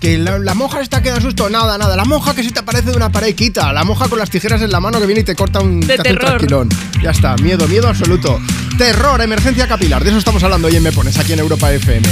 Que 0.00 0.18
la, 0.18 0.38
la 0.38 0.54
monja 0.54 0.80
está 0.80 1.00
que 1.00 1.10
da 1.10 1.20
susto. 1.20 1.48
Nada, 1.48 1.78
nada. 1.78 1.96
La 1.96 2.04
monja 2.04 2.34
que 2.34 2.42
se 2.42 2.50
te 2.50 2.58
aparece 2.58 2.90
de 2.90 2.96
una 2.96 3.12
pared 3.12 3.28
y 3.28 3.34
quita. 3.34 3.72
La 3.72 3.84
monja 3.84 4.08
con 4.08 4.18
las 4.18 4.30
tijeras 4.30 4.60
en 4.60 4.72
la 4.72 4.80
mano 4.80 4.98
que 5.00 5.06
viene 5.06 5.20
y 5.20 5.24
te 5.24 5.36
corta 5.36 5.60
un, 5.60 5.80
De 5.80 5.96
te 5.96 6.12
un 6.12 6.18
terror. 6.18 6.68
Ya 7.00 7.10
está. 7.10 7.36
Miedo, 7.36 7.68
miedo 7.68 7.88
absoluto. 7.88 8.40
Terror, 8.76 9.22
emergencia 9.22 9.68
capilar. 9.68 10.02
De 10.02 10.10
eso 10.10 10.18
estamos 10.18 10.42
hablando 10.42 10.66
hoy 10.66 10.76
en 10.76 10.82
Me 10.82 10.90
Pones, 10.90 11.16
aquí 11.18 11.32
en 11.32 11.38
Europa 11.38 11.72
FM. 11.72 12.06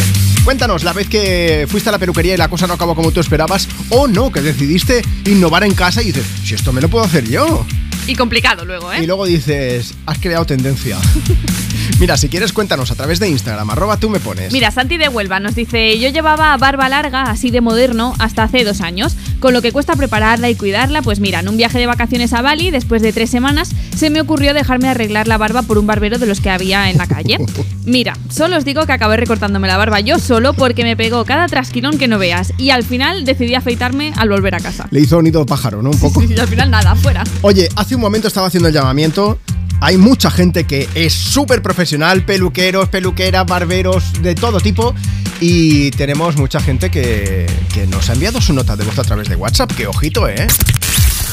Cuéntanos, 0.44 0.84
la 0.84 0.92
vez 0.92 1.08
que 1.08 1.66
fuiste 1.68 1.88
a 1.88 1.92
la 1.92 1.98
peluquería 1.98 2.34
y 2.34 2.36
la 2.36 2.48
cosa 2.48 2.66
no 2.66 2.74
acabó 2.74 2.94
como 2.94 3.10
tú 3.10 3.20
esperabas, 3.20 3.68
o 3.90 4.06
no, 4.06 4.30
que 4.30 4.40
decidiste 4.40 5.02
innovar 5.26 5.64
en 5.64 5.74
casa 5.74 6.00
y 6.00 6.06
dices, 6.06 6.24
si 6.44 6.54
esto 6.54 6.72
me 6.72 6.80
lo 6.80 6.88
puedo 6.88 7.04
hacer 7.04 7.28
yo. 7.28 7.66
Y 8.10 8.16
complicado 8.16 8.64
luego, 8.64 8.92
¿eh? 8.92 9.04
Y 9.04 9.06
luego 9.06 9.24
dices, 9.24 9.94
has 10.04 10.18
creado 10.18 10.44
tendencia. 10.44 10.98
Mira, 12.00 12.16
si 12.16 12.28
quieres, 12.28 12.52
cuéntanos 12.52 12.90
a 12.90 12.96
través 12.96 13.20
de 13.20 13.28
Instagram, 13.28 13.70
arroba 13.70 13.98
tú 13.98 14.10
me 14.10 14.18
pones. 14.18 14.52
Mira, 14.52 14.72
Santi 14.72 14.96
de 14.96 15.08
Huelva 15.08 15.38
nos 15.38 15.54
dice, 15.54 15.96
yo 16.00 16.08
llevaba 16.08 16.56
barba 16.56 16.88
larga, 16.88 17.22
así 17.24 17.50
de 17.50 17.60
moderno, 17.60 18.14
hasta 18.18 18.42
hace 18.42 18.64
dos 18.64 18.80
años. 18.80 19.16
Con 19.38 19.52
lo 19.52 19.62
que 19.62 19.70
cuesta 19.70 19.94
prepararla 19.94 20.50
y 20.50 20.56
cuidarla, 20.56 21.02
pues 21.02 21.20
mira, 21.20 21.40
en 21.40 21.48
un 21.48 21.56
viaje 21.56 21.78
de 21.78 21.86
vacaciones 21.86 22.32
a 22.32 22.42
Bali, 22.42 22.70
después 22.70 23.00
de 23.00 23.12
tres 23.12 23.30
semanas, 23.30 23.70
se 23.94 24.10
me 24.10 24.20
ocurrió 24.20 24.54
dejarme 24.54 24.88
arreglar 24.88 25.28
la 25.28 25.38
barba 25.38 25.62
por 25.62 25.78
un 25.78 25.86
barbero 25.86 26.18
de 26.18 26.26
los 26.26 26.40
que 26.40 26.50
había 26.50 26.90
en 26.90 26.98
la 26.98 27.06
calle. 27.06 27.38
Mira, 27.84 28.16
solo 28.28 28.56
os 28.56 28.64
digo 28.64 28.86
que 28.86 28.92
acabé 28.92 29.16
recortándome 29.16 29.68
la 29.68 29.76
barba 29.76 30.00
yo 30.00 30.18
solo 30.18 30.52
porque 30.52 30.84
me 30.84 30.96
pegó 30.96 31.24
cada 31.24 31.46
trasquilón 31.46 31.96
que 31.98 32.08
no 32.08 32.18
veas. 32.18 32.52
Y 32.58 32.70
al 32.70 32.82
final 32.82 33.24
decidí 33.24 33.54
afeitarme 33.54 34.12
al 34.16 34.28
volver 34.28 34.54
a 34.54 34.60
casa. 34.60 34.86
Le 34.90 35.00
hizo 35.00 35.20
nido 35.22 35.46
pájaro, 35.46 35.82
¿no? 35.82 35.90
Un 35.90 35.98
poco. 35.98 36.22
Y 36.22 36.38
al 36.38 36.48
final 36.48 36.70
nada, 36.70 36.94
fuera. 36.94 37.24
Oye, 37.42 37.68
hace 37.76 37.94
un 37.94 37.99
momento 38.00 38.28
estaba 38.28 38.46
haciendo 38.46 38.68
el 38.68 38.74
llamamiento. 38.74 39.38
Hay 39.80 39.96
mucha 39.96 40.30
gente 40.30 40.64
que 40.64 40.88
es 40.94 41.12
súper 41.12 41.62
profesional, 41.62 42.24
peluqueros, 42.24 42.88
peluqueras, 42.88 43.46
barberos, 43.46 44.22
de 44.22 44.34
todo 44.34 44.60
tipo. 44.60 44.94
Y 45.40 45.90
tenemos 45.92 46.36
mucha 46.36 46.60
gente 46.60 46.90
que, 46.90 47.46
que 47.72 47.86
nos 47.86 48.10
ha 48.10 48.12
enviado 48.12 48.40
su 48.40 48.52
nota 48.52 48.76
de 48.76 48.84
voz 48.84 48.98
a 48.98 49.04
través 49.04 49.28
de 49.28 49.36
WhatsApp. 49.36 49.72
Que 49.72 49.86
ojito, 49.86 50.28
¿eh? 50.28 50.46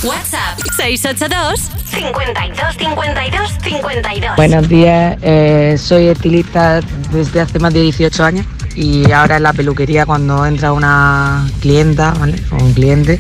WhatsApp 0.04 0.60
682 0.78 1.60
52 1.90 2.78
52 2.78 3.52
52. 3.64 4.36
Buenos 4.36 4.70
días, 4.70 5.18
eh, 5.24 5.76
soy 5.80 6.08
estilista 6.08 6.82
desde 7.12 7.42
hace 7.42 7.58
más 7.58 7.74
de 7.74 7.82
18 7.82 8.24
años 8.24 8.46
y 8.76 9.12
ahora 9.12 9.38
en 9.38 9.44
la 9.44 9.54
peluquería 9.54 10.06
cuando 10.06 10.46
entra 10.46 10.72
una 10.72 11.50
clienta 11.62 12.12
¿vale? 12.12 12.36
o 12.52 12.64
un 12.64 12.74
cliente 12.74 13.20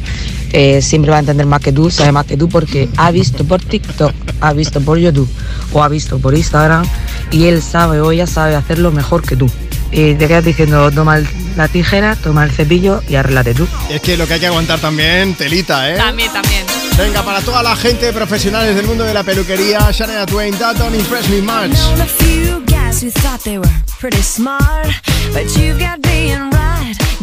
eh, 0.59 0.81
siempre 0.81 1.11
va 1.11 1.17
a 1.17 1.19
entender 1.19 1.45
más 1.45 1.61
que 1.61 1.71
tú, 1.71 1.91
sabe 1.91 2.11
más 2.11 2.25
que 2.25 2.35
tú 2.35 2.49
porque 2.49 2.89
ha 2.97 3.11
visto 3.11 3.43
por 3.45 3.61
TikTok, 3.61 4.11
ha 4.41 4.53
visto 4.53 4.81
por 4.81 4.97
YouTube 4.97 5.29
o 5.71 5.83
ha 5.83 5.87
visto 5.87 6.17
por 6.17 6.35
Instagram 6.35 6.83
y 7.29 7.45
él 7.45 7.61
sabe 7.61 8.01
o 8.01 8.11
ella 8.11 8.25
sabe 8.25 8.55
hacerlo 8.55 8.91
mejor 8.91 9.21
que 9.21 9.35
tú. 9.35 9.47
y 9.89 10.15
te 10.15 10.27
quedas 10.27 10.43
diciendo, 10.43 10.91
toma 10.91 11.17
el- 11.17 11.27
la 11.55 11.67
tijera, 11.69 12.15
toma 12.17 12.43
el 12.43 12.51
cepillo 12.51 13.01
y 13.07 13.15
arréglate 13.15 13.53
tú. 13.53 13.65
Es 13.89 14.01
que 14.01 14.17
lo 14.17 14.27
que 14.27 14.33
hay 14.33 14.39
que 14.41 14.47
aguantar 14.47 14.79
también, 14.79 15.33
telita, 15.35 15.89
¿eh? 15.89 15.95
También, 15.95 16.29
también. 16.33 16.65
Venga, 16.97 17.23
para 17.23 17.39
toda 17.39 17.63
la 17.63 17.73
gente 17.75 18.11
profesionales 18.11 18.75
del 18.75 18.85
mundo 18.85 19.05
de 19.05 19.13
la 19.13 19.23
peluquería, 19.23 19.89
Shania 19.91 20.25
Twain, 20.25 20.53
that 20.57 20.75
don't 20.75 20.93
impress 20.93 21.29
me 21.29 21.41
much. 21.41 21.77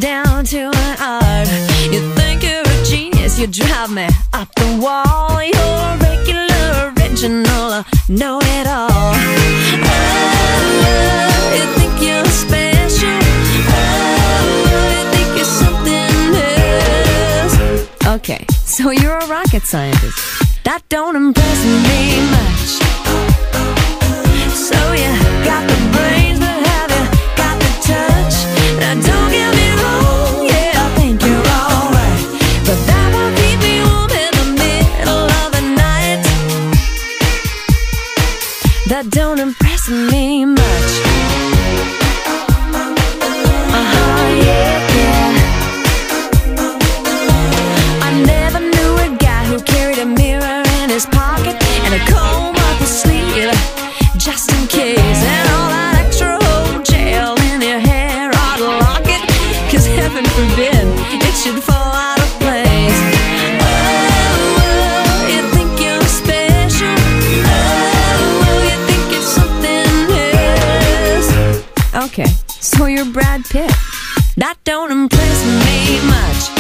down 0.01 0.45
to 0.47 0.71
an 0.75 0.97
art. 1.01 1.49
You 1.93 2.01
think 2.15 2.43
you're 2.43 2.74
genius, 3.25 3.39
you 3.39 3.47
drive 3.47 3.91
me 3.91 4.09
up 4.33 4.55
the 4.55 4.79
wall. 4.81 5.43
You're 5.43 5.97
regular, 5.99 6.93
original, 6.97 7.85
know 8.09 8.41
it 8.43 8.67
all. 8.67 9.15
Oh, 9.77 10.03
you 11.55 11.65
think 11.79 12.01
you're 12.03 12.25
special? 12.27 13.21
Oh, 13.69 13.81
you 14.91 15.05
think 15.15 15.29
you're 15.37 15.55
something 15.63 16.35
else? 17.41 17.57
Okay, 18.17 18.43
so 18.65 18.91
you're 18.91 19.19
a 19.19 19.27
rocket 19.27 19.63
scientist. 19.63 20.19
That 20.65 20.83
don't 20.89 21.17
impress 21.17 21.65
me 21.65 22.21
much. 22.31 22.81
So 24.55 24.93
you 24.93 25.11
got 25.45 25.67
the 25.69 25.77
brains, 25.93 26.24
don't 39.11 39.39
impress 39.39 39.89
me 39.89 40.45
much. 40.47 40.61
Uh-huh, 43.77 44.29
yeah, 44.47 44.79
yeah. 44.97 45.33
I 48.03 48.23
never 48.25 48.61
knew 48.61 48.97
a 48.99 49.17
guy 49.19 49.45
who 49.45 49.61
carried 49.61 49.99
a 49.99 50.07
mirror 50.07 50.63
in 50.83 50.91
his 50.91 51.07
pocket 51.07 51.57
and 51.85 51.95
a 51.95 51.99
comb 52.11 52.34
you're 72.95 73.13
Brad 73.13 73.45
Pitt. 73.45 73.71
That 74.37 74.57
don't 74.65 74.93
impress 74.93 75.45
me 75.67 76.07
much. 76.07 76.54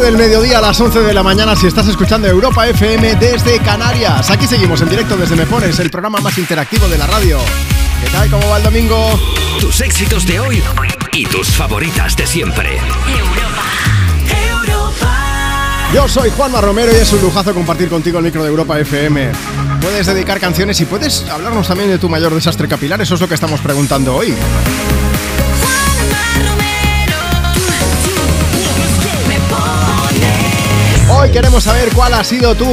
12 0.00 0.12
del 0.12 0.16
mediodía 0.16 0.58
a 0.58 0.60
las 0.62 0.80
11 0.80 1.00
de 1.00 1.12
la 1.12 1.22
mañana 1.22 1.54
si 1.54 1.66
estás 1.66 1.86
escuchando 1.86 2.26
Europa 2.26 2.66
FM 2.66 3.16
desde 3.16 3.58
Canarias. 3.58 4.30
Aquí 4.30 4.46
seguimos 4.46 4.80
en 4.80 4.88
directo 4.88 5.14
desde 5.16 5.36
Me 5.36 5.44
Pones, 5.44 5.78
el 5.78 5.90
programa 5.90 6.20
más 6.20 6.38
interactivo 6.38 6.88
de 6.88 6.96
la 6.96 7.06
radio. 7.06 7.38
¿Qué 8.02 8.08
tal? 8.10 8.30
¿Cómo 8.30 8.48
va 8.48 8.56
el 8.56 8.62
domingo? 8.62 9.20
Tus 9.60 9.80
éxitos 9.82 10.26
de 10.26 10.40
hoy 10.40 10.62
y 11.12 11.26
tus 11.26 11.48
favoritas 11.48 12.16
de 12.16 12.26
siempre. 12.26 12.78
Yo 15.92 16.08
soy 16.08 16.30
Juanma 16.30 16.60
Romero 16.62 16.92
y 16.92 16.96
es 16.96 17.12
un 17.12 17.20
lujazo 17.20 17.52
compartir 17.52 17.90
contigo 17.90 18.18
el 18.18 18.24
micro 18.24 18.42
de 18.42 18.48
Europa 18.48 18.78
FM. 18.78 19.32
Puedes 19.82 20.06
dedicar 20.06 20.40
canciones 20.40 20.80
y 20.80 20.86
puedes 20.86 21.28
hablarnos 21.28 21.68
también 21.68 21.90
de 21.90 21.98
tu 21.98 22.08
mayor 22.08 22.34
desastre 22.34 22.68
capilar, 22.68 23.00
eso 23.02 23.16
es 23.16 23.20
lo 23.20 23.28
que 23.28 23.34
estamos 23.34 23.60
preguntando 23.60 24.16
hoy. 24.16 24.34
Hoy 31.20 31.30
queremos 31.30 31.64
saber 31.64 31.90
cuál 31.94 32.14
ha 32.14 32.24
sido 32.24 32.54
tu 32.54 32.66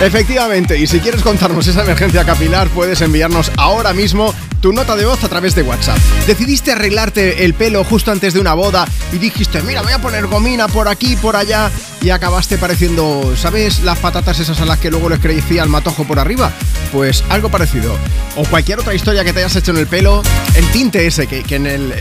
Efectivamente, 0.00 0.78
y 0.78 0.86
si 0.86 1.00
quieres 1.00 1.20
contarnos 1.20 1.66
esa 1.66 1.82
emergencia 1.82 2.24
capilar, 2.24 2.68
puedes 2.68 3.00
enviarnos 3.00 3.50
ahora 3.56 3.92
mismo 3.92 4.32
tu 4.60 4.72
nota 4.72 4.94
de 4.94 5.04
voz 5.04 5.24
a 5.24 5.28
través 5.28 5.56
de 5.56 5.62
WhatsApp. 5.62 5.98
Decidiste 6.28 6.70
arreglarte 6.70 7.44
el 7.44 7.54
pelo 7.54 7.82
justo 7.82 8.12
antes 8.12 8.34
de 8.34 8.40
una 8.40 8.54
boda 8.54 8.86
y 9.12 9.18
dijiste, 9.18 9.62
mira, 9.62 9.82
voy 9.82 9.92
a 9.94 9.98
poner 10.00 10.28
gomina 10.28 10.68
por 10.68 10.86
aquí, 10.86 11.16
por 11.16 11.34
allá, 11.34 11.72
y 12.04 12.10
acabaste 12.10 12.58
pareciendo, 12.58 13.34
¿sabes? 13.34 13.80
Las 13.80 13.98
patatas 13.98 14.38
esas 14.38 14.60
a 14.60 14.66
las 14.66 14.78
que 14.78 14.90
luego 14.90 15.08
les 15.08 15.20
crecía 15.20 15.62
el 15.62 15.70
matojo 15.70 16.04
por 16.04 16.18
arriba. 16.18 16.52
Pues 16.92 17.24
algo 17.30 17.48
parecido. 17.48 17.96
O 18.36 18.44
cualquier 18.44 18.78
otra 18.78 18.94
historia 18.94 19.24
que 19.24 19.32
te 19.32 19.38
hayas 19.38 19.56
hecho 19.56 19.70
en 19.70 19.78
el 19.78 19.86
pelo, 19.86 20.22
el 20.54 20.66
tinte 20.66 21.06
ese, 21.06 21.26
que, 21.26 21.42
que 21.42 21.56
en 21.56 21.66
el, 21.66 21.94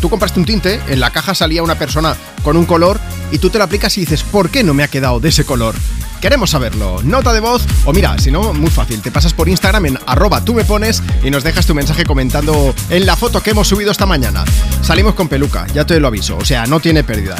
Tú 0.00 0.08
compraste 0.08 0.38
un 0.38 0.46
tinte, 0.46 0.80
en 0.86 1.00
la 1.00 1.10
caja 1.10 1.34
salía 1.34 1.64
una 1.64 1.74
persona 1.74 2.14
con 2.44 2.56
un 2.56 2.66
color 2.66 3.00
y 3.32 3.38
tú 3.38 3.50
te 3.50 3.58
lo 3.58 3.64
aplicas 3.64 3.98
y 3.98 4.02
dices, 4.02 4.22
¿por 4.22 4.48
qué 4.48 4.62
no 4.62 4.74
me 4.74 4.84
ha 4.84 4.88
quedado 4.88 5.18
de 5.18 5.30
ese 5.30 5.44
color? 5.44 5.74
Queremos 6.20 6.50
saberlo. 6.50 7.00
Nota 7.02 7.32
de 7.32 7.40
voz 7.40 7.64
o 7.84 7.92
mira, 7.92 8.16
si 8.18 8.30
no, 8.30 8.52
muy 8.52 8.70
fácil. 8.70 9.00
Te 9.02 9.10
pasas 9.10 9.34
por 9.34 9.48
Instagram 9.48 9.86
en 9.86 9.98
arroba 10.06 10.44
tú 10.44 10.54
me 10.54 10.64
pones 10.64 11.02
y 11.22 11.30
nos 11.30 11.44
dejas 11.44 11.66
tu 11.66 11.74
mensaje 11.74 12.04
comentando 12.04 12.74
en 12.90 13.06
la 13.06 13.16
foto 13.16 13.40
que 13.40 13.50
hemos 13.50 13.68
subido 13.68 13.90
esta 13.90 14.06
mañana. 14.06 14.44
Salimos 14.82 15.14
con 15.14 15.28
peluca, 15.28 15.66
ya 15.74 15.84
te 15.84 15.98
lo 16.00 16.08
aviso. 16.08 16.36
O 16.36 16.44
sea, 16.44 16.66
no 16.66 16.80
tiene 16.80 17.04
pérdida. 17.04 17.36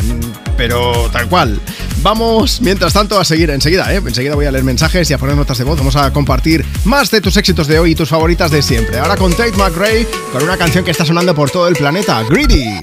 Pero 0.56 1.08
tal 1.12 1.28
cual. 1.28 1.60
Vamos, 2.02 2.60
mientras 2.60 2.92
tanto, 2.92 3.18
a 3.18 3.24
seguir 3.24 3.50
enseguida, 3.50 3.92
¿eh? 3.92 3.96
Enseguida 3.96 4.34
voy 4.34 4.46
a 4.46 4.52
leer 4.52 4.64
mensajes 4.64 5.10
y 5.10 5.14
a 5.14 5.18
poner 5.18 5.36
notas 5.36 5.58
de 5.58 5.64
voz. 5.64 5.78
Vamos 5.78 5.96
a 5.96 6.12
compartir 6.12 6.64
más 6.84 7.10
de 7.10 7.20
tus 7.20 7.36
éxitos 7.36 7.66
de 7.66 7.78
hoy 7.78 7.92
y 7.92 7.94
tus 7.94 8.08
favoritas 8.08 8.50
de 8.50 8.62
siempre. 8.62 8.98
Ahora 8.98 9.16
con 9.16 9.32
Tate 9.32 9.52
McRae, 9.56 10.06
con 10.32 10.42
una 10.42 10.56
canción 10.56 10.84
que 10.84 10.92
está 10.92 11.04
sonando 11.04 11.34
por 11.34 11.50
todo 11.50 11.68
el 11.68 11.74
planeta, 11.74 12.22
Greedy. 12.24 12.78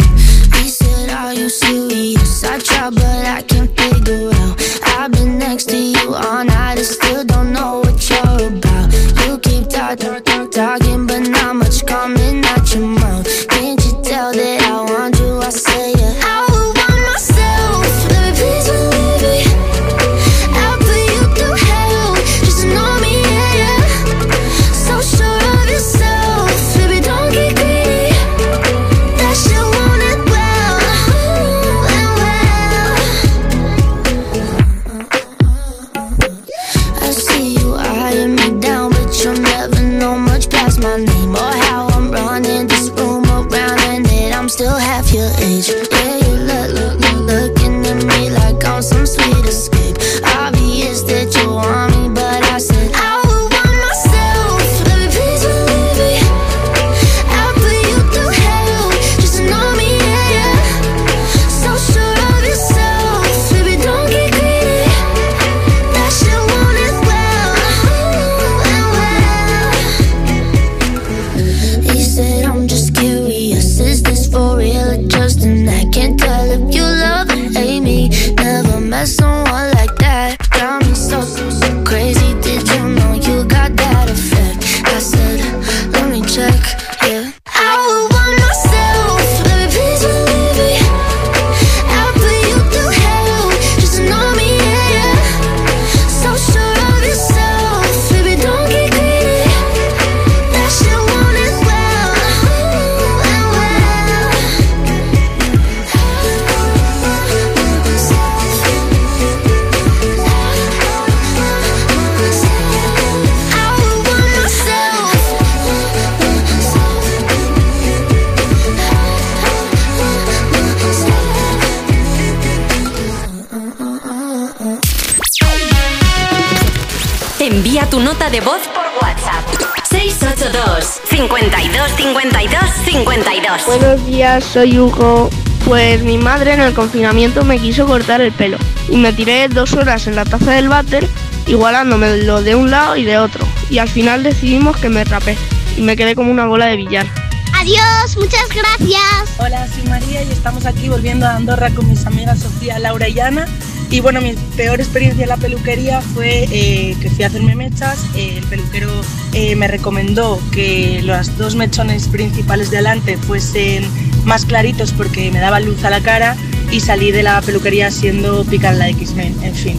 Buenos 133.66 134.06
días, 134.06 134.44
soy 134.44 134.78
Hugo. 134.78 135.30
Pues 135.66 136.04
mi 136.04 136.18
madre 136.18 136.54
en 136.54 136.62
el 136.62 136.74
confinamiento 136.74 137.44
me 137.44 137.58
quiso 137.58 137.88
cortar 137.88 138.22
el 138.22 138.32
pelo 138.32 138.58
y 138.90 138.98
me 138.98 139.12
tiré 139.12 139.48
dos 139.48 139.74
horas 139.74 140.06
en 140.06 140.16
la 140.16 140.24
taza 140.24 140.52
del 140.52 140.70
váter 140.70 141.08
igualándome 141.48 142.18
lo 142.18 142.44
de 142.44 142.56
un 142.56 142.70
lado 142.70 142.96
y 142.96 143.04
de 143.04 143.18
otro. 143.18 143.46
Y 143.70 143.80
al 143.80 143.90
final 143.90 144.22
decidimos 144.22 144.78
que 144.78 144.90
me 144.90 145.04
rapé 145.04 145.36
y 145.76 145.82
me 145.82 145.96
quedé 145.96 146.14
como 146.16 146.32
una 146.32 146.46
bola 146.46 146.68
de 146.68 146.78
billar. 146.78 147.08
Adiós, 147.56 148.18
muchas 148.18 148.48
gracias. 148.50 149.40
Hola, 149.40 149.68
soy 149.68 149.84
María 149.90 150.22
y 150.22 150.32
estamos 150.32 150.66
aquí 150.68 150.88
volviendo 150.88 151.26
a 151.26 151.36
Andorra 151.36 151.72
con 151.72 151.90
mis 151.90 152.06
amigas 152.06 152.42
Sofía, 152.42 152.78
Laura 152.78 153.10
y 153.10 153.20
Ana. 153.20 153.48
Y 153.90 154.02
bueno, 154.02 154.22
mi 154.22 154.34
peor 154.56 154.80
experiencia 154.80 155.24
en 155.24 155.30
la 155.30 155.38
peluquería 155.38 156.02
fue 156.02 156.48
eh, 156.52 156.96
que 157.02 157.10
fui 157.10 157.24
a 157.24 157.28
hacerme 157.28 157.56
mechas. 157.56 158.06
eh, 158.16 158.36
el 158.38 158.44
peluquero 158.46 158.92
eh, 159.36 159.56
me 159.57 159.68
recomendó 159.68 160.40
que 160.52 161.02
los 161.03 161.38
dos 161.38 161.56
mechones 161.56 162.07
principales 162.07 162.72
de 162.72 162.78
adelante 162.78 163.18
fuesen 163.18 163.84
más 164.24 164.45
claritos 164.45 164.94
porque 164.94 165.30
me 165.30 165.40
daba 165.40 165.60
luz 165.60 165.84
a 165.84 165.90
la 165.90 165.99
cara 165.99 166.38
y 166.72 166.80
salí 166.80 167.12
de 167.12 167.22
la 167.22 167.41
peluquería 167.41 167.91
siendo 167.91 168.45
picar 168.45 168.76
la 168.76 168.88
X-Men, 168.90 169.36
en 169.44 169.53
fin. 169.53 169.78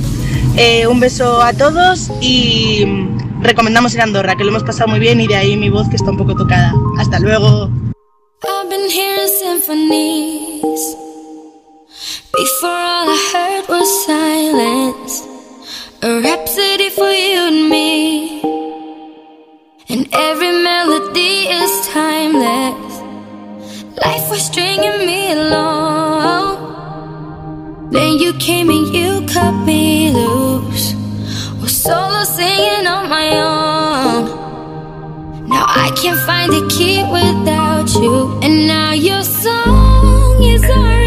Eh, 0.57 0.87
un 0.87 1.01
beso 1.01 1.41
a 1.41 1.55
todos 1.55 2.11
y 2.21 2.85
mm, 2.87 3.43
recomendamos 3.43 3.95
ir 3.95 4.03
a 4.03 4.05
Andorra, 4.05 4.37
que 4.37 4.45
lo 4.45 4.51
hemos 4.51 4.63
pasado 4.63 4.89
muy 4.89 5.01
bien 5.01 5.21
y 5.23 5.27
de 5.27 5.37
ahí 5.37 5.57
mi 5.57 5.71
voz 5.71 5.89
que 5.89 5.97
está 5.97 6.11
un 6.11 6.19
poco 6.19 6.35
tocada. 6.35 6.75
Hasta 6.99 7.19
luego. 7.19 7.71
Then 27.97 28.19
you 28.19 28.35
came 28.35 28.69
and 28.69 28.95
you 28.95 29.27
cut 29.27 29.53
me 29.65 30.11
loose. 30.11 30.93
Was 31.63 31.75
solo 31.75 32.25
singing 32.25 32.87
on 32.87 33.09
my 33.09 33.29
own. 33.49 35.49
Now 35.49 35.65
I 35.67 35.91
can't 35.97 36.21
find 36.21 36.53
a 36.53 36.69
key 36.69 37.03
without 37.11 37.89
you. 37.95 38.39
And 38.43 38.69
now 38.69 38.93
your 38.93 39.23
song 39.23 40.43
is 40.43 40.63
on 40.65 41.06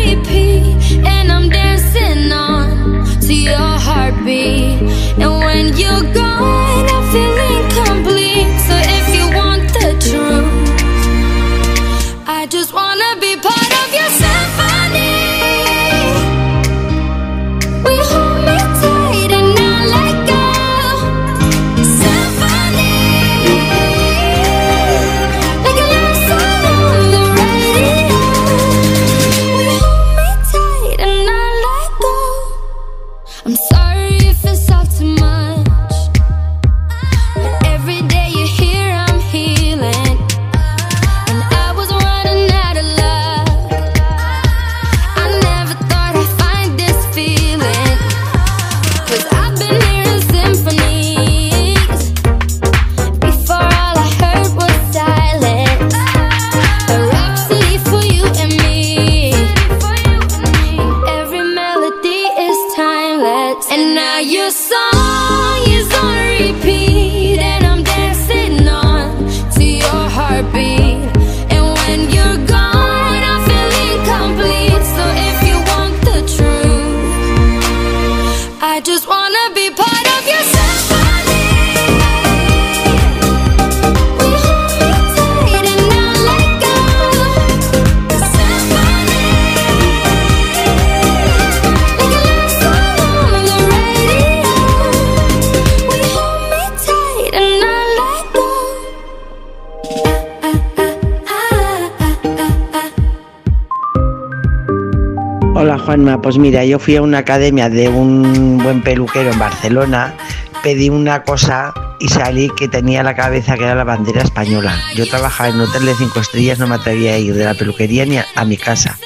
Juanma, 105.90 106.22
pues 106.22 106.38
mira, 106.38 106.64
yo 106.66 106.78
fui 106.78 106.98
a 106.98 107.02
una 107.02 107.18
academia 107.18 107.68
de 107.68 107.90
un 107.90 108.60
buen 108.60 108.84
peluquero 108.84 109.32
en 109.32 109.40
Barcelona, 109.40 110.14
pedí 110.62 110.88
una 110.88 111.24
cosa 111.24 111.74
y 112.00 112.10
salí 112.10 112.52
que 112.56 112.68
tenía 112.68 113.02
la 113.02 113.16
cabeza 113.16 113.58
que 113.58 113.64
era 113.64 113.74
la 113.74 113.86
bandera 113.86 114.22
española. 114.22 114.80
Yo 114.96 115.08
trabajaba 115.08 115.50
en 115.50 115.56
un 115.56 115.62
hotel 115.62 115.88
de 115.88 115.96
cinco 115.96 116.20
estrellas, 116.20 116.60
no 116.60 116.68
me 116.68 116.76
atrevía 116.76 117.14
a 117.14 117.18
ir 117.18 117.34
de 117.34 117.44
la 117.44 117.56
peluquería 117.56 118.06
ni 118.06 118.18
a, 118.18 118.26
a 118.36 118.46
mi 118.46 118.56
casa. 118.56 119.00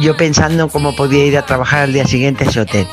Yo 0.00 0.16
pensando 0.16 0.68
cómo 0.68 0.94
podía 0.96 1.24
ir 1.24 1.38
a 1.38 1.46
trabajar 1.46 1.84
al 1.84 1.92
día 1.92 2.06
siguiente 2.06 2.44
a 2.44 2.48
ese 2.48 2.60
hotel. 2.60 2.86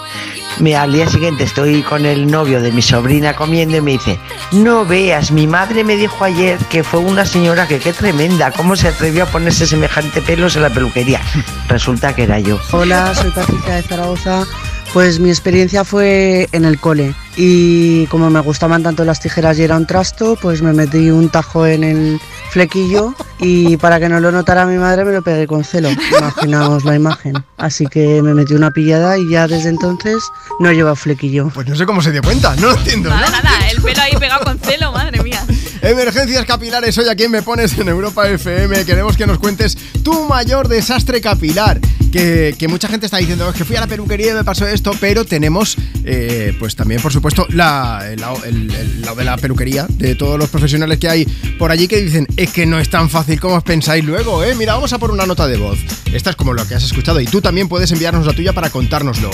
Me, 0.60 0.76
al 0.76 0.92
día 0.92 1.08
siguiente 1.08 1.44
estoy 1.46 1.82
con 1.82 2.06
el 2.06 2.30
novio 2.30 2.62
de 2.62 2.72
mi 2.72 2.82
sobrina 2.82 3.36
comiendo 3.36 3.78
y 3.78 3.82
me 3.82 3.92
dice, 3.92 4.20
no 4.52 4.86
veas, 4.86 5.32
mi 5.32 5.48
madre 5.48 5.84
me 5.84 5.96
dijo 5.96 6.24
ayer 6.24 6.60
que 6.70 6.84
fue 6.84 7.00
una 7.00 7.26
señora 7.26 7.68
que 7.68 7.80
qué 7.80 7.94
tremenda, 7.94 8.52
cómo 8.52 8.76
se 8.76 8.90
atrevió 8.90 9.24
a 9.24 9.28
ponerse 9.28 9.66
semejante 9.66 10.22
pelos 10.22 10.56
en 10.56 10.64
la 10.64 10.70
peluquería. 10.70 11.22
Resulta 11.68 12.14
que 12.14 12.24
era 12.24 12.40
yo. 12.40 12.60
Hola, 12.72 13.16
soy 13.16 13.32
Patricia 13.32 13.76
de 13.76 13.82
Zaragoza. 13.82 14.46
Pues 14.94 15.20
mi 15.20 15.30
experiencia 15.30 15.86
fue 15.86 16.50
en 16.52 16.66
el 16.66 16.78
cole 16.78 17.16
y 17.38 18.08
como 18.08 18.30
me 18.30 18.42
gustaban 18.42 18.84
tanto 18.84 19.06
las 19.06 19.22
tijeras 19.22 19.58
y 19.58 19.64
era 19.64 19.78
un 19.78 19.88
trasto, 19.88 20.38
pues 20.42 20.62
me 20.62 20.74
metí 20.74 21.10
un 21.10 21.30
tajo 21.30 21.66
en 21.66 21.86
el 21.86 22.20
flequillo 22.50 23.16
y 23.40 23.78
para 23.78 24.02
que 24.02 24.10
no 24.10 24.20
lo 24.20 24.34
notara 24.34 24.66
mi 24.66 24.76
madre 24.76 25.06
me 25.06 25.14
lo 25.14 25.22
pegué 25.22 25.48
con 25.48 25.64
celo. 25.64 25.90
Imaginaos 26.18 26.84
la 26.84 26.96
imagen. 26.96 27.42
Así 27.58 27.88
que 27.88 28.22
me 28.22 28.34
metí 28.34 28.54
una 28.54 28.72
pillada 28.72 29.18
y 29.18 29.30
ya 29.30 29.48
desde 29.48 29.70
entonces 29.70 30.24
no 30.60 30.74
lleva 30.74 30.94
flequillo. 30.96 31.50
Pues 31.54 31.68
no 31.68 31.76
sé 31.78 31.86
cómo 31.86 32.02
se 32.02 32.12
dio 32.12 32.22
cuenta, 32.22 32.54
no 32.58 32.72
lo 32.72 32.78
entiendo. 32.78 33.10
Nada, 33.10 33.28
¿no? 33.28 33.32
nada, 33.44 33.70
el 33.70 33.82
pelo 33.82 34.02
ahí 34.02 34.18
pegado 34.20 34.44
con 34.44 34.60
celo, 34.60 34.92
madre 34.92 35.24
mía. 35.24 35.42
Emergencias 35.82 36.46
capilares, 36.46 36.98
hoy 36.98 37.08
a 37.08 37.16
quién 37.16 37.32
me 37.32 37.42
pones 37.42 37.78
en 37.78 37.88
Europa 37.88 38.28
FM. 38.28 38.84
Queremos 38.84 39.16
que 39.16 39.26
nos 39.26 39.40
cuentes 39.40 39.78
tu 40.04 40.26
mayor 40.26 40.68
desastre 40.68 41.22
capilar. 41.22 41.80
Que, 42.12 42.68
mucha 42.70 42.88
gente 42.88 43.06
está 43.06 43.18
diciendo 43.18 43.50
"Es 43.50 43.56
que 43.56 43.66
fui 43.66 43.76
a 43.76 43.80
la 43.82 43.88
peluquería 43.88 44.32
y 44.32 44.36
me 44.36 44.44
pasó 44.44 44.68
esto, 44.68 44.92
pero 45.00 45.26
tenemos, 45.26 45.78
eh, 46.04 46.54
pues 46.60 46.76
también, 46.76 47.02
por 47.02 47.12
supuesto, 47.14 47.46
la, 47.50 48.06
el- 48.12 48.72
el 48.74 49.02
lado 49.02 49.16
de 49.16 49.24
la 49.24 49.38
peluquería, 49.38 49.86
de 49.90 50.16
todos 50.16 50.38
los 50.38 50.50
profesionales 50.50 51.00
que 51.00 51.10
hay 51.10 51.26
por 51.58 51.72
allí 51.72 51.88
que 51.88 52.02
dicen, 52.02 52.28
es 52.38 52.52
que 52.52 52.66
no 52.66 52.80
es 52.80 52.90
tan 52.90 53.10
fácil 53.10 53.40
como 53.40 53.56
os 53.56 53.64
pensáis 53.64 54.04
luego, 54.04 54.44
¿eh? 54.44 54.54
Mira, 54.56 54.74
vamos 54.74 54.92
a 54.94 55.00
por 55.00 55.12
una 55.12 55.26
nota 55.26 55.48
de 55.48 55.58
voz. 55.58 55.80
Esta 56.14 56.30
es 56.32 56.36
como 56.36 56.54
lo 56.54 56.68
que 56.68 56.76
has 56.76 56.84
escuchado 56.84 57.20
y 57.22 57.26
tú 57.26 57.42
también 57.42 57.68
puedes 57.68 57.92
enviarnos 57.92 58.26
la 58.26 58.34
tuya 58.34 58.54
para 58.54 58.70
contárnoslo. 58.70 59.32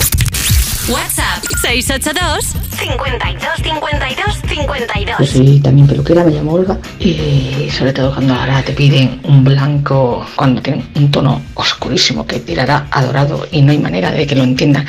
WhatsApp 0.89 1.43
682 1.61 2.55
52 2.79 3.43
52 3.61 4.41
52. 4.47 5.19
Yo 5.19 5.25
soy 5.25 5.59
también 5.59 5.85
peluquera, 5.85 6.23
me 6.23 6.31
llamo 6.31 6.53
Olga 6.53 6.77
y 6.97 7.69
sobre 7.77 7.91
todo 7.91 8.13
cuando 8.13 8.33
ahora 8.33 8.63
te 8.63 8.71
piden 8.71 9.19
un 9.23 9.43
blanco, 9.43 10.25
cuando 10.37 10.61
tienen 10.61 10.87
un 10.95 11.11
tono 11.11 11.41
oscurísimo 11.55 12.25
que 12.25 12.39
tirará 12.39 12.87
a 12.89 13.03
dorado 13.03 13.45
y 13.51 13.63
no 13.63 13.73
hay 13.73 13.79
manera 13.79 14.11
de 14.11 14.25
que 14.25 14.35
lo 14.35 14.43
entiendan, 14.43 14.85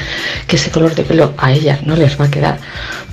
que 0.46 0.54
ese 0.54 0.70
color 0.70 0.94
de 0.94 1.02
pelo 1.02 1.34
a 1.36 1.50
ellas 1.50 1.82
no 1.84 1.96
les 1.96 2.20
va 2.20 2.26
a 2.26 2.30
quedar 2.30 2.58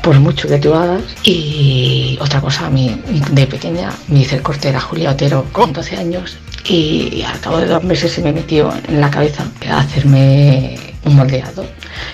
por 0.04 0.20
mucho 0.20 0.48
que 0.48 0.60
tú 0.60 0.76
hagas. 0.76 1.02
Y 1.24 2.20
otra 2.22 2.40
cosa, 2.40 2.68
a 2.68 2.70
mí 2.70 3.02
de 3.32 3.48
pequeña 3.48 3.90
me 4.10 4.20
hice 4.20 4.36
el 4.36 4.44
corte 4.44 4.72
de 4.72 4.80
Julia 4.80 5.10
Otero 5.10 5.48
con 5.52 5.74
12 5.74 5.98
años 5.98 6.38
y 6.68 7.24
al 7.24 7.40
cabo 7.40 7.58
de 7.58 7.66
dos 7.66 7.84
meses 7.84 8.12
se 8.12 8.22
me 8.22 8.32
metió 8.32 8.72
en 8.88 9.02
la 9.02 9.10
cabeza 9.10 9.44
hacerme 9.72 10.78
un 11.04 11.16
moldeado. 11.16 11.66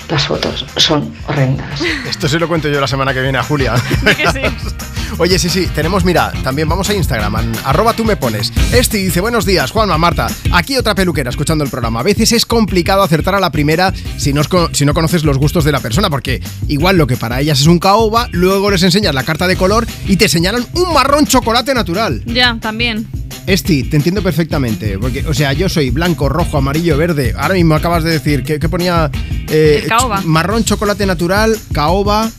Las 0.09 0.27
fotos 0.27 0.65
son 0.77 1.13
horrendas. 1.27 1.81
Esto 2.09 2.27
se 2.27 2.39
lo 2.39 2.47
cuento 2.47 2.69
yo 2.69 2.79
la 2.81 2.87
semana 2.87 3.13
que 3.13 3.21
viene 3.21 3.37
a 3.37 3.43
Julia. 3.43 3.73
Oye, 5.17 5.37
sí, 5.37 5.49
sí, 5.49 5.67
tenemos, 5.75 6.05
mira, 6.05 6.31
también 6.43 6.69
vamos 6.69 6.89
a 6.89 6.93
Instagram, 6.93 7.35
an- 7.35 7.51
arroba 7.65 7.93
tú 7.93 8.05
me 8.05 8.15
pones. 8.15 8.51
Este 8.71 8.97
dice, 8.97 9.19
buenos 9.19 9.45
días, 9.45 9.69
Juanma, 9.71 9.97
Marta. 9.97 10.27
Aquí 10.53 10.77
otra 10.77 10.95
peluquera 10.95 11.29
escuchando 11.29 11.63
el 11.63 11.69
programa. 11.69 11.99
A 11.99 12.03
veces 12.03 12.31
es 12.31 12.45
complicado 12.45 13.03
acertar 13.03 13.35
a 13.35 13.39
la 13.39 13.51
primera 13.51 13.93
si 14.17 14.31
no, 14.33 14.41
si 14.71 14.85
no 14.85 14.93
conoces 14.93 15.23
los 15.23 15.37
gustos 15.37 15.65
de 15.65 15.71
la 15.73 15.79
persona, 15.81 16.09
porque 16.09 16.41
igual 16.69 16.97
lo 16.97 17.07
que 17.07 17.17
para 17.17 17.41
ellas 17.41 17.59
es 17.59 17.67
un 17.67 17.77
caoba, 17.79 18.29
luego 18.31 18.71
les 18.71 18.83
enseñas 18.83 19.13
la 19.13 19.23
carta 19.23 19.47
de 19.47 19.57
color 19.57 19.85
y 20.07 20.15
te 20.15 20.29
señalan 20.29 20.65
un 20.73 20.93
marrón 20.93 21.25
chocolate 21.27 21.73
natural. 21.73 22.23
Ya, 22.25 22.57
también. 22.61 23.07
Esti, 23.47 23.83
te 23.83 23.97
entiendo 23.97 24.21
perfectamente, 24.21 24.97
porque, 24.99 25.25
o 25.27 25.33
sea, 25.33 25.51
yo 25.53 25.67
soy 25.67 25.89
blanco, 25.89 26.29
rojo, 26.29 26.57
amarillo, 26.57 26.95
verde. 26.95 27.33
Ahora 27.37 27.55
mismo 27.55 27.73
acabas 27.75 28.03
de 28.03 28.11
decir 28.11 28.43
que, 28.43 28.59
que 28.59 28.69
ponía 28.69 29.09
eh, 29.49 29.79
El 29.83 29.89
caoba. 29.89 30.21
marrón, 30.25 30.63
chocolate 30.63 31.05
natural, 31.05 31.57
caoba. 31.73 32.31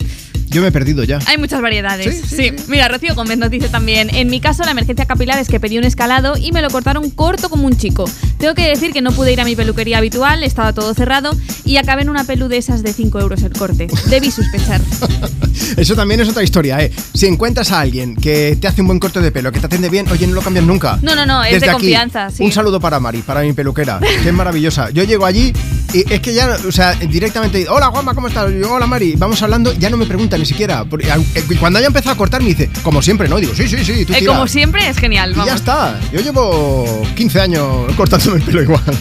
Yo 0.53 0.61
me 0.61 0.69
he 0.69 0.73
perdido 0.73 1.03
ya. 1.05 1.19
Hay 1.27 1.39
muchas 1.39 1.61
variedades. 1.63 2.23
Sí, 2.29 2.53
Mira, 2.69 2.89
Rocío 2.89 3.15
Gómez 3.15 3.39
nos 3.39 3.51
dice 3.51 3.69
también: 3.69 4.15
En 4.15 4.29
mi 4.29 4.41
caso, 4.41 4.65
la 4.65 4.73
emergencia 4.73 5.07
capilar 5.07 5.39
es 5.39 5.49
que 5.49 5.59
pedí 5.59 5.79
un 5.79 5.85
escalado 5.85 6.37
y 6.37 6.53
me 6.53 6.61
lo 6.61 6.71
cortaron 6.71 7.09
corto 7.11 7.49
como 7.49 7.67
un 7.67 7.77
chico. 7.77 8.05
Tengo 8.39 8.55
que 8.55 8.69
decir 8.69 8.93
que 8.93 9.01
no 9.01 9.13
pude 9.13 9.33
ir 9.33 9.41
a 9.41 9.45
mi 9.45 9.57
peluquería 9.57 9.99
habitual, 9.99 10.43
estaba 10.43 10.73
todo 10.73 10.93
cerrado 10.95 11.37
y 11.65 11.77
acabé 11.77 12.03
en 12.03 12.11
una 12.11 12.25
pelu 12.25 12.49
de 12.49 12.59
esas 12.59 12.83
de 12.83 12.93
5 12.93 13.21
euros 13.21 13.43
el 13.43 13.53
corte. 13.53 13.87
Debí 14.11 14.31
sospechar. 14.31 14.81
Eso 15.77 15.95
también 15.95 16.21
es 16.21 16.29
otra 16.29 16.43
historia, 16.43 16.81
¿eh? 16.81 16.93
Si 17.15 17.27
encuentras 17.27 17.73
a 17.73 17.81
alguien 17.81 18.17
que 18.17 18.57
te 18.61 18.67
hace 18.67 18.81
un 18.81 18.89
buen 18.89 18.99
corte 18.99 19.21
de 19.21 19.31
pelo, 19.31 19.53
que 19.53 19.61
te 19.61 19.67
atiende 19.67 19.89
bien, 19.89 20.07
oye, 20.11 20.27
no 20.27 20.35
lo 20.35 20.43
cambias 20.43 20.65
nunca. 20.65 20.99
No, 21.03 21.15
no, 21.15 21.25
no, 21.25 21.43
es 21.45 21.53
Desde 21.53 21.67
de 21.67 21.71
aquí, 21.73 21.81
confianza, 21.81 22.31
sí. 22.31 22.43
Un 22.43 22.53
saludo 22.53 22.81
para 22.81 23.01
Mari, 23.01 23.23
para 23.23 23.43
mi 23.43 23.53
peluquera, 23.53 24.01
que 24.01 24.29
es 24.29 24.35
maravillosa. 24.35 24.91
Yo 24.91 25.05
llego 25.05 25.25
allí 25.25 25.53
es 25.95 26.21
que 26.21 26.35
ya, 26.35 26.57
o 26.67 26.73
sea, 26.73 26.95
directamente, 26.95 27.69
hola 27.69 27.87
Juanma, 27.89 28.15
¿cómo 28.15 28.29
estás? 28.29 28.51
Yo, 28.53 28.73
hola 28.73 28.87
Mari, 28.87 29.15
vamos 29.17 29.43
hablando, 29.43 29.73
ya 29.75 29.91
no 29.91 29.97
me 29.97 30.07
pregunta 30.07 30.39
ni 30.39 30.47
siquiera. 30.47 30.85
Porque, 30.85 31.09
eh, 31.09 31.43
Cuando 31.61 31.79
haya 31.79 31.89
empezado 31.89 32.15
a 32.15 32.17
cortar 32.17 32.43
me 32.43 32.49
dice, 32.49 32.71
como 32.83 33.03
siempre, 33.03 33.29
¿no? 33.29 33.37
Digo, 33.37 33.55
sí, 33.55 33.69
sí, 33.69 33.85
sí, 33.85 34.05
tú 34.05 34.15
Eh, 34.15 34.25
como 34.25 34.47
siempre, 34.47 34.89
es 34.89 34.97
genial. 34.99 35.35
Y 35.37 35.47
ya 35.47 35.55
está. 35.55 35.99
Yo 36.13 36.21
llevo 36.21 37.03
15 37.15 37.41
años 37.41 37.67
cortándome 37.97 38.39
el 38.39 38.43
pelo 38.43 38.63
igual. 38.63 38.83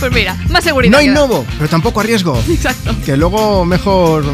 Pues 0.00 0.12
mira, 0.12 0.36
más 0.50 0.62
seguridad. 0.64 0.90
No 0.90 1.00
innovo, 1.00 1.46
pero 1.56 1.70
tampoco 1.70 2.00
arriesgo. 2.00 2.38
Exacto. 2.50 2.94
Que 3.04 3.16
luego 3.16 3.64
mejor 3.64 4.24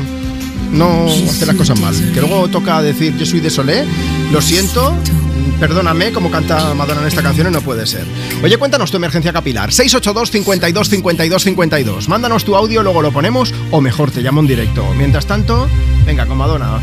no 0.72 1.04
hacer 1.06 1.46
las 1.46 1.56
cosas 1.56 1.78
mal. 1.78 1.94
Que 2.12 2.20
luego 2.20 2.48
toca 2.48 2.82
decir 2.82 3.16
yo 3.16 3.26
soy 3.26 3.40
de 3.40 3.50
Solé, 3.50 3.84
lo 4.32 4.40
siento, 4.40 4.96
perdóname, 5.62 6.10
como 6.10 6.28
canta 6.28 6.74
Madonna 6.74 7.02
en 7.02 7.06
esta 7.06 7.22
canción 7.22 7.46
y 7.46 7.50
no 7.52 7.60
puede 7.60 7.86
ser. 7.86 8.04
Oye, 8.42 8.58
cuéntanos 8.58 8.90
tu 8.90 8.96
emergencia 8.96 9.32
capilar. 9.32 9.72
682 9.72 10.32
52 10.32 10.88
52 10.88 11.44
52. 11.44 12.08
Mándanos 12.08 12.44
tu 12.44 12.56
audio, 12.56 12.82
luego 12.82 13.00
lo 13.00 13.12
ponemos 13.12 13.54
o 13.70 13.80
mejor 13.80 14.10
te 14.10 14.22
llamo 14.22 14.40
en 14.40 14.48
directo. 14.48 14.84
Mientras 14.94 15.24
tanto, 15.24 15.68
venga 16.04 16.26
con 16.26 16.38
Madonna. 16.38 16.80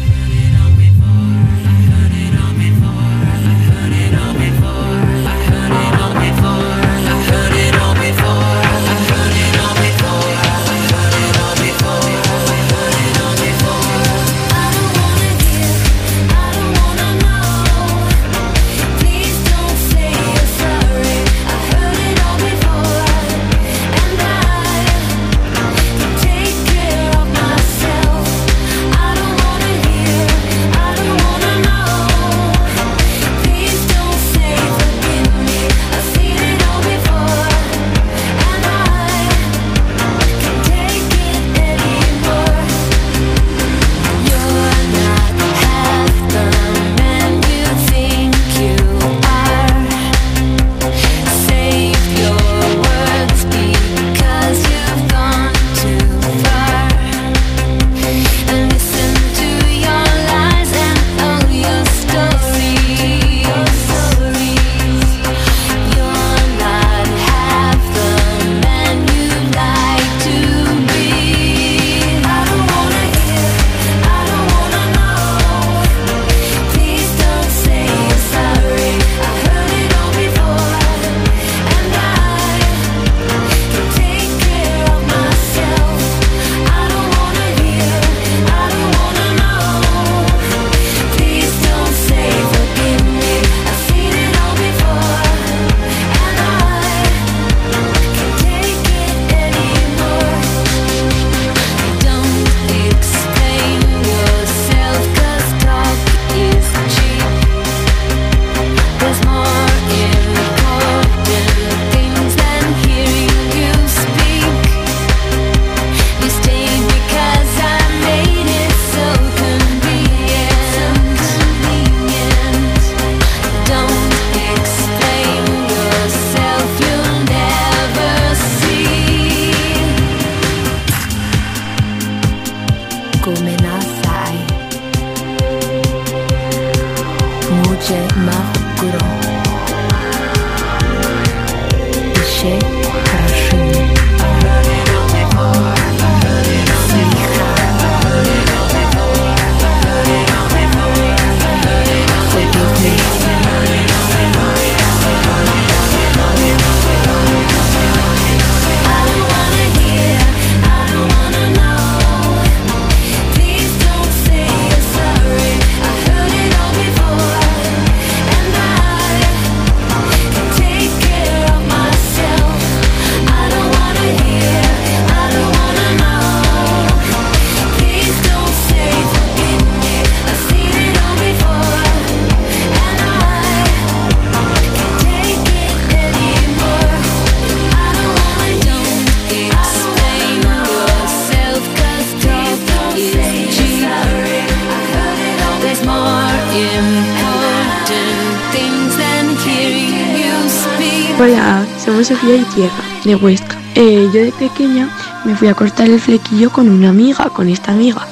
De 203.10 203.16
Huesca. 203.16 203.58
Eh, 203.76 204.10
yo 204.14 204.22
de 204.22 204.32
pequeña 204.32 204.90
me 205.26 205.36
fui 205.36 205.48
a 205.48 205.56
cortar 205.56 205.88
el 205.88 206.00
flequillo 206.00 206.52
con 206.52 206.70
una 206.70 206.90
amiga, 206.90 207.30
con 207.30 207.50
esta 207.50 207.72
amiga. 207.72 208.08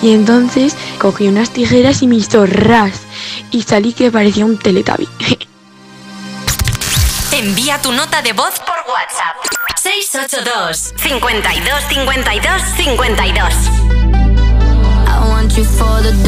Y 0.00 0.12
entonces 0.12 0.74
cogí 0.98 1.28
unas 1.28 1.50
tijeras 1.50 2.02
y 2.02 2.06
me 2.06 2.16
hizo 2.16 2.46
ras. 2.46 3.02
Y 3.50 3.62
salí 3.62 3.92
que 3.92 4.10
parecía 4.10 4.46
un 4.46 4.58
teletabi. 4.58 5.08
Envía 7.32 7.80
tu 7.82 7.92
nota 7.92 8.22
de 8.22 8.32
voz 8.32 8.58
por 8.60 8.76
WhatsApp. 8.90 9.36
682 9.82 10.94
52 10.96 11.84
52 11.88 12.62
52 12.76 13.54
I 15.06 15.28
want 15.28 15.56
you 15.56 15.64
for 15.64 16.02
the 16.02 16.27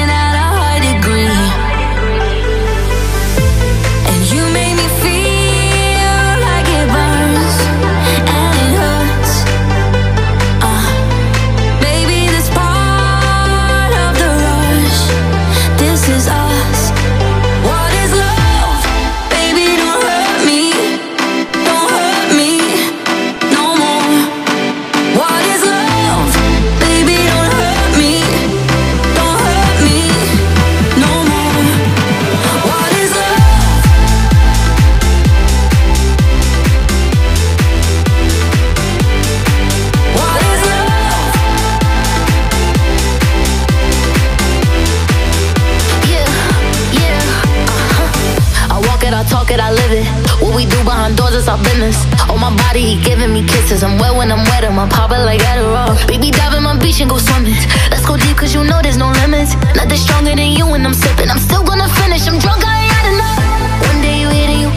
body, 52.71 52.95
he 52.95 53.03
giving 53.03 53.33
me 53.33 53.43
kisses. 53.43 53.83
I'm 53.83 53.99
wet 53.99 54.15
when 54.15 54.31
I'm 54.31 54.43
wet, 54.49 54.63
I'm 54.63 54.89
pop 54.89 55.11
it 55.11 55.19
like 55.19 55.41
Adderall. 55.41 55.95
Baby, 56.07 56.31
dive 56.31 56.53
in 56.55 56.63
my 56.63 56.77
beach 56.79 57.01
and 57.01 57.09
go 57.09 57.17
swimming. 57.17 57.59
Let's 57.91 58.05
go 58.05 58.15
deep, 58.17 58.37
cause 58.37 58.53
you 58.53 58.63
know 58.63 58.79
there's 58.81 58.97
no 58.97 59.11
limits. 59.21 59.55
Nothing 59.75 59.97
stronger 59.97 60.35
than 60.35 60.51
you 60.57 60.65
when 60.71 60.85
I'm 60.85 60.93
sipping. 60.93 61.29
I'm 61.29 61.39
still 61.39 61.63
gonna 61.63 61.89
finish, 61.99 62.27
I'm 62.27 62.39
drunk, 62.39 62.63
I 62.65 62.83
ain't 62.83 62.91
had 62.95 63.05
enough. 63.13 63.39
One 63.87 63.99
day 64.01 64.15
you 64.23 64.29
hit 64.29 64.49
and 64.53 64.61
you 64.63 64.71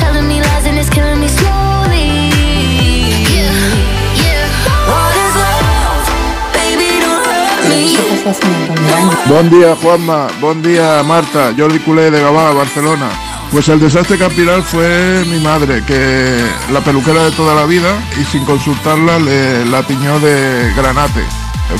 telling 0.00 0.26
me 0.26 0.40
lies 0.40 0.64
and 0.64 0.78
it's 0.78 0.88
killing 0.88 1.20
me 1.20 1.28
slowly. 1.28 2.08
Yeah, 3.36 3.52
yeah. 4.24 4.44
What 4.88 5.14
is 5.24 5.34
love? 5.44 6.04
Baby, 6.56 6.88
don't 7.04 7.24
hurt 7.28 7.60
me. 7.68 7.82
Bon 9.28 9.44
dia, 9.52 9.76
Juanma. 9.76 10.32
Bon 10.40 10.56
dia, 10.62 11.02
Marta. 11.04 11.52
Jordi 11.52 11.78
Culé 11.80 12.10
de 12.10 12.20
Gavà, 12.20 12.52
Barcelona. 12.54 13.33
Pues 13.54 13.68
el 13.68 13.78
desastre 13.78 14.18
capilar 14.18 14.62
fue 14.62 15.24
mi 15.30 15.38
madre, 15.38 15.84
que 15.86 16.44
la 16.72 16.80
peluquera 16.80 17.22
de 17.22 17.30
toda 17.30 17.54
la 17.54 17.66
vida 17.66 18.02
y 18.20 18.24
sin 18.24 18.44
consultarla 18.44 19.20
le, 19.20 19.64
la 19.66 19.84
tiñó 19.84 20.18
de 20.18 20.72
granate. 20.74 21.22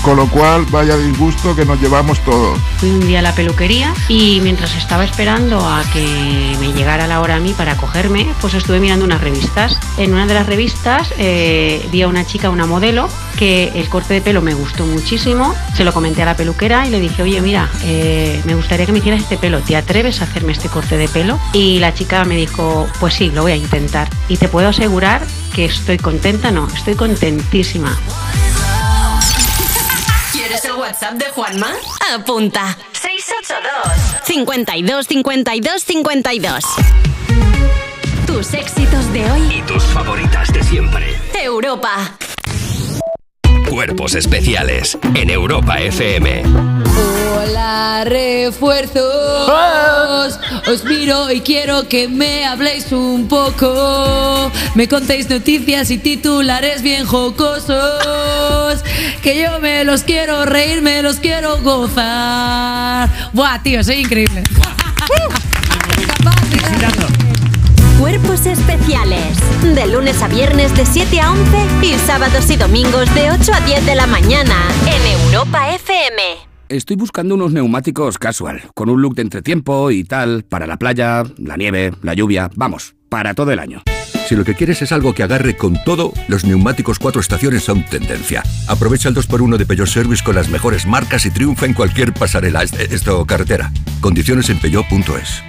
Con 0.03 0.17
lo 0.17 0.29
cual, 0.29 0.67
vaya 0.71 0.97
disgusto 0.97 1.57
que 1.57 1.65
nos 1.65 1.81
llevamos 1.81 2.21
todos. 2.21 2.61
Fui 2.77 2.91
un 2.91 3.01
día 3.01 3.19
a 3.19 3.23
la 3.23 3.35
peluquería 3.35 3.93
y 4.09 4.39
mientras 4.41 4.77
estaba 4.77 5.05
esperando 5.05 5.69
a 5.69 5.83
que 5.93 6.57
me 6.61 6.73
llegara 6.73 7.09
la 7.09 7.21
hora 7.21 7.37
a 7.37 7.41
mí 7.41 7.53
para 7.55 7.77
cogerme, 7.77 8.33
pues 8.41 8.55
estuve 8.55 8.79
mirando 8.79 9.05
unas 9.05 9.21
revistas. 9.21 9.77
En 9.97 10.15
una 10.15 10.27
de 10.27 10.35
las 10.35 10.47
revistas 10.47 11.13
eh, 11.19 11.89
vi 11.91 12.03
a 12.03 12.09
una 12.09 12.25
chica, 12.25 12.51
una 12.51 12.67
modelo, 12.67 13.09
que 13.39 13.73
el 13.75 13.89
corte 13.89 14.15
de 14.15 14.21
pelo 14.21 14.41
me 14.43 14.55
gustó 14.55 14.87
muchísimo. 14.87 15.55
Se 15.77 15.85
lo 15.85 15.93
comenté 15.93 16.23
a 16.23 16.27
la 16.27 16.37
peluquera 16.37 16.87
y 16.87 16.91
le 16.91 17.01
dije, 17.01 17.23
oye, 17.23 17.41
mira, 17.41 17.71
eh, 17.83 18.41
me 18.45 18.55
gustaría 18.55 18.87
que 18.87 18.93
me 18.93 18.99
hicieras 18.99 19.23
este 19.23 19.37
pelo. 19.37 19.61
¿Te 19.61 19.77
atreves 19.77 20.21
a 20.21 20.25
hacerme 20.25 20.53
este 20.53 20.69
corte 20.69 20.97
de 20.97 21.09
pelo? 21.09 21.39
Y 21.53 21.79
la 21.79 21.95
chica 21.95 22.25
me 22.25 22.37
dijo, 22.37 22.89
pues 23.01 23.15
sí, 23.15 23.31
lo 23.31 23.43
voy 23.43 23.53
a 23.53 23.57
intentar. 23.57 24.09
Y 24.29 24.37
te 24.37 24.49
puedo 24.49 24.69
asegurar 24.69 25.23
que 25.55 25.67
estoy 25.67 25.99
contenta, 25.99 26.51
no, 26.51 26.69
estoy 26.75 26.95
contentísima. 26.95 27.99
¿Quieres 30.33 30.65
el 30.65 30.73
WhatsApp 30.73 31.15
de 31.15 31.27
Juanma? 31.27 31.73
Apunta. 32.15 32.77
682 32.93 34.25
52 34.25 35.07
52 35.07 35.83
52 35.83 36.65
Tus 38.27 38.55
éxitos 38.55 39.13
de 39.13 39.31
hoy. 39.31 39.59
Y 39.59 39.63
tus 39.63 39.83
favoritas 39.85 40.53
de 40.53 40.63
siempre. 40.63 41.15
Europa. 41.35 42.17
Cuerpos 43.69 44.15
especiales 44.15 44.97
en 45.15 45.31
Europa 45.31 45.81
FM. 45.81 46.43
Hola, 47.37 48.05
refuerzos. 48.05 49.51
Os 50.71 50.85
miro 50.85 51.31
y 51.31 51.41
quiero 51.41 51.89
que 51.89 52.09
me 52.09 52.45
habléis 52.45 52.93
un 52.93 53.27
poco. 53.29 54.51
Me 54.75 54.89
contéis 54.89 55.29
noticias 55.29 55.91
y 55.91 55.99
titulares 55.99 56.83
bien 56.83 57.07
jocosos. 57.07 58.83
Que 59.23 59.43
yo 59.43 59.59
me 59.61 59.85
los 59.85 60.03
quiero 60.03 60.45
reír, 60.45 60.83
me 60.83 61.03
los 61.03 61.17
quiero 61.17 61.61
gozar. 61.63 63.09
Buah, 63.33 63.63
tío, 63.63 63.83
soy 63.83 63.97
increíble. 63.97 64.43
Cuerpos 68.05 68.45
especiales. 68.45 69.39
De 69.63 69.87
lunes 69.87 70.21
a 70.21 70.29
viernes 70.29 70.77
de 70.77 70.85
7 70.85 71.21
a 71.23 71.33
11 71.33 71.87
y 71.87 71.95
sábados 71.95 72.51
y 72.51 72.57
domingos 72.57 73.13
de 73.15 73.31
8 73.31 73.51
a 73.55 73.61
10 73.63 73.87
de 73.87 73.95
la 73.95 74.07
mañana 74.07 74.55
en 74.87 75.23
Europa 75.23 75.71
FM. 75.75 76.21
Estoy 76.69 76.97
buscando 76.97 77.35
unos 77.35 77.53
neumáticos 77.55 78.19
casual, 78.19 78.61
con 78.75 78.91
un 78.91 79.01
look 79.01 79.15
de 79.15 79.23
entretiempo 79.23 79.91
y 79.91 80.05
tal, 80.05 80.45
para 80.45 80.67
la 80.67 80.77
playa, 80.77 81.23
la 81.39 81.57
nieve, 81.57 81.95
la 82.03 82.13
lluvia, 82.13 82.51
vamos, 82.57 82.95
para 83.09 83.33
todo 83.33 83.53
el 83.53 83.59
año. 83.59 83.83
Si 84.29 84.37
lo 84.37 84.45
que 84.45 84.55
quieres 84.55 84.83
es 84.83 84.93
algo 84.93 85.15
que 85.15 85.23
agarre 85.23 85.57
con 85.57 85.83
todo, 85.83 86.13
los 86.29 86.45
neumáticos 86.45 86.99
cuatro 86.99 87.23
estaciones 87.23 87.65
son 87.65 87.87
tendencia. 87.87 88.43
Aprovecha 88.69 89.09
el 89.09 89.15
2x1 89.15 89.57
de 89.57 89.65
Peugeot 89.65 89.89
Service 89.89 90.23
con 90.23 90.35
las 90.35 90.51
mejores 90.51 90.85
marcas 90.87 91.25
y 91.25 91.31
triunfa 91.31 91.65
en 91.65 91.73
cualquier 91.73 92.13
pasarela, 92.13 92.65
est- 92.65 92.79
esto 92.79 93.25
carretera. 93.25 93.73
Condiciones 94.03 94.51
en 94.51 94.59
peugeot.es. 94.61 95.43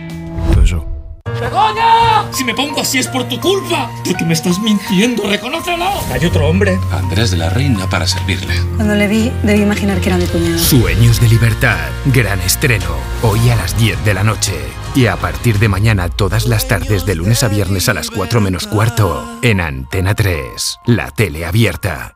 ¡Begoña! 1.39 2.31
Si 2.31 2.43
me 2.43 2.53
pongo 2.53 2.81
así 2.81 2.99
es 2.99 3.07
por 3.07 3.27
tu 3.27 3.39
culpa. 3.39 3.89
Tú 4.03 4.13
que 4.15 4.25
me 4.25 4.33
estás 4.33 4.59
mintiendo, 4.59 5.27
reconócelo. 5.29 5.85
Hay 6.11 6.25
otro 6.25 6.47
hombre. 6.47 6.79
Andrés 6.91 7.31
de 7.31 7.37
la 7.37 7.49
Reina 7.49 7.89
para 7.89 8.07
servirle. 8.07 8.55
Cuando 8.75 8.95
le 8.95 9.07
vi, 9.07 9.31
debí 9.43 9.61
imaginar 9.61 9.99
que 9.99 10.09
era 10.09 10.17
mi 10.17 10.25
cuñado. 10.25 10.57
Sueños 10.57 11.19
de 11.19 11.27
libertad. 11.27 11.89
Gran 12.05 12.39
estreno. 12.41 12.95
Hoy 13.21 13.49
a 13.49 13.55
las 13.55 13.77
10 13.77 14.03
de 14.05 14.13
la 14.13 14.23
noche. 14.23 14.53
Y 14.95 15.07
a 15.07 15.17
partir 15.17 15.59
de 15.59 15.67
mañana 15.67 16.09
todas 16.09 16.47
las 16.47 16.67
tardes 16.67 17.05
de 17.05 17.15
lunes 17.15 17.43
a 17.43 17.47
viernes 17.47 17.89
a 17.89 17.93
las 17.93 18.09
4 18.09 18.39
menos 18.41 18.67
cuarto. 18.67 19.39
En 19.41 19.59
Antena 19.59 20.15
3. 20.15 20.79
La 20.85 21.11
tele 21.11 21.45
abierta. 21.45 22.15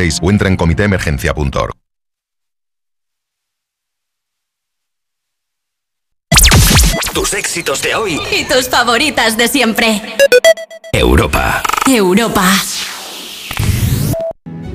900-595-216 0.00 0.18
o 0.22 0.30
entra 0.30 0.48
en 0.48 0.56
comitéemergencia.org. 0.56 1.72
Tus 7.12 7.34
éxitos 7.34 7.82
de 7.82 7.94
hoy. 7.94 8.20
Y 8.32 8.44
tus 8.44 8.68
favoritas 8.68 9.36
de 9.36 9.48
siempre. 9.48 10.00
Europa. 10.92 11.62
Europa. 11.86 12.44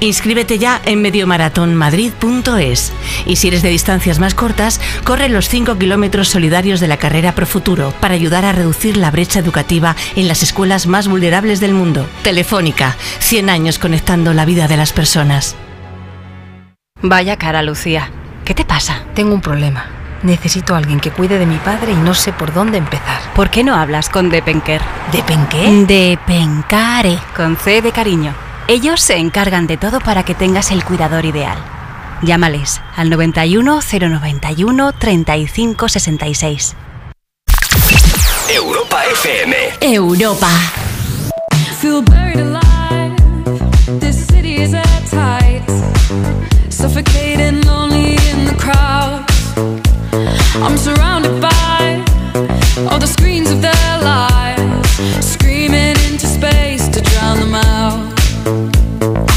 Inscríbete 0.00 0.58
ya 0.58 0.80
en 0.84 1.02
mediomaratonmadrid.es 1.02 2.92
y 3.26 3.36
si 3.36 3.48
eres 3.48 3.62
de 3.62 3.70
distancias 3.70 4.20
más 4.20 4.34
cortas, 4.34 4.80
corre 5.04 5.28
los 5.28 5.48
5 5.48 5.76
kilómetros 5.76 6.28
solidarios 6.28 6.78
de 6.78 6.86
la 6.86 6.98
carrera 6.98 7.34
Pro 7.34 7.46
Futuro 7.46 7.92
para 8.00 8.14
ayudar 8.14 8.44
a 8.44 8.52
reducir 8.52 8.96
la 8.96 9.10
brecha 9.10 9.40
educativa 9.40 9.96
en 10.14 10.28
las 10.28 10.42
escuelas 10.42 10.86
más 10.86 11.08
vulnerables 11.08 11.58
del 11.58 11.74
mundo. 11.74 12.08
Telefónica, 12.22 12.96
100 13.18 13.50
años 13.50 13.78
conectando 13.78 14.32
la 14.34 14.44
vida 14.44 14.68
de 14.68 14.76
las 14.76 14.92
personas. 14.92 15.56
Vaya 17.02 17.36
cara, 17.36 17.62
Lucía. 17.62 18.10
¿Qué 18.44 18.54
te 18.54 18.64
pasa? 18.64 19.02
Tengo 19.14 19.34
un 19.34 19.40
problema. 19.40 19.86
Necesito 20.22 20.74
a 20.74 20.78
alguien 20.78 21.00
que 21.00 21.10
cuide 21.10 21.38
de 21.38 21.46
mi 21.46 21.56
padre 21.56 21.92
y 21.92 21.96
no 21.96 22.14
sé 22.14 22.32
por 22.32 22.52
dónde 22.52 22.78
empezar. 22.78 23.20
¿Por 23.34 23.50
qué 23.50 23.62
no 23.62 23.74
hablas 23.74 24.08
con 24.08 24.30
Depenker? 24.30 24.80
¿Depenqué? 25.12 25.84
Depencare. 25.86 27.18
Con 27.36 27.56
C 27.56 27.82
de 27.82 27.92
cariño. 27.92 28.47
Ellos 28.70 29.00
se 29.00 29.16
encargan 29.16 29.66
de 29.66 29.78
todo 29.78 29.98
para 29.98 30.24
que 30.24 30.34
tengas 30.34 30.70
el 30.72 30.84
cuidador 30.84 31.24
ideal. 31.24 31.56
Llámales 32.20 32.82
al 32.96 33.08
91 33.08 33.80
091 33.80 34.92
35 34.92 35.88
66. 35.88 36.76
Europa 38.54 39.04
FM. 39.06 39.56
Europa. 39.80 40.50
Feel 41.80 42.02
buried 42.02 42.40
alive. 42.40 43.16
This 44.00 44.26
city 44.26 44.56
is 44.56 44.74
at 44.74 44.84
tight. 45.08 45.64
Suffocating, 46.68 47.64
lonely 47.64 48.18
in 48.30 48.44
the 48.44 48.54
crowd. 48.58 49.24
I'm 50.62 50.76
surrounded 50.76 51.40
by 51.40 52.04
all 52.90 52.98
the 52.98 53.06
screens 53.06 53.50
of 53.50 53.62
their 53.62 53.98
lives, 54.02 55.37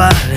en 0.00 0.29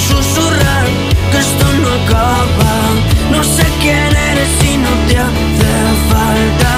susurrar 0.00 0.86
que 1.30 1.38
esto 1.38 1.66
no 1.82 1.88
acaba. 2.02 2.74
No 3.30 3.40
sé 3.44 3.66
quién 3.80 4.16
eres 4.30 4.52
y 4.64 4.76
no 4.76 4.92
te 5.08 5.18
hace 5.26 5.72
falta. 6.12 6.72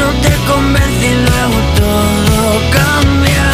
No 0.00 0.08
te 0.22 0.32
convence 0.50 1.06
y 1.12 1.16
luego 1.26 1.58
todo 1.82 2.38
cambia. 2.78 3.48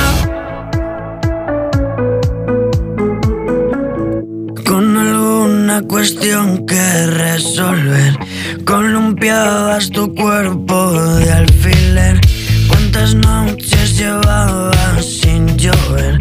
Con 4.65 4.97
alguna 4.97 5.83
cuestión 5.83 6.67
que 6.67 7.07
resolver 7.07 8.19
Columpiabas 8.65 9.91
tu 9.91 10.15
cuerpo 10.15 10.93
de 10.93 11.33
alfiler 11.33 12.21
¿Cuántas 12.69 13.15
noches 13.15 13.99
llevabas 13.99 15.05
sin 15.05 15.47
llover? 15.57 16.21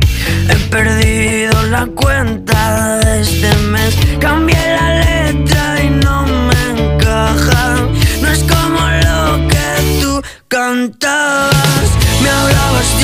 He 0.50 0.56
perdido 0.70 1.41
la 1.72 1.88
cuenta 1.96 2.98
de 2.98 3.22
este 3.22 3.56
mes. 3.72 3.96
Cambié 4.20 4.58
la 4.78 5.00
letra 5.00 5.82
y 5.82 5.90
no 5.90 6.26
me 6.26 6.62
encaja. 6.82 7.76
No 8.22 8.28
es 8.28 8.44
como 8.44 8.82
lo 9.06 9.48
que 9.48 10.02
tú 10.02 10.22
cantabas. 10.50 11.90
Me 12.22 12.30
hablabas 12.30 13.01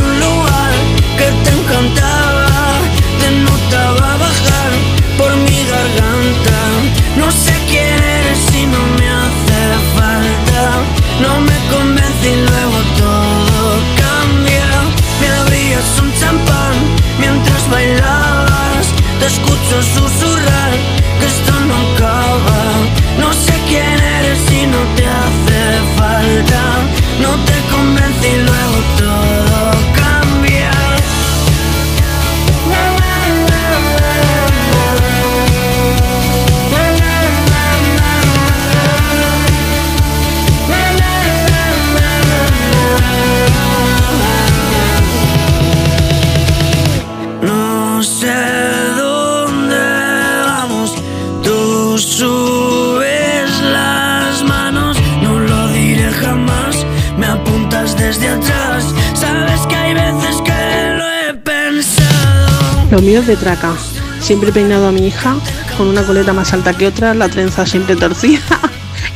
de 63.28 63.36
traca. 63.36 63.76
Siempre 64.22 64.50
he 64.50 64.54
peinado 64.54 64.88
a 64.88 64.92
mi 64.92 65.08
hija 65.08 65.36
con 65.78 65.88
una 65.88 66.04
coleta 66.04 66.32
más 66.32 66.54
alta 66.54 66.74
que 66.74 66.88
otra, 66.88 67.14
la 67.14 67.28
trenza 67.28 67.66
siempre 67.66 67.96
torcida. 67.96 68.60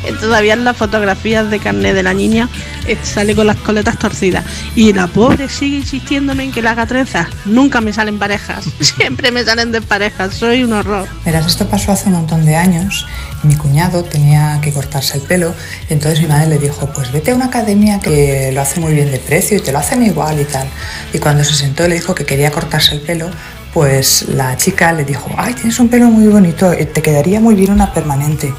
Todavía 0.20 0.54
en 0.54 0.66
las 0.66 0.76
fotografías 0.76 1.50
de 1.50 1.60
carnet 1.60 1.96
de 1.96 2.04
la 2.04 2.14
niña 2.14 2.50
eh, 2.88 2.98
sale 3.02 3.36
con 3.36 3.48
las 3.48 3.56
coletas 3.58 3.98
torcidas. 3.98 4.44
Y 4.76 4.92
la 4.92 5.08
pobre 5.08 5.48
sigue 5.48 5.78
insistiéndome 5.78 6.44
en 6.44 6.52
que 6.52 6.62
le 6.62 6.68
haga 6.70 6.86
trenzas. 6.86 7.28
Nunca 7.46 7.80
me 7.80 7.94
salen 7.94 8.20
parejas, 8.20 8.66
siempre 8.82 9.32
me 9.32 9.44
salen 9.46 9.72
desparejas, 9.72 10.34
soy 10.34 10.64
un 10.64 10.74
horror. 10.74 11.08
Verás, 11.24 11.48
esto 11.48 11.68
pasó 11.68 11.94
hace 11.94 12.08
un 12.08 12.16
montón 12.16 12.46
de 12.46 12.56
años. 12.56 13.08
Mi 13.44 13.56
cuñado 13.56 14.04
tenía 14.04 14.60
que 14.62 14.74
cortarse 14.74 15.18
el 15.18 15.24
pelo, 15.24 15.56
y 15.90 15.94
entonces 15.94 16.20
mi 16.20 16.28
madre 16.28 16.48
le 16.48 16.58
dijo, 16.58 16.92
pues 16.94 17.12
vete 17.12 17.32
a 17.32 17.36
una 17.36 17.46
academia 17.46 18.00
que 18.00 18.52
lo 18.54 18.62
hace 18.62 18.80
muy 18.80 18.94
bien 18.94 19.10
de 19.10 19.20
precio 19.20 19.58
y 19.58 19.62
te 19.62 19.72
lo 19.72 19.80
hacen 19.80 20.04
igual 20.04 20.40
y 20.40 20.46
tal. 20.46 20.68
Y 21.14 21.20
cuando 21.20 21.44
se 21.44 21.54
sentó 21.54 21.88
le 21.88 21.96
dijo 21.96 22.14
que 22.14 22.26
quería 22.26 22.52
cortarse 22.52 22.94
el 22.94 23.02
pelo, 23.02 23.32
pues 23.74 24.28
la 24.30 24.58
chica 24.58 24.92
le 24.94 25.06
dijo, 25.06 25.30
ay, 25.38 25.54
tienes 25.54 25.80
un 25.80 25.90
pelo 25.90 26.06
muy 26.06 26.28
bonito, 26.28 26.72
eh, 26.72 26.86
te 26.86 27.02
quedaría 27.02 27.40
muy 27.40 27.56
bien 27.56 27.72
una 27.72 27.94
permanente. 27.94 28.54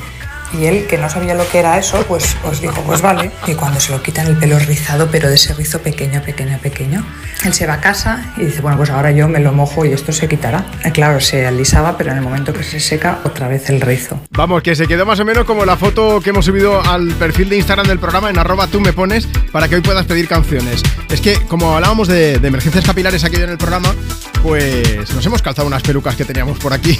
Y 0.58 0.66
él, 0.66 0.86
que 0.86 0.98
no 0.98 1.08
sabía 1.08 1.34
lo 1.34 1.48
que 1.48 1.60
era 1.60 1.78
eso, 1.78 2.04
pues, 2.06 2.36
pues 2.42 2.60
dijo, 2.60 2.82
pues 2.82 3.00
vale. 3.00 3.30
Y 3.46 3.54
cuando 3.54 3.80
se 3.80 3.90
lo 3.90 4.02
quitan 4.02 4.26
el 4.26 4.36
pelo 4.36 4.58
rizado, 4.58 5.08
pero 5.10 5.28
de 5.28 5.36
ese 5.36 5.54
rizo 5.54 5.80
pequeño, 5.80 6.22
pequeño, 6.22 6.58
pequeño, 6.58 7.06
él 7.44 7.54
se 7.54 7.66
va 7.66 7.74
a 7.74 7.80
casa 7.80 8.34
y 8.36 8.44
dice, 8.44 8.60
bueno, 8.60 8.76
pues 8.76 8.90
ahora 8.90 9.12
yo 9.12 9.28
me 9.28 9.40
lo 9.40 9.52
mojo 9.52 9.86
y 9.86 9.92
esto 9.92 10.12
se 10.12 10.28
quitará. 10.28 10.66
Claro, 10.92 11.20
se 11.20 11.46
alisaba, 11.46 11.96
pero 11.96 12.10
en 12.10 12.18
el 12.18 12.22
momento 12.22 12.52
que 12.52 12.62
se 12.64 12.80
seca, 12.80 13.20
otra 13.24 13.48
vez 13.48 13.70
el 13.70 13.80
rizo. 13.80 14.20
Vamos, 14.30 14.62
que 14.62 14.76
se 14.76 14.86
quedó 14.86 15.06
más 15.06 15.20
o 15.20 15.24
menos 15.24 15.44
como 15.44 15.64
la 15.64 15.78
foto 15.78 16.20
que 16.20 16.30
hemos 16.30 16.44
subido 16.44 16.82
al 16.84 17.08
perfil 17.14 17.48
de 17.48 17.56
Instagram 17.56 17.86
del 17.86 17.98
programa 17.98 18.28
en 18.28 18.38
arroba 18.38 18.66
tú 18.66 18.78
me 18.80 18.92
pones 18.92 19.26
para 19.52 19.68
que 19.68 19.76
hoy 19.76 19.80
puedas 19.80 20.04
pedir 20.04 20.28
canciones. 20.28 20.82
Es 21.10 21.22
que 21.22 21.40
como 21.46 21.74
hablábamos 21.74 22.08
de, 22.08 22.38
de 22.38 22.48
emergencias 22.48 22.84
capilares 22.84 23.24
aquí 23.24 23.36
en 23.36 23.48
el 23.48 23.58
programa, 23.58 23.94
pues 24.42 25.14
nos 25.14 25.24
hemos 25.24 25.40
calzado 25.40 25.68
unas 25.68 25.82
pelucas 25.82 26.16
que 26.16 26.24
teníamos 26.24 26.58
por 26.58 26.72
aquí. 26.72 26.98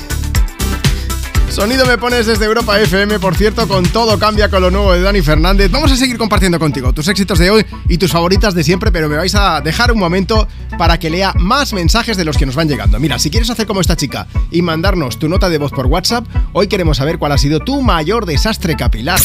Sonido 1.53 1.85
me 1.85 1.99
pones 1.99 2.25
desde 2.25 2.47
Europa 2.47 2.81
FM, 2.81 3.19
por 3.19 3.37
cierto, 3.37 3.69
con 3.69 3.85
todo 3.85 4.19
cambia 4.19 4.49
con 4.49 4.63
lo 4.63 4.71
nuevo 4.71 4.95
de 4.95 5.03
Dani 5.03 5.21
Fernández. 5.21 5.71
Vamos 5.71 5.93
a 5.93 5.97
seguir 5.97 6.17
compartiendo 6.17 6.59
contigo 6.59 6.95
tus 6.95 7.09
éxitos 7.09 7.39
de 7.39 7.51
hoy 7.51 7.67
y 7.89 7.99
tus 7.99 8.11
favoritas 8.11 8.55
de 8.55 8.65
siempre, 8.65 8.91
pero 8.91 9.07
me 9.07 9.17
vais 9.17 9.35
a 9.35 9.61
dejar 9.61 9.93
un 9.93 9.99
momento 9.99 10.49
para 10.79 10.99
que 10.99 11.11
lea 11.11 11.35
más 11.39 11.75
mensajes 11.75 12.17
de 12.17 12.25
los 12.25 12.39
que 12.39 12.47
nos 12.47 12.55
van 12.55 12.69
llegando. 12.69 12.99
Mira, 12.99 13.19
si 13.19 13.29
quieres 13.29 13.51
hacer 13.51 13.67
como 13.67 13.83
esta 13.83 13.97
chica 13.97 14.27
y 14.51 14.63
mandarnos 14.63 15.19
tu 15.19 15.29
nota 15.29 15.51
de 15.51 15.59
voz 15.59 15.73
por 15.73 15.87
WhatsApp, 15.87 16.25
hoy 16.55 16.69
queremos 16.69 16.97
saber 16.97 17.19
cuál 17.19 17.33
ha 17.33 17.39
sido 17.39 17.61
tu 17.61 17.83
mayor 17.83 18.25
desastre 18.25 18.75
capilar. 18.75 19.21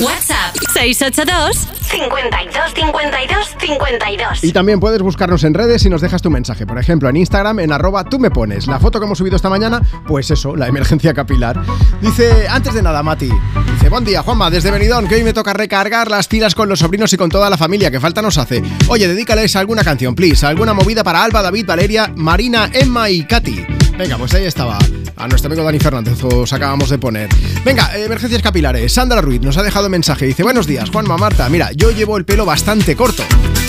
WhatsApp 0.00 0.54
682 0.74 1.56
52 1.90 2.72
52 2.72 3.56
52. 3.58 4.44
Y 4.44 4.52
también 4.52 4.78
puedes 4.78 5.02
buscarnos 5.02 5.42
en 5.42 5.54
redes 5.54 5.84
y 5.86 5.90
nos 5.90 6.00
dejas 6.00 6.22
tu 6.22 6.30
mensaje. 6.30 6.66
Por 6.66 6.78
ejemplo, 6.78 7.08
en 7.08 7.16
Instagram, 7.16 7.58
en 7.58 7.72
arroba 7.72 8.04
tú 8.04 8.20
me 8.20 8.30
pones. 8.30 8.68
La 8.68 8.78
foto 8.78 9.00
que 9.00 9.06
hemos 9.06 9.18
subido 9.18 9.34
esta 9.34 9.50
mañana, 9.50 9.82
pues 10.06 10.30
eso, 10.30 10.54
la 10.54 10.68
emergencia 10.68 11.12
capilar. 11.14 11.60
Dice, 12.00 12.46
antes 12.48 12.74
de 12.74 12.82
nada, 12.82 13.02
Mati. 13.02 13.28
Dice, 13.72 13.88
buen 13.88 14.04
día, 14.04 14.22
Juanma, 14.22 14.50
desde 14.50 14.70
Benidorm, 14.70 15.08
que 15.08 15.16
hoy 15.16 15.24
me 15.24 15.32
toca 15.32 15.52
recargar 15.52 16.08
las 16.08 16.28
pilas 16.28 16.54
con 16.54 16.68
los 16.68 16.78
sobrinos 16.78 17.12
y 17.12 17.16
con 17.16 17.30
toda 17.30 17.50
la 17.50 17.56
familia, 17.56 17.90
que 17.90 17.98
falta 17.98 18.22
nos 18.22 18.38
hace. 18.38 18.62
Oye, 18.88 19.08
dedícales 19.08 19.56
alguna 19.56 19.82
canción, 19.82 20.14
please. 20.14 20.46
Alguna 20.46 20.74
movida 20.74 21.02
para 21.02 21.24
Alba, 21.24 21.42
David, 21.42 21.66
Valeria, 21.66 22.12
Marina, 22.14 22.70
Emma 22.72 23.10
y 23.10 23.24
Katy. 23.24 23.87
Venga, 23.98 24.16
pues 24.16 24.32
ahí 24.32 24.44
estaba. 24.44 24.78
A 25.16 25.26
nuestro 25.26 25.48
amigo 25.48 25.64
Dani 25.64 25.80
Fernández 25.80 26.22
os 26.22 26.52
acabamos 26.52 26.88
de 26.88 26.98
poner. 26.98 27.28
Venga, 27.64 27.96
eh, 27.96 28.04
emergencias 28.04 28.40
capilares. 28.40 28.92
Sandra 28.92 29.20
Ruiz 29.20 29.40
nos 29.40 29.56
ha 29.56 29.64
dejado 29.64 29.88
mensaje. 29.88 30.24
Dice, 30.24 30.44
buenos 30.44 30.68
días, 30.68 30.88
Juanma 30.88 31.16
Marta. 31.16 31.48
Mira, 31.48 31.72
yo 31.72 31.90
llevo 31.90 32.16
el 32.16 32.24
pelo 32.24 32.46
bastante 32.46 32.94
corto. 32.94 33.24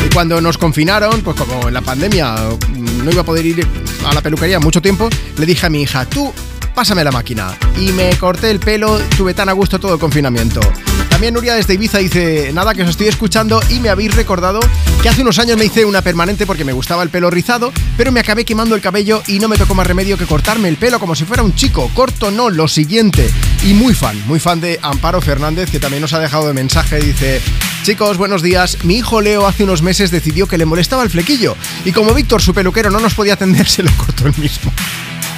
Y 0.05 0.13
cuando 0.13 0.39
nos 0.39 0.59
confinaron, 0.59 1.21
pues 1.21 1.35
como 1.35 1.67
en 1.67 1.73
la 1.73 1.81
pandemia 1.81 2.35
mm, 2.35 3.05
no 3.05 3.11
iba 3.11 3.21
a 3.21 3.25
poder 3.25 3.43
ir 3.43 3.67
a 4.05 4.13
la 4.13 4.21
peluquería 4.21 4.59
mucho 4.59 4.83
tiempo, 4.83 5.09
le 5.35 5.45
dije 5.47 5.65
a 5.65 5.69
mi 5.71 5.81
hija, 5.81 6.05
tú 6.05 6.31
pásame 6.79 7.03
la 7.03 7.11
máquina. 7.11 7.57
Y 7.77 7.91
me 7.91 8.09
corté 8.15 8.49
el 8.49 8.61
pelo, 8.61 8.99
tuve 9.17 9.33
tan 9.33 9.49
a 9.49 9.51
gusto 9.51 9.79
todo 9.79 9.95
el 9.95 9.99
confinamiento. 9.99 10.61
También 11.09 11.33
Nuria 11.33 11.55
desde 11.55 11.73
Ibiza 11.73 11.97
dice, 11.97 12.51
nada 12.53 12.73
que 12.73 12.83
os 12.83 12.89
estoy 12.89 13.07
escuchando 13.07 13.59
y 13.67 13.81
me 13.81 13.89
habéis 13.89 14.15
recordado 14.15 14.61
que 15.01 15.09
hace 15.09 15.21
unos 15.21 15.39
años 15.39 15.57
me 15.57 15.65
hice 15.65 15.83
una 15.83 16.01
permanente 16.01 16.45
porque 16.45 16.63
me 16.63 16.71
gustaba 16.71 17.03
el 17.03 17.09
pelo 17.09 17.29
rizado, 17.29 17.73
pero 17.97 18.13
me 18.13 18.21
acabé 18.21 18.45
quemando 18.45 18.75
el 18.75 18.81
cabello 18.81 19.21
y 19.27 19.39
no 19.39 19.49
me 19.49 19.57
tocó 19.57 19.75
más 19.75 19.87
remedio 19.87 20.17
que 20.17 20.25
cortarme 20.25 20.69
el 20.69 20.77
pelo 20.77 21.01
como 21.01 21.15
si 21.15 21.25
fuera 21.25 21.43
un 21.43 21.53
chico. 21.53 21.91
Corto 21.93 22.31
no, 22.31 22.49
lo 22.49 22.69
siguiente. 22.69 23.29
Y 23.65 23.73
muy 23.73 23.93
fan, 23.93 24.17
muy 24.25 24.39
fan 24.39 24.61
de 24.61 24.79
Amparo 24.81 25.19
Fernández 25.19 25.69
que 25.69 25.81
también 25.81 25.99
nos 25.99 26.13
ha 26.13 26.19
dejado 26.19 26.47
de 26.47 26.53
mensaje, 26.53 27.01
dice... 27.01 27.41
Chicos, 27.83 28.17
buenos 28.17 28.41
días. 28.41 28.77
Mi 28.85 28.95
hijo 28.95 29.19
Leo 29.19 29.47
hace 29.47 29.65
unos 29.65 29.81
meses 29.81 30.11
decidió 30.11 30.47
que 30.47 30.57
le 30.57 30.65
molestaba 30.65 31.03
el 31.03 31.09
flequillo 31.09 31.57
y 31.83 31.91
como 31.91 32.13
Víctor, 32.13 32.41
su 32.41 32.53
peluquero, 32.53 32.89
no 32.89 33.01
nos 33.01 33.15
podía 33.15 33.33
atender, 33.33 33.67
se 33.67 33.83
lo 33.83 33.91
cortó 33.97 34.27
él 34.27 34.33
mismo. 34.37 34.71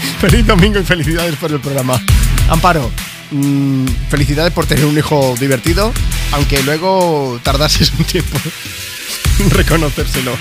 Feliz 0.22 0.46
domingo 0.46 0.80
y 0.80 0.84
felicidades 0.84 1.36
por 1.36 1.52
el 1.52 1.60
programa. 1.60 2.02
Amparo, 2.50 2.92
mm, 3.32 3.86
felicidades 4.10 4.54
por 4.54 4.66
tener 4.66 4.86
un 4.86 4.98
hijo 4.98 5.36
divertido, 5.40 5.92
aunque 6.32 6.62
luego 6.64 7.40
tardases 7.44 7.92
un 7.98 8.06
tiempo 8.06 8.38
en 9.40 9.50
reconocérselo. 9.50 10.32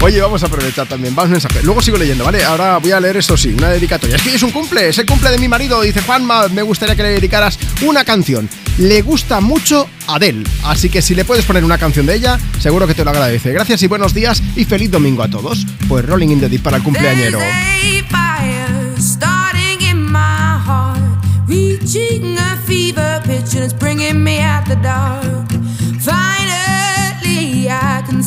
Oye, 0.00 0.20
vamos 0.20 0.42
a 0.42 0.46
aprovechar 0.46 0.86
también, 0.86 1.14
vamos 1.14 1.30
mensaje. 1.30 1.60
Luego 1.62 1.82
sigo 1.82 1.96
leyendo, 1.98 2.24
¿vale? 2.24 2.44
Ahora 2.44 2.78
voy 2.78 2.92
a 2.92 3.00
leer 3.00 3.16
eso 3.16 3.36
sí, 3.36 3.48
una 3.48 3.68
dedicatoria. 3.70 4.16
Es 4.16 4.22
que 4.22 4.34
es 4.34 4.42
un 4.42 4.52
cumple, 4.52 4.88
es 4.88 4.98
el 4.98 5.06
cumple 5.06 5.30
de 5.30 5.38
mi 5.38 5.48
marido. 5.48 5.82
Dice 5.82 6.00
Juanma, 6.02 6.48
me 6.48 6.62
gustaría 6.62 6.94
que 6.94 7.02
le 7.02 7.10
dedicaras 7.10 7.58
una 7.82 8.04
canción. 8.04 8.48
Le 8.78 9.02
gusta 9.02 9.40
mucho 9.40 9.88
Adele, 10.06 10.44
así 10.64 10.88
que 10.88 11.02
si 11.02 11.16
le 11.16 11.24
puedes 11.24 11.44
poner 11.44 11.64
una 11.64 11.78
canción 11.78 12.06
de 12.06 12.14
ella, 12.14 12.38
seguro 12.60 12.86
que 12.86 12.94
te 12.94 13.04
lo 13.04 13.10
agradece. 13.10 13.52
Gracias 13.52 13.82
y 13.82 13.88
buenos 13.88 14.14
días 14.14 14.40
y 14.54 14.64
feliz 14.64 14.90
domingo 14.90 15.24
a 15.24 15.28
todos. 15.28 15.66
Pues 15.88 16.06
Rolling 16.06 16.28
in 16.28 16.40
the 16.40 16.48
Deep 16.48 16.62
para 16.62 16.76
el 16.76 16.84
cumpleañero. 16.84 17.40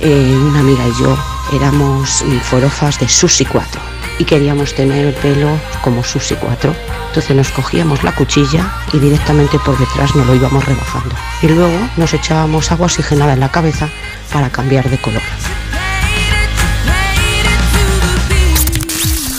eh, 0.00 0.36
una 0.36 0.60
amiga 0.60 0.86
y 0.86 1.02
yo 1.02 1.16
éramos 1.52 2.24
forofas 2.42 2.98
de 2.98 3.08
Susi 3.08 3.44
4 3.44 3.80
y 4.20 4.24
queríamos 4.24 4.74
tener 4.74 5.06
el 5.06 5.14
pelo 5.14 5.48
como 5.82 6.04
Susi 6.04 6.34
4. 6.34 6.74
Entonces 7.08 7.34
nos 7.34 7.50
cogíamos 7.50 8.04
la 8.04 8.14
cuchilla 8.14 8.70
y 8.92 8.98
directamente 8.98 9.58
por 9.58 9.78
detrás 9.78 10.14
nos 10.14 10.26
lo 10.26 10.34
íbamos 10.34 10.64
rebajando. 10.64 11.14
Y 11.42 11.48
luego 11.48 11.88
nos 11.96 12.12
echábamos 12.12 12.70
agua 12.70 12.86
oxigenada 12.86 13.32
en 13.32 13.40
la 13.40 13.50
cabeza 13.50 13.88
para 14.30 14.50
cambiar 14.50 14.88
de 14.90 14.98
color. 15.00 15.22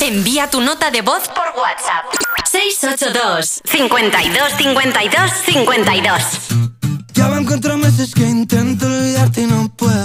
Envía 0.02 0.50
tu 0.50 0.62
nota 0.62 0.90
de 0.90 1.02
voz 1.02 1.28
por 1.28 1.46
WhatsApp. 1.62 2.06
682 2.52 3.62
52 3.64 4.54
52 4.58 5.32
52 5.46 6.24
Ya 7.14 7.28
van 7.28 7.46
cuatro 7.46 7.78
meses 7.78 8.14
que 8.14 8.24
intento 8.24 8.88
olvidarte 8.88 9.42
y 9.42 9.46
no 9.46 9.70
puedo. 9.70 10.01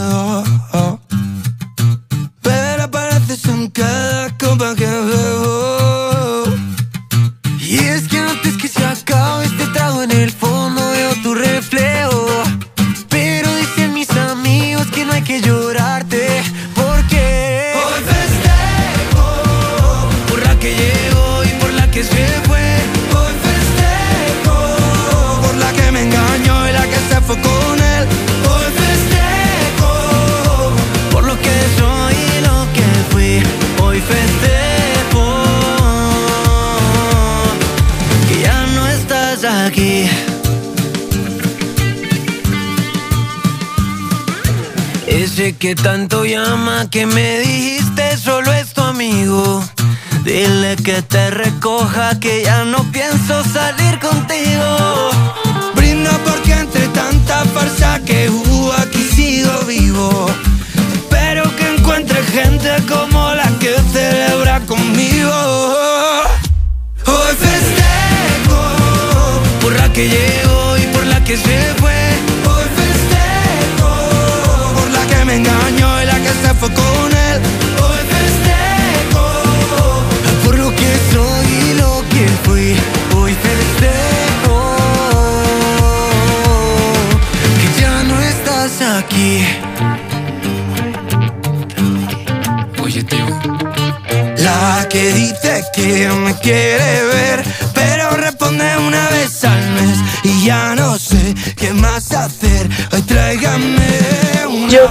Que 46.97 47.05
me 47.05 47.26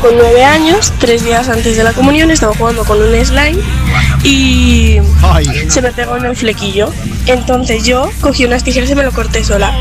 con 0.06 0.18
nueve 0.18 0.44
años, 0.44 0.94
tres 1.00 1.26
días 1.26 1.50
antes 1.50 1.78
de 1.78 1.84
la 1.84 1.92
comunión, 1.92 2.30
estaba 2.30 2.54
jugando 2.54 2.86
con 2.86 3.02
un 3.02 3.26
slime 3.26 3.58
y 4.24 5.00
se 5.68 5.82
me 5.82 5.92
pegó 5.94 6.18
en 6.18 6.26
el 6.26 6.36
flequillo. 6.36 6.94
Entonces 7.26 7.86
yo 7.86 8.12
cogí 8.22 8.46
unas 8.46 8.64
tijeras 8.64 8.92
y 8.92 8.94
me 8.94 9.02
lo 9.02 9.12
corté 9.12 9.44
sola. 9.44 9.76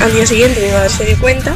Al 0.00 0.12
día 0.12 0.26
siguiente 0.26 0.60
mi 0.66 0.72
madre 0.72 0.88
se 0.88 1.04
dio 1.04 1.16
cuenta 1.20 1.54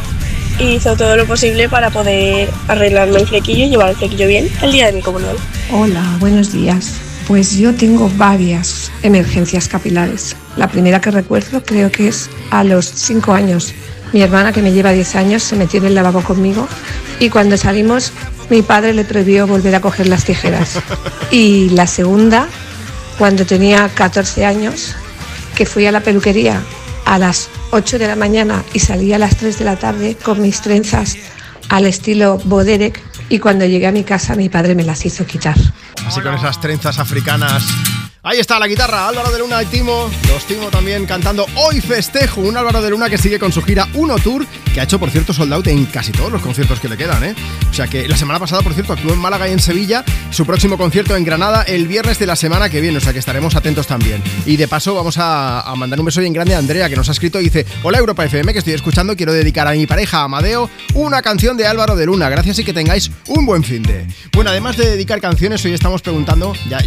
y 0.61 0.77
hizo 0.77 0.97
todo 0.97 1.17
lo 1.17 1.27
posible 1.27 1.69
para 1.69 1.91
poder 1.91 2.49
arreglarme 2.69 3.19
el 3.19 3.27
flequillo 3.27 3.65
y 3.65 3.71
llevar 3.71 3.91
el 3.91 3.97
flequillo 3.97 4.29
bien 4.29 4.49
el 4.63 4.71
día 4.71 4.87
de 4.87 4.93
mi 4.93 5.03
comunión. 5.03 5.35
Hola, 5.73 6.05
buenos 6.21 6.53
días. 6.53 6.93
Pues 7.27 7.57
yo 7.57 7.75
tengo 7.75 8.09
varias 8.17 8.93
emergencias 9.03 9.67
capilares. 9.67 10.37
La 10.57 10.69
primera 10.69 11.01
que 11.01 11.11
recuerdo 11.11 11.61
creo 11.65 11.91
que 11.91 12.07
es 12.07 12.31
a 12.53 12.63
los 12.63 12.87
5 12.87 13.33
años. 13.33 13.75
Mi 14.13 14.23
hermana, 14.23 14.53
que 14.53 14.63
me 14.63 14.71
lleva 14.71 14.93
10 14.93 15.17
años, 15.17 15.43
se 15.43 15.57
metió 15.57 15.81
en 15.81 15.87
el 15.87 15.97
lavabo 15.97 16.23
conmigo 16.23 16.69
y 17.21 17.31
cuando 17.31 17.57
salimos 17.57 18.13
mi 18.51 18.63
padre 18.63 18.95
le 18.95 19.05
prohibió 19.05 19.47
volver 19.47 19.75
a 19.75 19.81
coger 19.81 20.07
las 20.09 20.25
tijeras. 20.25 20.79
Y 21.31 21.71
la 21.71 21.87
segunda, 21.87 22.47
cuando 23.19 23.45
tenía 23.45 23.89
14 23.89 24.45
años, 24.47 24.95
que 25.55 25.67
fui 25.67 25.87
a 25.87 25.93
la 25.93 26.01
peluquería 26.01 26.63
a 27.05 27.19
las 27.19 27.49
8 27.71 27.99
de 27.99 28.07
la 28.07 28.17
mañana 28.17 28.65
y 28.73 28.81
salí 28.81 29.13
a 29.13 29.19
las 29.19 29.37
3 29.37 29.59
de 29.59 29.65
la 29.65 29.77
tarde 29.77 30.17
con 30.17 30.43
mis 30.43 30.61
trenzas 30.61 31.17
al 31.69 31.87
estilo 31.87 32.39
Boderek 32.45 33.03
y 33.29 33.39
cuando 33.39 33.65
llegué 33.65 33.87
a 33.87 33.93
mi 33.93 34.05
casa 34.05 34.35
mi 34.35 34.49
padre 34.49 34.75
me 34.75 34.85
las 34.85 35.05
hizo 35.07 35.25
quitar. 35.27 35.57
Así 36.07 36.21
con 36.21 36.35
esas 36.35 36.61
trenzas 36.61 36.99
africanas. 36.99 37.65
Ahí 38.29 38.41
está 38.41 38.59
la 38.59 38.67
guitarra, 38.67 39.07
Álvaro 39.07 39.31
de 39.31 39.39
Luna 39.39 39.63
y 39.63 39.67
Timo. 39.67 40.11
Los 40.27 40.45
Timo 40.47 40.69
también 40.69 41.07
cantando 41.07 41.47
Hoy 41.55 41.81
Festejo. 41.81 42.41
Un 42.41 42.57
Álvaro 42.57 42.83
de 42.83 42.91
Luna 42.91 43.09
que 43.09 43.19
sigue 43.19 43.39
con 43.39 43.53
su 43.53 43.63
gira 43.63 43.87
Uno 43.95 44.17
Tour, 44.17 44.45
que 44.75 44.81
ha 44.81 44.83
hecho, 44.83 44.99
por 44.99 45.11
cierto, 45.13 45.33
sold 45.33 45.53
out 45.53 45.69
en 45.69 45.87
casi 45.87 46.11
todos 46.11 46.33
los 46.33 46.43
conciertos 46.43 46.81
que 46.81 46.89
le 46.89 46.97
quedan, 46.97 47.23
¿eh? 47.23 47.37
O 47.71 47.73
sea 47.73 47.87
que 47.87 48.09
la 48.09 48.17
semana 48.17 48.41
pasada, 48.41 48.63
por 48.63 48.75
cierto, 48.75 48.95
actuó 48.95 49.13
en 49.13 49.21
Málaga 49.21 49.49
y 49.49 49.53
en 49.53 49.61
Sevilla. 49.61 50.05
Su 50.31 50.45
próximo 50.45 50.77
concierto 50.77 51.15
en 51.15 51.23
Granada 51.23 51.63
el 51.63 51.87
viernes 51.87 52.19
de 52.19 52.27
la 52.27 52.35
semana 52.35 52.69
que 52.69 52.81
viene, 52.81 52.99
o 52.99 53.01
sea 53.01 53.13
que 53.13 53.21
estaremos 53.21 53.55
atentos 53.55 53.87
también. 53.87 54.21
Y 54.45 54.57
de 54.57 54.67
paso, 54.67 54.97
vamos 54.97 55.19
a, 55.21 55.73
mandar 55.77 56.01
un 56.01 56.07
beso 56.07 56.21
bien 56.21 56.33
grande 56.33 56.57
a 56.57 56.59
Andrea, 56.59 56.89
que 56.89 56.97
nos 56.97 57.09
ha 57.09 57.13
escrito 57.13 57.41
y 57.41 57.45
dice: 57.45 57.65
Hola 57.85 57.99
Europa 57.99 58.25
FM, 58.25 58.53
que 58.53 58.59
estoy 58.59 58.75
escuchando. 58.75 59.15
Quiero 59.15 59.33
dedicar 59.33 59.69
a 59.69 59.71
mi 59.71 59.87
pareja 59.87 60.25
Amadeo 60.25 60.69
una 60.95 61.23
canción 61.23 61.57
de 61.57 61.69
Álvaro 61.69 61.95
de 61.95 62.07
Luna. 62.07 62.29
Gracias 62.29 62.59
y 62.59 62.65
que 62.65 62.73
tengáis 62.73 63.09
un 63.29 63.47
buen 63.47 63.63
fin 63.63 63.85
de. 63.85 64.05
Bueno, 64.33 64.51
además 64.51 64.77
de 64.77 64.91
dedicar 64.91 65.21
canciones, 65.21 65.65
hoy 65.65 65.75
estamos 65.75 66.03
preguntando, 66.03 66.55
ya, 66.69 66.81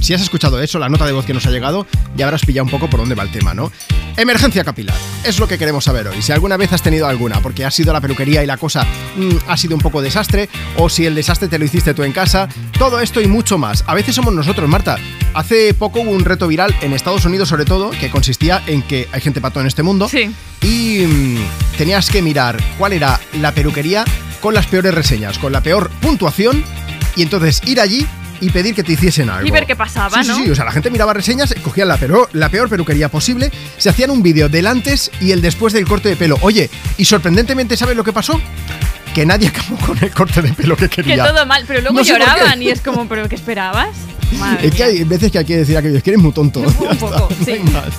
si 0.00 0.14
has 0.14 0.22
escuchado 0.22 0.62
eso, 0.62 0.78
la 0.84 0.90
nota 0.90 1.06
de 1.06 1.12
voz 1.12 1.24
que 1.24 1.32
nos 1.32 1.46
ha 1.46 1.50
llegado, 1.50 1.86
ya 2.14 2.26
habrás 2.26 2.44
pillado 2.44 2.66
un 2.66 2.70
poco 2.70 2.90
por 2.90 3.00
dónde 3.00 3.14
va 3.14 3.22
el 3.22 3.30
tema, 3.30 3.54
¿no? 3.54 3.72
Emergencia 4.18 4.64
capilar, 4.64 4.94
es 5.24 5.38
lo 5.38 5.48
que 5.48 5.56
queremos 5.56 5.84
saber 5.84 6.06
hoy. 6.08 6.20
Si 6.20 6.30
alguna 6.30 6.58
vez 6.58 6.72
has 6.74 6.82
tenido 6.82 7.06
alguna, 7.06 7.40
porque 7.40 7.64
has 7.64 7.78
ido 7.78 7.90
a 7.90 7.94
la 7.94 8.02
peluquería 8.02 8.42
y 8.42 8.46
la 8.46 8.58
cosa 8.58 8.84
mm, 9.16 9.48
ha 9.48 9.56
sido 9.56 9.74
un 9.76 9.80
poco 9.80 10.02
desastre, 10.02 10.50
o 10.76 10.90
si 10.90 11.06
el 11.06 11.14
desastre 11.14 11.48
te 11.48 11.58
lo 11.58 11.64
hiciste 11.64 11.94
tú 11.94 12.02
en 12.02 12.12
casa, 12.12 12.48
todo 12.78 13.00
esto 13.00 13.22
y 13.22 13.26
mucho 13.26 13.56
más. 13.56 13.82
A 13.86 13.94
veces 13.94 14.14
somos 14.14 14.34
nosotros, 14.34 14.68
Marta. 14.68 14.98
Hace 15.32 15.72
poco 15.72 16.00
hubo 16.00 16.10
un 16.10 16.24
reto 16.24 16.46
viral 16.46 16.74
en 16.82 16.92
Estados 16.92 17.24
Unidos, 17.24 17.48
sobre 17.48 17.64
todo, 17.64 17.90
que 17.90 18.10
consistía 18.10 18.62
en 18.66 18.82
que 18.82 19.08
hay 19.10 19.22
gente 19.22 19.40
pato 19.40 19.60
en 19.60 19.66
este 19.66 19.82
mundo. 19.82 20.08
Y 20.60 21.06
mm, 21.06 21.38
tenías 21.78 22.10
que 22.10 22.20
mirar 22.20 22.62
cuál 22.78 22.92
era 22.92 23.18
la 23.40 23.52
peluquería 23.52 24.04
con 24.40 24.52
las 24.52 24.66
peores 24.66 24.94
reseñas, 24.94 25.38
con 25.38 25.50
la 25.50 25.62
peor 25.62 25.88
puntuación, 26.02 26.62
y 27.16 27.22
entonces 27.22 27.62
ir 27.64 27.80
allí 27.80 28.06
y 28.44 28.50
pedir 28.50 28.74
que 28.74 28.82
te 28.82 28.92
hiciesen 28.92 29.30
algo. 29.30 29.46
Y 29.46 29.50
ver 29.50 29.66
qué 29.66 29.74
pasaba, 29.76 30.22
Sí, 30.22 30.28
¿no? 30.28 30.36
sí, 30.36 30.44
sí, 30.44 30.50
o 30.50 30.54
sea, 30.54 30.64
la 30.64 30.72
gente 30.72 30.90
miraba 30.90 31.12
reseñas, 31.14 31.54
cogían 31.62 31.88
la 31.88 31.96
peor, 31.96 32.28
la 32.32 32.48
peor 32.48 32.68
peluquería 32.68 33.08
posible, 33.08 33.50
se 33.78 33.88
hacían 33.90 34.10
un 34.10 34.22
vídeo 34.22 34.48
del 34.48 34.66
antes 34.66 35.10
y 35.20 35.32
el 35.32 35.40
después 35.40 35.72
del 35.72 35.86
corte 35.86 36.08
de 36.08 36.16
pelo. 36.16 36.36
Oye, 36.42 36.70
y 36.98 37.04
sorprendentemente, 37.04 37.76
¿sabes 37.76 37.96
lo 37.96 38.04
que 38.04 38.12
pasó? 38.12 38.40
Que 39.14 39.24
nadie 39.24 39.48
acabó 39.54 39.76
con 39.78 39.98
el 40.02 40.10
corte 40.10 40.42
de 40.42 40.52
pelo 40.52 40.76
que 40.76 40.88
Que 40.88 41.02
quería. 41.02 41.24
todo 41.26 41.46
mal, 41.46 41.64
pero 41.66 41.80
luego 41.80 41.96
No 41.96 42.02
lloraban 42.02 42.60
y 42.62 42.68
es 42.68 42.80
como, 42.80 43.08
¿pero 43.08 43.28
qué 43.28 43.34
esperabas? 43.36 43.88
Madre 44.38 44.68
Es 44.68 44.74
que 44.74 44.84
hay 44.84 45.04
veces 45.04 45.30
que 45.30 45.38
hay 45.38 45.44
que 45.44 45.56
decir 45.58 45.76
aquello, 45.76 45.96
es 45.96 46.02
que 46.02 46.10
eres 46.10 46.22
muy 46.22 46.32
tonto. 46.32 46.64
Está, 46.64 46.94
poco, 46.96 47.28
no 47.46 47.52
hay 47.52 47.62
más. 47.64 47.94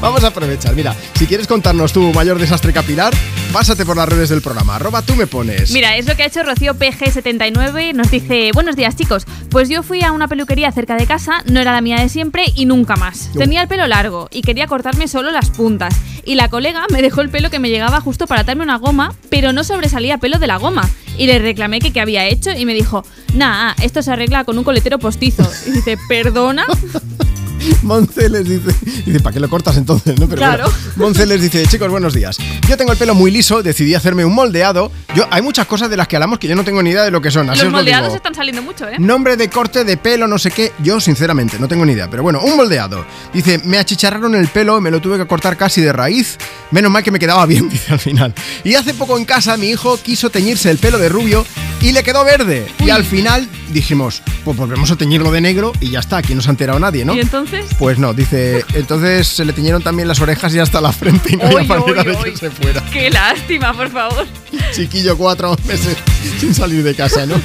Vamos 0.00 0.24
a 0.24 0.28
aprovechar. 0.28 0.74
Mira, 0.74 0.94
si 1.14 1.26
quieres 1.26 1.46
contarnos 1.46 1.92
tu 1.92 2.12
mayor 2.12 2.38
desastre 2.38 2.72
capilar, 2.72 3.14
pásate 3.52 3.84
por 3.86 3.96
las 3.96 4.08
redes 4.08 4.28
del 4.28 4.42
programa. 4.42 4.76
Arroba 4.76 5.02
tú 5.02 5.14
me 5.16 5.26
pones. 5.26 5.70
Mira, 5.70 5.96
es 5.96 6.06
lo 6.06 6.14
que 6.16 6.22
ha 6.22 6.26
hecho 6.26 6.42
Rocío 6.42 6.74
PG79. 6.74 7.94
Nos 7.94 8.10
dice: 8.10 8.50
Buenos 8.52 8.76
días, 8.76 8.96
chicos. 8.96 9.26
Pues 9.50 9.68
yo 9.68 9.82
fui 9.82 10.02
a 10.02 10.12
una 10.12 10.28
peluquería 10.28 10.70
cerca 10.72 10.96
de 10.96 11.06
casa, 11.06 11.42
no 11.46 11.60
era 11.60 11.72
la 11.72 11.80
mía 11.80 11.96
de 12.00 12.08
siempre 12.08 12.44
y 12.54 12.66
nunca 12.66 12.96
más. 12.96 13.32
Yo. 13.32 13.40
Tenía 13.40 13.62
el 13.62 13.68
pelo 13.68 13.86
largo 13.86 14.28
y 14.30 14.42
quería 14.42 14.66
cortarme 14.66 15.08
solo 15.08 15.30
las 15.30 15.50
puntas. 15.50 15.94
Y 16.24 16.34
la 16.34 16.48
colega 16.48 16.84
me 16.90 17.02
dejó 17.02 17.20
el 17.20 17.30
pelo 17.30 17.50
que 17.50 17.60
me 17.60 17.70
llegaba 17.70 18.00
justo 18.00 18.26
para 18.26 18.40
atarme 18.42 18.64
una 18.64 18.78
goma, 18.78 19.14
pero 19.30 19.52
no 19.52 19.64
sobresalía 19.64 20.18
pelo 20.18 20.38
de 20.38 20.46
la 20.46 20.56
goma. 20.56 20.88
y 21.18 21.26
le 21.26 21.38
reclamé 21.38 21.78
que 21.78 21.92
qué 21.92 22.00
había 22.00 22.26
hecho 22.26 22.50
y 22.50 22.66
me 22.66 22.74
dijo, 22.74 23.02
nah, 23.32 23.72
esto 23.82 24.02
se 24.02 24.12
arregla 24.12 24.44
con 24.44 24.58
un 24.58 24.64
coletero 24.64 24.98
postizo. 24.98 25.42
Dice, 25.76 25.98
¿perdona? 26.08 26.64
Monce 27.82 28.28
les 28.28 28.48
dice, 28.48 28.72
dice, 29.04 29.18
¿para 29.20 29.34
qué 29.34 29.40
lo 29.40 29.48
cortas 29.48 29.76
entonces? 29.76 30.18
¿no? 30.20 30.26
Pero 30.28 30.36
Claro. 30.38 30.64
bueno, 30.64 30.78
Monce 30.96 31.26
les 31.26 31.40
dice, 31.40 31.66
chicos, 31.66 31.90
buenos 31.90 32.14
días. 32.14 32.38
Yo 32.68 32.76
tengo 32.76 32.92
el 32.92 32.98
pelo 32.98 33.14
muy 33.14 33.30
liso, 33.30 33.62
decidí 33.62 33.94
hacerme 33.94 34.24
un 34.24 34.34
moldeado. 34.34 34.92
Yo, 35.16 35.26
hay 35.30 35.42
muchas 35.42 35.66
cosas 35.66 35.90
de 35.90 35.96
las 35.96 36.06
que 36.06 36.14
hablamos 36.16 36.38
que 36.38 36.46
yo 36.48 36.54
no 36.54 36.62
tengo 36.64 36.82
ni 36.82 36.90
idea 36.90 37.02
de 37.02 37.10
lo 37.10 37.20
que 37.20 37.30
son. 37.30 37.48
Así 37.50 37.58
Los 37.60 37.66
os 37.66 37.72
lo 37.72 37.78
moldeados 37.78 38.08
digo. 38.08 38.16
están 38.16 38.34
saliendo 38.34 38.62
mucho, 38.62 38.86
¿eh? 38.88 38.96
Nombre 38.98 39.36
de 39.36 39.48
corte 39.50 39.84
de 39.84 39.96
pelo, 39.96 40.28
no 40.28 40.38
sé 40.38 40.50
qué. 40.52 40.72
Yo, 40.82 41.00
sinceramente, 41.00 41.58
no 41.58 41.66
tengo 41.66 41.84
ni 41.84 41.92
idea. 41.92 42.08
Pero 42.08 42.22
bueno, 42.22 42.40
un 42.40 42.56
moldeado. 42.56 43.04
Dice, 43.32 43.60
me 43.64 43.78
achicharraron 43.78 44.34
el 44.36 44.48
pelo, 44.48 44.80
me 44.80 44.90
lo 44.90 45.00
tuve 45.00 45.18
que 45.18 45.26
cortar 45.26 45.56
casi 45.56 45.80
de 45.80 45.92
raíz. 45.92 46.38
Menos 46.70 46.90
mal 46.90 47.02
que 47.02 47.10
me 47.10 47.18
quedaba 47.18 47.46
bien, 47.46 47.68
dice 47.70 47.92
al 47.92 47.98
final. 47.98 48.32
Y 48.64 48.74
hace 48.74 48.94
poco 48.94 49.18
en 49.18 49.24
casa 49.24 49.56
mi 49.56 49.68
hijo 49.70 49.98
quiso 50.00 50.30
teñirse 50.30 50.70
el 50.70 50.78
pelo 50.78 50.98
de 50.98 51.08
rubio 51.08 51.44
y 51.86 51.92
le 51.92 52.02
quedó 52.02 52.24
verde. 52.24 52.66
Y 52.84 52.90
al 52.90 53.04
final 53.04 53.48
dijimos, 53.72 54.20
pues 54.44 54.56
volvemos 54.56 54.90
a 54.90 54.96
teñirlo 54.96 55.30
de 55.30 55.40
negro 55.40 55.72
y 55.80 55.90
ya 55.90 56.00
está, 56.00 56.16
aquí 56.16 56.34
no 56.34 56.42
se 56.42 56.48
ha 56.48 56.50
enterado 56.50 56.80
nadie, 56.80 57.04
¿no? 57.04 57.14
¿Y 57.14 57.20
entonces? 57.20 57.64
Pues 57.78 57.96
no, 57.96 58.12
dice, 58.12 58.64
entonces 58.74 59.28
se 59.28 59.44
le 59.44 59.52
teñieron 59.52 59.82
también 59.82 60.08
las 60.08 60.20
orejas 60.20 60.52
y 60.52 60.58
hasta 60.58 60.80
la 60.80 60.90
frente 60.90 61.34
y 61.34 61.36
no 61.36 61.44
había 61.44 61.62
manera 61.62 62.02
de 62.02 62.16
que 62.16 62.36
se 62.36 62.50
fuera. 62.50 62.82
Qué 62.92 63.08
lástima, 63.08 63.72
por 63.72 63.88
favor. 63.88 64.26
Chiquillo, 64.72 65.16
cuatro 65.16 65.56
meses 65.64 65.96
sin 66.40 66.52
salir 66.52 66.82
de 66.82 66.96
casa, 66.96 67.24
¿no? 67.24 67.36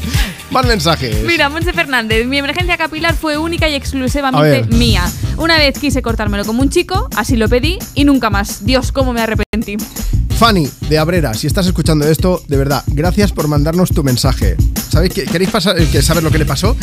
Más 0.50 0.66
mensajes. 0.66 1.24
Mira, 1.24 1.48
Monse 1.48 1.72
Fernández, 1.72 2.26
mi 2.26 2.36
emergencia 2.36 2.76
capilar 2.76 3.14
fue 3.14 3.38
única 3.38 3.66
y 3.66 3.74
exclusivamente 3.74 4.64
mía. 4.76 5.10
Una 5.38 5.56
vez 5.56 5.78
quise 5.78 6.02
cortármelo 6.02 6.44
como 6.44 6.60
un 6.60 6.68
chico, 6.68 7.08
así 7.16 7.36
lo 7.36 7.48
pedí 7.48 7.78
y 7.94 8.04
nunca 8.04 8.28
más. 8.28 8.64
Dios, 8.64 8.92
cómo 8.92 9.14
me 9.14 9.22
arrepentí. 9.22 9.78
Fanny, 10.38 10.68
de 10.90 10.98
Abrera, 10.98 11.32
si 11.32 11.46
estás 11.46 11.66
escuchando 11.66 12.06
esto, 12.06 12.42
de 12.46 12.58
verdad, 12.58 12.84
gracias 12.88 13.32
por 13.32 13.48
mandarnos 13.48 13.90
tu 13.90 14.04
mensaje. 14.04 14.56
¿Sabéis 14.90 15.14
que 15.14 15.24
queréis 15.24 15.50
pasar, 15.50 15.76
que 15.76 16.02
saber 16.02 16.22
lo 16.22 16.30
que 16.30 16.36
le 16.36 16.44
pasó? 16.44 16.76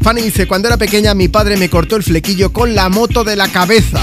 Fanny 0.00 0.22
dice, 0.22 0.46
cuando 0.46 0.68
era 0.68 0.78
pequeña 0.78 1.12
mi 1.12 1.28
padre 1.28 1.58
me 1.58 1.68
cortó 1.68 1.96
el 1.96 2.02
flequillo 2.02 2.50
con 2.50 2.74
la 2.74 2.88
moto 2.88 3.22
de 3.22 3.36
la 3.36 3.48
cabeza. 3.48 4.00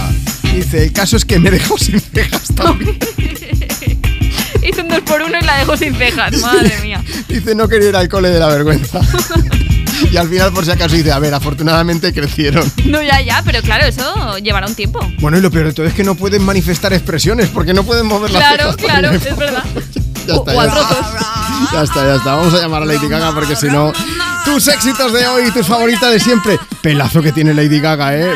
Dice, 0.53 0.83
el 0.83 0.93
caso 0.93 1.17
es 1.17 1.25
que 1.25 1.39
me 1.39 1.49
dejó 1.49 1.79
sin 1.79 1.99
cejas 1.99 2.49
también. 2.53 2.99
Hice 4.61 4.81
un 4.81 4.89
2 4.89 5.01
por 5.01 5.23
uno 5.23 5.39
y 5.41 5.45
la 5.45 5.57
dejo 5.57 5.75
sin 5.75 5.95
cejas, 5.95 6.39
madre 6.39 6.79
mía. 6.83 7.03
Dice, 7.27 7.55
no 7.55 7.67
quería 7.67 7.89
ir 7.89 7.95
al 7.95 8.07
cole 8.07 8.29
de 8.29 8.39
la 8.39 8.49
vergüenza. 8.49 9.01
y 10.09 10.17
al 10.17 10.29
final, 10.29 10.51
por 10.51 10.65
si 10.65 10.71
acaso, 10.71 10.95
dice, 10.95 11.11
a 11.11 11.19
ver, 11.19 11.33
afortunadamente 11.33 12.13
crecieron. 12.13 12.69
No, 12.85 13.01
ya, 13.01 13.21
ya, 13.21 13.41
pero 13.45 13.61
claro, 13.61 13.85
eso 13.85 14.37
llevará 14.37 14.67
un 14.67 14.75
tiempo. 14.75 14.99
Bueno, 15.19 15.37
y 15.37 15.41
lo 15.41 15.51
peor 15.51 15.67
de 15.67 15.73
todo 15.73 15.85
es 15.85 15.93
que 15.93 16.03
no 16.03 16.15
pueden 16.15 16.43
manifestar 16.43 16.93
expresiones 16.93 17.49
porque 17.49 17.73
no 17.73 17.83
pueden 17.83 18.05
mover 18.05 18.31
las 18.31 18.41
Claro, 18.41 18.75
claro, 18.77 19.09
también. 19.11 19.33
es 19.33 19.37
verdad. 19.37 19.63
Ya 20.27 20.35
está, 20.35 20.51
o 20.51 20.63
ya 20.63 20.71
trozos. 20.71 20.97
Ya 21.73 21.81
está, 21.83 22.05
ya 22.05 22.15
está. 22.15 22.35
Vamos 22.35 22.53
a 22.53 22.57
llamar 22.57 22.83
a 22.83 22.85
Lady 22.85 23.07
Gaga 23.07 23.33
porque 23.33 23.55
si 23.55 23.67
no. 23.67 23.91
Tus 24.45 24.67
éxitos 24.67 25.13
de 25.13 25.27
hoy, 25.27 25.51
tus 25.51 25.67
favoritas 25.67 26.11
de 26.11 26.19
siempre. 26.19 26.59
Pelazo 26.81 27.21
que 27.21 27.31
tiene 27.31 27.53
Lady 27.53 27.79
Gaga, 27.79 28.15
¿eh? 28.15 28.33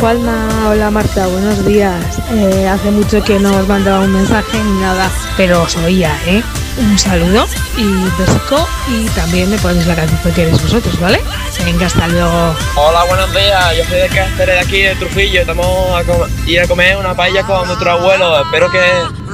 Juanma, 0.00 0.48
hola 0.70 0.90
Marta, 0.90 1.26
buenos 1.26 1.62
días. 1.66 2.02
Eh, 2.30 2.66
hace 2.66 2.90
mucho 2.90 3.22
que 3.22 3.38
no 3.38 3.54
os 3.54 3.68
mandaba 3.68 4.00
un 4.00 4.12
mensaje 4.14 4.56
ni 4.56 4.80
nada, 4.80 5.10
pero 5.36 5.62
os 5.62 5.76
oía, 5.76 6.18
¿eh? 6.26 6.42
Un 6.78 6.98
saludo 6.98 7.46
y 7.76 7.82
un 7.82 8.10
besico 8.16 8.66
y 8.88 9.04
también 9.10 9.50
me 9.50 9.58
ponéis 9.58 9.86
la 9.86 9.94
canción 9.94 10.18
que 10.22 10.30
queréis 10.30 10.62
vosotros, 10.62 10.98
¿vale? 10.98 11.20
Venga, 11.66 11.84
hasta 11.84 12.08
luego. 12.08 12.56
Hola, 12.76 13.04
buenos 13.04 13.30
días. 13.32 13.76
Yo 13.76 13.84
soy 13.84 13.98
de 13.98 14.08
Cáceres, 14.08 14.54
de 14.54 14.60
aquí 14.60 14.80
de 14.80 14.94
Trujillo. 14.94 15.42
Estamos 15.42 15.66
a 15.66 16.48
ir 16.48 16.60
a 16.60 16.66
comer 16.66 16.96
una 16.96 17.14
paella 17.14 17.42
con 17.44 17.66
nuestro 17.66 17.90
abuelo. 17.90 18.42
Espero 18.42 18.70
que 18.70 18.80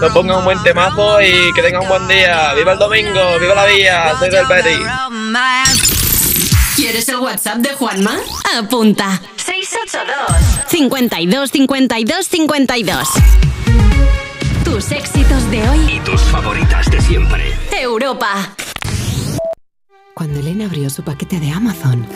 nos 0.00 0.10
pongan 0.10 0.38
un 0.38 0.44
buen 0.44 0.60
temazo 0.64 1.22
y 1.22 1.52
que 1.54 1.62
tengan 1.62 1.82
un 1.82 1.88
buen 1.88 2.08
día. 2.08 2.52
¡Viva 2.54 2.72
el 2.72 2.78
domingo! 2.80 3.38
¡Viva 3.40 3.54
la 3.54 3.66
vida! 3.66 4.16
Soy 4.18 4.30
del 4.30 4.46
Betis. 4.46 4.78
¿Quieres 6.74 7.08
el 7.08 7.16
WhatsApp 7.16 7.58
de 7.58 7.70
Juanma? 7.74 8.16
Apunta. 8.58 9.20
682 9.36 10.45
52 10.76 11.50
52 11.52 12.26
52. 12.26 13.08
Tus 14.62 14.92
éxitos 14.92 15.50
de 15.50 15.66
hoy. 15.66 15.78
Y 15.90 16.00
tus 16.00 16.20
favoritas 16.20 16.90
de 16.90 17.00
siempre. 17.00 17.44
Europa. 17.72 18.54
Cuando 20.12 20.38
Elena 20.38 20.66
abrió 20.66 20.90
su 20.90 21.02
paquete 21.02 21.40
de 21.40 21.50
Amazon, 21.50 22.06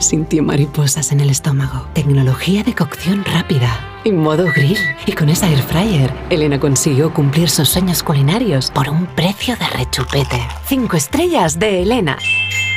sintió 0.00 0.42
mariposas 0.42 1.12
en 1.12 1.20
el 1.20 1.30
estómago. 1.30 1.86
Tecnología 1.94 2.64
de 2.64 2.74
cocción 2.74 3.24
rápida 3.24 4.00
y 4.02 4.10
modo 4.10 4.46
grill. 4.52 4.78
Y 5.06 5.12
con 5.12 5.28
esa 5.28 5.48
air 5.48 5.62
fryer, 5.62 6.12
Elena 6.28 6.58
consiguió 6.58 7.14
cumplir 7.14 7.50
sus 7.50 7.68
sueños 7.68 8.02
culinarios 8.02 8.72
por 8.72 8.88
un 8.88 9.06
precio 9.06 9.54
de 9.54 9.68
rechupete. 9.68 10.40
Cinco 10.66 10.96
estrellas 10.96 11.56
de 11.56 11.82
Elena. 11.82 12.18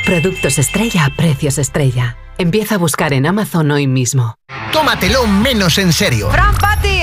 Productos 0.06 0.60
estrella 0.60 1.06
a 1.06 1.10
precios 1.10 1.58
estrella. 1.58 2.16
Empieza 2.38 2.76
a 2.76 2.78
buscar 2.78 3.14
en 3.14 3.26
Amazon 3.26 3.72
hoy 3.72 3.88
mismo. 3.88 4.36
Tómatelo 4.74 5.26
menos 5.26 5.78
en 5.78 5.94
serio. 5.94 6.30
Fran 6.32 6.54
Pati. 6.58 7.02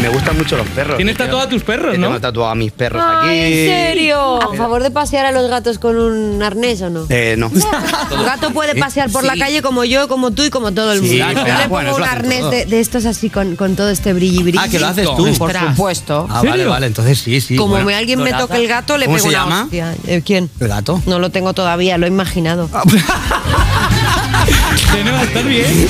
Me 0.00 0.08
gustan 0.10 0.36
mucho 0.36 0.56
los 0.58 0.66
perros. 0.68 0.96
Tienes 0.98 1.16
tatuado 1.16 1.40
a 1.46 1.48
tus 1.48 1.62
perros, 1.62 1.96
¿no? 1.98 2.06
Tengo 2.08 2.20
tatuado 2.20 2.50
a 2.50 2.54
mis 2.54 2.70
perros 2.70 3.02
Ay, 3.04 3.40
aquí. 3.40 3.58
¿En 3.60 3.66
serio? 3.88 4.42
¿A 4.42 4.54
favor 4.54 4.82
de 4.82 4.90
pasear 4.90 5.24
a 5.24 5.32
los 5.32 5.48
gatos 5.48 5.78
con 5.78 5.96
un 5.96 6.42
arnés 6.42 6.82
o 6.82 6.90
no? 6.90 7.06
Eh, 7.08 7.34
no. 7.38 7.48
Tu 7.50 8.22
gato 8.22 8.50
puede 8.50 8.74
pasear 8.74 9.10
por 9.10 9.24
la 9.24 9.36
calle 9.36 9.62
como 9.62 9.84
yo, 9.84 10.06
como 10.06 10.32
tú 10.32 10.42
y 10.42 10.50
como 10.50 10.72
todo 10.72 10.92
el 10.92 11.00
mundo. 11.00 11.12
Sí, 11.14 11.18
yo 11.18 11.26
le 11.28 11.34
pongo 11.62 11.68
bueno, 11.68 11.96
un 11.96 12.02
arnés 12.04 12.50
de, 12.50 12.66
de 12.66 12.80
estos 12.80 13.06
así 13.06 13.30
con, 13.30 13.56
con 13.56 13.74
todo 13.74 13.88
este 13.88 14.12
brilli 14.12 14.42
brilli. 14.42 14.58
Ah, 14.60 14.68
que 14.68 14.78
lo 14.78 14.86
haces 14.86 15.06
tú. 15.16 15.34
Por 15.38 15.52
supuesto. 15.52 16.26
Ah, 16.30 16.42
vale, 16.44 16.66
vale, 16.66 16.86
entonces 16.86 17.18
sí, 17.18 17.40
sí. 17.40 17.56
Como 17.56 17.70
bueno. 17.70 17.86
me- 17.86 17.94
alguien 17.94 18.20
me 18.22 18.32
toque 18.34 18.56
el 18.56 18.68
gato, 18.68 18.98
le 18.98 19.06
¿Cómo 19.06 19.16
pego 19.16 19.28
se 19.30 19.34
una 19.34 19.44
llama? 19.44 19.62
hostia. 19.64 19.94
Eh, 20.06 20.22
¿Quién? 20.24 20.50
¿El 20.60 20.68
gato? 20.68 21.00
No 21.06 21.18
lo 21.18 21.30
tengo 21.30 21.54
todavía, 21.54 21.96
lo 21.96 22.04
he 22.06 22.08
imaginado. 22.10 22.68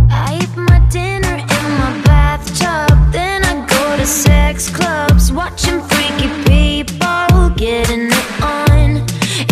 I 0.09 0.39
eat 0.41 0.55
my 0.57 0.79
dinner 0.89 1.37
in 1.37 1.65
my 1.79 2.01
bathtub. 2.03 2.89
Then 3.11 3.45
I 3.45 3.53
go 3.67 3.97
to 3.97 4.05
sex 4.05 4.69
clubs, 4.69 5.31
watching 5.31 5.79
freaky 5.89 6.29
people 6.49 7.49
getting 7.55 8.07
it 8.07 8.29
on. 8.41 9.05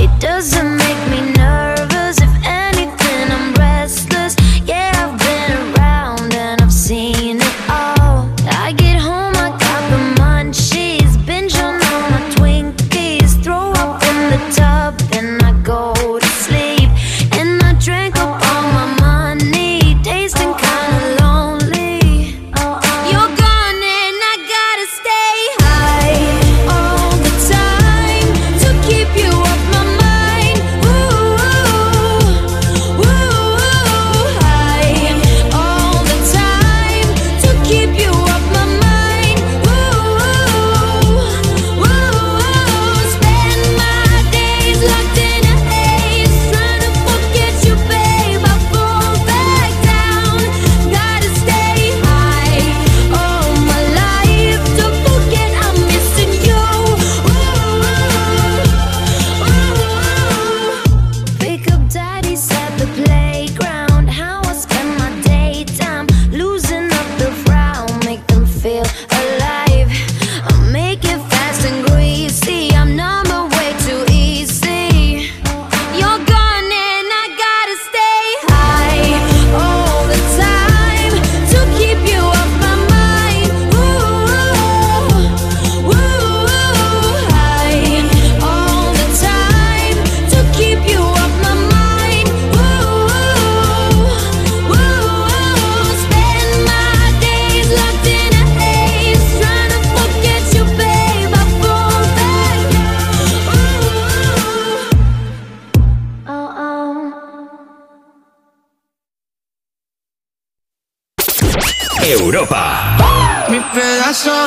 It 0.03 0.11
doesn't 0.19 0.62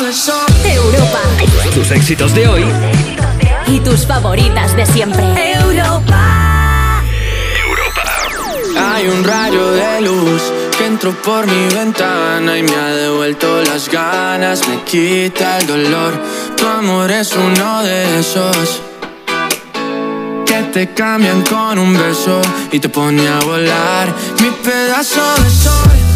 Europa 0.07 1.21
Tus 1.75 1.91
éxitos 1.91 2.33
de 2.33 2.47
hoy 2.47 2.65
y 3.67 3.81
tus 3.81 4.07
favoritas 4.07 4.77
de 4.77 4.87
siempre. 4.87 5.25
Europa. 5.55 7.03
Hay 8.79 9.09
un 9.09 9.25
rayo 9.25 9.73
de 9.73 10.03
luz 10.03 10.43
que 10.79 10.87
entró 10.87 11.11
por 11.11 11.49
mi 11.49 11.75
ventana 11.75 12.57
y 12.57 12.63
me 12.63 12.77
ha 12.77 12.95
devuelto 12.95 13.63
las 13.65 13.89
ganas, 13.89 14.69
me 14.69 14.85
quita 14.85 15.59
el 15.59 15.67
dolor. 15.67 16.23
Tu 16.57 16.65
amor 16.65 17.11
es 17.11 17.33
uno 17.35 17.83
de 17.83 18.21
esos 18.21 18.81
que 20.47 20.63
te 20.73 20.95
cambian 20.95 21.43
con 21.43 21.81
un 21.81 21.95
beso 21.95 22.41
y 22.71 22.79
te 22.79 22.89
pone 22.89 23.27
a 23.27 23.41
volar. 23.41 24.15
Mi 24.41 24.51
pedazo 24.51 25.35
de 25.43 25.51
sol, 25.51 26.16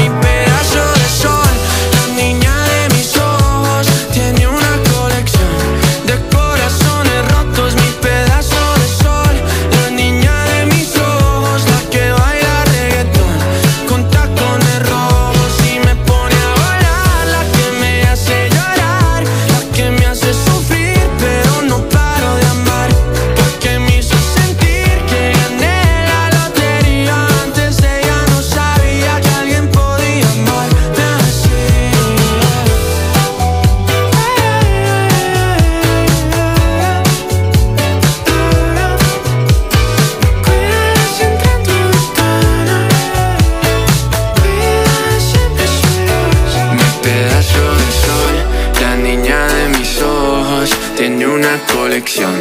colección 51.91 52.33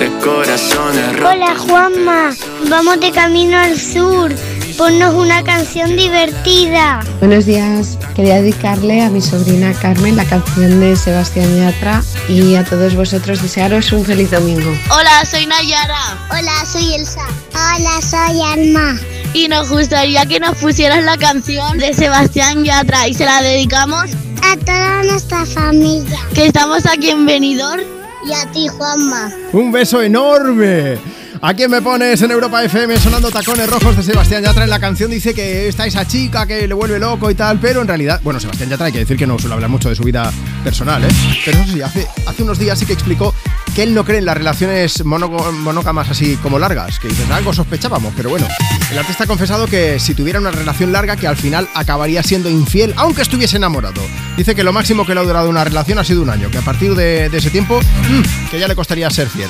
de 0.00 0.10
corazones 0.24 1.12
rotos. 1.20 1.32
Hola 1.32 1.56
Juanma, 1.56 2.34
vamos 2.68 2.98
de 2.98 3.12
camino 3.12 3.56
al 3.56 3.78
sur. 3.78 4.34
Ponnos 4.76 5.14
una 5.14 5.44
canción 5.44 5.94
divertida. 5.94 7.04
Buenos 7.20 7.46
días, 7.46 7.96
quería 8.16 8.42
dedicarle 8.42 9.02
a 9.02 9.08
mi 9.08 9.20
sobrina 9.20 9.72
Carmen 9.80 10.16
la 10.16 10.24
canción 10.24 10.80
de 10.80 10.96
Sebastián 10.96 11.46
Yatra 11.56 12.02
y 12.28 12.56
a 12.56 12.64
todos 12.64 12.96
vosotros 12.96 13.40
desearos 13.40 13.92
un 13.92 14.04
feliz 14.04 14.32
domingo. 14.32 14.76
Hola, 14.90 15.24
soy 15.24 15.46
Nayara. 15.46 16.18
Hola, 16.32 16.66
soy 16.66 16.94
Elsa. 16.94 17.24
Hola, 17.52 18.02
soy 18.02 18.42
Alma. 18.42 18.98
Y 19.32 19.46
nos 19.46 19.70
gustaría 19.70 20.26
que 20.26 20.40
nos 20.40 20.56
pusieras 20.56 21.04
la 21.04 21.16
canción 21.16 21.78
de 21.78 21.94
Sebastián 21.94 22.64
Yatra 22.64 23.06
y 23.06 23.14
se 23.14 23.26
la 23.26 23.42
dedicamos 23.42 24.10
a 24.42 24.56
toda 24.56 25.04
nuestra 25.04 25.46
familia. 25.46 26.18
Que 26.34 26.46
estamos 26.46 26.84
aquí 26.84 27.10
en 27.10 27.26
Benidorm. 27.26 27.97
Y 28.28 28.32
a 28.34 28.44
ti, 28.52 28.68
Juanma. 28.68 29.30
Un 29.52 29.72
beso 29.72 30.02
enorme. 30.02 30.98
¿A 31.40 31.54
quién 31.54 31.70
me 31.70 31.80
pones 31.80 32.20
en 32.20 32.30
Europa 32.30 32.62
FM 32.62 32.98
sonando 32.98 33.30
tacones 33.30 33.70
rojos 33.70 33.96
de 33.96 34.02
Sebastián 34.02 34.42
Yatra? 34.42 34.64
En 34.64 34.70
la 34.70 34.80
canción 34.80 35.10
dice 35.10 35.32
que 35.32 35.68
está 35.68 35.86
esa 35.86 36.06
chica 36.06 36.46
que 36.46 36.68
le 36.68 36.74
vuelve 36.74 36.98
loco 36.98 37.30
y 37.30 37.34
tal, 37.34 37.58
pero 37.58 37.80
en 37.80 37.88
realidad, 37.88 38.20
bueno, 38.22 38.38
Sebastián 38.38 38.68
Yatra 38.68 38.86
hay 38.86 38.92
que 38.92 38.98
decir 38.98 39.16
que 39.16 39.26
no 39.26 39.38
suele 39.38 39.54
hablar 39.54 39.70
mucho 39.70 39.88
de 39.88 39.94
su 39.94 40.02
vida 40.02 40.30
personal, 40.62 41.04
¿eh? 41.04 41.08
Pero 41.44 41.64
sí, 41.64 41.80
hace, 41.80 42.06
hace 42.26 42.42
unos 42.42 42.58
días 42.58 42.78
sí 42.78 42.84
que 42.84 42.92
explicó 42.92 43.32
que 43.78 43.84
él 43.84 43.94
no 43.94 44.04
cree 44.04 44.18
en 44.18 44.24
las 44.24 44.36
relaciones 44.36 45.04
monógamas 45.04 46.10
así 46.10 46.34
como 46.38 46.58
largas, 46.58 46.98
que 46.98 47.06
dices, 47.06 47.30
algo 47.30 47.52
sospechábamos, 47.52 48.12
pero 48.16 48.28
bueno. 48.28 48.48
El 48.90 48.98
artista 48.98 49.22
ha 49.22 49.26
confesado 49.28 49.68
que 49.68 50.00
si 50.00 50.16
tuviera 50.16 50.40
una 50.40 50.50
relación 50.50 50.90
larga 50.90 51.14
que 51.14 51.28
al 51.28 51.36
final 51.36 51.68
acabaría 51.74 52.24
siendo 52.24 52.50
infiel, 52.50 52.92
aunque 52.96 53.22
estuviese 53.22 53.56
enamorado. 53.56 54.02
Dice 54.36 54.56
que 54.56 54.64
lo 54.64 54.72
máximo 54.72 55.06
que 55.06 55.14
le 55.14 55.20
ha 55.20 55.22
durado 55.22 55.48
una 55.48 55.62
relación 55.62 56.00
ha 56.00 56.02
sido 56.02 56.22
un 56.22 56.30
año, 56.30 56.50
que 56.50 56.58
a 56.58 56.62
partir 56.62 56.96
de, 56.96 57.28
de 57.28 57.38
ese 57.38 57.50
tiempo, 57.50 57.78
mm, 57.80 58.50
que 58.50 58.58
ya 58.58 58.66
le 58.66 58.74
costaría 58.74 59.08
ser 59.10 59.28
fiel. 59.28 59.48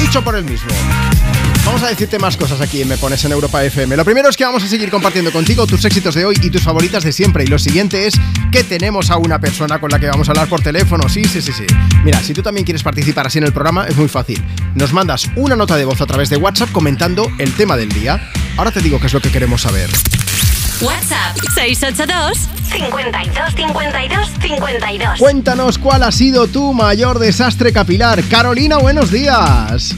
Dicho 0.00 0.22
por 0.22 0.36
él 0.36 0.44
mismo. 0.44 0.70
Vamos 1.66 1.82
a 1.82 1.88
decirte 1.88 2.18
más 2.20 2.36
cosas 2.36 2.60
aquí 2.60 2.80
en 2.80 2.88
Me 2.88 2.96
Pones 2.96 3.24
en 3.24 3.32
Europa 3.32 3.62
FM. 3.62 3.96
Lo 3.96 4.04
primero 4.04 4.28
es 4.28 4.36
que 4.36 4.44
vamos 4.44 4.62
a 4.62 4.68
seguir 4.68 4.88
compartiendo 4.88 5.32
contigo 5.32 5.66
tus 5.66 5.84
éxitos 5.84 6.14
de 6.14 6.24
hoy 6.24 6.36
y 6.40 6.48
tus 6.48 6.62
favoritas 6.62 7.02
de 7.02 7.12
siempre. 7.12 7.42
Y 7.42 7.48
lo 7.48 7.58
siguiente 7.58 8.06
es 8.06 8.14
que 8.52 8.62
tenemos 8.62 9.10
a 9.10 9.16
una 9.16 9.40
persona 9.40 9.80
con 9.80 9.90
la 9.90 9.98
que 9.98 10.06
vamos 10.06 10.28
a 10.28 10.30
hablar 10.30 10.48
por 10.48 10.62
teléfono. 10.62 11.08
Sí, 11.08 11.24
sí, 11.24 11.42
sí, 11.42 11.52
sí. 11.52 11.66
Mira, 12.04 12.22
si 12.22 12.32
tú 12.32 12.42
también 12.42 12.64
quieres 12.64 12.84
participar 12.84 13.26
así 13.26 13.38
en 13.38 13.44
el 13.44 13.52
programa, 13.52 13.84
es 13.86 13.96
muy 13.96 14.08
fácil. 14.08 14.42
Nos 14.76 14.92
mandas 14.92 15.28
una 15.34 15.56
nota 15.56 15.76
de 15.76 15.84
voz 15.84 16.00
a 16.00 16.06
través 16.06 16.30
de 16.30 16.36
WhatsApp 16.36 16.70
comentando 16.70 17.28
el 17.38 17.52
tema 17.54 17.76
del 17.76 17.88
día. 17.88 18.30
Ahora 18.56 18.70
te 18.70 18.80
digo 18.80 19.00
qué 19.00 19.08
es 19.08 19.12
lo 19.12 19.20
que 19.20 19.30
queremos 19.30 19.62
saber. 19.62 19.90
WhatsApp 20.80 21.36
682 21.52 22.38
52 22.70 23.54
52 23.56 24.30
52. 24.40 25.18
Cuéntanos 25.18 25.78
cuál 25.78 26.04
ha 26.04 26.12
sido 26.12 26.46
tu 26.46 26.72
mayor 26.72 27.18
desastre 27.18 27.72
capilar. 27.72 28.22
Carolina, 28.28 28.78
buenos 28.78 29.10
días. 29.10 29.96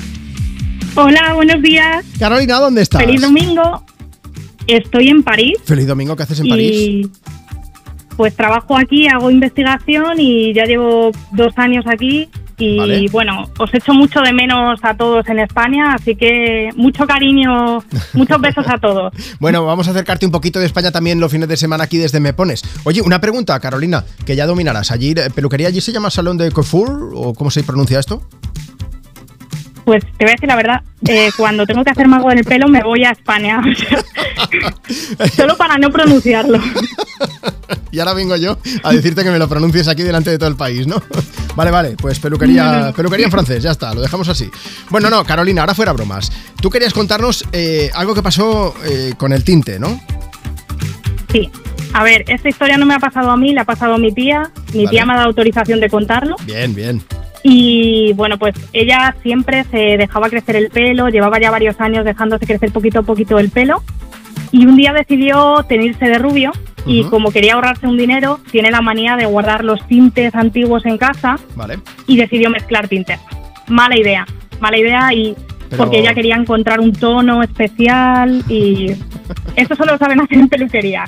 Hola, 1.01 1.33
buenos 1.35 1.63
días. 1.63 2.05
Carolina, 2.19 2.59
¿dónde 2.59 2.83
estás? 2.83 3.01
Feliz 3.01 3.21
domingo. 3.21 3.85
Estoy 4.67 5.09
en 5.09 5.23
París 5.23 5.57
Feliz 5.65 5.87
domingo, 5.87 6.17
¿qué 6.17 6.25
haces 6.25 6.41
en 6.41 6.49
París? 6.49 7.07
pues 8.17 8.35
trabajo 8.35 8.77
aquí, 8.77 9.07
hago 9.07 9.31
investigación 9.31 10.19
y 10.19 10.53
ya 10.53 10.65
llevo 10.65 11.13
dos 11.31 11.57
años 11.57 11.85
aquí 11.87 12.29
y 12.59 12.77
Vale. 12.77 13.07
bueno, 13.13 13.49
os 13.61 13.73
echo 13.73 13.95
mucho 13.95 14.21
de 14.23 14.33
menos 14.33 14.81
a 14.83 14.97
todos 14.97 15.25
en 15.29 15.39
España, 15.39 15.95
así 15.95 16.17
que 16.17 16.71
mucho 16.75 17.07
cariño, 17.07 17.79
muchos 18.15 18.41
besos 18.41 18.67
a 18.67 18.77
todos. 18.79 19.13
Bueno, 19.39 19.65
vamos 19.65 19.87
a 19.87 19.93
acercarte 19.93 20.27
un 20.27 20.33
poquito 20.33 20.59
de 20.59 20.67
España 20.67 20.91
también 20.91 21.21
los 21.21 21.31
fines 21.31 21.49
de 21.49 21.57
semana 21.57 21.85
aquí 21.85 21.97
desde 21.97 22.19
Me 22.19 22.33
Pones. 22.33 22.63
Oye, 22.83 23.03
una 23.03 23.21
pregunta, 23.21 23.59
Carolina, 23.61 24.05
que 24.27 24.35
ya 24.35 24.47
dominarás. 24.47 24.91
Allí, 24.91 25.13
eh, 25.13 25.31
peluquería, 25.33 25.69
¿allí 25.69 25.81
se 25.81 25.93
llama 25.93 26.11
Salón 26.11 26.39
de 26.39 26.51
Coiffure 26.51 26.93
o 27.15 27.35
cómo 27.35 27.53
se 27.53 27.63
pronuncia 27.63 28.01
esto? 28.01 28.21
Pues 29.89 30.05
te 30.19 30.27
voy 30.27 30.33
a 30.33 30.35
decir 30.35 30.47
la 30.47 30.57
verdad, 30.57 30.83
eh, 31.09 31.31
cuando 31.39 31.65
tengo 31.65 31.83
que 31.83 31.91
hacerme 31.91 32.17
algo 32.17 32.31
en 32.31 32.37
el 32.37 32.45
pelo 32.45 32.69
me 32.69 32.83
voy 32.83 33.05
a 33.05 33.11
España, 33.13 33.59
solo 35.35 35.57
para 35.57 35.79
no 35.79 35.91
pronunciarlo. 35.91 36.61
Y 37.91 37.99
ahora 38.01 38.13
vengo 38.13 38.37
yo 38.37 38.59
a 38.83 38.93
decirte 38.93 39.25
que 39.25 39.31
me 39.31 39.39
lo 39.39 39.49
pronuncies 39.49 39.89
aquí 39.89 40.03
delante 40.03 40.31
de 40.31 40.37
todo 40.37 40.51
el 40.51 40.57
país, 40.57 40.87
¿no? 40.87 41.03
Vale, 41.57 41.71
vale, 41.71 41.97
pues 41.99 42.21
peluquería, 42.21 42.93
peluquería 42.95 43.25
en 43.25 43.33
francés, 43.33 43.63
ya 43.63 43.71
está, 43.71 43.95
lo 43.95 44.03
dejamos 44.03 44.29
así. 44.29 44.51
Bueno, 44.91 45.09
no, 45.09 45.25
Carolina, 45.25 45.63
ahora 45.63 45.75
fuera 45.75 45.93
bromas. 45.95 46.31
Tú 46.61 46.69
querías 46.69 46.93
contarnos 46.93 47.47
eh, 47.53 47.91
algo 47.95 48.15
que 48.15 48.23
pasó 48.23 48.75
eh, 48.85 49.15
con 49.17 49.33
el 49.33 49.43
tinte, 49.43 49.79
¿no? 49.79 49.99
Sí. 51.33 51.51
A 51.95 52.05
ver, 52.05 52.25
esta 52.29 52.51
historia 52.51 52.77
no 52.77 52.85
me 52.85 52.95
ha 52.95 52.99
pasado 52.99 53.31
a 53.31 53.37
mí, 53.39 53.55
le 53.55 53.61
ha 53.61 53.65
pasado 53.65 53.95
a 53.95 53.99
mi 53.99 54.13
tía. 54.13 54.51
Mi 54.75 54.85
Vale. 54.85 54.91
tía 54.91 55.07
me 55.07 55.15
ha 55.15 55.17
dado 55.17 55.29
autorización 55.29 55.81
de 55.81 55.89
contarlo. 55.89 56.37
Bien, 56.45 56.75
bien. 56.75 57.03
Y 57.43 58.13
bueno, 58.15 58.39
pues 58.39 58.55
ella 58.73 59.15
siempre 59.23 59.65
se 59.65 59.97
dejaba 59.97 60.29
crecer 60.29 60.57
el 60.57 60.71
pelo, 60.71 61.09
llevaba 61.09 61.41
ya 61.41 61.51
varios 61.51 61.81
años 61.81 62.05
dejándose 62.05 62.47
crecer 62.47 62.73
poquito 62.73 63.01
a 63.01 63.03
poquito 63.03 63.39
el 63.39 63.51
pelo. 63.51 63.83
Y 64.51 64.67
un 64.67 64.77
día 64.77 64.93
decidió 64.93 65.63
tenerse 65.69 66.07
de 66.07 66.19
rubio 66.19 66.53
y 66.87 67.05
como 67.05 67.31
quería 67.31 67.55
ahorrarse 67.55 67.87
un 67.87 67.99
dinero, 67.99 68.41
tiene 68.51 68.71
la 68.71 68.81
manía 68.81 69.15
de 69.17 69.27
guardar 69.27 69.63
los 69.63 69.87
tintes 69.87 70.35
antiguos 70.35 70.87
en 70.87 70.97
casa 70.97 71.37
Vale. 71.55 71.79
y 72.07 72.17
decidió 72.17 72.49
mezclar 72.49 72.89
tintes. 72.89 73.21
Mala 73.69 73.99
idea, 73.99 74.27
mala 74.61 74.79
idea 74.79 75.13
y 75.13 75.37
Pero- 75.69 75.77
porque 75.85 75.99
ella 76.01 76.15
quería 76.15 76.37
encontrar 76.37 76.81
un 76.81 76.93
tono 76.95 77.43
especial 77.43 78.43
y 78.49 78.93
eso 79.57 79.75
solo 79.77 79.93
lo 79.93 79.99
saben 79.99 80.21
hacer 80.23 80.39
en 80.39 80.49
peluquería. 80.49 81.05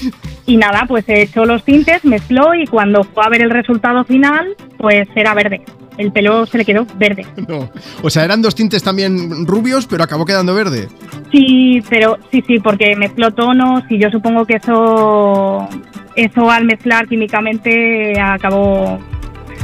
Y 0.46 0.58
nada, 0.58 0.84
pues 0.86 1.04
echó 1.08 1.46
los 1.46 1.64
tintes, 1.64 2.04
mezcló 2.04 2.54
y 2.54 2.66
cuando 2.66 3.02
fue 3.02 3.24
a 3.24 3.30
ver 3.30 3.40
el 3.40 3.48
resultado 3.48 4.04
final, 4.04 4.54
pues 4.76 5.08
era 5.14 5.32
verde. 5.32 5.62
El 5.96 6.12
pelo 6.12 6.44
se 6.44 6.58
le 6.58 6.64
quedó 6.64 6.86
verde. 6.96 7.26
No. 7.48 7.70
O 8.02 8.10
sea, 8.10 8.24
eran 8.24 8.42
dos 8.42 8.54
tintes 8.54 8.82
también 8.82 9.46
rubios, 9.46 9.86
pero 9.86 10.04
acabó 10.04 10.26
quedando 10.26 10.54
verde. 10.54 10.88
Sí, 11.32 11.82
pero 11.88 12.18
sí, 12.30 12.42
sí, 12.46 12.58
porque 12.58 12.94
mezcló 12.96 13.32
tonos 13.32 13.84
y 13.88 13.98
yo 13.98 14.10
supongo 14.10 14.44
que 14.44 14.56
eso, 14.56 15.66
eso 16.14 16.50
al 16.50 16.64
mezclar 16.64 17.08
químicamente 17.08 18.20
acabó, 18.20 18.98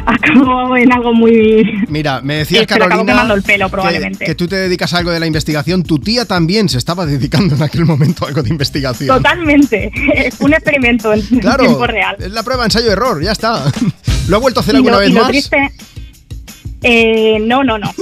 acabó 0.07 0.77
en 0.77 0.93
algo 0.93 1.13
muy... 1.13 1.85
Mira, 1.89 2.21
me 2.23 2.37
decías, 2.37 2.61
Sí, 2.63 2.67
Carolina, 2.67 3.23
el 3.35 3.43
pelo, 3.43 3.67
que- 3.67 3.71
probablemente. 3.71 4.25
Que, 4.25 4.35
tú 4.35 4.47
te 4.49 4.57
dedicas 4.57 4.93
a 4.95 4.99
algo 4.99 5.11
de 5.11 5.21
la 5.21 5.27
investigación. 5.27 5.83
Tu 5.83 5.99
tía 5.99 6.25
también 6.25 6.69
se 6.69 6.79
estaba 6.79 7.07
dedicando 7.07 7.55
en 7.55 7.63
aquel 7.63 7.85
momento 7.85 8.25
a 8.25 8.29
algo 8.29 8.43
de 8.43 8.51
investigación. 8.51 9.17
Totalmente, 9.17 9.91
un 10.41 10.53
experimento 10.53 11.13
en 11.13 11.21
Claro, 11.41 11.65
tiempo 11.65 11.87
real. 11.87 12.17
es 12.19 12.31
la 12.33 12.43
prueba 12.43 12.65
ensayo-error, 12.65 13.23
ya 13.23 13.33
está. 13.33 13.65
¿Lo 14.29 14.37
ha 14.37 14.41
vuelto 14.41 14.61
a 14.61 14.63
hacer 14.63 14.75
Y 14.75 14.79
alguna 14.79 14.95
lo- 14.97 15.01
vez 15.01 15.11
y 15.11 15.13
lo 15.13 15.21
más? 15.23 15.31
triste- 15.31 15.71
eh, 16.83 17.39
no, 17.41 17.63
no, 17.65 17.79
no. 17.79 17.91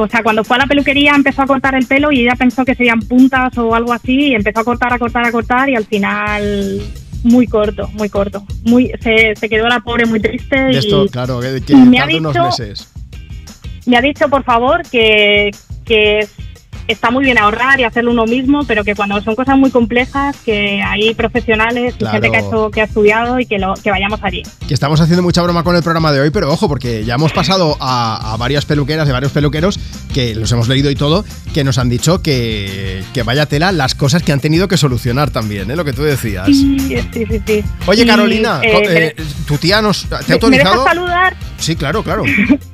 O 0.00 0.08
sea, 0.08 0.22
cuando 0.22 0.42
fue 0.44 0.56
a 0.56 0.60
la 0.60 0.66
peluquería 0.66 1.12
empezó 1.14 1.42
a 1.42 1.46
cortar 1.46 1.74
el 1.74 1.86
pelo 1.86 2.10
y 2.10 2.22
ella 2.22 2.34
pensó 2.38 2.64
que 2.64 2.74
serían 2.74 3.00
puntas 3.00 3.56
o 3.58 3.74
algo 3.74 3.92
así 3.92 4.28
y 4.30 4.34
empezó 4.34 4.60
a 4.60 4.64
cortar, 4.64 4.92
a 4.94 4.98
cortar, 4.98 5.26
a 5.26 5.30
cortar 5.30 5.68
y 5.68 5.76
al 5.76 5.84
final 5.84 6.80
muy 7.22 7.46
corto, 7.46 7.88
muy 7.94 8.08
corto. 8.08 8.44
Muy, 8.64 8.92
se, 9.00 9.34
se 9.36 9.48
quedó 9.48 9.68
la 9.68 9.80
pobre 9.80 10.06
muy 10.06 10.20
triste 10.20 10.58
De 10.58 10.72
y 10.72 10.76
esto, 10.76 11.06
claro, 11.08 11.40
que, 11.40 11.60
que 11.60 11.72
y 11.72 11.76
me 11.76 12.00
ha 12.00 12.04
unos 12.06 12.32
dicho- 12.32 12.44
meses. 12.44 12.88
me 13.86 13.96
ha 13.96 14.00
dicho 14.00 14.28
por 14.28 14.44
favor 14.44 14.82
que, 14.90 15.50
que 15.84 16.26
está 16.88 17.10
muy 17.10 17.24
bien 17.24 17.38
ahorrar 17.38 17.80
y 17.80 17.84
hacerlo 17.84 18.10
uno 18.10 18.24
mismo, 18.26 18.64
pero 18.64 18.84
que 18.84 18.94
cuando 18.94 19.20
son 19.22 19.34
cosas 19.34 19.56
muy 19.56 19.70
complejas, 19.70 20.36
que 20.44 20.82
hay 20.82 21.14
profesionales 21.14 21.94
y 21.94 21.98
Claro. 21.98 22.12
gente 22.14 22.30
que 22.30 22.36
ha, 22.36 22.40
hecho- 22.40 22.70
que 22.70 22.80
ha 22.80 22.84
estudiado 22.84 23.38
y 23.40 23.46
que, 23.46 23.58
lo, 23.58 23.74
que 23.74 23.90
vayamos 23.90 24.20
allí. 24.22 24.42
Que 24.66 24.74
estamos 24.74 25.00
haciendo 25.00 25.22
mucha 25.22 25.42
broma 25.42 25.62
con 25.64 25.76
el 25.76 25.82
programa 25.82 26.12
de 26.12 26.20
hoy, 26.20 26.30
pero 26.30 26.50
ojo, 26.52 26.68
porque 26.68 27.04
ya 27.04 27.14
hemos 27.14 27.32
pasado 27.32 27.76
a, 27.80 28.32
a 28.32 28.36
varias 28.36 28.64
peluqueras 28.66 29.06
de 29.06 29.12
varios 29.12 29.32
peluqueros 29.32 29.78
que 30.12 30.34
los 30.34 30.50
hemos 30.52 30.68
leído 30.68 30.90
y 30.90 30.94
todo, 30.94 31.24
que 31.54 31.64
nos 31.64 31.78
han 31.78 31.88
dicho 31.88 32.22
que, 32.22 33.02
que 33.14 33.22
vaya 33.22 33.46
tela 33.46 33.72
las 33.72 33.94
cosas 33.94 34.22
que 34.22 34.32
han 34.32 34.40
tenido 34.40 34.68
que 34.68 34.76
solucionar 34.76 35.30
también, 35.30 35.70
¿eh? 35.70 35.76
lo 35.76 35.84
que 35.84 35.92
tú 35.92 36.02
decías. 36.02 36.46
Sí, 36.46 36.76
sí, 37.12 37.26
sí. 37.26 37.40
sí. 37.46 37.64
Oye, 37.86 38.02
Y, 38.02 38.06
Carolina, 38.06 38.60
eh, 38.62 38.72
co- 38.72 38.80
me- 38.80 39.06
eh, 39.06 39.16
¿tu 39.46 39.56
tía 39.58 39.80
nos 39.82 40.04
te 40.06 40.14
ha 40.14 40.18
¿Me- 40.18 40.24
¿Me 40.28 40.34
autorizado? 40.34 40.70
dejas 40.84 40.94
saludar? 40.94 41.36
Sí, 41.58 41.76
claro, 41.76 42.02
claro. 42.02 42.24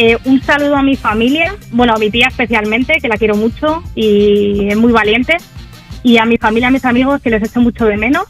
Eh, 0.00 0.16
un 0.26 0.40
saludo 0.40 0.76
a 0.76 0.82
mi 0.82 0.94
familia, 0.94 1.56
bueno, 1.72 1.92
a 1.92 1.98
mi 1.98 2.08
tía 2.08 2.28
especialmente, 2.28 2.98
que 3.02 3.08
la 3.08 3.16
quiero 3.16 3.34
mucho 3.34 3.82
y 3.96 4.68
es 4.68 4.76
muy 4.76 4.92
valiente. 4.92 5.36
Y 6.04 6.18
a 6.18 6.24
mi 6.24 6.36
familia, 6.38 6.68
a 6.68 6.70
mis 6.70 6.84
amigos, 6.84 7.20
que 7.20 7.30
les 7.30 7.42
echo 7.42 7.60
mucho 7.60 7.84
de 7.84 7.96
menos. 7.96 8.24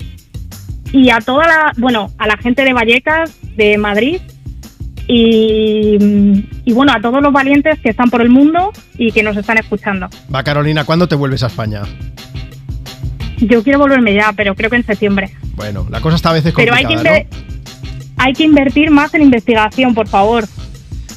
Y 0.92 1.10
a 1.10 1.20
toda 1.20 1.46
la, 1.46 1.72
bueno, 1.76 2.10
a 2.16 2.26
la 2.26 2.38
gente 2.38 2.64
de 2.64 2.72
Vallecas, 2.72 3.38
de 3.54 3.76
Madrid. 3.76 4.22
Y, 5.06 5.98
y 6.64 6.72
bueno, 6.72 6.92
a 6.94 7.02
todos 7.02 7.22
los 7.22 7.32
valientes 7.34 7.78
que 7.80 7.90
están 7.90 8.08
por 8.08 8.22
el 8.22 8.30
mundo 8.30 8.72
y 8.96 9.12
que 9.12 9.22
nos 9.22 9.36
están 9.36 9.58
escuchando. 9.58 10.08
Va, 10.34 10.42
Carolina, 10.42 10.84
¿cuándo 10.84 11.06
te 11.06 11.16
vuelves 11.16 11.42
a 11.42 11.48
España? 11.48 11.82
Yo 13.36 13.62
quiero 13.62 13.78
volverme 13.78 14.14
ya, 14.14 14.32
pero 14.34 14.54
creo 14.54 14.70
que 14.70 14.76
en 14.76 14.86
septiembre. 14.86 15.32
Bueno, 15.54 15.86
la 15.90 16.00
cosa 16.00 16.16
está 16.16 16.30
a 16.30 16.32
veces 16.32 16.54
Pero 16.56 16.72
hay 16.72 16.86
que, 16.86 16.94
complicada, 16.94 17.26
hay 18.16 18.32
que 18.32 18.44
invertir 18.44 18.90
más 18.90 19.12
en 19.12 19.22
investigación, 19.22 19.94
por 19.94 20.08
favor. 20.08 20.44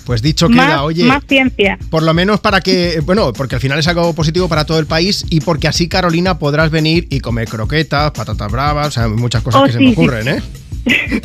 Pues 0.06 0.22
dicho 0.22 0.50
más, 0.50 0.66
queda, 0.68 0.84
oye. 0.84 1.04
más 1.06 1.24
ciencia. 1.28 1.78
Por 1.90 2.04
lo 2.04 2.14
menos 2.14 2.40
para 2.40 2.62
que, 2.62 3.02
bueno, 3.06 3.34
porque 3.34 3.56
al 3.56 3.62
final 3.62 3.80
es 3.80 3.88
algo 3.88 4.14
positivo 4.14 4.48
para 4.48 4.66
todo 4.66 4.80
el 4.80 4.86
país 4.86 5.26
y 5.30 5.42
porque 5.42 5.68
así, 5.68 5.88
Carolina, 5.88 6.40
podrás 6.40 6.72
venir 6.72 7.08
y 7.10 7.20
comer 7.20 7.48
croquetas, 7.48 8.12
patatas 8.12 8.52
bravas, 8.52 8.88
o 8.88 8.92
sea, 8.92 9.08
muchas 9.08 9.44
cosas 9.44 9.62
Oh, 9.62 9.66
que 9.66 9.72
se 9.74 9.80
me 9.80 9.92
ocurren, 9.92 10.24
sí. 10.24 10.30
¿eh? 10.30 10.42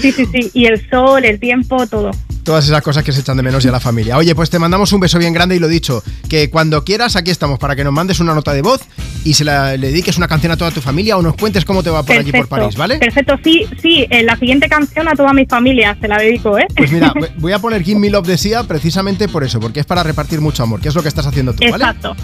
Sí, 0.00 0.12
sí, 0.12 0.26
sí. 0.32 0.50
Y 0.54 0.66
el 0.66 0.88
sol, 0.88 1.24
el 1.24 1.38
tiempo, 1.38 1.86
todo. 1.86 2.10
Todas 2.46 2.64
esas 2.64 2.80
cosas 2.80 3.02
que 3.02 3.10
se 3.10 3.22
echan 3.22 3.36
de 3.36 3.42
menos 3.42 3.64
y 3.64 3.68
a 3.68 3.72
la 3.72 3.80
familia. 3.80 4.16
Oye, 4.16 4.32
pues 4.36 4.50
te 4.50 4.60
mandamos 4.60 4.92
un 4.92 5.00
beso 5.00 5.18
bien 5.18 5.32
grande 5.32 5.56
y 5.56 5.58
lo 5.58 5.66
dicho, 5.66 6.04
que 6.28 6.48
cuando 6.48 6.84
quieras 6.84 7.16
aquí 7.16 7.32
estamos 7.32 7.58
para 7.58 7.74
que 7.74 7.82
nos 7.82 7.92
mandes 7.92 8.20
una 8.20 8.34
nota 8.34 8.52
de 8.52 8.62
voz 8.62 8.82
y 9.24 9.34
se 9.34 9.42
la, 9.44 9.76
le 9.76 9.88
dediques 9.88 10.16
una 10.16 10.28
canción 10.28 10.52
a 10.52 10.56
toda 10.56 10.70
tu 10.70 10.80
familia 10.80 11.16
o 11.16 11.22
nos 11.22 11.34
cuentes 11.34 11.64
cómo 11.64 11.82
te 11.82 11.90
va 11.90 12.04
por 12.04 12.16
allí 12.16 12.30
por 12.30 12.46
París, 12.46 12.76
¿vale? 12.76 12.98
Perfecto, 12.98 13.34
sí, 13.42 13.66
sí. 13.82 14.06
En 14.10 14.26
la 14.26 14.36
siguiente 14.36 14.68
canción 14.68 15.08
a 15.08 15.16
toda 15.16 15.32
mi 15.32 15.44
familia 15.44 15.98
se 16.00 16.06
la 16.06 16.18
dedico, 16.18 16.56
¿eh? 16.56 16.68
Pues 16.76 16.92
mira, 16.92 17.12
voy 17.38 17.52
a 17.52 17.58
poner 17.58 17.82
Give 17.82 17.98
Me 17.98 18.10
Love 18.10 18.28
de 18.28 18.38
Sia 18.38 18.62
precisamente 18.62 19.26
por 19.26 19.42
eso, 19.42 19.58
porque 19.58 19.80
es 19.80 19.86
para 19.86 20.04
repartir 20.04 20.40
mucho 20.40 20.62
amor, 20.62 20.80
que 20.80 20.88
es 20.88 20.94
lo 20.94 21.02
que 21.02 21.08
estás 21.08 21.26
haciendo 21.26 21.52
tú, 21.52 21.68
¿vale? 21.68 21.82
Exacto. 21.82 22.14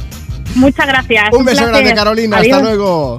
Muchas 0.54 0.86
gracias. 0.86 1.24
Un 1.32 1.44
beso 1.44 1.64
placer. 1.64 1.74
grande, 1.74 1.94
Carolina. 1.94 2.36
Adiós. 2.36 2.58
Hasta 2.58 2.64
luego. 2.64 3.18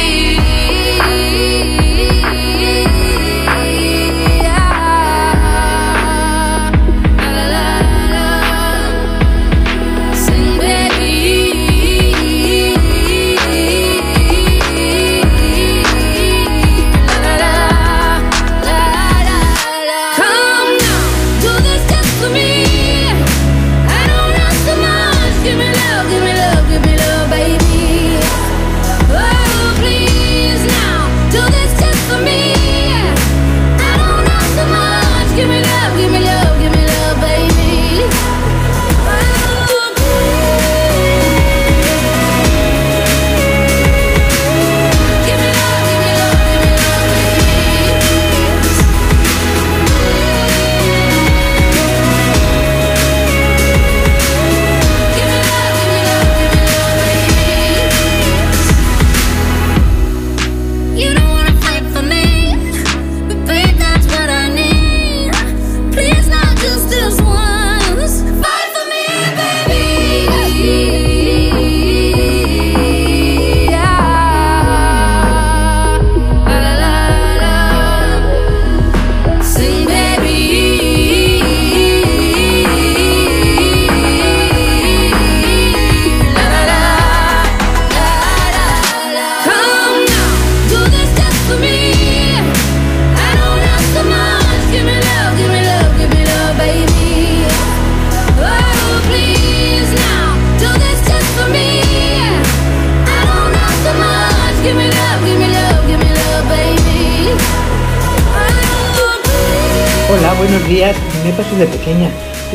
Buenos 110.41 110.67
días. 110.67 110.95
Me 111.23 111.31
pasó 111.33 111.55
de 111.55 111.67
pequeña. 111.67 112.09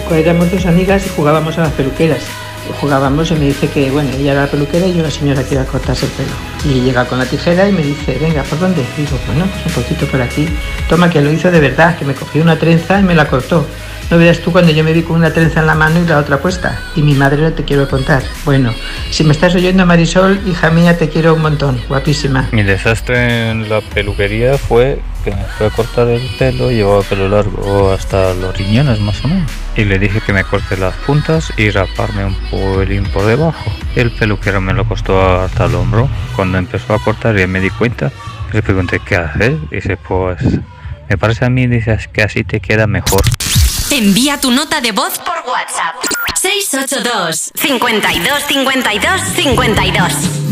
cuando 0.09 0.17
Éramos 0.17 0.51
dos 0.51 0.67
amigas 0.67 1.07
y 1.07 1.09
jugábamos 1.11 1.57
a 1.57 1.63
las 1.63 1.73
peluqueras. 1.73 2.25
Jugábamos 2.81 3.31
y 3.31 3.35
me 3.35 3.47
dice 3.47 3.69
que, 3.69 3.93
bueno, 3.93 4.11
ella 4.19 4.33
era 4.33 4.41
la 4.43 4.51
peluquera 4.51 4.89
y 4.89 4.95
yo 4.95 5.05
la 5.05 5.11
señora 5.13 5.45
que 5.45 5.55
cortarse 5.67 6.07
el 6.07 6.13
pelo. 6.13 6.33
Y 6.65 6.81
llega 6.81 7.05
con 7.05 7.21
la 7.21 7.27
tijera 7.27 7.69
y 7.69 7.73
me 7.73 7.83
dice, 7.83 8.19
venga, 8.21 8.43
¿por 8.43 8.59
dónde? 8.59 8.85
Digo, 8.97 9.17
bueno, 9.29 9.47
pues 9.53 9.67
un 9.67 9.83
poquito 9.83 10.05
por 10.07 10.21
aquí. 10.21 10.49
Toma, 10.89 11.09
que 11.09 11.21
lo 11.21 11.31
hizo 11.31 11.53
de 11.53 11.61
verdad, 11.61 11.97
que 11.97 12.05
me 12.05 12.15
cogió 12.15 12.43
una 12.43 12.59
trenza 12.59 12.99
y 12.99 13.05
me 13.05 13.15
la 13.15 13.29
cortó. 13.29 13.65
No 14.11 14.19
verás 14.19 14.41
tú 14.41 14.51
cuando 14.51 14.73
yo 14.73 14.83
me 14.83 14.93
vi 14.93 15.05
con 15.05 15.15
una 15.15 15.33
trenza 15.33 15.61
en 15.61 15.69
la 15.69 15.77
mano 15.77 16.01
y 16.03 16.09
la 16.09 16.19
otra 16.19 16.39
puesta. 16.39 16.81
Y 16.97 17.03
mi 17.03 17.15
madre 17.15 17.41
no 17.41 17.53
te 17.53 17.63
quiero 17.63 17.89
contar. 17.89 18.25
Bueno, 18.45 18.75
si 19.13 19.23
me 19.23 19.31
estás 19.31 19.55
oyendo, 19.55 19.87
Marisol, 19.87 20.41
hija 20.45 20.71
mía, 20.71 20.99
te 20.99 21.09
quiero 21.09 21.35
un 21.35 21.43
montón. 21.43 21.81
Guapísima. 21.89 22.49
Mi 22.51 22.65
desastre 22.65 23.51
en 23.51 23.69
la 23.69 23.81
peluquería 23.81 24.59
fue 24.59 24.99
que 25.27 25.35
me 25.35 25.45
fue 25.45 25.67
a 25.67 25.71
cortar 25.71 26.07
el 26.07 26.23
pelo, 26.39 26.71
llevaba 26.71 27.03
pelo 27.03 27.29
largo 27.29 27.91
hasta 27.91 28.33
los 28.33 28.57
riñones 28.57 29.01
más 29.01 29.25
o 29.25 29.29
menos. 29.29 29.51
Y 29.75 29.85
le 29.85 29.99
dije 29.99 30.21
que 30.21 30.33
me 30.33 30.45
corte 30.45 30.77
las 30.77 30.95
puntas 30.95 31.53
y 31.57 31.69
raparme 31.71 32.25
un 32.25 32.37
pelín 32.51 33.03
por 33.11 33.27
debajo. 33.27 33.73
El 33.97 34.13
peluquero 34.13 34.61
me 34.61 34.73
lo 34.73 34.87
costó 34.87 35.21
hasta 35.41 35.65
el 35.65 35.75
hombro. 35.75 36.09
Cuando 36.37 36.59
empezó 36.59 36.95
a 36.95 37.01
cortar 37.01 37.37
ya 37.37 37.49
me 37.49 37.59
di 37.59 37.71
cuenta. 37.71 38.13
Le 38.53 38.63
pregunté 38.63 39.01
qué 39.05 39.17
hacer. 39.17 39.59
Dice, 39.69 39.97
pues 39.97 40.39
me 41.09 41.19
parece 41.19 41.45
a 41.45 41.51
mí, 41.51 41.67
dices 41.67 42.07
que 42.07 42.23
así 42.23 42.45
te 42.45 42.61
queda 42.61 42.87
mejor. 42.87 43.23
Envía 43.91 44.41
tu 44.41 44.53
nota 44.53 44.81
de 44.81 44.93
voz 44.93 45.19
por 45.19 45.39
WhatsApp. 45.51 45.97
682 46.37 47.51
52 47.57 48.43
52 48.45 49.21
52 49.35 50.46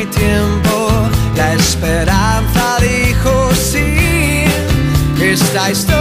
alma 0.00 0.02
y 0.02 0.06
tiempo. 0.06 1.08
La 1.36 1.54
esperanza 1.54 2.78
dijo 2.80 3.50
sí. 3.54 4.44
Esta 5.20 5.70
historia 5.70 5.99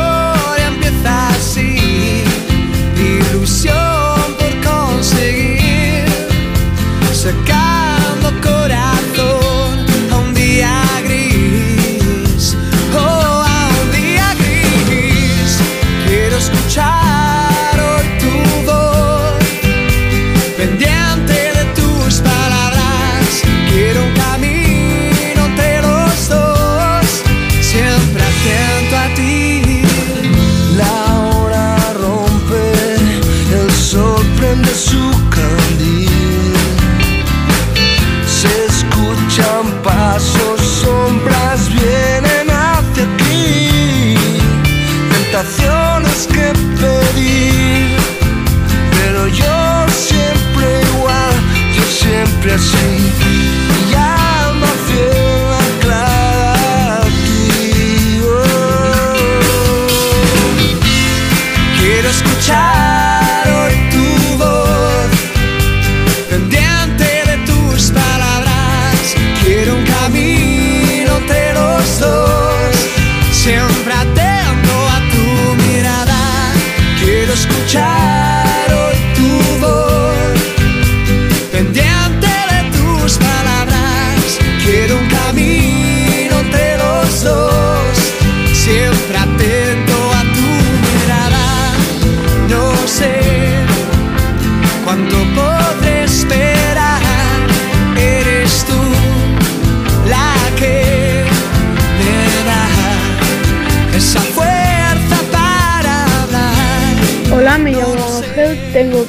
siempre 52.57 53.28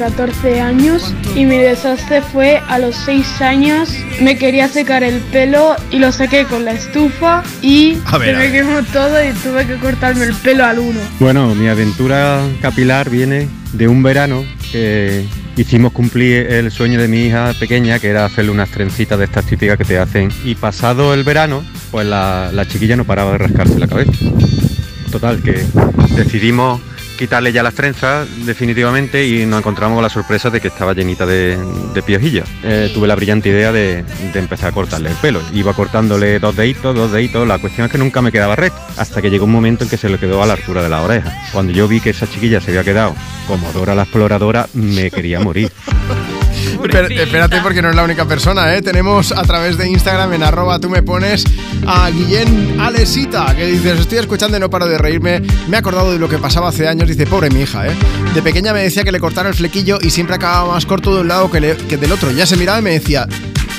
14 0.00 0.62
años 0.62 1.14
y 1.36 1.44
mi 1.44 1.58
desastre 1.58 2.22
fue 2.22 2.62
a 2.68 2.78
los 2.78 2.96
6 3.04 3.42
años. 3.42 3.90
Me 4.22 4.38
quería 4.38 4.66
secar 4.66 5.02
el 5.02 5.20
pelo 5.20 5.76
y 5.90 5.98
lo 5.98 6.10
saqué 6.10 6.46
con 6.46 6.64
la 6.64 6.72
estufa 6.72 7.42
y 7.60 7.98
A 8.06 8.16
ver, 8.16 8.34
se 8.34 8.42
me 8.42 8.50
quemó 8.50 8.82
todo 8.94 9.22
y 9.22 9.30
tuve 9.34 9.66
que 9.66 9.76
cortarme 9.76 10.24
el 10.24 10.34
pelo 10.36 10.64
al 10.64 10.78
uno. 10.78 11.00
Bueno, 11.18 11.54
mi 11.54 11.68
aventura 11.68 12.40
capilar 12.62 13.10
viene 13.10 13.46
de 13.74 13.88
un 13.88 14.02
verano 14.02 14.42
que 14.72 15.26
hicimos 15.58 15.92
cumplir 15.92 16.50
el 16.50 16.70
sueño 16.70 16.98
de 16.98 17.06
mi 17.06 17.26
hija 17.26 17.52
pequeña, 17.60 17.98
que 17.98 18.08
era 18.08 18.24
hacerle 18.24 18.52
unas 18.52 18.70
trencitas 18.70 19.18
de 19.18 19.26
estas 19.26 19.44
típicas 19.44 19.76
que 19.76 19.84
te 19.84 19.98
hacen. 19.98 20.30
Y 20.46 20.54
pasado 20.54 21.12
el 21.12 21.24
verano, 21.24 21.62
pues 21.90 22.06
la, 22.06 22.48
la 22.54 22.66
chiquilla 22.66 22.96
no 22.96 23.04
paraba 23.04 23.32
de 23.32 23.38
rascarse 23.38 23.78
la 23.78 23.86
cabeza. 23.86 24.12
Total, 25.12 25.42
que 25.42 25.62
decidimos 26.16 26.80
quitarle 27.20 27.52
ya 27.52 27.62
las 27.62 27.74
trenzas 27.74 28.26
definitivamente 28.46 29.26
y 29.26 29.44
nos 29.44 29.58
encontramos 29.58 29.96
con 29.96 30.02
la 30.02 30.08
sorpresa 30.08 30.48
de 30.48 30.58
que 30.58 30.68
estaba 30.68 30.94
llenita 30.94 31.26
de, 31.26 31.58
de 31.92 32.02
piojillas. 32.02 32.48
Eh, 32.64 32.90
tuve 32.94 33.06
la 33.06 33.14
brillante 33.14 33.50
idea 33.50 33.72
de, 33.72 34.02
de 34.32 34.38
empezar 34.38 34.70
a 34.70 34.72
cortarle 34.72 35.10
el 35.10 35.16
pelo. 35.16 35.42
Iba 35.52 35.74
cortándole 35.74 36.38
dos 36.38 36.56
deditos, 36.56 36.96
dos 36.96 37.12
deditos, 37.12 37.46
la 37.46 37.58
cuestión 37.58 37.84
es 37.84 37.92
que 37.92 37.98
nunca 37.98 38.22
me 38.22 38.32
quedaba 38.32 38.56
recto, 38.56 38.80
hasta 38.96 39.20
que 39.20 39.28
llegó 39.28 39.44
un 39.44 39.52
momento 39.52 39.84
en 39.84 39.90
que 39.90 39.98
se 39.98 40.08
le 40.08 40.16
quedó 40.16 40.42
a 40.42 40.46
la 40.46 40.54
altura 40.54 40.82
de 40.82 40.88
la 40.88 41.02
oreja. 41.02 41.30
Cuando 41.52 41.74
yo 41.74 41.86
vi 41.86 42.00
que 42.00 42.08
esa 42.08 42.26
chiquilla 42.26 42.58
se 42.58 42.70
había 42.70 42.84
quedado 42.84 43.14
como 43.46 43.70
Dora 43.72 43.94
la 43.94 44.04
exploradora, 44.04 44.66
me 44.72 45.10
quería 45.10 45.40
morir. 45.40 45.70
Espera- 46.84 47.08
espérate 47.22 47.60
porque 47.62 47.82
no 47.82 47.90
es 47.90 47.96
la 47.96 48.02
única 48.04 48.24
persona, 48.26 48.74
¿eh? 48.74 48.82
Tenemos 48.82 49.32
a 49.32 49.42
través 49.42 49.76
de 49.78 49.88
Instagram 49.88 50.32
en 50.34 50.42
arroba 50.42 50.78
tú 50.78 50.88
me 50.88 51.02
pones 51.02 51.44
a 51.86 52.08
Guillén 52.10 52.80
Alesita, 52.80 53.54
que 53.56 53.66
dices, 53.66 54.00
estoy 54.00 54.18
escuchando 54.18 54.56
y 54.56 54.60
no 54.60 54.70
paro 54.70 54.86
de 54.86 54.98
reírme, 54.98 55.40
me 55.68 55.76
he 55.76 55.80
acordado 55.80 56.12
de 56.12 56.18
lo 56.18 56.28
que 56.28 56.38
pasaba 56.38 56.68
hace 56.68 56.88
años, 56.88 57.08
dice, 57.08 57.26
pobre 57.26 57.50
mi 57.50 57.60
hija, 57.62 57.86
¿eh? 57.86 57.92
De 58.34 58.42
pequeña 58.42 58.72
me 58.72 58.82
decía 58.82 59.04
que 59.04 59.12
le 59.12 59.20
cortara 59.20 59.48
el 59.48 59.54
flequillo 59.54 59.98
y 60.00 60.10
siempre 60.10 60.36
acababa 60.36 60.74
más 60.74 60.86
corto 60.86 61.14
de 61.14 61.20
un 61.22 61.28
lado 61.28 61.50
que, 61.50 61.60
le- 61.60 61.76
que 61.76 61.96
del 61.96 62.12
otro. 62.12 62.30
Ya 62.30 62.46
se 62.46 62.56
miraba 62.56 62.78
y 62.78 62.82
me 62.82 62.90
decía... 62.92 63.26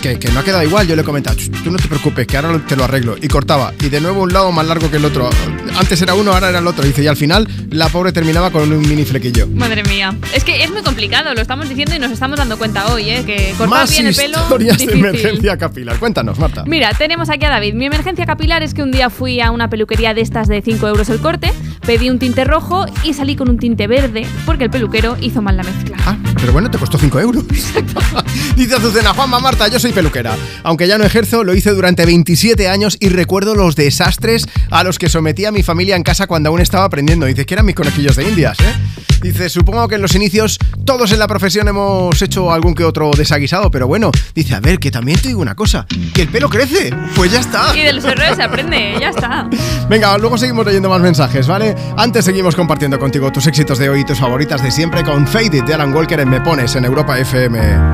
Que, 0.02 0.18
que 0.18 0.32
no 0.32 0.40
ha 0.40 0.44
quedado 0.44 0.64
igual, 0.64 0.88
yo 0.88 0.96
le 0.96 1.04
comentaba, 1.04 1.36
"Ch, 1.36 1.52
tú 1.64 1.70
no 1.70 1.78
te 1.78 1.88
preocupes, 1.88 2.26
que 2.26 2.36
ahora 2.36 2.60
te 2.68 2.76
lo 2.76 2.84
arreglo. 2.84 3.16
Y 3.22 3.28
cortaba, 3.28 3.72
y 3.80 3.90
de 3.90 4.02
nuevo 4.02 4.24
un 4.24 4.34
lado 4.34 4.52
más 4.52 4.66
largo 4.66 4.90
que 4.90 4.98
el 4.98 5.06
otro. 5.06 5.30
Antes 5.78 6.02
era 6.02 6.16
uno, 6.16 6.34
ahora 6.34 6.50
era 6.50 6.58
el 6.60 6.66
otro. 6.66 6.84
Dice, 6.84 7.04
y 7.04 7.08
al 7.08 7.16
final 7.16 7.48
la 7.70 7.88
pobre 7.88 8.12
terminaba 8.12 8.50
con 8.50 8.72
un 8.72 8.80
mini 8.90 9.06
flequillo. 9.06 9.48
Madre 9.48 9.84
mía. 9.84 10.16
Es 10.34 10.44
que 10.44 10.64
es 10.64 10.72
muy 10.72 10.82
complicado, 10.82 11.34
lo 11.36 11.42
estamos 11.42 11.70
diciendo 11.70 11.96
y 11.96 12.00
nos 12.00 12.12
estamos 12.12 12.38
dando 12.38 12.58
cuenta 12.58 12.88
hoy, 12.92 13.10
¿eh? 13.12 13.24
Que 13.26 13.54
cortar 13.58 13.68
Más 13.70 13.92
bien 13.92 14.08
el 14.08 14.16
pelo. 14.16 14.40
historias 14.42 14.78
de 14.80 14.86
difícil. 14.86 15.06
emergencia 15.06 15.58
capilar. 15.58 16.00
Cuéntanos, 16.00 16.40
Marta. 16.40 16.64
Mira, 16.66 16.92
tenemos 16.96 17.30
aquí 17.30 17.46
a 17.46 17.50
David. 17.50 17.76
Mi 17.76 17.86
emergencia 17.86 18.26
capilar 18.26 18.64
es 18.64 18.74
que 18.74 18.82
un 18.82 18.92
día 18.92 19.12
fui 19.12 19.40
a 19.40 19.52
una 19.52 19.70
peluquería 19.70 20.16
de 20.16 20.22
estas 20.22 20.48
de 20.48 20.62
5 20.64 20.88
euros 20.88 21.10
el 21.10 21.20
corte, 21.20 21.54
pedí 21.86 22.10
un 22.10 22.18
tinte 22.18 22.44
rojo 22.44 22.86
y 23.04 23.14
salí 23.14 23.36
con 23.36 23.50
un 23.50 23.60
tinte 23.60 23.86
verde 23.86 24.26
porque 24.48 24.64
el 24.64 24.72
peluquero 24.72 25.16
hizo 25.22 25.42
mal 25.44 25.58
la 25.58 25.64
mezcla. 25.64 26.18
Pero 26.40 26.54
bueno, 26.54 26.72
te 26.72 26.80
costó 26.80 26.98
5 26.98 27.20
euros. 27.20 27.44
Dice 28.56 28.76
Azucena, 28.76 29.14
Juanma 29.14 29.40
Marta, 29.40 29.68
yo 29.68 29.80
soy 29.80 29.92
peluquera. 29.92 30.36
Aunque 30.64 30.88
ya 30.88 30.98
no 30.98 31.04
ejerzo, 31.04 31.44
lo 31.44 31.54
hice 31.54 31.72
durante 31.72 32.06
27 32.06 32.68
años 32.68 32.98
y 33.00 33.10
recuerdo 33.10 33.56
los 33.56 33.76
desastres 33.76 34.48
a 34.70 34.84
los 34.84 35.00
que 35.00 35.10
sometía 35.10 35.50
a 35.50 35.52
mi 35.52 35.64
familia 35.64 35.96
en 35.96 36.04
casa 36.04 36.28
cuando 36.28 36.50
aún 36.50 36.62
estaba 36.62 36.86
aprendiendo. 36.86 37.26
Dice 37.26 37.46
que 37.46 37.54
eran 37.54 37.66
mis 37.66 37.76
conejillos 37.76 38.16
de 38.16 38.30
indias, 38.30 38.60
¿eh? 38.60 38.74
Dice, 39.22 39.50
supongo 39.50 39.88
que 39.88 39.96
en 39.96 40.02
los 40.02 40.16
inicios 40.16 40.58
todos 40.84 41.12
en 41.12 41.20
la 41.20 41.28
profesión 41.28 41.68
hemos 41.68 42.20
hecho 42.24 42.52
algún 42.52 42.74
que 42.74 42.84
otro 42.84 43.12
desaguisado, 43.16 43.70
pero 43.70 43.88
bueno, 43.88 44.10
dice, 44.34 44.56
a 44.56 44.60
ver, 44.60 44.80
que 44.80 44.90
también 44.90 45.20
te 45.22 45.28
digo 45.28 45.42
una 45.42 45.54
cosa, 45.54 45.86
que 46.14 46.24
el 46.24 46.30
pelo 46.30 46.50
crece. 46.50 46.92
Pues 47.16 47.32
ya 47.32 47.40
está. 47.40 47.78
Y 47.78 47.84
de 47.84 47.94
los 47.94 48.04
errores 48.04 48.36
se 48.36 48.44
aprende, 48.44 48.96
ya 49.00 49.10
está. 49.10 49.48
Venga, 49.90 50.18
luego 50.18 50.40
seguimos 50.40 50.66
leyendo 50.66 50.90
más 50.90 51.02
mensajes, 51.02 51.46
¿vale? 51.46 51.76
Antes 51.98 52.26
seguimos 52.26 52.56
compartiendo 52.56 52.98
contigo 52.98 53.32
tus 53.32 53.46
éxitos 53.46 53.78
de 53.78 53.90
hoy 53.90 54.00
y 54.02 54.06
tus 54.06 54.20
favoritas 54.20 54.64
de 54.64 54.72
siempre 54.72 55.04
con 55.04 55.28
Faded 55.28 55.66
de 55.66 55.74
Alan 55.76 55.94
Walker 55.94 56.20
en 56.20 56.30
Me 56.30 56.42
Pones 56.42 56.76
en 56.76 56.86
Europa 56.86 57.20
FM. 57.20 57.94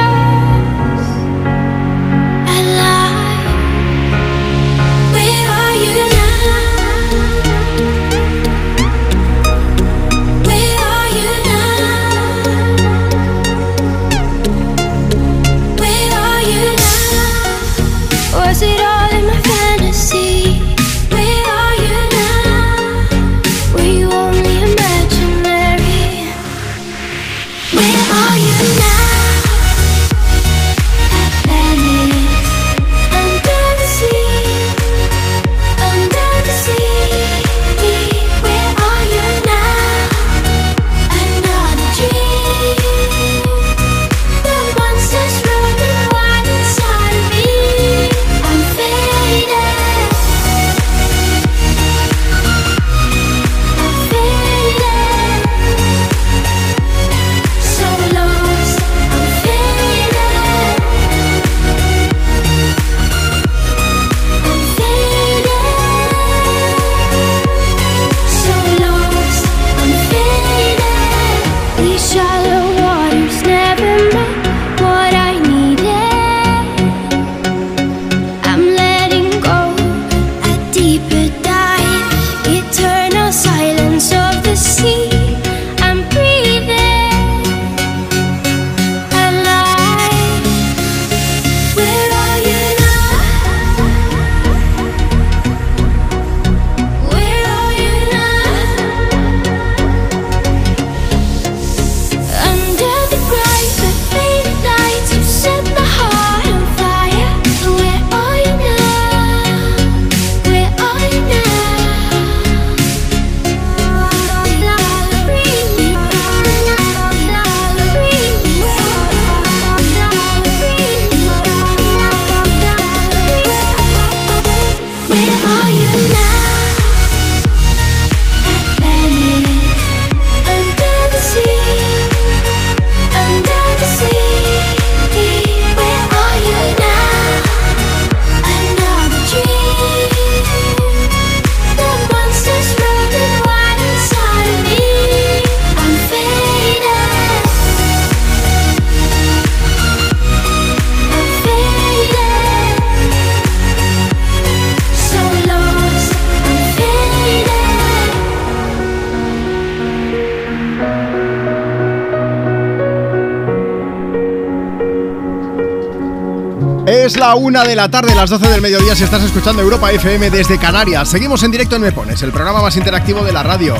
la 167.31 167.35
una 167.35 167.63
de 167.63 167.77
la 167.77 167.87
tarde, 167.89 168.13
las 168.13 168.29
12 168.29 168.49
del 168.49 168.59
mediodía, 168.59 168.93
si 168.93 169.05
estás 169.05 169.23
escuchando 169.23 169.61
Europa 169.61 169.89
FM 169.89 170.29
desde 170.29 170.57
Canarias. 170.57 171.07
Seguimos 171.07 171.41
en 171.43 171.51
directo 171.51 171.77
en 171.77 171.83
Me 171.83 171.93
Pones, 171.93 172.21
el 172.23 172.31
programa 172.33 172.61
más 172.61 172.75
interactivo 172.75 173.23
de 173.23 173.31
la 173.31 173.41
radio. 173.41 173.73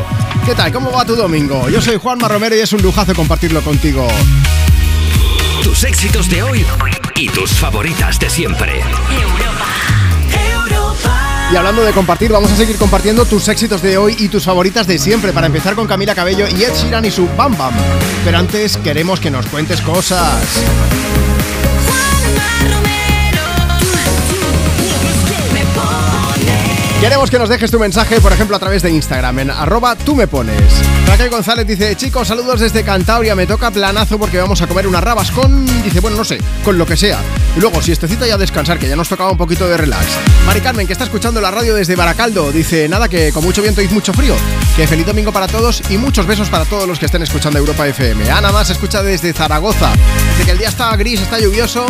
¿Qué 0.45 0.55
tal? 0.55 0.71
¿Cómo 0.71 0.89
va 0.89 1.03
tu 1.03 1.17
domingo? 1.17 1.67
Yo 1.67 1.81
soy 1.81 1.97
Juanma 1.97 2.29
Romero 2.29 2.55
y 2.55 2.59
es 2.59 2.71
un 2.71 2.81
lujazo 2.81 3.13
compartirlo 3.13 3.61
contigo. 3.61 4.07
Tus 5.63 5.83
éxitos 5.83 6.29
de 6.29 6.43
hoy 6.43 6.65
y 7.17 7.27
tus 7.27 7.51
favoritas 7.51 8.17
de 8.19 8.29
siempre. 8.29 8.81
Y 11.51 11.55
hablando 11.57 11.83
de 11.83 11.91
compartir, 11.91 12.31
vamos 12.31 12.53
a 12.53 12.55
seguir 12.55 12.77
compartiendo 12.77 13.25
tus 13.25 13.49
éxitos 13.49 13.81
de 13.81 13.97
hoy 13.97 14.15
y 14.17 14.29
tus 14.29 14.45
favoritas 14.45 14.87
de 14.87 14.97
siempre. 14.97 15.33
Para 15.33 15.47
empezar 15.47 15.75
con 15.75 15.87
Camila 15.87 16.15
Cabello 16.15 16.47
y 16.47 16.63
Ed 16.63 16.73
Sheeran 16.73 17.03
y 17.03 17.11
su 17.11 17.27
Bam 17.35 17.57
Bam. 17.57 17.73
Pero 18.23 18.37
antes 18.37 18.77
queremos 18.77 19.19
que 19.19 19.29
nos 19.29 19.45
cuentes 19.47 19.81
cosas. 19.81 20.41
Queremos 27.01 27.31
que 27.31 27.39
nos 27.39 27.49
dejes 27.49 27.71
tu 27.71 27.79
mensaje, 27.79 28.21
por 28.21 28.31
ejemplo, 28.31 28.55
a 28.55 28.59
través 28.59 28.83
de 28.83 28.91
Instagram, 28.91 29.39
en 29.39 29.49
arroba 29.49 29.95
tú 29.95 30.15
me 30.15 30.27
pones. 30.27 30.61
Raquel 31.07 31.31
González 31.31 31.65
dice, 31.65 31.95
chicos, 31.95 32.27
saludos 32.27 32.59
desde 32.59 32.83
Cantabria, 32.83 33.33
me 33.33 33.47
toca 33.47 33.71
planazo 33.71 34.19
porque 34.19 34.37
vamos 34.37 34.61
a 34.61 34.67
comer 34.67 34.85
unas 34.85 35.03
rabas 35.03 35.31
con, 35.31 35.65
dice, 35.81 35.99
bueno, 35.99 36.15
no 36.15 36.23
sé, 36.23 36.37
con 36.63 36.77
lo 36.77 36.85
que 36.85 36.95
sea. 36.95 37.17
Y 37.57 37.59
luego, 37.59 37.81
si 37.81 37.91
estecita 37.91 38.27
ya 38.27 38.37
descansar, 38.37 38.77
que 38.77 38.87
ya 38.87 38.95
nos 38.95 39.09
tocaba 39.09 39.31
un 39.31 39.37
poquito 39.37 39.67
de 39.67 39.77
relax. 39.77 40.05
Mari 40.45 40.61
Carmen, 40.61 40.85
que 40.85 40.93
está 40.93 41.05
escuchando 41.05 41.41
la 41.41 41.49
radio 41.49 41.73
desde 41.73 41.95
Baracaldo, 41.95 42.51
dice, 42.51 42.87
nada, 42.87 43.09
que 43.09 43.31
con 43.31 43.43
mucho 43.43 43.63
viento 43.63 43.81
y 43.81 43.87
mucho 43.87 44.13
frío. 44.13 44.35
Que 44.75 44.85
feliz 44.85 45.07
domingo 45.07 45.31
para 45.31 45.47
todos 45.47 45.81
y 45.89 45.97
muchos 45.97 46.27
besos 46.27 46.49
para 46.49 46.65
todos 46.65 46.87
los 46.87 46.99
que 46.99 47.07
estén 47.07 47.23
escuchando 47.23 47.57
Europa 47.57 47.87
FM. 47.87 48.29
Ana 48.29 48.51
más 48.51 48.69
escucha 48.69 49.01
desde 49.01 49.33
Zaragoza. 49.33 49.91
Dice 50.33 50.45
que 50.45 50.51
el 50.51 50.59
día 50.59 50.69
está 50.69 50.95
gris, 50.95 51.19
está 51.19 51.39
lluvioso. 51.39 51.83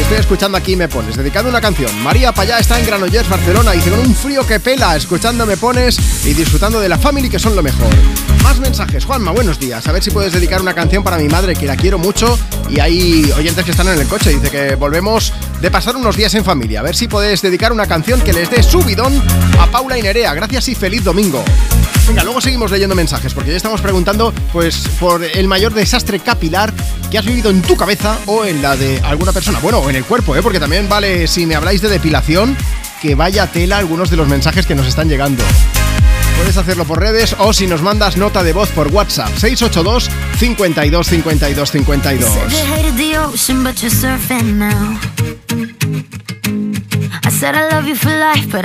Estoy 0.00 0.18
escuchando 0.18 0.58
aquí 0.58 0.76
Me 0.76 0.88
Pones, 0.88 1.16
dedicando 1.16 1.48
una 1.48 1.60
canción. 1.60 1.90
María 2.02 2.32
Payá 2.32 2.58
está 2.58 2.78
en 2.78 2.86
Granollers, 2.86 3.28
Barcelona, 3.28 3.72
dice 3.72 3.90
con 3.90 4.00
un 4.00 4.14
frío 4.14 4.46
que 4.46 4.60
pela, 4.60 4.96
escuchando 4.96 5.46
Me 5.46 5.56
Pones 5.56 5.98
y 6.26 6.34
disfrutando 6.34 6.80
de 6.80 6.88
la 6.88 6.98
family 6.98 7.30
que 7.30 7.38
son 7.38 7.56
lo 7.56 7.62
mejor. 7.62 7.88
Más 8.42 8.58
mensajes, 8.60 9.04
Juanma, 9.04 9.30
buenos 9.30 9.58
días. 9.58 9.86
A 9.86 9.92
ver 9.92 10.02
si 10.02 10.10
puedes 10.10 10.32
dedicar 10.32 10.60
una 10.60 10.74
canción 10.74 11.02
para 11.02 11.16
mi 11.16 11.28
madre, 11.28 11.54
que 11.54 11.66
la 11.66 11.76
quiero 11.76 11.98
mucho. 11.98 12.38
Y 12.68 12.80
hay 12.80 13.32
oyentes 13.36 13.64
que 13.64 13.70
están 13.70 13.88
en 13.88 13.98
el 13.98 14.06
coche, 14.06 14.30
dice 14.30 14.50
que 14.50 14.74
volvemos 14.74 15.32
de 15.60 15.70
pasar 15.70 15.96
unos 15.96 16.16
días 16.16 16.34
en 16.34 16.44
familia. 16.44 16.80
A 16.80 16.82
ver 16.82 16.94
si 16.94 17.08
puedes 17.08 17.40
dedicar 17.40 17.72
una 17.72 17.86
canción 17.86 18.20
que 18.20 18.32
les 18.32 18.50
dé 18.50 18.62
subidón 18.62 19.22
a 19.58 19.66
Paula 19.68 19.96
y 19.96 20.02
Nerea. 20.02 20.34
Gracias 20.34 20.68
y 20.68 20.74
feliz 20.74 21.02
domingo. 21.04 21.42
Venga, 22.06 22.22
luego 22.22 22.40
seguimos 22.40 22.70
leyendo 22.70 22.94
mensajes 22.94 23.32
porque 23.32 23.50
ya 23.50 23.56
estamos 23.56 23.80
preguntando 23.80 24.34
pues 24.52 24.76
por 25.00 25.24
el 25.24 25.48
mayor 25.48 25.72
desastre 25.72 26.20
capilar 26.20 26.72
que 27.14 27.18
has 27.18 27.26
vivido 27.26 27.50
en 27.50 27.62
tu 27.62 27.76
cabeza 27.76 28.18
o 28.26 28.44
en 28.44 28.60
la 28.60 28.76
de 28.76 29.00
alguna 29.04 29.30
persona. 29.30 29.60
Bueno, 29.60 29.88
en 29.88 29.94
el 29.94 30.04
cuerpo, 30.04 30.34
¿eh? 30.34 30.42
porque 30.42 30.58
también 30.58 30.88
vale 30.88 31.28
si 31.28 31.46
me 31.46 31.54
habláis 31.54 31.80
de 31.80 31.88
depilación, 31.88 32.56
que 33.00 33.14
vaya 33.14 33.46
tela 33.46 33.78
algunos 33.78 34.10
de 34.10 34.16
los 34.16 34.26
mensajes 34.26 34.66
que 34.66 34.74
nos 34.74 34.88
están 34.88 35.08
llegando. 35.08 35.44
Puedes 36.36 36.56
hacerlo 36.56 36.84
por 36.84 36.98
redes 36.98 37.36
o 37.38 37.52
si 37.52 37.68
nos 37.68 37.82
mandas 37.82 38.16
nota 38.16 38.42
de 38.42 38.52
voz 38.52 38.68
por 38.70 38.88
WhatsApp 38.88 39.28
682 39.36 40.10
52 40.40 41.06
52 41.06 41.70
52. 41.70 42.30
Said. 47.30 47.54
I 47.54 47.68
love 47.70 47.86
you 47.86 47.94
for 47.94 48.10
life, 48.10 48.50
but. 48.50 48.64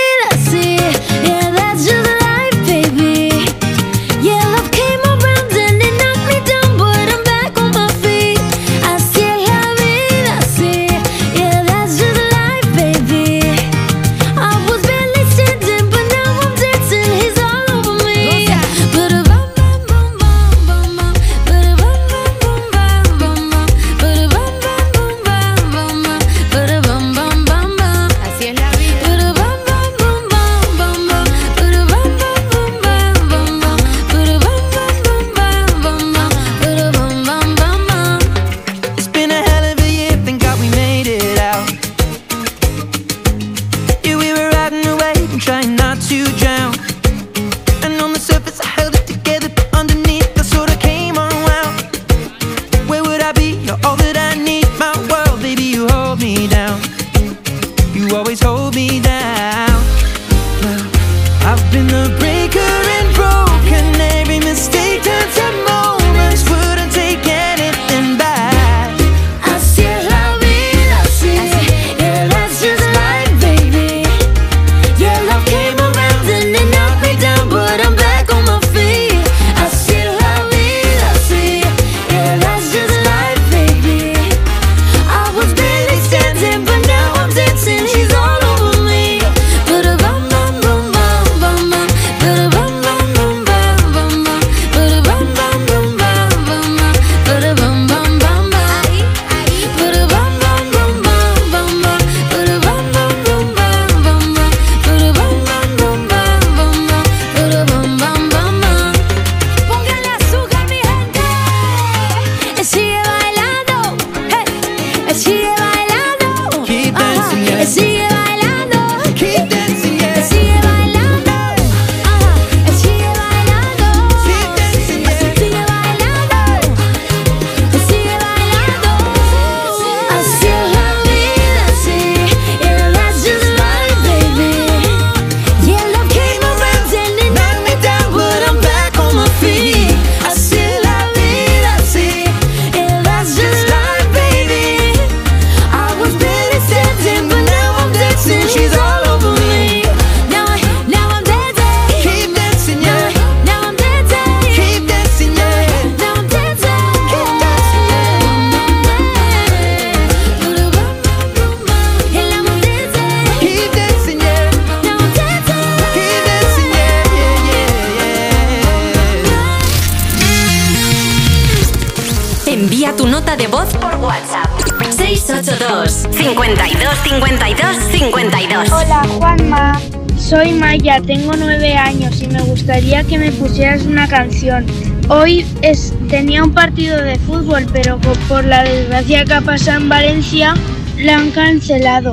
desgracia 189.01 189.25
que 189.25 189.71
ha 189.71 189.75
en 189.77 189.89
Valencia, 189.89 190.53
la 190.97 191.17
han 191.17 191.31
cancelado. 191.31 192.11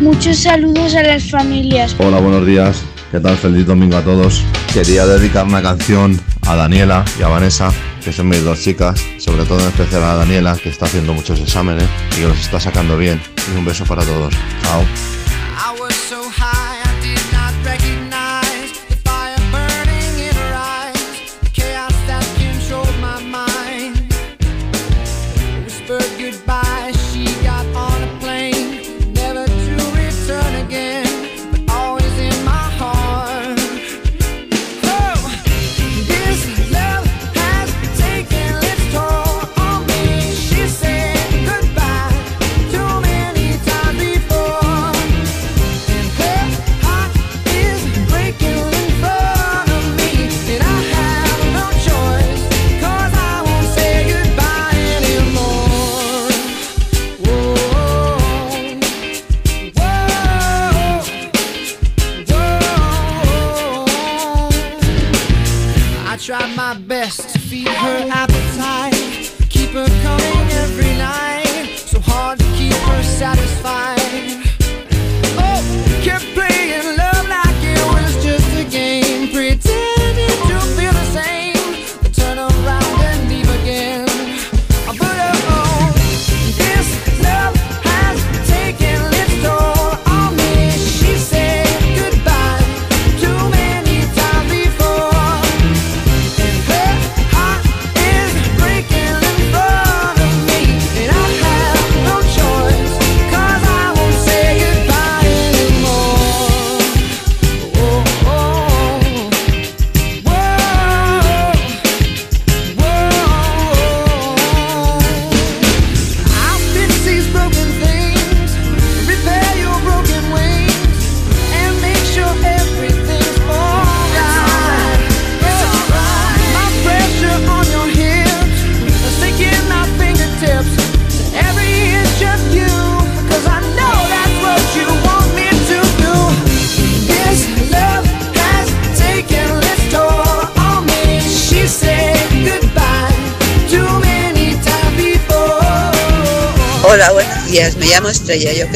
Muchos 0.00 0.38
saludos 0.38 0.94
a 0.94 1.02
las 1.02 1.30
familias. 1.30 1.96
Hola, 1.98 2.20
buenos 2.20 2.46
días. 2.46 2.82
¿Qué 3.10 3.20
tal? 3.20 3.36
Feliz 3.36 3.66
domingo 3.66 3.96
a 3.96 4.02
todos. 4.02 4.42
Quería 4.72 5.06
dedicar 5.06 5.44
una 5.46 5.62
canción 5.62 6.20
a 6.46 6.54
Daniela 6.54 7.04
y 7.18 7.22
a 7.22 7.28
Vanessa, 7.28 7.72
que 8.04 8.12
son 8.12 8.28
mis 8.28 8.44
dos 8.44 8.60
chicas, 8.60 9.00
sobre 9.18 9.44
todo 9.44 9.60
en 9.60 9.68
especial 9.68 10.02
a 10.04 10.14
Daniela, 10.16 10.56
que 10.56 10.68
está 10.68 10.86
haciendo 10.86 11.12
muchos 11.12 11.40
exámenes 11.40 11.88
y 12.12 12.20
que 12.20 12.28
los 12.28 12.38
está 12.38 12.60
sacando 12.60 12.96
bien. 12.96 13.20
Y 13.52 13.58
un 13.58 13.64
beso 13.64 13.84
para 13.84 14.02
todos. 14.02 14.34
Chao. 14.62 14.84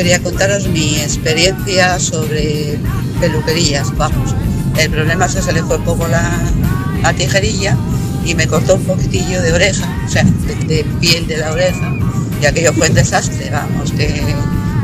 Quería 0.00 0.18
contaros 0.22 0.66
mi 0.66 0.96
experiencia 0.96 2.00
sobre 2.00 2.78
peluquerías. 3.20 3.94
Vamos, 3.98 4.34
el 4.78 4.90
problema 4.90 5.26
es 5.26 5.34
que 5.34 5.42
se 5.42 5.52
le 5.52 5.62
fue 5.62 5.78
poco 5.80 6.08
la, 6.08 6.40
la 7.02 7.12
tijerilla 7.12 7.76
y 8.24 8.34
me 8.34 8.46
cortó 8.46 8.76
un 8.76 8.84
poquitillo 8.84 9.42
de 9.42 9.52
oreja, 9.52 9.86
o 10.06 10.08
sea, 10.08 10.24
de, 10.24 10.54
de 10.64 10.84
piel 11.00 11.26
de 11.26 11.36
la 11.36 11.52
oreja. 11.52 11.94
Y 12.40 12.46
aquello 12.46 12.72
fue 12.72 12.88
un 12.88 12.94
desastre, 12.94 13.50
vamos, 13.50 13.92
que, 13.92 14.24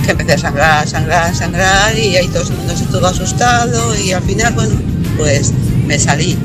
que 0.04 0.10
empecé 0.10 0.34
a 0.34 0.38
sangrar, 0.38 0.86
sangrar, 0.86 1.34
sangrar 1.34 1.98
y 1.98 2.14
ahí 2.16 2.28
todo 2.28 2.42
el 2.42 2.54
mundo 2.54 2.76
se 2.76 2.84
estuvo 2.84 3.06
asustado 3.06 3.98
y 3.98 4.12
al 4.12 4.22
final, 4.22 4.52
bueno, 4.52 4.74
pues 5.16 5.54
me 5.86 5.98
salí 5.98 6.36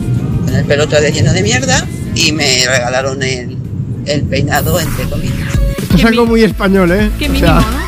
con 0.45 0.55
el 0.55 0.63
pelo 0.63 0.87
todo 0.87 1.01
lleno 1.09 1.33
de 1.33 1.43
mierda 1.43 1.85
y 2.15 2.31
me 2.31 2.65
regalaron 2.65 3.21
el, 3.21 3.57
el 4.05 4.21
peinado 4.21 4.79
entre 4.79 5.09
comillas. 5.09 5.49
Esto 5.77 5.97
es 5.97 6.05
algo 6.05 6.25
muy 6.25 6.45
español, 6.45 6.89
¿eh? 6.93 7.11
Qué 7.19 7.29
O 7.29 7.80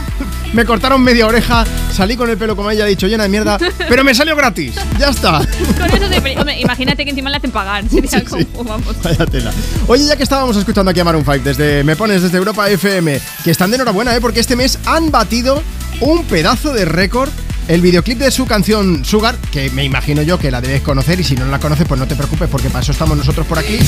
Me 0.54 0.66
cortaron 0.66 1.02
media 1.04 1.26
oreja, 1.28 1.66
salí 1.92 2.16
con 2.16 2.30
el 2.30 2.38
pelo, 2.38 2.56
como 2.56 2.70
ella 2.70 2.84
ha 2.84 2.88
dicho, 2.88 3.08
llena 3.08 3.24
de 3.24 3.30
mierda, 3.30 3.58
pero 3.90 4.04
me 4.04 4.14
salió 4.14 4.36
gratis. 4.36 4.76
Ya 5.00 5.10
está. 5.10 5.40
Con 5.78 5.90
eso 5.90 6.08
te- 6.10 6.38
hombre, 6.38 6.60
imagínate 6.60 7.04
que 7.04 7.10
encima 7.10 7.30
le 7.32 7.38
hacen 7.38 7.50
pagar. 7.52 7.84
Sería 7.90 8.24
como, 8.24 8.64
vamos. 8.64 8.96
Vaya 9.04 9.26
tela. 9.26 9.52
Oye, 9.88 10.06
ya 10.06 10.16
que 10.16 10.24
estábamos 10.24 10.56
escuchando 10.56 10.92
aquí 10.92 11.00
a 11.00 11.04
Maroon 11.04 11.26
5 11.26 11.40
desde 11.44 11.84
Me 11.84 11.96
Pones 11.96 12.22
desde 12.22 12.38
Europa 12.38 12.70
FM, 12.70 13.20
que 13.44 13.52
están 13.52 13.72
de 13.72 13.78
enhorabuena, 13.78 14.16
¿eh? 14.16 14.22
porque 14.22 14.40
este 14.42 14.56
mes 14.56 14.78
han 14.86 15.10
batido 15.12 15.62
un 16.02 16.24
pedazo 16.26 16.72
de 16.74 16.86
récord. 16.86 17.30
El 17.68 17.80
videoclip 17.80 18.20
de 18.20 18.30
su 18.30 18.46
canción 18.46 19.06
Sugar, 19.06 19.36
que 19.50 19.70
me 19.70 19.86
imagino 19.86 20.22
yo 20.22 20.38
que 20.38 20.52
la 20.52 20.60
debes 20.60 20.82
conocer 20.82 21.18
y 21.22 21.24
si 21.24 21.34
no 21.36 21.46
la 21.46 21.60
conoces 21.60 21.88
pues 21.88 21.98
no 21.98 22.06
te 22.06 22.16
preocupes 22.18 22.50
porque 22.50 22.70
para 22.70 22.84
eso 22.84 22.92
estamos 22.92 23.16
nosotros 23.18 23.48
por 23.48 23.58
aquí. 23.58 23.80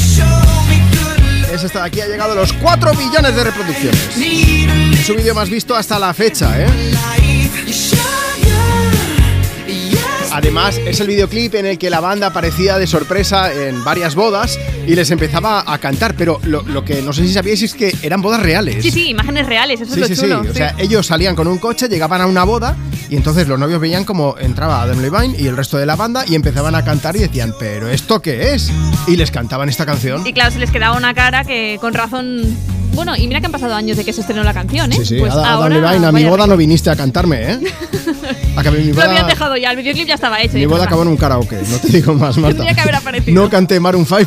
Es 1.55 1.63
esta 1.63 1.79
de 1.79 1.85
aquí, 1.87 2.01
ha 2.01 2.07
llegado 2.07 2.33
a 2.33 2.35
los 2.35 2.51
4 2.51 2.91
billones 2.93 3.33
de 3.33 3.43
reproducciones. 3.45 3.99
Es 4.99 5.05
su 5.05 5.15
vídeo 5.15 5.33
más 5.33 5.49
visto 5.49 5.73
hasta 5.73 5.97
la 5.97 6.13
fecha, 6.13 6.51
¿eh? 6.61 6.67
Además, 10.33 10.77
es 10.85 10.99
el 10.99 11.07
videoclip 11.07 11.55
en 11.55 11.65
el 11.65 11.77
que 11.77 11.89
la 11.89 12.01
banda 12.01 12.27
aparecía 12.27 12.77
de 12.77 12.87
sorpresa 12.87 13.53
en 13.53 13.85
varias 13.85 14.15
bodas 14.15 14.59
y 14.85 14.93
les 14.93 15.09
empezaba 15.11 15.63
a 15.65 15.77
cantar, 15.77 16.13
pero 16.15 16.41
lo, 16.43 16.61
lo 16.63 16.83
que 16.83 17.01
no 17.01 17.13
sé 17.13 17.25
si 17.25 17.33
sabíais 17.33 17.61
es 17.61 17.73
que 17.73 17.95
eran 18.01 18.21
bodas 18.21 18.41
reales. 18.41 18.83
Sí, 18.83 18.91
sí, 18.91 19.09
imágenes 19.11 19.45
reales, 19.47 19.79
eso 19.79 19.93
Sí, 19.95 20.01
es 20.01 20.09
lo 20.09 20.15
sí. 20.15 20.21
chulo. 20.21 20.41
O 20.41 20.53
sea, 20.53 20.75
ellos 20.77 21.07
salían 21.07 21.37
con 21.37 21.47
un 21.47 21.57
coche, 21.57 21.87
llegaban 21.87 22.19
a 22.19 22.25
una 22.25 22.43
boda 22.43 22.75
y 23.09 23.15
entonces 23.15 23.47
los 23.47 23.59
novios 23.59 23.79
veían 23.79 24.03
como 24.03 24.35
entraba 24.39 24.81
Adam 24.81 24.99
Levine 25.01 25.35
y 25.39 25.47
el 25.47 25.55
resto 25.57 25.77
de 25.77 25.85
la 25.85 25.95
banda 25.95 26.23
y 26.27 26.35
empezaban 26.35 26.75
a 26.75 26.83
cantar 26.83 27.15
y 27.15 27.19
decían, 27.19 27.53
¿pero 27.59 27.89
esto 27.89 28.21
qué 28.21 28.53
es? 28.53 28.71
Y 29.07 29.15
les 29.15 29.31
cantaban 29.31 29.69
esta 29.69 29.85
canción. 29.85 30.25
Y 30.25 30.33
claro, 30.33 30.51
se 30.51 30.59
les 30.59 30.71
quedaba 30.71 30.97
una 30.97 31.13
cara 31.13 31.43
que 31.43 31.77
con 31.79 31.93
razón. 31.93 32.41
Bueno, 32.93 33.15
y 33.15 33.27
mira 33.27 33.41
que 33.41 33.47
han 33.47 33.51
pasado 33.51 33.75
años 33.75 33.97
de 33.97 34.05
que 34.05 34.13
se 34.13 34.21
estrenó 34.21 34.43
la 34.43 34.53
canción, 34.53 34.91
¿eh? 34.93 34.97
Sí, 34.97 35.05
sí, 35.05 35.17
pues 35.19 35.33
ahora. 35.33 35.77
Levine, 35.77 36.07
a 36.07 36.11
mi 36.11 36.23
boda 36.23 36.47
no 36.47 36.55
viniste 36.55 36.89
a 36.89 36.95
cantarme, 36.95 37.51
¿eh? 37.53 37.59
A 38.55 38.63
que 38.63 38.71
mi 38.71 38.85
Lo 38.85 38.95
boda, 38.95 39.05
habían 39.05 39.27
dejado 39.27 39.57
ya, 39.57 39.71
el 39.71 39.77
videoclip 39.77 40.07
ya 40.07 40.13
estaba 40.15 40.41
hecho. 40.41 40.53
mi 40.53 40.65
boda 40.65 40.85
acabó 40.85 41.01
en 41.01 41.09
un 41.09 41.17
karaoke, 41.17 41.61
no 41.69 41.77
te 41.77 41.89
digo 41.89 42.13
más, 42.13 42.37
Marta. 42.37 42.55
Tendría 42.55 42.73
que 42.73 42.81
haber 42.81 42.95
aparecido. 42.95 43.41
No 43.43 43.49
canté 43.49 43.81
Maroon 43.81 44.05
5, 44.05 44.19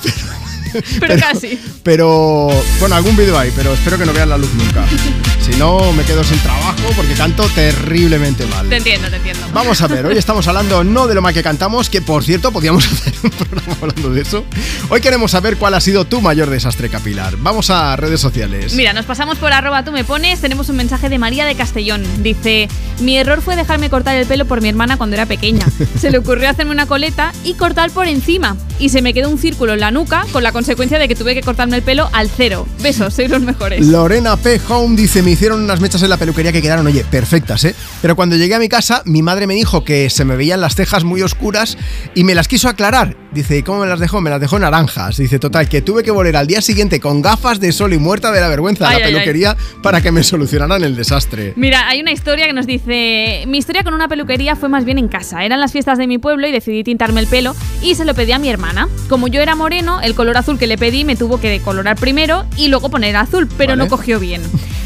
pero, 0.73 0.85
pero, 1.01 1.17
casi. 1.19 1.59
pero 1.83 2.51
bueno, 2.79 2.95
algún 2.95 3.17
vídeo 3.17 3.39
hay, 3.39 3.51
pero 3.57 3.73
espero 3.73 3.97
que 3.97 4.05
no 4.05 4.13
vean 4.13 4.29
la 4.29 4.37
luz 4.37 4.53
nunca. 4.53 4.85
Si 5.51 5.59
no, 5.59 5.93
me 5.95 6.05
quedo 6.05 6.23
sin 6.23 6.39
trabajo 6.41 6.77
porque 6.95 7.15
canto 7.15 7.49
terriblemente 7.55 8.45
mal. 8.47 8.69
Te 8.69 8.77
entiendo, 8.77 9.09
te 9.09 9.17
entiendo. 9.17 9.47
Vamos 9.53 9.81
a 9.81 9.89
ver, 9.89 10.05
hoy 10.05 10.19
estamos 10.19 10.47
hablando 10.47 10.85
no 10.85 11.07
de 11.07 11.15
lo 11.15 11.23
mal 11.23 11.33
que 11.33 11.43
cantamos, 11.43 11.89
que 11.89 12.03
por 12.03 12.23
cierto 12.23 12.53
podíamos 12.53 12.87
hacer 12.93 13.15
un 13.23 13.31
programa 13.31 13.77
hablando 13.81 14.11
de 14.11 14.21
eso. 14.23 14.45
Hoy 14.89 15.01
queremos 15.01 15.31
saber 15.31 15.57
cuál 15.57 15.75
ha 15.75 15.81
sido 15.81 16.05
tu 16.05 16.21
mayor 16.21 16.51
desastre 16.51 16.89
capilar. 16.89 17.37
Vamos 17.39 17.71
a 17.71 17.97
redes 17.97 18.21
sociales. 18.21 18.75
Mira, 18.75 18.93
nos 18.93 19.07
pasamos 19.07 19.39
por 19.39 19.53
arroba 19.53 19.85
tú 19.85 19.93
me 19.93 20.05
pones, 20.05 20.41
tenemos 20.41 20.69
un 20.69 20.77
mensaje 20.77 21.09
de 21.09 21.19
María 21.19 21.47
de 21.47 21.55
Castellón. 21.55 22.05
Dice, 22.23 22.69
mi 23.01 23.17
error 23.17 23.43
fue 23.43 23.57
dejarme 23.57 23.91
cortar 23.91 24.17
el 24.17 24.27
pelo 24.27 24.47
por 24.47 24.61
mi 24.61 24.69
hermana 24.69 24.97
cuando 24.97 25.15
era 25.15 25.27
pequeña. 25.27 25.67
Se 26.01 26.11
le 26.11 26.19
ocurrió 26.19 26.49
hacerme 26.49 26.73
una 26.73 26.87
coleta 26.87 27.33
y 27.45 27.55
cortar 27.55 27.91
por 27.91 28.07
encima. 28.07 28.57
Y 28.79 28.91
se 28.91 29.03
me 29.03 29.13
quedó 29.13 29.29
un 29.29 29.39
círculo 29.39 29.75
en 29.75 29.81
la 29.81 29.91
nuca 29.91 30.25
con 30.33 30.45
la 30.45 30.53
consecuencia 30.53 31.01
de 31.01 31.09
que 31.09 31.17
tuve 31.17 31.35
que 31.35 31.43
cortarme 31.43 31.77
el 31.77 31.83
pelo 31.83 32.09
al 32.13 32.31
cero. 32.31 32.67
Besos, 32.81 33.15
sois 33.15 33.29
los 33.29 33.43
mejores. 33.43 33.85
Lorena 33.85 34.37
P. 34.37 34.61
Home 34.69 34.95
dice, 34.95 35.21
me 35.23 35.33
hicieron 35.33 35.63
unas 35.63 35.81
mechas 35.81 36.03
en 36.03 36.11
la 36.11 36.17
peluquería 36.17 36.53
que 36.53 36.63
quedaron, 36.63 36.87
oye, 36.87 37.05
perfectas, 37.05 37.65
¿eh? 37.65 37.75
Pero 38.01 38.15
cuando 38.15 38.37
llegué 38.37 38.55
a 38.55 38.59
mi 38.61 38.69
casa, 38.69 39.03
mi 39.05 39.23
madre 39.23 39.47
me 39.49 39.55
dijo 39.55 39.83
que 39.83 40.11
se 40.11 40.25
me 40.25 40.37
veían 40.37 40.61
las 40.61 40.77
cejas 40.77 41.03
muy 41.03 41.23
oscuras 41.23 41.77
y 42.15 42.23
me 42.25 42.35
las 42.35 42.47
quiso 42.47 42.69
aclarar. 42.69 43.08
it. 43.11 43.28
Dice, 43.39 43.57
¿y 43.57 43.63
cómo 43.63 43.83
me 43.83 43.87
las 43.87 44.01
dejó? 44.01 44.21
Me 44.21 44.31
las 44.31 44.41
dejó 44.41 44.59
naranjas. 44.59 45.17
Dice, 45.17 45.39
total, 45.39 45.69
que 45.69 45.81
tuve 45.81 46.03
que 46.03 46.11
volver 46.11 46.37
al 46.37 46.49
día 46.49 46.61
siguiente 46.61 46.99
con 46.99 47.23
gafas 47.23 47.61
de 47.61 47.71
sol 47.71 47.93
y 47.93 47.99
muerta 47.99 48.33
de 48.33 48.41
la 48.41 48.49
vergüenza 48.49 48.87
a 48.87 48.89
Ay, 48.89 48.95
la 48.95 48.99
ay, 48.99 49.05
ay. 49.05 49.13
peluquería 49.15 49.57
para 49.81 50.01
que 50.01 50.11
me 50.11 50.25
solucionaran 50.25 50.83
el 50.83 50.97
desastre. 50.97 51.53
Mira, 51.55 51.87
hay 51.89 52.01
una 52.01 52.11
historia 52.11 52.47
que 52.47 52.53
nos 52.53 52.67
dice, 52.67 53.45
mi 53.47 53.59
historia 53.59 53.85
con 53.85 53.95
una 53.95 54.09
peluquería 54.09 54.57
fue 54.57 54.69
más 54.69 54.85
bien 54.85 54.99
en 54.99 55.07
casa. 55.07 55.45
Eran 55.45 55.61
las 55.61 55.71
fiestas 55.71 55.99
de 55.99 56.09
mi 56.09 56.19
pueblo 56.19 56.49
y 56.49 56.51
decidí 56.51 56.83
tintarme 56.83 57.21
el 57.21 57.29
pelo 57.29 57.55
y 57.81 57.95
se 57.95 58.05
lo 58.05 58.13
pedí 58.13 58.33
a 58.33 58.41
mi 58.41 58.49
hermana. 58.49 58.89
Como 59.09 59.29
yo 59.29 59.41
era 59.41 59.55
moreno, 59.55 60.01
el 60.01 60.17
color 60.17 60.37
azul 60.37 60.59
que 60.59 60.67
le 60.67 60.77
pedí 60.77 61.05
me 61.05 61.15
tuvo 61.15 61.39
que 61.41 61.49
decolorar 61.49 61.95
primero 61.97 62.45
y 62.57 62.67
luego 62.67 62.91
poner 62.91 63.15
azul, 63.15 63.49
pero 63.57 63.75
Vale. 63.75 63.85
no 63.85 63.89
cogió 63.89 64.19
bien. 64.19 64.43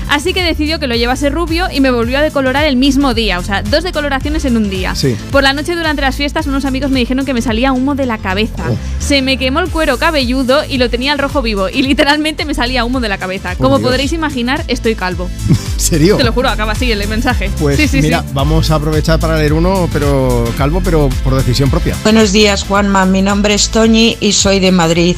Así 0.09 0.35
que 0.35 0.43
decidió 0.43 0.79
que 0.79 0.89
lo 0.89 0.95
llevase 0.95 1.31
rubio 1.31 1.69
y 1.73 1.81
me 1.81 1.91
volvió 1.91 2.19
a 2.19 2.23
decolorar 2.23 2.67
el 2.67 2.77
mismo 2.77 3.15
día, 3.15 3.39
o 3.39 3.43
sea, 3.43 3.63
dos 3.63 3.83
decoloraciones 3.83 4.45
en 4.45 4.59
un 4.59 4.69
día. 4.69 4.95
Sí. 4.95 5.17
Por 5.31 5.43
la 5.43 5.55
noche 5.55 5.75
durante 5.75 6.03
las 6.03 6.17
fiestas 6.17 6.47
unos 6.47 6.67
amigos 6.67 6.91
me 6.91 7.01
dijeron 7.01 7.25
que 7.25 7.33
me 7.33 7.41
salía 7.41 7.73
humo 7.73 7.95
de 7.95 8.05
la 8.05 8.19
cabeza. 8.19 8.42
Oh. 8.59 8.77
Se 8.99 9.23
me 9.23 9.39
quemó 9.39 9.61
el 9.61 9.71
cuero 9.71 9.99
cabelludo 9.99 10.65
y 10.65 10.79
lo 10.79 10.91
tenía 10.91 11.13
al 11.13 11.19
rojo 11.19 11.43
vivo 11.43 11.69
y 11.69 11.83
literalmente 11.83 12.45
me 12.45 12.55
salía 12.55 12.85
humo 12.85 13.01
de 13.01 13.09
la 13.09 13.19
cabeza. 13.19 13.57
Como 13.57 13.79
Dios. 13.79 13.89
podréis 13.89 14.13
imaginar, 14.13 14.65
estoy 14.69 14.95
calvo. 14.95 15.29
¿En 15.49 15.81
serio? 15.81 16.17
Te 16.17 16.25
lo 16.25 16.33
juro, 16.33 16.49
acaba 16.49 16.73
así 16.73 16.91
el 16.91 17.07
mensaje. 17.09 17.51
Pues 17.59 17.77
sí, 17.77 17.89
sí, 17.89 18.03
mira, 18.03 18.23
sí. 18.23 18.29
vamos 18.33 18.71
a 18.71 18.77
aprovechar 18.77 19.19
para 19.19 19.37
leer 19.37 19.53
uno, 19.53 19.89
pero 19.93 20.45
calvo, 20.57 20.81
pero 20.85 21.09
por 21.25 21.35
decisión 21.35 21.71
propia. 21.71 21.97
Buenos 22.03 22.33
días, 22.33 22.65
Juanma. 22.65 23.05
Mi 23.07 23.23
nombre 23.23 23.55
es 23.55 23.69
Toñi 23.71 24.17
y 24.21 24.33
soy 24.33 24.61
de 24.61 24.73
Madrid. 24.73 25.17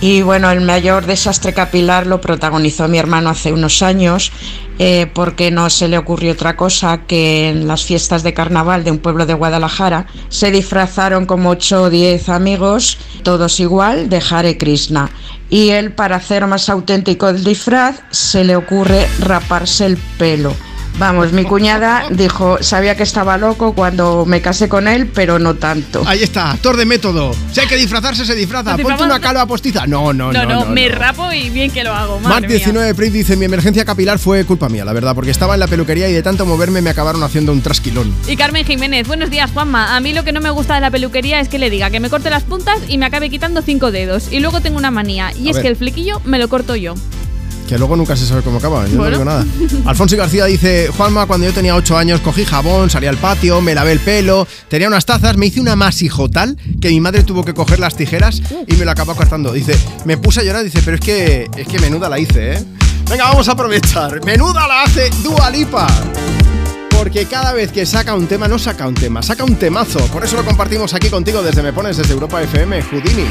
Y 0.00 0.22
bueno, 0.22 0.50
el 0.50 0.60
mayor 0.60 1.06
desastre 1.06 1.54
capilar 1.54 2.06
lo 2.06 2.20
protagonizó 2.20 2.88
mi 2.88 2.98
hermano 2.98 3.30
hace 3.30 3.52
unos 3.52 3.82
años 3.82 4.32
eh, 4.84 5.06
porque 5.14 5.52
no 5.52 5.70
se 5.70 5.86
le 5.86 5.96
ocurrió 5.96 6.32
otra 6.32 6.56
cosa 6.56 7.02
que 7.06 7.48
en 7.48 7.68
las 7.68 7.84
fiestas 7.84 8.24
de 8.24 8.34
carnaval 8.34 8.82
de 8.82 8.90
un 8.90 8.98
pueblo 8.98 9.26
de 9.26 9.34
Guadalajara 9.34 10.06
se 10.28 10.50
disfrazaron 10.50 11.24
como 11.24 11.50
8 11.50 11.82
o 11.82 11.88
10 11.90 12.28
amigos, 12.28 12.98
todos 13.22 13.60
igual, 13.60 14.08
de 14.08 14.20
Hare 14.28 14.58
Krishna. 14.58 15.08
Y 15.48 15.68
él, 15.68 15.92
para 15.92 16.16
hacer 16.16 16.48
más 16.48 16.68
auténtico 16.68 17.28
el 17.28 17.44
disfraz, 17.44 18.02
se 18.10 18.42
le 18.42 18.56
ocurre 18.56 19.06
raparse 19.20 19.86
el 19.86 19.98
pelo. 20.18 20.52
Vamos, 20.98 21.32
mi 21.32 21.44
cuñada 21.44 22.04
dijo, 22.10 22.58
sabía 22.62 22.96
que 22.96 23.02
estaba 23.02 23.36
loco 23.38 23.74
cuando 23.74 24.24
me 24.26 24.40
casé 24.40 24.68
con 24.68 24.86
él, 24.86 25.06
pero 25.12 25.38
no 25.38 25.54
tanto. 25.54 26.02
Ahí 26.06 26.22
está, 26.22 26.52
actor 26.52 26.76
de 26.76 26.84
método. 26.84 27.32
Si 27.50 27.60
hay 27.60 27.66
que 27.66 27.76
disfrazarse, 27.76 28.24
se 28.24 28.34
disfraza. 28.34 28.76
Ponte 28.76 29.02
una 29.02 29.18
calva 29.18 29.46
postiza. 29.46 29.86
No, 29.86 30.12
no, 30.12 30.32
no. 30.32 30.44
No, 30.44 30.64
no, 30.64 30.66
me 30.66 30.88
no. 30.88 30.94
rapo 30.96 31.32
y 31.32 31.50
bien 31.50 31.70
que 31.70 31.82
lo 31.82 31.92
hago. 31.92 32.20
Mark 32.20 32.34
Madre 32.34 32.48
mía. 32.48 32.56
19 32.58 32.94
Priv 32.94 33.12
dice, 33.12 33.36
mi 33.36 33.46
emergencia 33.46 33.84
capilar 33.84 34.18
fue 34.18 34.44
culpa 34.44 34.68
mía, 34.68 34.84
la 34.84 34.92
verdad, 34.92 35.14
porque 35.14 35.30
estaba 35.30 35.54
en 35.54 35.60
la 35.60 35.66
peluquería 35.66 36.08
y 36.08 36.12
de 36.12 36.22
tanto 36.22 36.46
moverme 36.46 36.82
me 36.82 36.90
acabaron 36.90 37.22
haciendo 37.22 37.52
un 37.52 37.62
trasquilón. 37.62 38.14
Y 38.28 38.36
Carmen 38.36 38.64
Jiménez, 38.64 39.06
buenos 39.06 39.30
días 39.30 39.50
Juanma. 39.50 39.96
A 39.96 40.00
mí 40.00 40.12
lo 40.12 40.24
que 40.24 40.32
no 40.32 40.40
me 40.40 40.50
gusta 40.50 40.74
de 40.74 40.80
la 40.82 40.90
peluquería 40.90 41.40
es 41.40 41.48
que 41.48 41.58
le 41.58 41.70
diga 41.70 41.90
que 41.90 42.00
me 42.00 42.10
corte 42.10 42.30
las 42.30 42.42
puntas 42.44 42.78
y 42.88 42.98
me 42.98 43.06
acabe 43.06 43.30
quitando 43.30 43.62
cinco 43.62 43.90
dedos. 43.90 44.30
Y 44.30 44.40
luego 44.40 44.60
tengo 44.60 44.78
una 44.78 44.90
manía, 44.90 45.32
y 45.32 45.48
A 45.48 45.50
es 45.50 45.56
ver. 45.56 45.62
que 45.62 45.68
el 45.68 45.76
flequillo 45.76 46.20
me 46.24 46.38
lo 46.38 46.48
corto 46.48 46.76
yo. 46.76 46.94
Que 47.72 47.78
luego 47.78 47.96
nunca 47.96 48.14
se 48.16 48.26
sabe 48.26 48.42
cómo 48.42 48.58
acaba, 48.58 48.86
yo 48.86 48.98
Bueno. 48.98 49.04
no 49.04 49.10
digo 49.10 49.24
nada. 49.24 49.46
Alfonso 49.86 50.14
García 50.14 50.44
dice, 50.44 50.90
Juanma, 50.94 51.24
cuando 51.24 51.46
yo 51.46 51.54
tenía 51.54 51.74
8 51.74 51.96
años 51.96 52.20
cogí 52.20 52.44
jabón, 52.44 52.90
salí 52.90 53.06
al 53.06 53.16
patio, 53.16 53.62
me 53.62 53.74
lavé 53.74 53.92
el 53.92 53.98
pelo, 54.00 54.46
tenía 54.68 54.88
unas 54.88 55.06
tazas, 55.06 55.38
me 55.38 55.46
hice 55.46 55.58
una 55.58 55.74
masijo 55.74 56.28
tal 56.28 56.58
que 56.82 56.90
mi 56.90 57.00
madre 57.00 57.22
tuvo 57.22 57.42
que 57.46 57.54
coger 57.54 57.78
las 57.78 57.96
tijeras 57.96 58.42
y 58.66 58.74
me 58.74 58.84
lo 58.84 58.90
acabó 58.90 59.14
cortando. 59.14 59.54
Dice, 59.54 59.74
me 60.04 60.18
puse 60.18 60.40
a 60.40 60.42
llorar, 60.42 60.64
dice, 60.64 60.82
pero 60.84 60.96
es 60.96 61.00
que, 61.00 61.48
es 61.56 61.66
que 61.66 61.78
menuda 61.78 62.10
la 62.10 62.18
hice, 62.18 62.52
¿eh? 62.56 62.64
Venga, 63.08 63.24
vamos 63.24 63.48
a 63.48 63.52
aprovechar. 63.52 64.22
Menuda 64.22 64.68
la 64.68 64.82
hace 64.82 65.08
Dua 65.24 65.48
Lipa. 65.48 65.86
Porque 66.90 67.24
cada 67.24 67.54
vez 67.54 67.72
que 67.72 67.86
saca 67.86 68.14
un 68.14 68.26
tema, 68.26 68.48
no 68.48 68.58
saca 68.58 68.86
un 68.86 68.92
tema, 68.94 69.22
saca 69.22 69.44
un 69.44 69.56
temazo. 69.56 69.98
Por 70.08 70.22
eso 70.22 70.36
lo 70.36 70.44
compartimos 70.44 70.92
aquí 70.92 71.08
contigo 71.08 71.42
desde 71.42 71.62
Me 71.62 71.72
Pones, 71.72 71.96
desde 71.96 72.12
Europa 72.12 72.42
FM, 72.42 72.82
Houdini. 72.82 73.24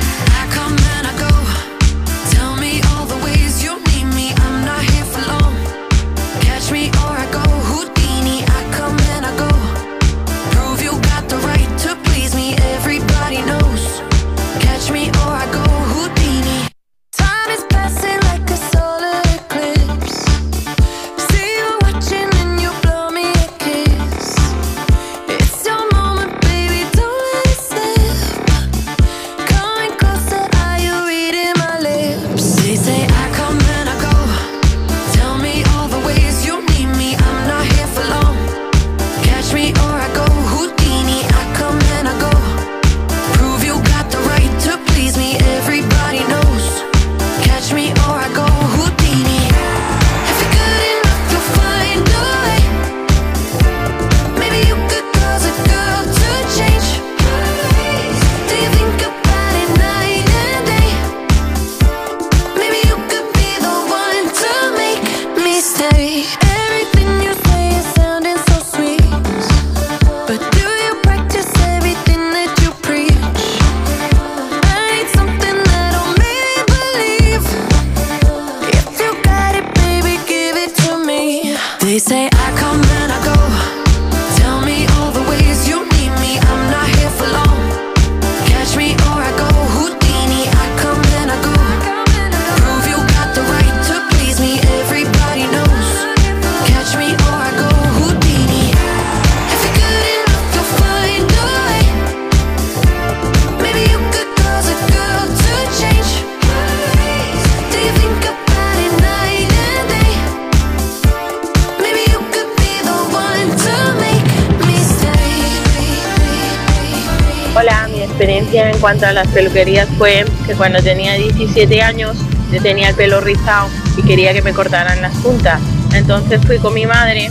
Cuanto 118.81 119.05
a 119.05 119.13
las 119.13 119.27
peluquerías 119.27 119.87
fue 119.97 120.25
que 120.47 120.55
cuando 120.55 120.81
tenía 120.81 121.13
17 121.13 121.81
años 121.83 122.17
yo 122.51 122.61
tenía 122.61 122.89
el 122.89 122.95
pelo 122.95 123.21
rizado 123.21 123.69
y 123.95 124.01
quería 124.01 124.33
que 124.33 124.41
me 124.41 124.53
cortaran 124.53 125.01
las 125.01 125.15
puntas. 125.17 125.61
Entonces 125.93 126.41
fui 126.45 126.57
con 126.57 126.73
mi 126.73 126.85
madre 126.85 127.29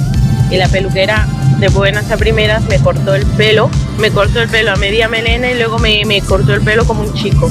y 0.51 0.57
la 0.57 0.69
peluquera 0.69 1.27
de 1.59 1.69
buenas 1.69 2.11
a 2.11 2.17
primeras 2.17 2.63
me 2.65 2.79
cortó 2.79 3.15
el 3.15 3.27
pelo, 3.27 3.69
me 3.99 4.11
cortó 4.11 4.41
el 4.41 4.49
pelo 4.49 4.73
a 4.73 4.77
media 4.77 5.09
melena 5.09 5.51
y 5.51 5.57
luego 5.57 5.79
me, 5.79 6.05
me 6.07 6.23
cortó 6.23 6.55
el 6.55 6.63
pelo 6.63 6.87
como 6.87 7.03
un 7.03 7.13
chico. 7.15 7.51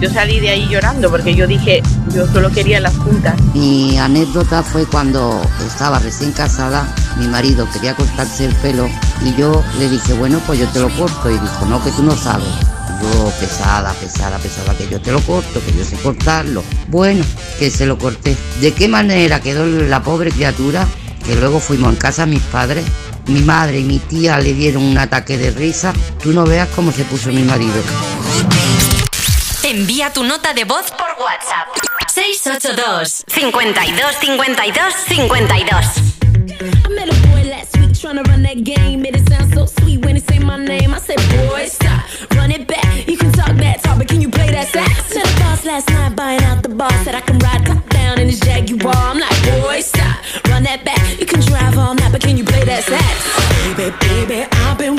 Yo 0.00 0.10
salí 0.10 0.40
de 0.40 0.50
ahí 0.50 0.68
llorando 0.68 1.08
porque 1.10 1.34
yo 1.34 1.46
dije, 1.46 1.82
yo 2.14 2.26
solo 2.26 2.50
quería 2.50 2.80
las 2.80 2.92
puntas. 2.94 3.34
Mi 3.54 3.96
anécdota 3.96 4.62
fue 4.62 4.84
cuando 4.84 5.40
estaba 5.66 5.98
recién 6.00 6.32
casada, 6.32 6.86
mi 7.18 7.28
marido 7.28 7.66
quería 7.72 7.94
cortarse 7.94 8.44
el 8.44 8.54
pelo 8.56 8.88
y 9.24 9.34
yo 9.36 9.62
le 9.78 9.88
dije, 9.88 10.12
bueno, 10.14 10.38
pues 10.46 10.58
yo 10.58 10.66
te 10.68 10.80
lo 10.80 10.90
corto. 10.90 11.30
Y 11.30 11.38
dijo, 11.38 11.64
no, 11.66 11.82
que 11.82 11.90
tú 11.92 12.02
no 12.02 12.14
sabes. 12.14 12.75
Pesada, 13.40 13.92
pesada, 13.94 14.38
pesada, 14.38 14.74
que 14.76 14.88
yo 14.88 15.00
te 15.00 15.12
lo 15.12 15.20
corto, 15.20 15.60
que 15.64 15.72
yo 15.72 15.84
sé 15.84 15.96
cortarlo. 15.96 16.62
Bueno, 16.88 17.24
que 17.58 17.70
se 17.70 17.86
lo 17.86 17.98
corté. 17.98 18.36
¿De 18.60 18.72
qué 18.72 18.88
manera 18.88 19.40
quedó 19.40 19.66
la 19.66 20.02
pobre 20.02 20.30
criatura? 20.30 20.86
Que 21.24 21.34
luego 21.36 21.60
fuimos 21.60 21.90
en 21.92 21.96
casa 21.96 22.24
a 22.24 22.26
mis 22.26 22.42
padres. 22.42 22.84
Mi 23.26 23.40
madre 23.40 23.80
y 23.80 23.84
mi 23.84 23.98
tía 23.98 24.38
le 24.38 24.54
dieron 24.54 24.82
un 24.82 24.98
ataque 24.98 25.36
de 25.36 25.50
risa. 25.50 25.92
Tú 26.22 26.32
no 26.32 26.44
veas 26.44 26.68
cómo 26.74 26.92
se 26.92 27.04
puso 27.04 27.30
mi 27.30 27.42
marido. 27.42 27.74
Envía 29.64 30.12
tu 30.12 30.22
nota 30.22 30.54
de 30.54 30.64
voz 30.64 30.86
por 30.92 31.08
WhatsApp. 31.22 31.68
682 32.08 33.24
52 33.26 34.16
52 34.20 34.94
52 35.08 36.16
I 36.84 36.88
met 36.88 37.08
a 37.08 37.28
boy 37.28 37.42
last 37.50 37.76
week 37.78 37.92
trying 37.98 38.16
to 38.16 38.22
run 38.30 38.42
that 38.42 38.62
game. 38.64 39.02
Made 39.02 39.16
it 39.16 39.28
sound 39.28 39.52
so 39.52 39.66
sweet 39.66 40.04
when 40.04 40.16
he 40.16 40.20
say 40.22 40.38
my 40.38 40.56
name. 40.56 40.94
I 40.94 40.98
said, 40.98 41.18
boy, 41.48 41.66
talk, 43.96 43.98
but 43.98 44.08
can 44.08 44.20
you 44.20 44.30
play 44.30 44.50
that 44.50 44.68
sax? 44.68 45.14
Met 45.14 45.26
a 45.26 45.40
boss 45.40 45.64
last 45.64 45.88
night 45.90 46.16
buying 46.16 46.42
out 46.42 46.62
the 46.62 46.68
bar. 46.68 46.90
Said 47.04 47.14
I 47.14 47.20
can 47.20 47.38
ride 47.38 47.66
top 47.66 47.88
down 47.90 48.18
in 48.18 48.28
his 48.28 48.40
Jaguar. 48.40 48.94
I'm 48.94 49.18
like, 49.18 49.62
boy, 49.62 49.80
stop, 49.80 50.16
run 50.48 50.62
that 50.64 50.84
back. 50.84 51.20
You 51.20 51.26
can 51.26 51.40
drive 51.40 51.76
all 51.78 51.94
night, 51.94 52.12
but 52.12 52.22
can 52.22 52.36
you 52.36 52.44
play 52.44 52.64
that 52.64 52.84
sax? 52.84 53.76
Baby, 53.76 53.96
baby, 54.00 54.46
I've 54.52 54.78
been 54.78 54.96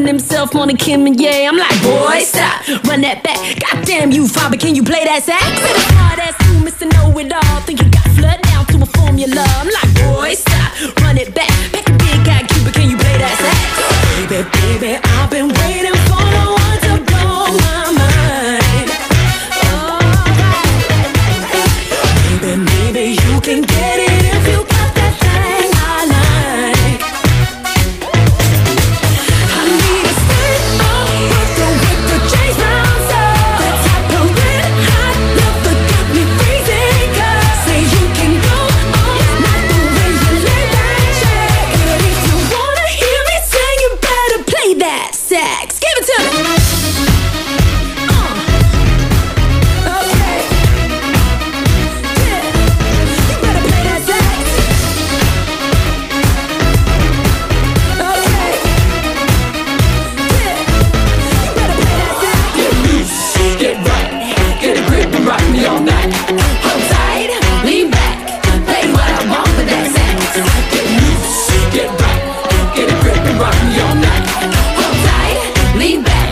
Loving 0.00 0.16
himself 0.16 0.54
more 0.54 0.66
than 0.66 0.78
Kim 0.78 1.06
and 1.06 1.20
yeah. 1.20 1.46
I'm 1.46 1.58
like, 1.58 1.82
boy, 1.82 2.24
stop, 2.24 2.64
run 2.88 3.02
that 3.02 3.20
back. 3.22 3.36
Goddamn 3.60 4.12
you, 4.12 4.26
father, 4.26 4.56
can 4.56 4.74
you 4.74 4.82
play 4.82 5.04
that 5.04 5.22
sax? 5.22 5.44
Hard 5.92 6.18
ass 6.18 6.32
you, 6.48 6.56
Mr. 6.64 6.88
Know 6.88 7.12
It 7.20 7.30
All. 7.30 7.60
Think 7.68 7.82
you 7.82 7.90
got 7.90 8.08
flood 8.16 8.40
down 8.48 8.64
to 8.72 8.80
a 8.80 8.86
formula. 8.96 9.44
I'm 9.60 9.68
like, 9.68 9.92
boy, 10.00 10.32
stop, 10.32 10.72
run 11.04 11.18
it 11.18 11.34
back. 11.34 11.52
Pack 11.76 11.84
a 11.84 11.92
big 12.00 12.16
guy, 12.24 12.48
Cuba, 12.48 12.72
can 12.72 12.88
you 12.88 12.96
play 12.96 13.12
that 13.20 13.36
sax? 13.44 13.60
Baby, 14.24 14.48
baby, 14.80 14.96
I've 15.04 15.28
been 15.28 15.52
waiting 15.52 15.96
for 16.08 16.24
the 16.32 16.44
one 16.48 16.80
to 16.80 16.92
blow 17.04 17.60
my 17.60 17.92
mind. 17.92 18.88
Oh, 19.68 20.00
baby, 22.40 22.56
maybe 22.56 23.20
you 23.20 23.36
can 23.44 23.68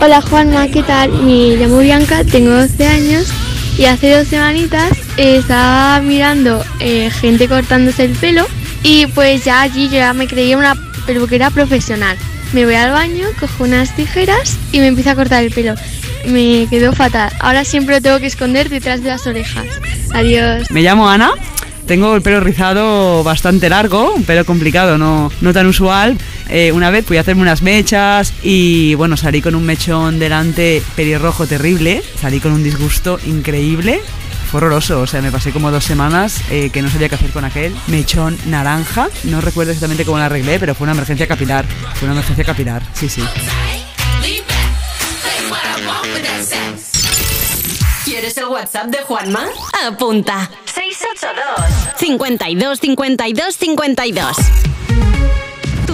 Hola 0.09 0.21
Juanma, 0.21 0.67
¿qué 0.69 0.81
tal? 0.81 1.11
Me 1.21 1.55
llamo 1.55 1.77
Bianca, 1.77 2.23
tengo 2.23 2.49
12 2.49 2.87
años 2.87 3.31
y 3.77 3.85
hace 3.85 4.17
dos 4.17 4.27
semanitas 4.27 4.97
estaba 5.17 6.01
mirando 6.01 6.65
eh, 6.79 7.11
gente 7.11 7.47
cortándose 7.47 8.05
el 8.05 8.13
pelo 8.13 8.47
y 8.81 9.05
pues 9.05 9.45
ya 9.45 9.61
allí 9.61 9.87
yo 9.87 9.97
ya 9.97 10.13
me 10.13 10.25
creía 10.25 10.57
una 10.57 10.73
peluquera 11.05 11.51
profesional. 11.51 12.17
Me 12.53 12.65
voy 12.65 12.73
al 12.73 12.89
baño, 12.89 13.27
cojo 13.39 13.65
unas 13.65 13.95
tijeras 13.95 14.57
y 14.71 14.79
me 14.79 14.87
empiezo 14.87 15.11
a 15.11 15.15
cortar 15.15 15.43
el 15.43 15.51
pelo. 15.51 15.75
Me 16.25 16.65
quedó 16.71 16.91
fatal. 16.91 17.31
Ahora 17.39 17.63
siempre 17.63 17.93
lo 17.93 18.01
tengo 18.01 18.17
que 18.17 18.25
esconder 18.25 18.67
detrás 18.67 19.03
de 19.03 19.09
las 19.09 19.27
orejas. 19.27 19.67
Adiós. 20.11 20.71
Me 20.71 20.81
llamo 20.81 21.07
Ana, 21.07 21.33
tengo 21.89 22.15
el 22.15 22.21
pelo 22.21 22.39
rizado 22.39 23.23
bastante 23.23 23.67
largo, 23.67 24.13
un 24.13 24.23
pelo 24.23 24.45
complicado, 24.45 24.97
no, 24.97 25.31
no 25.41 25.53
tan 25.53 25.65
usual. 25.65 26.17
Eh, 26.49 26.71
una 26.71 26.89
vez 26.89 27.05
fui 27.05 27.17
a 27.17 27.21
hacerme 27.21 27.43
unas 27.43 27.61
mechas 27.61 28.33
y 28.41 28.95
bueno, 28.95 29.15
salí 29.17 29.41
con 29.41 29.53
un 29.53 29.63
mechón 29.63 30.17
delante 30.17 30.81
pelirrojo 30.95 31.45
terrible, 31.45 32.01
salí 32.19 32.39
con 32.39 32.51
un 32.53 32.63
disgusto 32.63 33.19
increíble. 33.25 34.01
Fue 34.49 34.57
horroroso, 34.57 35.01
o 35.01 35.07
sea, 35.07 35.21
me 35.21 35.31
pasé 35.31 35.51
como 35.51 35.69
dos 35.69 35.83
semanas 35.83 36.41
eh, 36.49 36.71
que 36.71 36.81
no 36.81 36.89
sabía 36.89 37.07
qué 37.07 37.15
hacer 37.15 37.29
con 37.29 37.45
aquel 37.45 37.75
mechón 37.85 38.35
naranja. 38.47 39.09
No 39.25 39.41
recuerdo 39.41 39.71
exactamente 39.71 40.05
cómo 40.05 40.17
la 40.17 40.25
arreglé, 40.25 40.59
pero 40.59 40.73
fue 40.73 40.85
una 40.85 40.93
emergencia 40.93 41.27
capilar. 41.27 41.65
Fue 41.95 42.07
una 42.07 42.13
emergencia 42.13 42.43
capilar, 42.43 42.81
sí, 42.93 43.09
sí. 43.09 43.23
¿Quieres 48.05 48.35
el 48.37 48.45
WhatsApp 48.45 48.87
de 48.87 48.97
Juanma? 49.03 49.45
Apunta. 49.85 50.49
682 50.65 51.99
52 51.99 52.79
52 52.79 53.55
52 53.55 54.68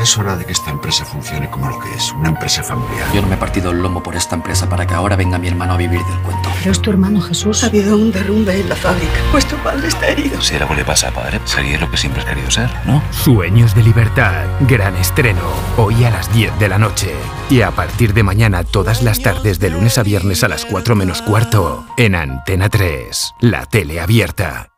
Es 0.00 0.16
hora 0.16 0.36
de 0.36 0.44
que 0.44 0.52
esta 0.52 0.70
empresa 0.70 1.04
funcione 1.04 1.50
como 1.50 1.68
lo 1.68 1.78
que 1.80 1.92
es, 1.92 2.12
una 2.12 2.28
empresa 2.28 2.62
familiar. 2.62 3.12
Yo 3.12 3.20
no 3.20 3.26
me 3.26 3.34
he 3.34 3.38
partido 3.38 3.72
el 3.72 3.82
lomo 3.82 4.00
por 4.00 4.14
esta 4.14 4.36
empresa 4.36 4.68
para 4.68 4.86
que 4.86 4.94
ahora 4.94 5.16
venga 5.16 5.38
mi 5.38 5.48
hermano 5.48 5.72
a 5.72 5.76
vivir 5.76 6.00
del 6.04 6.18
cuento. 6.20 6.48
Pero 6.60 6.70
es 6.70 6.80
tu 6.80 6.90
hermano 6.90 7.20
Jesús. 7.20 7.64
Ha 7.64 7.66
habido 7.66 7.96
un 7.96 8.12
derrumbe 8.12 8.60
en 8.60 8.68
la 8.68 8.76
fábrica. 8.76 9.12
Vuestro 9.32 9.58
padre 9.58 9.88
está 9.88 10.06
herido. 10.08 10.40
Si 10.40 10.54
algo 10.54 10.74
le 10.74 10.84
pasa 10.84 11.08
a 11.08 11.10
padre, 11.10 11.40
sería 11.44 11.78
lo 11.78 11.90
que 11.90 11.96
siempre 11.96 12.22
has 12.22 12.28
querido 12.28 12.50
ser, 12.50 12.70
¿no? 12.84 13.02
Sueños 13.10 13.74
de 13.74 13.82
libertad, 13.82 14.46
gran 14.60 14.96
estreno, 14.96 15.42
hoy 15.76 16.04
a 16.04 16.10
las 16.10 16.32
10 16.32 16.58
de 16.60 16.68
la 16.68 16.78
noche. 16.78 17.12
Y 17.50 17.62
a 17.62 17.72
partir 17.72 18.14
de 18.14 18.22
mañana 18.22 18.62
todas 18.62 19.02
las 19.02 19.20
tardes 19.20 19.58
de 19.58 19.70
lunes 19.70 19.98
a 19.98 20.04
viernes 20.04 20.44
a 20.44 20.48
las 20.48 20.64
4 20.64 20.94
menos 20.94 21.22
cuarto, 21.22 21.84
en 21.96 22.14
Antena 22.14 22.68
3, 22.68 23.34
la 23.40 23.66
tele 23.66 24.00
abierta. 24.00 24.77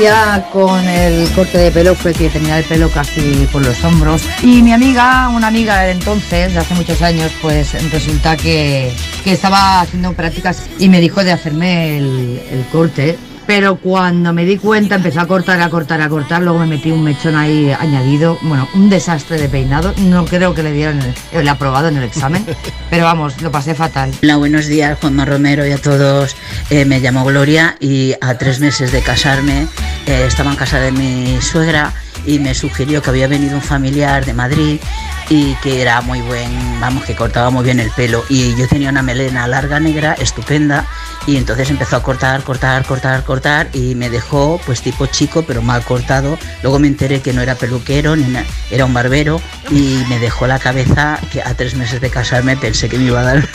Patricia 0.00 0.46
con 0.50 0.82
el 0.88 1.30
corte 1.32 1.58
de 1.58 1.70
pelo 1.70 1.94
fue 1.94 2.14
que 2.14 2.30
tenía 2.30 2.58
el 2.58 2.64
pelo 2.64 2.88
casi 2.88 3.46
por 3.52 3.62
los 3.62 3.84
hombros. 3.84 4.22
Y 4.42 4.62
mi 4.62 4.72
amiga, 4.72 5.28
una 5.28 5.48
amiga 5.48 5.82
de 5.82 5.90
entonces, 5.90 6.54
de 6.54 6.58
hace 6.58 6.74
muchos 6.74 7.02
años, 7.02 7.30
pues 7.42 7.74
resulta 7.92 8.34
que, 8.34 8.94
que 9.22 9.32
estaba 9.32 9.82
haciendo 9.82 10.14
prácticas 10.14 10.62
y 10.78 10.88
me 10.88 11.02
dijo 11.02 11.22
de 11.22 11.32
hacerme 11.32 11.98
el, 11.98 12.40
el 12.50 12.64
corte 12.72 13.18
pero 13.50 13.74
cuando 13.74 14.32
me 14.32 14.44
di 14.44 14.58
cuenta 14.58 14.94
empecé 14.94 15.18
a 15.18 15.26
cortar, 15.26 15.60
a 15.60 15.68
cortar, 15.68 16.00
a 16.00 16.08
cortar, 16.08 16.40
luego 16.40 16.60
me 16.60 16.66
metí 16.66 16.92
un 16.92 17.02
mechón 17.02 17.34
ahí 17.34 17.72
añadido, 17.72 18.38
bueno, 18.42 18.68
un 18.74 18.88
desastre 18.88 19.40
de 19.40 19.48
peinado, 19.48 19.92
no 19.98 20.24
creo 20.24 20.54
que 20.54 20.62
le 20.62 20.70
dieran 20.70 21.02
el, 21.02 21.12
el 21.32 21.48
aprobado 21.48 21.88
en 21.88 21.96
el 21.96 22.04
examen, 22.04 22.46
pero 22.90 23.06
vamos, 23.06 23.42
lo 23.42 23.50
pasé 23.50 23.74
fatal. 23.74 24.12
Hola, 24.22 24.36
buenos 24.36 24.66
días 24.66 24.96
Juanma 25.00 25.24
Romero 25.24 25.66
y 25.66 25.72
a 25.72 25.78
todos, 25.78 26.36
eh, 26.70 26.84
me 26.84 27.00
llamo 27.00 27.24
Gloria 27.24 27.76
y 27.80 28.14
a 28.20 28.38
tres 28.38 28.60
meses 28.60 28.92
de 28.92 29.02
casarme 29.02 29.66
eh, 30.10 30.26
estaba 30.26 30.50
en 30.50 30.56
casa 30.56 30.80
de 30.80 30.90
mi 30.90 31.40
suegra 31.40 31.92
y 32.26 32.40
me 32.40 32.52
sugirió 32.54 33.00
que 33.00 33.10
había 33.10 33.28
venido 33.28 33.54
un 33.54 33.62
familiar 33.62 34.24
de 34.24 34.34
Madrid 34.34 34.80
y 35.28 35.54
que 35.62 35.80
era 35.80 36.00
muy 36.00 36.20
buen, 36.20 36.80
vamos, 36.80 37.04
que 37.04 37.14
cortaba 37.14 37.50
muy 37.50 37.62
bien 37.62 37.78
el 37.78 37.90
pelo. 37.92 38.24
Y 38.28 38.56
yo 38.56 38.66
tenía 38.66 38.90
una 38.90 39.02
melena 39.02 39.46
larga 39.46 39.78
negra, 39.78 40.14
estupenda, 40.14 40.86
y 41.26 41.36
entonces 41.36 41.70
empezó 41.70 41.96
a 41.96 42.02
cortar, 42.02 42.42
cortar, 42.42 42.84
cortar, 42.84 43.22
cortar 43.24 43.68
y 43.72 43.94
me 43.94 44.10
dejó 44.10 44.60
pues 44.66 44.82
tipo 44.82 45.06
chico 45.06 45.44
pero 45.46 45.62
mal 45.62 45.84
cortado. 45.84 46.36
Luego 46.62 46.80
me 46.80 46.88
enteré 46.88 47.20
que 47.20 47.32
no 47.32 47.40
era 47.40 47.54
peluquero, 47.54 48.16
ni 48.16 48.26
era 48.70 48.84
un 48.84 48.92
barbero 48.92 49.40
y 49.70 50.02
me 50.08 50.18
dejó 50.18 50.48
la 50.48 50.58
cabeza 50.58 51.20
que 51.32 51.40
a 51.40 51.54
tres 51.54 51.76
meses 51.76 52.00
de 52.00 52.10
casarme 52.10 52.56
pensé 52.56 52.88
que 52.88 52.98
me 52.98 53.04
iba 53.04 53.20
a 53.20 53.24
dar 53.24 53.48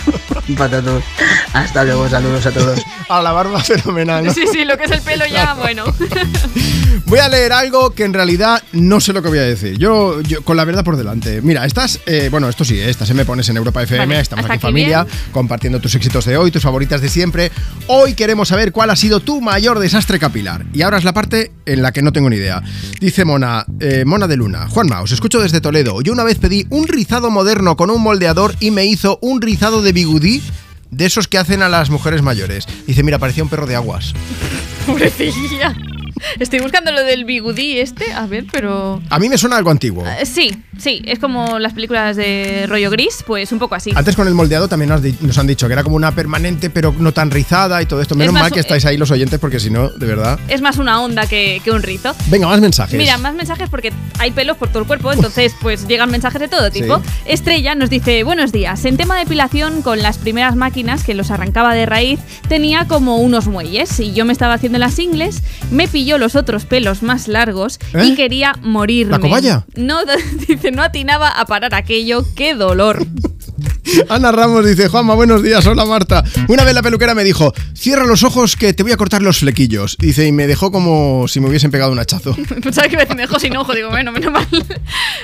patatón. 0.53 1.01
Hasta 1.53 1.83
luego, 1.83 2.07
saludos 2.09 2.45
a 2.45 2.51
todos. 2.51 2.79
A 3.09 3.21
la 3.21 3.31
barba 3.31 3.59
fenomenal. 3.61 4.25
¿no? 4.25 4.33
Sí, 4.33 4.45
sí, 4.51 4.65
lo 4.65 4.77
que 4.77 4.85
es 4.85 4.91
el 4.91 5.01
pelo 5.01 5.25
ya, 5.25 5.53
bueno. 5.55 5.85
Voy 7.07 7.19
a 7.19 7.29
leer 7.29 7.53
algo 7.53 7.91
que 7.91 8.03
en 8.03 8.13
realidad 8.13 8.63
no 8.71 8.99
sé 8.99 9.13
lo 9.13 9.21
que 9.21 9.29
voy 9.29 9.37
a 9.37 9.43
decir. 9.43 9.77
Yo, 9.77 10.21
yo 10.21 10.41
con 10.43 10.57
la 10.57 10.65
verdad 10.65 10.83
por 10.83 10.97
delante. 10.97 11.39
Mira, 11.43 11.63
estás, 11.63 11.99
eh, 12.07 12.29
bueno, 12.31 12.49
esto 12.49 12.65
sí, 12.65 12.79
eh, 12.79 12.89
estás 12.89 13.07
en 13.11 13.17
Me 13.17 13.25
Pones 13.25 13.47
en 13.49 13.57
Europa 13.57 13.83
FM, 13.83 14.07
Vale, 14.07 14.19
estamos 14.21 14.45
aquí 14.45 14.55
en 14.55 14.59
familia, 14.59 15.03
bien. 15.03 15.15
compartiendo 15.31 15.79
tus 15.79 15.93
éxitos 15.93 16.25
de 16.25 16.35
hoy, 16.35 16.49
tus 16.49 16.63
favoritas 16.63 17.01
de 17.01 17.09
siempre. 17.09 17.51
Hoy 17.87 18.15
queremos 18.15 18.47
saber 18.47 18.71
cuál 18.71 18.89
ha 18.89 18.95
sido 18.95 19.19
tu 19.19 19.39
mayor 19.39 19.77
desastre 19.77 20.17
capilar. 20.17 20.65
Y 20.73 20.81
ahora 20.81 20.97
es 20.97 21.03
la 21.03 21.13
parte 21.13 21.51
en 21.67 21.83
la 21.83 21.91
que 21.91 22.01
no 22.01 22.11
tengo 22.11 22.27
ni 22.29 22.37
idea. 22.37 22.63
Dice 22.99 23.23
Mona, 23.23 23.65
eh, 23.79 24.03
Mona 24.03 24.25
de 24.25 24.37
Luna, 24.37 24.67
Juanma, 24.67 25.01
os 25.01 25.11
escucho 25.11 25.39
desde 25.39 25.61
Toledo. 25.61 26.01
Yo 26.01 26.11
una 26.11 26.23
vez 26.23 26.39
pedí 26.39 26.65
un 26.71 26.87
rizado 26.87 27.29
moderno 27.29 27.77
con 27.77 27.91
un 27.91 28.01
moldeador 28.01 28.55
y 28.59 28.71
me 28.71 28.85
hizo 28.85 29.19
un 29.21 29.41
rizado 29.43 29.83
de 29.83 29.93
bigudí 29.93 30.41
de 30.89 31.05
esos 31.05 31.27
que 31.27 31.37
hacen 31.37 31.61
a 31.61 31.69
las 31.69 31.91
mujeres 31.91 32.23
mayores. 32.23 32.65
Dice, 32.87 33.03
mira, 33.03 33.19
parecía 33.19 33.43
un 33.43 33.49
perro 33.49 33.67
de 33.67 33.75
aguas. 33.75 34.13
Pobrecilla. 34.87 35.75
Estoy 36.39 36.59
buscando 36.59 36.91
lo 36.91 37.03
del 37.03 37.25
bigudí 37.25 37.79
este, 37.79 38.11
a 38.13 38.25
ver, 38.25 38.45
pero... 38.51 39.01
A 39.09 39.19
mí 39.19 39.29
me 39.29 39.37
suena 39.37 39.57
algo 39.57 39.71
antiguo. 39.71 40.05
Eh, 40.05 40.25
Sí, 40.25 40.51
sí, 40.77 41.01
es 41.05 41.19
como 41.19 41.59
las 41.59 41.73
películas 41.73 42.15
de 42.17 42.65
rollo 42.67 42.89
gris, 42.89 43.23
pues 43.25 43.51
un 43.51 43.59
poco 43.59 43.75
así. 43.75 43.91
Antes 43.95 44.15
con 44.15 44.27
el 44.27 44.33
moldeado 44.33 44.67
también 44.67 44.91
nos, 45.21 45.37
han 45.37 45.47
dicho 45.47 45.67
que 45.67 45.73
era 45.73 45.83
como 45.83 45.95
una 45.95 46.13
permanente, 46.13 46.69
pero 46.69 46.93
no 46.97 47.13
tan 47.13 47.31
rizada 47.31 47.81
y 47.81 47.85
todo 47.85 48.01
esto. 48.01 48.15
Menos 48.15 48.33
mal 48.33 48.51
que 48.51 48.59
estáis 48.59 48.85
ahí 48.85 48.97
los 48.97 49.11
oyentes, 49.11 49.39
porque 49.39 49.59
si 49.59 49.69
no, 49.69 49.89
de 49.89 50.05
verdad. 50.05 50.39
Es 50.47 50.61
más 50.61 50.77
una 50.77 51.01
onda 51.01 51.27
que, 51.27 51.61
que 51.63 51.71
un 51.71 51.83
rizo. 51.83 52.13
Venga, 52.27 52.47
más 52.47 52.59
mensajes. 52.59 52.97
Mira, 52.97 53.17
más 53.17 53.33
mensajes 53.33 53.69
porque 53.69 53.93
hay 54.19 54.31
pelos 54.31 54.57
por 54.57 54.69
todo 54.69 54.79
el 54.79 54.87
cuerpo, 54.87 55.13
entonces 55.13 55.55
pues 55.61 55.87
llegan 55.87 56.11
mensajes 56.11 56.41
de 56.41 56.47
todo 56.47 56.69
tipo. 56.71 56.97
Sí. 56.97 57.03
Estrella 57.25 57.75
nos 57.75 57.89
dice, 57.89 58.23
buenos 58.23 58.51
días, 58.51 58.83
en 58.85 58.97
tema 58.97 59.15
de 59.15 59.23
depilación 59.23 59.81
con 59.81 60.01
las 60.01 60.17
primeras 60.17 60.55
máquinas 60.55 61.03
que 61.03 61.13
los 61.13 61.31
arrancaba 61.31 61.73
de 61.73 61.85
raíz 61.85 62.19
tenía 62.47 62.87
como 62.87 63.17
unos 63.17 63.47
muelles 63.47 63.99
y 63.99 64.13
yo 64.13 64.25
me 64.25 64.33
estaba 64.33 64.53
haciendo 64.53 64.79
las 64.79 64.99
ingles, 64.99 65.41
me 65.71 65.87
pilló 65.87 66.14
los 66.17 66.35
otros 66.35 66.65
pelos 66.65 67.03
más 67.03 67.27
largos 67.27 67.79
¿Eh? 67.93 68.05
y 68.05 68.15
quería 68.15 68.53
morirme. 68.61 69.13
¿La 69.13 69.19
cobaya? 69.19 69.65
No, 69.75 69.99
dice, 70.47 70.71
no 70.71 70.83
atinaba 70.83 71.29
a 71.29 71.45
parar 71.45 71.75
aquello, 71.75 72.25
qué 72.35 72.55
dolor. 72.55 73.05
Ana 74.09 74.31
Ramos 74.31 74.65
dice, 74.65 74.87
Juanma, 74.87 75.13
buenos 75.13 75.43
días, 75.43 75.65
hola 75.67 75.85
Marta. 75.85 76.23
Una 76.47 76.63
vez 76.63 76.73
la 76.73 76.81
peluquera 76.81 77.13
me 77.13 77.23
dijo, 77.23 77.53
cierra 77.73 78.05
los 78.05 78.23
ojos 78.23 78.55
que 78.55 78.73
te 78.73 78.83
voy 78.83 78.91
a 78.91 78.97
cortar 78.97 79.21
los 79.21 79.39
flequillos. 79.39 79.97
Dice, 79.99 80.25
y 80.25 80.31
me 80.31 80.47
dejó 80.47 80.71
como 80.71 81.27
si 81.27 81.39
me 81.39 81.49
hubiesen 81.49 81.71
pegado 81.71 81.91
un 81.91 81.99
hachazo. 81.99 82.35
Pensaba 82.63 82.87
que 82.87 82.97
me 82.97 83.05
dejó 83.05 83.39
sin 83.39 83.55
ojo, 83.57 83.73
digo, 83.73 83.89
bueno, 83.89 84.11
menos 84.11 84.31
mal. 84.31 84.47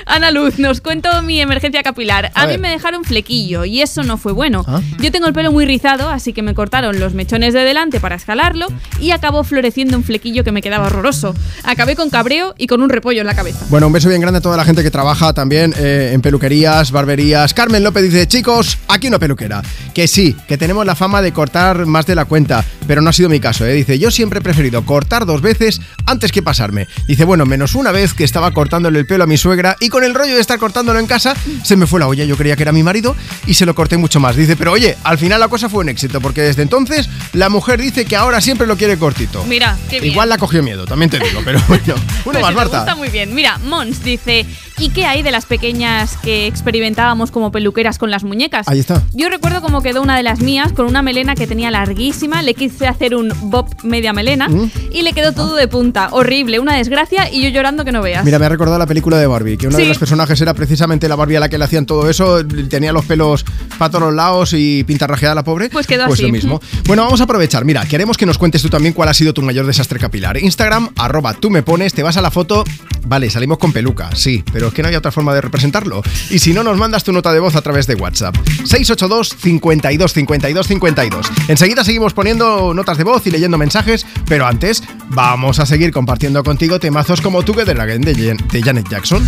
Ana 0.06 0.30
Luz, 0.30 0.58
nos 0.58 0.80
cuento 0.80 1.22
mi 1.22 1.40
emergencia 1.40 1.82
capilar. 1.82 2.30
A, 2.34 2.42
A 2.42 2.46
mí 2.46 2.58
me 2.58 2.70
dejaron 2.70 3.04
flequillo 3.04 3.64
y 3.64 3.82
eso 3.82 4.02
no 4.02 4.16
fue 4.16 4.32
bueno. 4.32 4.64
Ah. 4.66 4.80
Yo 5.00 5.10
tengo 5.10 5.26
el 5.26 5.32
pelo 5.32 5.52
muy 5.52 5.66
rizado, 5.66 6.08
así 6.08 6.32
que 6.32 6.42
me 6.42 6.54
cortaron 6.54 7.00
los 7.00 7.14
mechones 7.14 7.54
de 7.54 7.60
delante 7.60 8.00
para 8.00 8.16
escalarlo 8.16 8.66
y 9.00 9.10
acabó 9.10 9.44
floreciendo 9.44 9.96
un 9.96 10.04
flequillo 10.04 10.44
que 10.44 10.52
me 10.52 10.62
quedaba 10.62 10.86
horroroso. 10.86 11.34
Acabé 11.64 11.96
con 11.96 12.10
cabreo 12.10 12.54
y 12.58 12.66
con 12.66 12.82
un 12.82 12.90
repollo 12.90 13.20
en 13.20 13.26
la 13.26 13.34
cabeza. 13.34 13.66
Bueno, 13.70 13.86
un 13.88 13.92
beso 13.92 14.08
bien 14.08 14.20
grande 14.20 14.38
a 14.38 14.40
toda 14.40 14.56
la 14.56 14.64
gente 14.64 14.82
que 14.82 14.90
trabaja 14.90 15.32
también 15.32 15.74
eh, 15.76 16.10
en 16.12 16.20
peluquerías, 16.22 16.90
barberías. 16.92 17.54
Carmen 17.54 17.82
López 17.82 18.02
dice, 18.04 18.26
chicos, 18.28 18.51
aquí 18.88 19.08
una 19.08 19.18
peluquera. 19.18 19.62
Que 19.94 20.06
sí, 20.08 20.36
que 20.48 20.56
tenemos 20.58 20.84
la 20.86 20.94
fama 20.94 21.22
de 21.22 21.32
cortar 21.32 21.86
más 21.86 22.06
de 22.06 22.14
la 22.14 22.24
cuenta, 22.24 22.64
pero 22.86 23.00
no 23.02 23.10
ha 23.10 23.12
sido 23.12 23.28
mi 23.28 23.40
caso. 23.40 23.66
¿eh? 23.66 23.72
Dice, 23.74 23.98
yo 23.98 24.10
siempre 24.10 24.38
he 24.38 24.42
preferido 24.42 24.84
cortar 24.84 25.26
dos 25.26 25.40
veces 25.42 25.80
antes 26.06 26.32
que 26.32 26.42
pasarme. 26.42 26.86
Dice, 27.06 27.24
bueno, 27.24 27.44
menos 27.46 27.74
una 27.74 27.92
vez 27.92 28.14
que 28.14 28.24
estaba 28.24 28.50
cortándole 28.52 28.98
el 28.98 29.06
pelo 29.06 29.24
a 29.24 29.26
mi 29.26 29.36
suegra 29.36 29.76
y 29.80 29.88
con 29.88 30.04
el 30.04 30.14
rollo 30.14 30.34
de 30.34 30.40
estar 30.40 30.58
cortándolo 30.58 30.98
en 30.98 31.06
casa, 31.06 31.34
se 31.62 31.76
me 31.76 31.86
fue 31.86 32.00
la 32.00 32.06
olla. 32.08 32.24
Yo 32.24 32.36
creía 32.36 32.56
que 32.56 32.62
era 32.62 32.72
mi 32.72 32.82
marido 32.82 33.14
y 33.46 33.54
se 33.54 33.66
lo 33.66 33.74
corté 33.74 33.96
mucho 33.96 34.20
más. 34.20 34.36
Dice, 34.36 34.56
pero 34.56 34.72
oye, 34.72 34.96
al 35.04 35.18
final 35.18 35.40
la 35.40 35.48
cosa 35.48 35.68
fue 35.68 35.80
un 35.80 35.88
éxito, 35.88 36.20
porque 36.20 36.42
desde 36.42 36.62
entonces 36.62 37.08
la 37.32 37.48
mujer 37.48 37.80
dice 37.80 38.04
que 38.04 38.16
ahora 38.16 38.40
siempre 38.40 38.66
lo 38.66 38.76
quiere 38.76 38.96
cortito. 38.98 39.44
Mira, 39.44 39.76
qué 39.90 40.00
bien. 40.00 40.12
Igual 40.12 40.28
la 40.28 40.38
cogió 40.38 40.62
miedo, 40.62 40.84
también 40.86 41.10
te 41.10 41.18
digo, 41.18 41.40
pero 41.44 41.60
bueno. 41.68 41.94
Una 42.24 42.40
Pues 42.40 42.42
más, 42.42 42.54
Marta. 42.54 42.78
gusta 42.78 42.94
muy 42.94 43.08
bien. 43.08 43.34
Mira, 43.34 43.58
Mons 43.58 44.02
dice, 44.04 44.46
¿y 44.78 44.90
qué 44.90 45.06
hay 45.06 45.22
de 45.22 45.30
las 45.30 45.46
pequeñas 45.46 46.16
que 46.22 46.46
experimentábamos 46.46 47.30
como 47.30 47.50
peluqueras 47.52 47.98
con 47.98 48.10
las 48.10 48.24
muñecas? 48.24 48.41
Ahí 48.66 48.78
está. 48.80 49.02
Yo 49.12 49.28
recuerdo 49.28 49.60
cómo 49.62 49.82
quedó 49.82 50.02
una 50.02 50.16
de 50.16 50.22
las 50.22 50.40
mías 50.40 50.72
con 50.72 50.86
una 50.86 51.02
melena 51.02 51.34
que 51.34 51.46
tenía 51.46 51.70
larguísima, 51.70 52.42
le 52.42 52.54
quise 52.54 52.86
hacer 52.86 53.14
un 53.14 53.32
bob 53.42 53.66
media 53.84 54.12
melena 54.12 54.48
¿Mm? 54.48 54.70
y 54.92 55.02
le 55.02 55.12
quedó 55.12 55.32
todo 55.32 55.54
de 55.56 55.68
punta. 55.68 56.08
Horrible, 56.12 56.58
una 56.58 56.76
desgracia 56.76 57.30
y 57.30 57.42
yo 57.42 57.48
llorando 57.50 57.84
que 57.84 57.92
no 57.92 58.02
veas. 58.02 58.24
Mira, 58.24 58.38
me 58.38 58.46
ha 58.46 58.48
recordado 58.48 58.78
la 58.78 58.86
película 58.86 59.18
de 59.18 59.26
Barbie, 59.26 59.56
que 59.56 59.68
uno 59.68 59.76
de 59.76 59.86
los 59.86 59.98
personajes 59.98 60.40
era 60.40 60.54
precisamente 60.54 61.08
la 61.08 61.16
Barbie 61.16 61.36
a 61.36 61.40
la 61.40 61.48
que 61.48 61.58
le 61.58 61.64
hacían 61.64 61.86
todo 61.86 62.08
eso, 62.08 62.44
tenía 62.68 62.92
los 62.92 63.04
pelos 63.04 63.44
para 63.78 63.90
todos 63.90 64.04
los 64.04 64.14
lados 64.14 64.52
y 64.54 64.84
pintarrajeada 64.84 65.34
la 65.34 65.44
pobre. 65.44 65.68
Pues 65.70 65.86
quedó 65.86 66.06
Pues 66.06 66.14
así. 66.20 66.22
lo 66.26 66.32
mismo. 66.32 66.60
Bueno, 66.86 67.04
vamos 67.04 67.20
a 67.20 67.24
aprovechar. 67.24 67.64
Mira, 67.64 67.84
queremos 67.86 68.16
que 68.16 68.26
nos 68.26 68.38
cuentes 68.38 68.62
tú 68.62 68.68
también 68.68 68.94
cuál 68.94 69.08
ha 69.08 69.14
sido 69.14 69.32
tu 69.32 69.42
mayor 69.42 69.66
desastre 69.66 69.98
capilar. 69.98 70.36
Instagram, 70.36 70.90
arroba 70.96 71.34
tú 71.34 71.50
me 71.50 71.62
pones, 71.62 71.92
te 71.94 72.02
vas 72.02 72.16
a 72.16 72.22
la 72.22 72.30
foto. 72.30 72.64
Vale, 73.04 73.30
salimos 73.30 73.58
con 73.58 73.72
peluca, 73.72 74.10
sí, 74.14 74.44
pero 74.52 74.68
es 74.68 74.74
que 74.74 74.82
no 74.82 74.88
hay 74.88 74.94
otra 74.94 75.10
forma 75.12 75.34
de 75.34 75.40
representarlo. 75.40 76.02
Y 76.30 76.38
si 76.38 76.52
no, 76.52 76.62
nos 76.62 76.76
mandas 76.78 77.04
tu 77.04 77.12
nota 77.12 77.32
de 77.32 77.40
voz 77.40 77.56
a 77.56 77.60
través 77.62 77.86
de 77.86 77.94
WhatsApp. 77.96 78.31
682 78.64 79.36
52 79.38 80.12
52 80.12 80.66
52. 80.66 81.32
Enseguida 81.48 81.84
seguimos 81.84 82.14
poniendo 82.14 82.74
notas 82.74 82.98
de 82.98 83.04
voz 83.04 83.26
y 83.26 83.30
leyendo 83.30 83.58
mensajes, 83.58 84.06
pero 84.26 84.46
antes 84.46 84.82
vamos 85.08 85.58
a 85.58 85.66
seguir 85.66 85.92
compartiendo 85.92 86.42
contigo 86.42 86.78
temazos 86.78 87.20
como 87.20 87.42
Together 87.42 87.80
Again 87.80 88.02
de, 88.02 88.14
de 88.14 88.62
Janet 88.62 88.88
Jackson. 88.88 89.26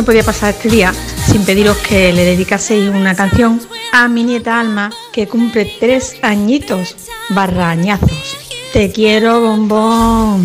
No 0.00 0.06
podía 0.06 0.24
pasar 0.24 0.54
este 0.54 0.70
día 0.70 0.94
sin 1.26 1.44
pediros 1.44 1.76
que 1.76 2.10
le 2.10 2.24
dedicaseis 2.24 2.88
una 2.88 3.14
canción 3.14 3.60
a 3.92 4.08
mi 4.08 4.24
nieta 4.24 4.58
Alma, 4.58 4.90
que 5.12 5.28
cumple 5.28 5.76
tres 5.78 6.16
añitos, 6.22 6.96
barrañazos. 7.28 8.38
Te 8.72 8.90
quiero, 8.92 9.42
bombón. 9.42 10.42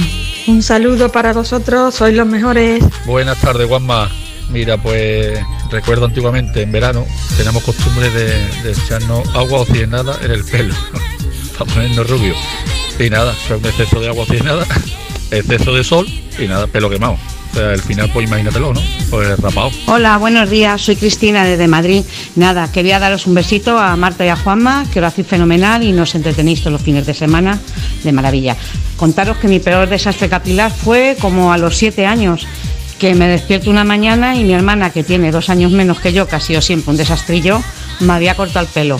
Un 0.47 0.61
saludo 0.61 1.09
para 1.09 1.31
vosotros, 1.31 1.95
sois 1.95 2.13
los 2.13 2.27
mejores. 2.27 2.83
Buenas 3.05 3.39
tardes, 3.39 3.65
Juanma. 3.69 4.11
Mira, 4.49 4.75
pues 4.75 5.39
recuerdo 5.71 6.07
antiguamente 6.07 6.61
en 6.61 6.73
verano 6.73 7.05
teníamos 7.37 7.63
costumbre 7.63 8.09
de, 8.09 8.25
de 8.61 8.71
echarnos 8.73 9.25
agua 9.35 9.61
oxigenada 9.61 10.19
en 10.21 10.31
el 10.31 10.43
pelo 10.43 10.75
para 11.57 11.71
ponernos 11.71 12.09
rubio. 12.09 12.33
Y 12.99 13.09
nada, 13.09 13.33
fue 13.47 13.55
un 13.55 13.65
exceso 13.65 14.01
de 14.01 14.09
agua 14.09 14.23
oxigenada, 14.23 14.65
exceso 15.31 15.73
de 15.73 15.85
sol 15.85 16.05
y 16.37 16.45
nada, 16.45 16.67
pelo 16.67 16.89
quemado. 16.89 17.17
Al 17.55 17.79
final, 17.79 18.09
pues 18.11 18.27
imagínatelo, 18.27 18.73
¿no? 18.73 18.81
Pues 19.09 19.39
rapado. 19.39 19.71
Hola, 19.87 20.17
buenos 20.17 20.49
días. 20.49 20.81
Soy 20.81 20.97
Cristina 20.97 21.45
desde 21.45 21.67
Madrid. 21.67 22.03
Nada, 22.35 22.69
quería 22.71 22.99
daros 22.99 23.27
un 23.27 23.33
besito 23.33 23.79
a 23.79 23.95
Marta 23.95 24.25
y 24.25 24.29
a 24.29 24.35
Juanma, 24.35 24.85
que 24.91 24.99
lo 24.99 25.07
hacéis 25.07 25.27
fenomenal 25.27 25.83
y 25.83 25.93
nos 25.93 26.15
entretenéis 26.15 26.59
todos 26.59 26.73
los 26.73 26.81
fines 26.81 27.05
de 27.05 27.13
semana 27.13 27.59
de 28.03 28.11
maravilla. 28.11 28.57
Contaros 28.97 29.37
que 29.37 29.47
mi 29.47 29.59
peor 29.59 29.87
desastre 29.87 30.27
capilar 30.27 30.71
fue 30.71 31.15
como 31.19 31.53
a 31.53 31.57
los 31.57 31.77
siete 31.77 32.05
años, 32.05 32.45
que 32.99 33.15
me 33.15 33.27
despierto 33.27 33.69
una 33.69 33.85
mañana 33.85 34.35
y 34.35 34.43
mi 34.43 34.53
hermana, 34.53 34.89
que 34.89 35.03
tiene 35.03 35.31
dos 35.31 35.49
años 35.49 35.71
menos 35.71 35.99
que 35.99 36.11
yo, 36.11 36.27
que 36.27 36.35
ha 36.35 36.41
sido 36.41 36.61
siempre 36.61 36.91
un 36.91 36.97
desastrillo, 36.97 37.61
me 38.01 38.13
había 38.13 38.35
cortado 38.35 38.65
el 38.65 38.71
pelo. 38.71 38.99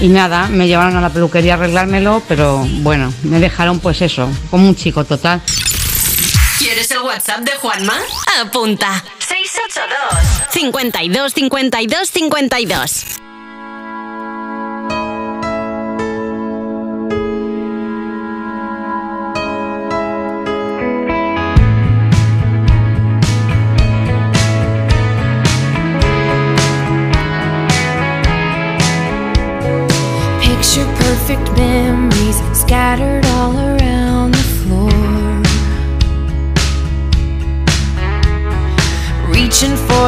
Y 0.00 0.08
nada, 0.08 0.48
me 0.48 0.66
llevaron 0.66 0.96
a 0.96 1.00
la 1.00 1.10
peluquería 1.10 1.54
a 1.54 1.56
arreglármelo, 1.56 2.22
pero 2.26 2.66
bueno, 2.80 3.12
me 3.22 3.38
dejaron 3.38 3.78
pues 3.78 4.02
eso, 4.02 4.28
como 4.50 4.68
un 4.68 4.74
chico 4.74 5.04
total. 5.04 5.40
¿Quieres 7.12 7.28
el 7.28 7.34
WhatsApp 7.34 7.40
de 7.40 7.52
Juanma? 7.56 7.94
Apunta. 8.40 9.04
682 9.18 10.50
52 10.50 11.32
52 11.34 12.08
52 12.08 13.04
Picture 30.40 30.86
perfect 30.96 31.52
memories 31.56 32.40
scattered 32.58 33.31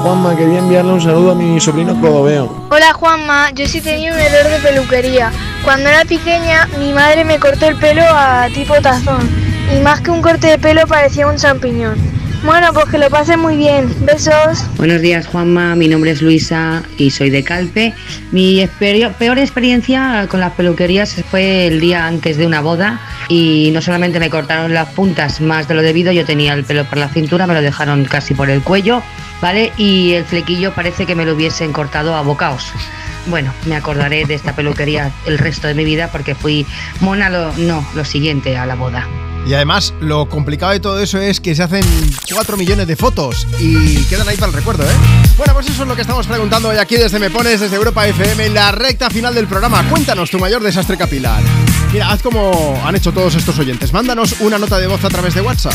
Juanma. 0.00 0.34
Quería 0.34 0.58
enviarle 0.58 0.92
un 0.92 1.00
saludo 1.00 1.32
a 1.32 1.34
mi 1.34 1.60
sobrino 1.60 1.98
Clodoveo. 2.00 2.68
Hola 2.70 2.92
Juanma, 2.94 3.50
yo 3.52 3.66
sí 3.66 3.80
tenía 3.80 4.12
un 4.12 4.18
error 4.18 4.50
de 4.50 4.58
peluquería. 4.58 5.30
Cuando 5.64 5.88
era 5.88 6.04
pequeña 6.04 6.68
mi 6.78 6.92
madre 6.92 7.24
me 7.24 7.38
cortó 7.38 7.66
el 7.66 7.76
pelo 7.76 8.02
a 8.02 8.48
tipo 8.54 8.74
tazón 8.80 9.28
y 9.74 9.80
más 9.82 10.00
que 10.00 10.10
un 10.10 10.22
corte 10.22 10.46
de 10.46 10.58
pelo 10.58 10.86
parecía 10.86 11.26
un 11.26 11.36
champiñón. 11.36 11.96
Bueno, 12.42 12.72
pues 12.72 12.86
que 12.86 12.96
lo 12.96 13.10
pasen 13.10 13.38
muy 13.38 13.54
bien. 13.56 13.94
Besos. 14.06 14.64
Buenos 14.78 15.02
días, 15.02 15.26
Juanma. 15.26 15.76
Mi 15.76 15.88
nombre 15.88 16.12
es 16.12 16.22
Luisa 16.22 16.82
y 16.96 17.10
soy 17.10 17.28
de 17.28 17.44
Calpe. 17.44 17.92
Mi 18.32 18.66
peor 18.78 19.38
experiencia 19.38 20.26
con 20.30 20.40
las 20.40 20.52
peluquerías 20.52 21.22
fue 21.30 21.66
el 21.66 21.80
día 21.80 22.06
antes 22.06 22.38
de 22.38 22.46
una 22.46 22.62
boda 22.62 22.98
y 23.28 23.70
no 23.74 23.82
solamente 23.82 24.18
me 24.18 24.30
cortaron 24.30 24.72
las 24.72 24.88
puntas 24.88 25.42
más 25.42 25.68
de 25.68 25.74
lo 25.74 25.82
debido, 25.82 26.12
yo 26.12 26.24
tenía 26.24 26.54
el 26.54 26.64
pelo 26.64 26.86
por 26.86 26.96
la 26.96 27.08
cintura, 27.08 27.46
me 27.46 27.52
lo 27.52 27.60
dejaron 27.60 28.06
casi 28.06 28.32
por 28.32 28.48
el 28.48 28.62
cuello, 28.62 29.02
¿vale? 29.40 29.72
Y 29.76 30.12
el 30.12 30.24
flequillo 30.24 30.72
parece 30.72 31.06
que 31.06 31.14
me 31.14 31.24
lo 31.24 31.34
hubiesen 31.34 31.72
cortado 31.72 32.14
a 32.14 32.22
bocaos. 32.22 32.72
Bueno, 33.26 33.52
me 33.66 33.76
acordaré 33.76 34.24
de 34.24 34.34
esta 34.34 34.54
peluquería 34.54 35.12
el 35.26 35.38
resto 35.38 35.68
de 35.68 35.74
mi 35.74 35.84
vida 35.84 36.08
porque 36.10 36.34
fui 36.34 36.66
mona, 37.00 37.28
lo, 37.28 37.52
no, 37.56 37.86
lo 37.94 38.04
siguiente 38.04 38.56
a 38.56 38.66
la 38.66 38.74
boda. 38.74 39.06
Y 39.46 39.54
además, 39.54 39.94
lo 40.00 40.28
complicado 40.28 40.72
de 40.72 40.80
todo 40.80 41.00
eso 41.00 41.18
es 41.18 41.40
que 41.40 41.54
se 41.54 41.62
hacen 41.62 41.82
4 42.32 42.56
millones 42.56 42.86
de 42.86 42.94
fotos 42.94 43.46
y 43.58 44.04
quedan 44.04 44.28
ahí 44.28 44.36
para 44.36 44.48
el 44.48 44.52
recuerdo, 44.54 44.84
¿eh? 44.84 44.94
Bueno, 45.38 45.54
pues 45.54 45.68
eso 45.68 45.82
es 45.82 45.88
lo 45.88 45.96
que 45.96 46.02
estamos 46.02 46.26
preguntando 46.26 46.68
hoy 46.68 46.76
aquí 46.76 46.96
desde 46.96 47.18
Me 47.18 47.30
Pones, 47.30 47.60
desde 47.60 47.76
Europa 47.76 48.06
FM, 48.06 48.46
en 48.46 48.54
la 48.54 48.70
recta 48.70 49.08
final 49.08 49.34
del 49.34 49.46
programa. 49.46 49.82
Cuéntanos 49.88 50.30
tu 50.30 50.38
mayor 50.38 50.62
desastre 50.62 50.98
capilar. 50.98 51.42
Mira, 51.92 52.10
haz 52.10 52.22
como 52.22 52.80
han 52.84 52.94
hecho 52.96 53.12
todos 53.12 53.34
estos 53.34 53.58
oyentes. 53.58 53.92
Mándanos 53.92 54.40
una 54.40 54.58
nota 54.58 54.78
de 54.78 54.86
voz 54.86 55.04
a 55.04 55.08
través 55.08 55.34
de 55.34 55.40
WhatsApp. 55.40 55.74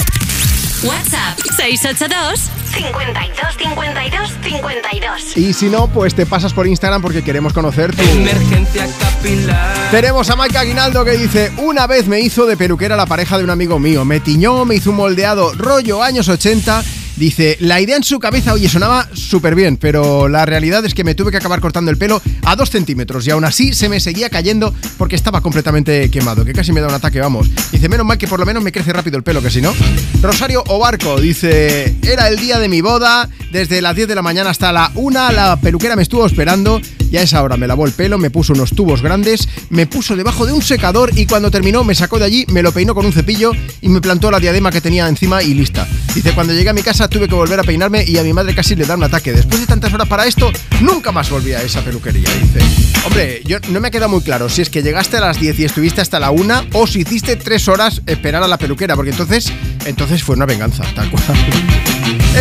WhatsApp. 0.83 1.39
682 1.55 2.51
52 2.73 3.57
52 3.57 4.31
52 4.43 5.37
Y 5.37 5.53
si 5.53 5.69
no, 5.69 5.87
pues 5.87 6.13
te 6.13 6.25
pasas 6.25 6.53
por 6.53 6.67
Instagram 6.67 7.01
porque 7.01 7.23
queremos 7.23 7.53
conocer 7.53 7.95
tu... 7.95 8.01
Emergencia 8.03 8.87
capilar. 8.99 9.89
Tenemos 9.91 10.29
a 10.29 10.35
Mike 10.35 10.57
Aguinaldo 10.57 11.05
que 11.05 11.11
dice 11.11 11.51
Una 11.57 11.87
vez 11.87 12.07
me 12.07 12.19
hizo 12.19 12.45
de 12.45 12.57
peluquera 12.57 12.95
la 12.95 13.05
pareja 13.05 13.37
de 13.37 13.43
un 13.43 13.49
amigo 13.49 13.79
mío. 13.79 14.03
Me 14.05 14.19
tiñó, 14.19 14.65
me 14.65 14.75
hizo 14.75 14.91
un 14.91 14.97
moldeado 14.97 15.53
rollo 15.53 16.03
años 16.03 16.27
80 16.27 16.83
Dice, 17.17 17.55
la 17.61 17.79
idea 17.79 17.95
en 17.95 18.03
su 18.03 18.19
cabeza, 18.19 18.53
oye, 18.53 18.67
sonaba 18.67 19.07
súper 19.13 19.55
bien, 19.55 19.77
pero 19.77 20.27
la 20.27 20.45
realidad 20.45 20.83
es 20.85 20.93
que 20.93 21.05
me 21.05 21.15
tuve 21.15 21.31
que 21.31 21.37
acabar 21.37 21.61
cortando 21.61 21.89
el 21.89 21.97
pelo 21.97 22.21
a 22.43 22.55
dos 22.57 22.69
centímetros 22.69 23.25
y 23.25 23.31
aún 23.31 23.45
así 23.45 23.73
se 23.73 23.87
me 23.87 24.01
seguía 24.01 24.29
cayendo 24.29 24.73
porque 24.97 25.15
estaba 25.15 25.39
completamente 25.39 26.11
quemado, 26.11 26.43
que 26.43 26.51
casi 26.51 26.73
me 26.73 26.81
da 26.81 26.87
un 26.89 26.93
ataque, 26.93 27.21
vamos. 27.21 27.49
Dice, 27.71 27.87
menos 27.87 28.05
mal 28.05 28.17
que 28.17 28.27
por 28.27 28.39
lo 28.39 28.45
menos 28.45 28.61
me 28.61 28.73
crece 28.73 28.91
rápido 28.91 29.17
el 29.17 29.23
pelo, 29.23 29.41
que 29.41 29.49
si 29.49 29.61
no. 29.61 29.73
Rosario 30.21 30.63
Obarco 30.67 31.21
dice, 31.21 31.95
era 32.01 32.27
el 32.27 32.37
día 32.37 32.59
de 32.59 32.67
mi 32.67 32.81
boda, 32.81 33.29
desde 33.51 33.81
las 33.81 33.95
10 33.95 34.09
de 34.09 34.15
la 34.15 34.21
mañana 34.21 34.49
hasta 34.49 34.73
la 34.73 34.91
1, 34.95 35.31
la 35.31 35.55
peluquera 35.61 35.95
me 35.95 36.01
estuvo 36.01 36.25
esperando. 36.25 36.81
Y 37.15 37.17
a 37.17 37.21
esa 37.21 37.41
hora 37.41 37.55
me 37.55 37.65
lavó 37.65 37.85
el 37.85 37.93
pelo, 37.93 38.17
me 38.17 38.29
puso 38.29 38.51
unos 38.51 38.71
tubos 38.71 39.01
grandes, 39.01 39.47
me 39.69 39.87
puso 39.87 40.17
debajo 40.17 40.45
de 40.45 40.51
un 40.51 40.61
secador 40.61 41.17
y 41.17 41.25
cuando 41.25 41.49
terminó 41.49 41.85
me 41.85 41.95
sacó 41.95 42.19
de 42.19 42.25
allí, 42.25 42.45
me 42.49 42.61
lo 42.61 42.73
peinó 42.73 42.93
con 42.93 43.05
un 43.05 43.13
cepillo 43.13 43.53
y 43.79 43.87
me 43.87 44.01
plantó 44.01 44.29
la 44.29 44.37
diadema 44.41 44.69
que 44.69 44.81
tenía 44.81 45.07
encima 45.07 45.41
y 45.41 45.53
lista. 45.53 45.87
Dice, 46.13 46.33
cuando 46.33 46.51
llegué 46.51 46.67
a 46.67 46.73
mi 46.73 46.81
casa 46.81 47.07
tuve 47.07 47.29
que 47.29 47.35
volver 47.35 47.57
a 47.57 47.63
peinarme 47.63 48.03
y 48.05 48.17
a 48.17 48.23
mi 48.23 48.33
madre 48.33 48.53
casi 48.53 48.75
le 48.75 48.83
da 48.83 48.97
un 48.97 49.03
ataque. 49.05 49.31
Después 49.31 49.61
de 49.61 49.65
tantas 49.65 49.93
horas 49.93 50.09
para 50.09 50.25
esto, 50.25 50.51
nunca 50.81 51.13
más 51.13 51.29
volví 51.29 51.53
a 51.53 51.61
esa 51.61 51.79
peluquería. 51.85 52.27
Dice, 52.33 52.59
hombre, 53.05 53.41
yo 53.45 53.59
no 53.69 53.79
me 53.79 53.87
ha 53.87 53.91
quedado 53.91 54.09
muy 54.09 54.21
claro 54.21 54.49
si 54.49 54.61
es 54.61 54.69
que 54.69 54.83
llegaste 54.83 55.15
a 55.15 55.21
las 55.21 55.39
10 55.39 55.57
y 55.57 55.63
estuviste 55.63 56.01
hasta 56.01 56.19
la 56.19 56.31
1 56.31 56.65
o 56.73 56.85
si 56.85 57.03
hiciste 57.03 57.37
3 57.37 57.67
horas 57.69 58.01
esperar 58.07 58.43
a 58.43 58.47
la 58.49 58.57
peluquera, 58.57 58.97
porque 58.97 59.11
entonces, 59.11 59.53
entonces 59.85 60.21
fue 60.21 60.35
una 60.35 60.45
venganza, 60.45 60.83
tal 60.93 61.09
cual. 61.09 61.23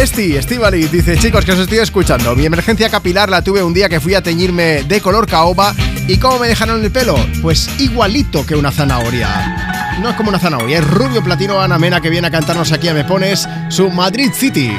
Esti, 0.01 0.36
Estivali, 0.36 0.89
dice, 0.89 1.17
chicos, 1.17 1.44
que 1.44 1.53
os 1.53 1.61
estoy 1.61 1.78
escuchando. 1.78 2.35
Mi 2.35 2.44
emergencia 2.44 2.91
capilar 2.91 3.31
la 3.31 3.43
tuve 3.43 3.62
un 3.62 3.73
día 3.73 3.89
que 3.89 4.01
fui 4.01 4.15
a 4.15 4.23
teñirme 4.23 4.64
de 4.65 5.01
color 5.02 5.26
caoba. 5.26 5.75
¿Y 6.09 6.17
cómo 6.17 6.39
me 6.39 6.49
dejaron 6.49 6.83
el 6.83 6.91
pelo? 6.91 7.17
Pues 7.43 7.68
igualito 7.78 8.47
que 8.47 8.57
una 8.57 8.73
zanahoria. 8.73 9.99
No 10.01 10.10
es 10.10 10.17
como 10.17 10.31
una 10.31 10.39
zanahoria, 10.39 10.78
es 10.78 10.84
rubio 10.86 11.23
platino 11.23 11.60
Ana 11.60 11.78
Mena 11.78 12.01
que 12.01 12.10
viene 12.10 12.28
a 12.28 12.31
cantarnos 12.31 12.73
aquí 12.73 12.89
a 12.89 12.94
Me 12.94 13.05
Pones 13.05 13.49
su 13.68 13.91
Madrid 13.91 14.31
City. 14.33 14.73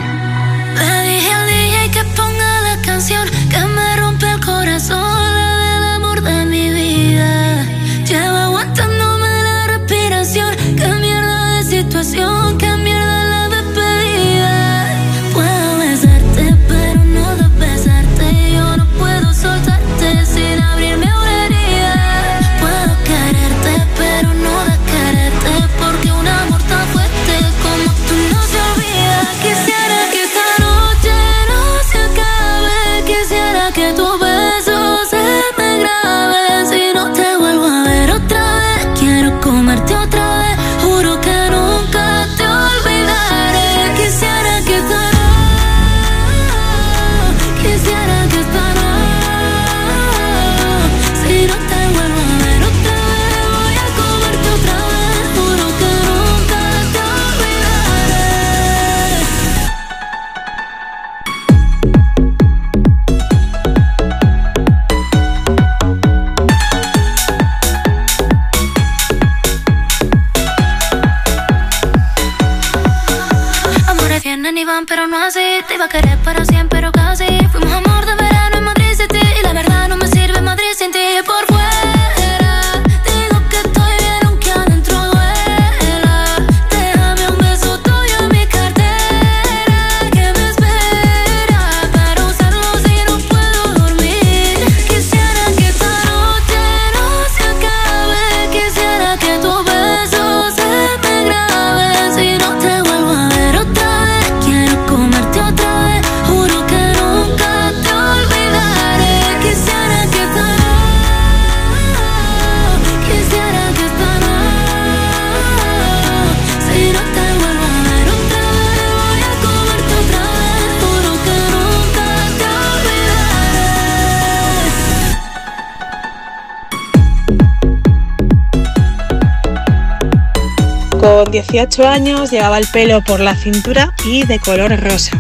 Con 131.26 131.32
18 131.32 131.88
años 131.88 132.30
llevaba 132.30 132.60
el 132.60 132.68
pelo 132.68 133.04
por 133.04 133.20
la 133.20 133.36
cintura 133.36 133.96
y 134.06 134.28
de 134.28 134.38
color 134.38 134.80
rosa. 134.80 135.20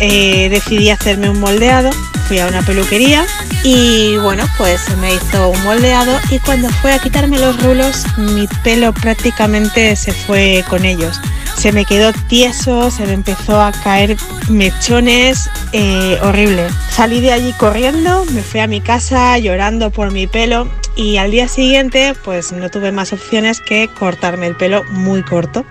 Eh, 0.00 0.48
decidí 0.50 0.90
hacerme 0.90 1.30
un 1.30 1.38
moldeado, 1.38 1.92
fui 2.26 2.40
a 2.40 2.48
una 2.48 2.62
peluquería 2.62 3.24
y 3.62 4.16
bueno, 4.16 4.44
pues 4.58 4.80
me 4.96 5.14
hizo 5.14 5.50
un 5.50 5.62
moldeado 5.62 6.18
y 6.32 6.40
cuando 6.40 6.68
fue 6.70 6.92
a 6.92 6.98
quitarme 6.98 7.38
los 7.38 7.62
rulos, 7.62 8.04
mi 8.16 8.48
pelo 8.64 8.92
prácticamente 8.92 9.94
se 9.94 10.12
fue 10.12 10.64
con 10.68 10.84
ellos. 10.84 11.20
Se 11.56 11.70
me 11.70 11.84
quedó 11.84 12.12
tieso, 12.28 12.90
se 12.90 13.06
me 13.06 13.12
empezó 13.12 13.62
a 13.62 13.70
caer 13.70 14.16
mechones, 14.48 15.48
eh, 15.70 16.18
horrible. 16.20 16.66
Salí 16.90 17.20
de 17.20 17.30
allí 17.30 17.52
corriendo, 17.52 18.24
me 18.32 18.42
fui 18.42 18.58
a 18.58 18.66
mi 18.66 18.80
casa 18.80 19.38
llorando 19.38 19.90
por 19.90 20.10
mi 20.10 20.26
pelo 20.26 20.68
y 20.96 21.16
al 21.16 21.30
día 21.30 21.48
siguiente 21.48 22.14
pues 22.24 22.52
no 22.52 22.70
tuve 22.70 22.92
más 22.92 23.12
opciones 23.12 23.60
que 23.60 23.88
cortarme 23.88 24.46
el 24.46 24.56
pelo 24.56 24.84
muy 24.90 25.22
corto. 25.22 25.64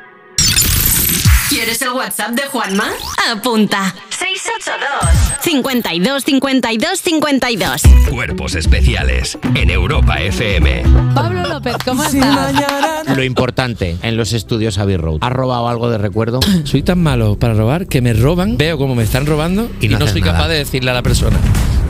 ¿Quieres 1.50 1.82
el 1.84 1.90
WhatsApp 1.90 2.32
de 2.32 2.43
Juanma? 2.43 2.92
Apunta. 3.32 3.93
682 4.10 5.43
52 5.43 6.24
52 6.24 7.00
52 7.00 7.82
Cuerpos 8.10 8.56
especiales 8.56 9.38
en 9.53 9.69
Europa 9.69 10.19
FM. 10.19 10.84
Pablo 11.14 11.48
López, 11.48 11.76
¿cómo 11.85 12.03
estás? 12.03 12.53
Lo 13.16 13.24
importante 13.24 13.98
en 14.02 14.18
los 14.18 14.34
estudios 14.34 14.77
Abbey 14.80 14.98
Road. 14.98 15.19
¿Has 15.22 15.32
robado 15.32 15.68
algo 15.68 15.90
de 15.90 16.00
recuerdo? 16.00 16.40
Soy 16.64 16.82
tan 16.82 17.03
malo 17.03 17.38
para 17.38 17.53
robar 17.53 17.88
que 17.88 18.02
me 18.02 18.14
roban, 18.14 18.58
veo 18.58 18.77
cómo 18.77 18.95
me 18.95 19.03
están 19.03 19.26
robando 19.26 19.69
y, 19.80 19.90
no, 19.90 20.08
soy 20.08 20.22
nada. 20.22 20.34
capaz 20.34 20.48
de 20.48 20.56
decirle 20.56 20.92
a 20.92 20.95
la 20.95 21.03
persona. 21.03 21.38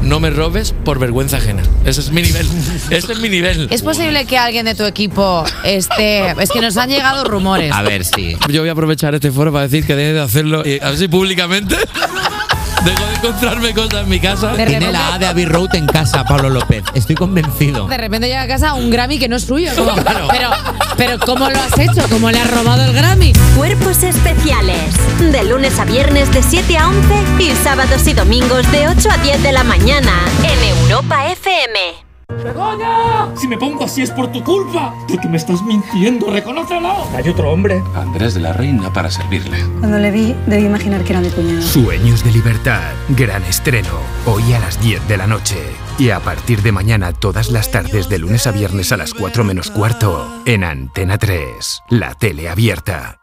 No 0.03 0.19
me 0.19 0.29
robes 0.29 0.73
por 0.83 0.99
vergüenza 0.99 1.37
ajena. 1.37 1.63
Ese 1.85 2.01
es 2.01 2.11
mi 2.11 2.21
nivel. 2.21 2.47
Ese 2.89 3.13
es 3.13 3.19
mi 3.19 3.29
nivel. 3.29 3.67
¿Es 3.71 3.81
posible 3.81 4.25
que 4.25 4.37
alguien 4.37 4.65
de 4.65 4.75
tu 4.75 4.83
equipo 4.83 5.45
esté.? 5.63 6.33
Es 6.43 6.49
que 6.49 6.59
nos 6.61 6.75
han 6.77 6.89
llegado 6.89 7.23
rumores. 7.23 7.71
A 7.71 7.81
ver, 7.83 8.03
sí. 8.03 8.35
Yo 8.49 8.61
voy 8.61 8.69
a 8.69 8.73
aprovechar 8.73 9.15
este 9.15 9.31
foro 9.31 9.51
para 9.53 9.63
decir 9.63 9.85
que 9.85 9.95
deje 9.95 10.13
de 10.13 10.19
hacerlo 10.21 10.63
y 10.67 10.79
así 10.79 11.07
públicamente. 11.07 11.77
Dejo 12.83 13.05
de 13.05 13.13
encontrarme 13.15 13.73
cosas 13.73 14.01
en 14.03 14.09
mi 14.09 14.19
casa. 14.19 14.53
Tiene 14.55 14.91
la 14.91 15.13
A 15.13 15.19
de 15.19 15.25
Abbey 15.25 15.45
Road 15.45 15.75
en 15.75 15.87
casa, 15.87 16.23
Pablo 16.25 16.49
López. 16.49 16.83
Estoy 16.93 17.15
convencido. 17.15 17.87
De 17.87 17.97
repente 17.97 18.27
llega 18.27 18.41
a 18.41 18.47
casa 18.47 18.73
un 18.73 18.89
Grammy 18.89 19.19
que 19.19 19.29
no 19.29 19.37
es 19.37 19.43
suyo. 19.43 19.71
como, 19.75 19.95
pero, 20.03 20.51
pero 20.97 21.19
¿cómo 21.19 21.49
lo 21.49 21.57
has 21.59 21.77
hecho? 21.79 22.03
¿Cómo 22.09 22.29
le 22.29 22.39
has 22.39 22.51
robado 22.51 22.83
el 22.83 22.93
Grammy? 22.93 23.33
Cuerpos 23.55 24.03
especiales. 24.03 24.93
De 25.19 25.43
lunes 25.45 25.79
a 25.79 25.85
viernes 25.85 26.31
de 26.33 26.43
7 26.43 26.77
a 26.77 26.89
11 26.89 27.15
y 27.39 27.51
sábados 27.63 28.05
y 28.07 28.13
domingos 28.13 28.69
de 28.71 28.89
8 28.89 29.09
a 29.11 29.17
10 29.17 29.43
de 29.43 29.51
la 29.53 29.63
mañana 29.63 30.11
en 30.43 30.77
Europa 30.77 31.27
FM. 31.27 32.02
¡Begoña! 32.43 33.35
Si 33.35 33.47
me 33.47 33.57
pongo 33.57 33.83
así 33.83 34.01
es 34.01 34.11
por 34.11 34.31
tu 34.31 34.43
culpa. 34.43 34.93
Porque 35.07 35.27
me 35.27 35.37
estás 35.37 35.61
mintiendo, 35.63 36.31
reconócelo. 36.31 37.07
Hay 37.15 37.29
otro 37.29 37.51
hombre. 37.51 37.83
Andrés 37.95 38.33
de 38.33 38.41
la 38.41 38.53
Reina 38.53 38.91
para 38.91 39.11
servirle. 39.11 39.57
Cuando 39.79 39.97
le 39.99 40.11
vi, 40.11 40.35
debí 40.47 40.65
imaginar 40.65 41.03
que 41.03 41.13
era 41.13 41.21
mi 41.21 41.29
cuñado. 41.29 41.61
Sueños 41.61 42.23
de 42.23 42.31
libertad. 42.31 42.91
Gran 43.09 43.43
estreno. 43.43 43.99
Hoy 44.25 44.53
a 44.53 44.59
las 44.59 44.81
10 44.81 45.07
de 45.07 45.17
la 45.17 45.27
noche. 45.27 45.57
Y 45.97 46.09
a 46.09 46.19
partir 46.19 46.61
de 46.61 46.71
mañana 46.71 47.13
todas 47.13 47.51
las 47.51 47.71
tardes 47.71 48.09
de 48.09 48.19
lunes 48.19 48.47
a 48.47 48.51
viernes 48.51 48.91
a 48.91 48.97
las 48.97 49.13
4 49.13 49.43
menos 49.43 49.69
cuarto. 49.71 50.41
En 50.45 50.63
Antena 50.63 51.17
3. 51.17 51.83
La 51.89 52.15
tele 52.15 52.49
abierta. 52.49 53.22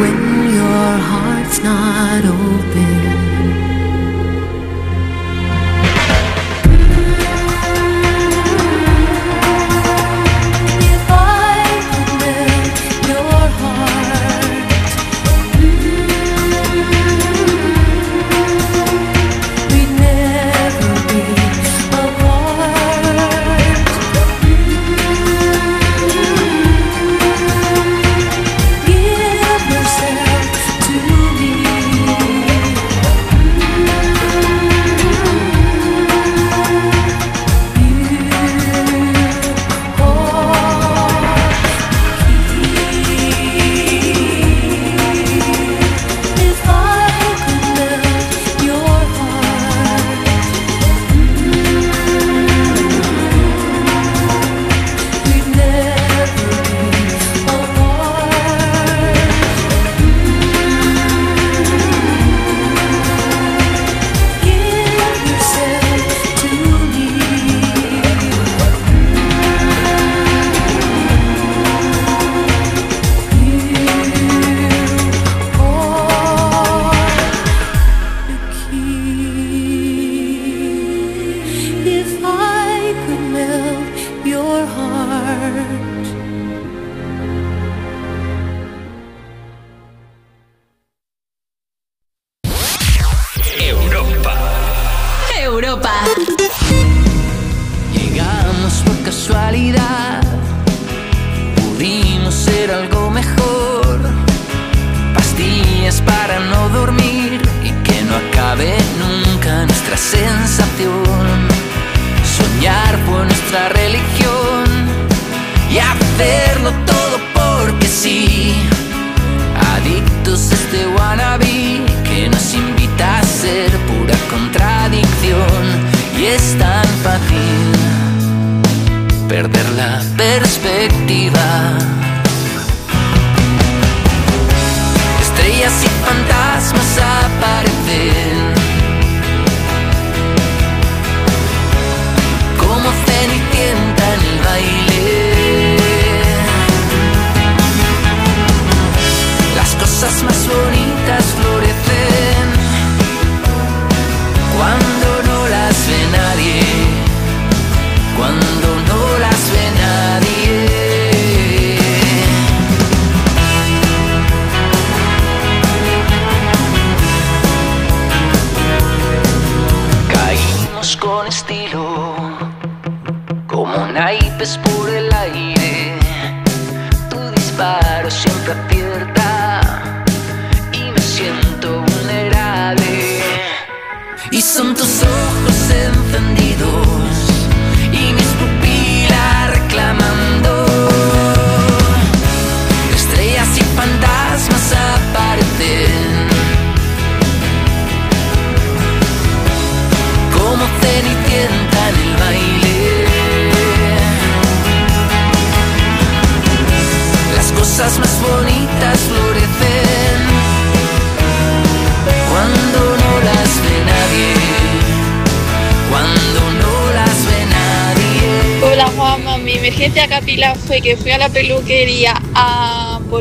when 0.00 0.54
your 0.54 0.98
heart's 1.10 1.62
not 1.62 2.24
open. 2.24 3.11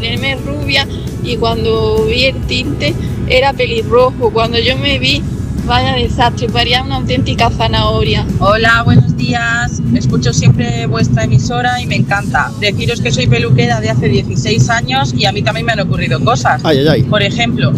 Ponerme 0.02 0.36
rubia 0.36 0.88
y 1.24 1.38
cuando 1.38 2.06
vi 2.08 2.26
el 2.26 2.42
tinte 2.48 2.96
era 3.28 3.54
pelirrojo. 3.54 4.32
Cuando 4.32 4.58
yo 4.58 4.76
me 4.76 4.98
vi, 4.98 5.22
vaya 5.68 5.94
desastre, 5.94 6.50
parecía 6.50 6.82
una 6.82 6.96
auténtica 6.96 7.52
zanahoria. 7.52 8.26
Hola, 8.40 8.82
buenos 8.82 9.16
días. 9.16 9.80
Escucho 9.94 10.34
siempre 10.34 10.88
vuestra 10.88 11.26
emisora 11.26 11.80
y 11.80 11.86
me 11.86 11.98
encanta. 11.98 12.52
Deciros 12.60 13.00
que 13.00 13.12
soy 13.12 13.28
peluquera 13.28 13.80
de 13.80 13.92
hace 13.92 14.10
16 14.10 14.72
años 14.72 15.14
y 15.16 15.26
a 15.26 15.32
mí 15.32 15.44
también 15.44 15.68
me 15.68 15.74
han 15.74 15.82
ocurrido 15.82 16.20
cosas. 16.20 16.62
Ay, 16.64 16.80
ay, 16.80 16.88
ay. 16.88 17.04
Por 17.04 17.22
ejemplo, 17.22 17.72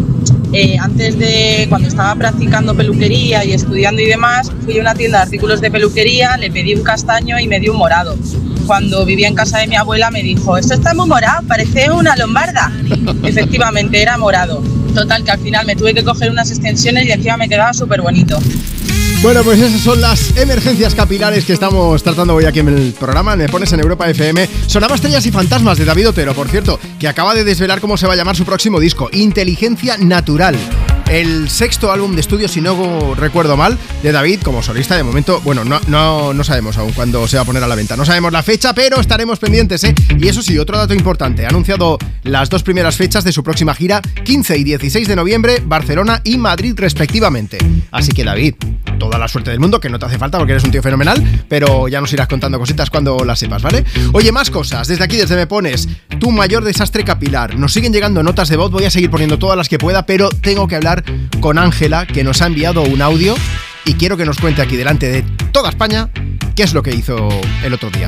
eh, 0.54 0.78
antes 0.80 1.18
de 1.18 1.66
cuando 1.68 1.88
estaba 1.88 2.14
practicando 2.14 2.74
peluquería 2.74 3.44
y 3.44 3.52
estudiando 3.52 4.00
y 4.00 4.06
demás, 4.06 4.50
fui 4.64 4.78
a 4.78 4.80
una 4.80 4.94
tienda 4.94 5.18
de 5.18 5.24
artículos 5.24 5.60
de 5.60 5.70
peluquería, 5.70 6.38
le 6.38 6.50
pedí 6.50 6.74
un 6.74 6.84
castaño 6.84 7.38
y 7.38 7.48
me 7.48 7.60
dio 7.60 7.72
un 7.72 7.78
morado. 7.78 8.16
Cuando 8.66 9.04
vivía 9.04 9.28
en 9.28 9.34
casa 9.34 9.58
de 9.58 9.66
mi 9.66 9.76
abuela 9.76 10.10
me 10.10 10.22
dijo, 10.22 10.56
esto 10.56 10.74
está 10.74 10.94
muy 10.94 11.06
morado, 11.06 11.46
parece 11.46 11.90
una 11.90 12.16
lombarda. 12.16 12.72
Efectivamente, 13.22 14.00
era 14.00 14.16
morado. 14.16 14.62
Total, 14.94 15.24
que 15.24 15.30
al 15.30 15.40
final 15.40 15.66
me 15.66 15.76
tuve 15.76 15.92
que 15.92 16.04
coger 16.04 16.30
unas 16.30 16.50
extensiones 16.50 17.06
y 17.06 17.12
encima 17.12 17.36
me 17.36 17.48
quedaba 17.48 17.72
súper 17.72 18.00
bonito. 18.00 18.38
Bueno, 19.22 19.42
pues 19.42 19.58
esas 19.58 19.80
son 19.80 20.00
las 20.00 20.36
emergencias 20.36 20.94
capilares 20.94 21.46
que 21.46 21.54
estamos 21.54 22.02
tratando 22.02 22.34
hoy 22.34 22.44
aquí 22.44 22.60
en 22.60 22.68
el 22.68 22.92
programa. 22.92 23.34
Me 23.36 23.48
pones 23.48 23.72
en 23.72 23.80
Europa 23.80 24.08
FM. 24.08 24.46
Sonaba 24.66 24.94
Estrellas 24.94 25.24
y 25.24 25.32
Fantasmas 25.32 25.78
de 25.78 25.86
David 25.86 26.10
Otero, 26.10 26.34
por 26.34 26.48
cierto, 26.48 26.78
que 26.98 27.08
acaba 27.08 27.34
de 27.34 27.42
desvelar 27.42 27.80
cómo 27.80 27.96
se 27.96 28.06
va 28.06 28.12
a 28.12 28.16
llamar 28.16 28.36
su 28.36 28.44
próximo 28.44 28.78
disco, 28.78 29.08
Inteligencia 29.12 29.96
Natural. 29.96 30.56
El 31.14 31.48
sexto 31.48 31.92
álbum 31.92 32.16
de 32.16 32.22
estudio, 32.22 32.48
si 32.48 32.60
no 32.60 33.14
recuerdo 33.14 33.56
mal, 33.56 33.78
de 34.02 34.10
David 34.10 34.40
como 34.42 34.64
solista. 34.64 34.96
De 34.96 35.04
momento, 35.04 35.40
bueno, 35.44 35.64
no, 35.64 35.78
no, 35.86 36.34
no 36.34 36.42
sabemos 36.42 36.76
aún 36.76 36.90
cuándo 36.90 37.28
se 37.28 37.36
va 37.36 37.44
a 37.44 37.46
poner 37.46 37.62
a 37.62 37.68
la 37.68 37.76
venta. 37.76 37.96
No 37.96 38.04
sabemos 38.04 38.32
la 38.32 38.42
fecha, 38.42 38.74
pero 38.74 38.98
estaremos 38.98 39.38
pendientes, 39.38 39.84
¿eh? 39.84 39.94
Y 40.18 40.26
eso 40.26 40.42
sí, 40.42 40.58
otro 40.58 40.76
dato 40.76 40.92
importante. 40.92 41.46
Ha 41.46 41.50
anunciado 41.50 41.98
las 42.24 42.50
dos 42.50 42.64
primeras 42.64 42.96
fechas 42.96 43.22
de 43.22 43.30
su 43.30 43.44
próxima 43.44 43.76
gira, 43.76 44.02
15 44.24 44.58
y 44.58 44.64
16 44.64 45.06
de 45.06 45.14
noviembre, 45.14 45.62
Barcelona 45.64 46.20
y 46.24 46.36
Madrid 46.36 46.74
respectivamente. 46.76 47.58
Así 47.92 48.10
que 48.10 48.24
David, 48.24 48.56
toda 48.98 49.18
la 49.18 49.28
suerte 49.28 49.50
del 49.50 49.60
mundo, 49.60 49.80
que 49.80 49.88
no 49.88 49.98
te 49.98 50.06
hace 50.06 50.18
falta 50.18 50.38
porque 50.38 50.52
eres 50.52 50.64
un 50.64 50.70
tío 50.70 50.82
fenomenal, 50.82 51.44
pero 51.48 51.88
ya 51.88 52.00
nos 52.00 52.12
irás 52.12 52.28
contando 52.28 52.58
cositas 52.58 52.90
cuando 52.90 53.24
las 53.24 53.38
sepas, 53.38 53.62
¿vale? 53.62 53.84
Oye, 54.12 54.32
más 54.32 54.50
cosas. 54.50 54.88
Desde 54.88 55.04
aquí, 55.04 55.16
desde 55.16 55.36
Me 55.36 55.46
Pones, 55.46 55.88
tu 56.18 56.30
mayor 56.30 56.64
desastre 56.64 57.04
capilar. 57.04 57.56
Nos 57.56 57.72
siguen 57.72 57.92
llegando 57.92 58.22
notas 58.22 58.48
de 58.48 58.56
voz, 58.56 58.70
voy 58.70 58.84
a 58.84 58.90
seguir 58.90 59.10
poniendo 59.10 59.38
todas 59.38 59.56
las 59.56 59.68
que 59.68 59.78
pueda, 59.78 60.06
pero 60.06 60.28
tengo 60.28 60.68
que 60.68 60.76
hablar 60.76 61.04
con 61.40 61.58
Ángela, 61.58 62.06
que 62.06 62.24
nos 62.24 62.42
ha 62.42 62.46
enviado 62.46 62.82
un 62.82 63.02
audio 63.02 63.34
y 63.84 63.94
quiero 63.94 64.16
que 64.16 64.24
nos 64.24 64.38
cuente 64.38 64.62
aquí 64.62 64.76
delante 64.76 65.10
de 65.10 65.22
toda 65.52 65.70
España 65.70 66.10
qué 66.56 66.62
es 66.62 66.72
lo 66.72 66.82
que 66.82 66.94
hizo 66.94 67.28
el 67.62 67.74
otro 67.74 67.90
día. 67.90 68.06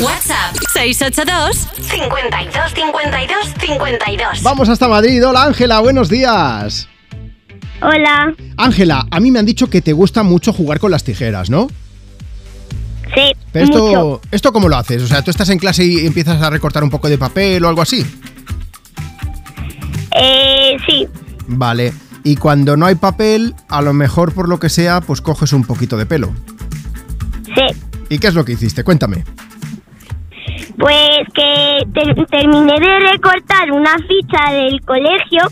WhatsApp 0.00 0.54
682 0.72 1.68
52 1.82 2.72
52 2.72 3.54
52. 3.60 4.42
Vamos 4.42 4.68
hasta 4.68 4.86
Madrid. 4.86 5.26
Hola 5.26 5.44
Ángela, 5.44 5.80
buenos 5.80 6.08
días. 6.08 6.88
Hola. 7.80 8.34
Ángela, 8.56 9.06
a 9.10 9.20
mí 9.20 9.30
me 9.30 9.38
han 9.38 9.46
dicho 9.46 9.68
que 9.70 9.80
te 9.80 9.92
gusta 9.92 10.22
mucho 10.22 10.52
jugar 10.52 10.80
con 10.80 10.90
las 10.90 11.04
tijeras, 11.04 11.48
¿no? 11.50 11.68
Sí, 13.14 13.32
Pero 13.52 13.64
esto, 13.64 13.86
mucho. 13.86 14.20
¿esto 14.30 14.52
cómo 14.52 14.68
lo 14.68 14.76
haces? 14.76 15.02
O 15.02 15.06
sea, 15.06 15.22
tú 15.22 15.30
estás 15.30 15.48
en 15.48 15.58
clase 15.58 15.84
y 15.84 16.06
empiezas 16.06 16.42
a 16.42 16.50
recortar 16.50 16.84
un 16.84 16.90
poco 16.90 17.08
de 17.08 17.16
papel 17.18 17.64
o 17.64 17.68
algo 17.68 17.80
así. 17.82 18.04
Eh, 20.14 20.76
sí, 20.86 21.06
Vale. 21.46 21.92
Y 22.24 22.36
cuando 22.36 22.76
no 22.76 22.84
hay 22.84 22.96
papel, 22.96 23.54
a 23.68 23.80
lo 23.80 23.92
mejor 23.94 24.34
por 24.34 24.48
lo 24.48 24.58
que 24.58 24.68
sea, 24.68 25.00
pues 25.00 25.20
coges 25.22 25.52
un 25.52 25.64
poquito 25.64 25.96
de 25.96 26.04
pelo. 26.06 26.32
sí. 27.54 27.62
¿Y 28.10 28.18
qué 28.18 28.28
es 28.28 28.34
lo 28.34 28.44
que 28.44 28.52
hiciste? 28.52 28.84
Cuéntame. 28.84 29.24
Pues 30.78 31.26
que 31.34 31.78
ter- 31.92 32.26
terminé 32.26 32.74
de 32.78 33.00
recortar 33.12 33.72
una 33.72 33.96
ficha 33.98 34.52
del 34.52 34.80
colegio 34.82 35.42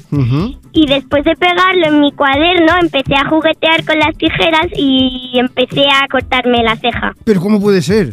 y 0.73 0.87
después 0.87 1.25
de 1.25 1.35
pegarlo 1.35 1.87
en 1.87 2.01
mi 2.01 2.13
cuaderno 2.13 2.73
empecé 2.81 3.15
a 3.17 3.29
juguetear 3.29 3.85
con 3.85 3.99
las 3.99 4.17
tijeras 4.17 4.67
y 4.77 5.33
empecé 5.39 5.83
a 5.89 6.07
cortarme 6.09 6.63
la 6.63 6.77
ceja. 6.77 7.13
Pero 7.25 7.41
¿cómo 7.41 7.61
puede 7.61 7.83
ser? 7.83 8.13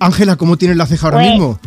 Ángela, 0.00 0.36
¿cómo 0.36 0.56
tienes 0.56 0.76
la 0.76 0.86
ceja 0.86 1.06
ahora 1.08 1.18
Pues- 1.18 1.30
mismo? 1.30 1.60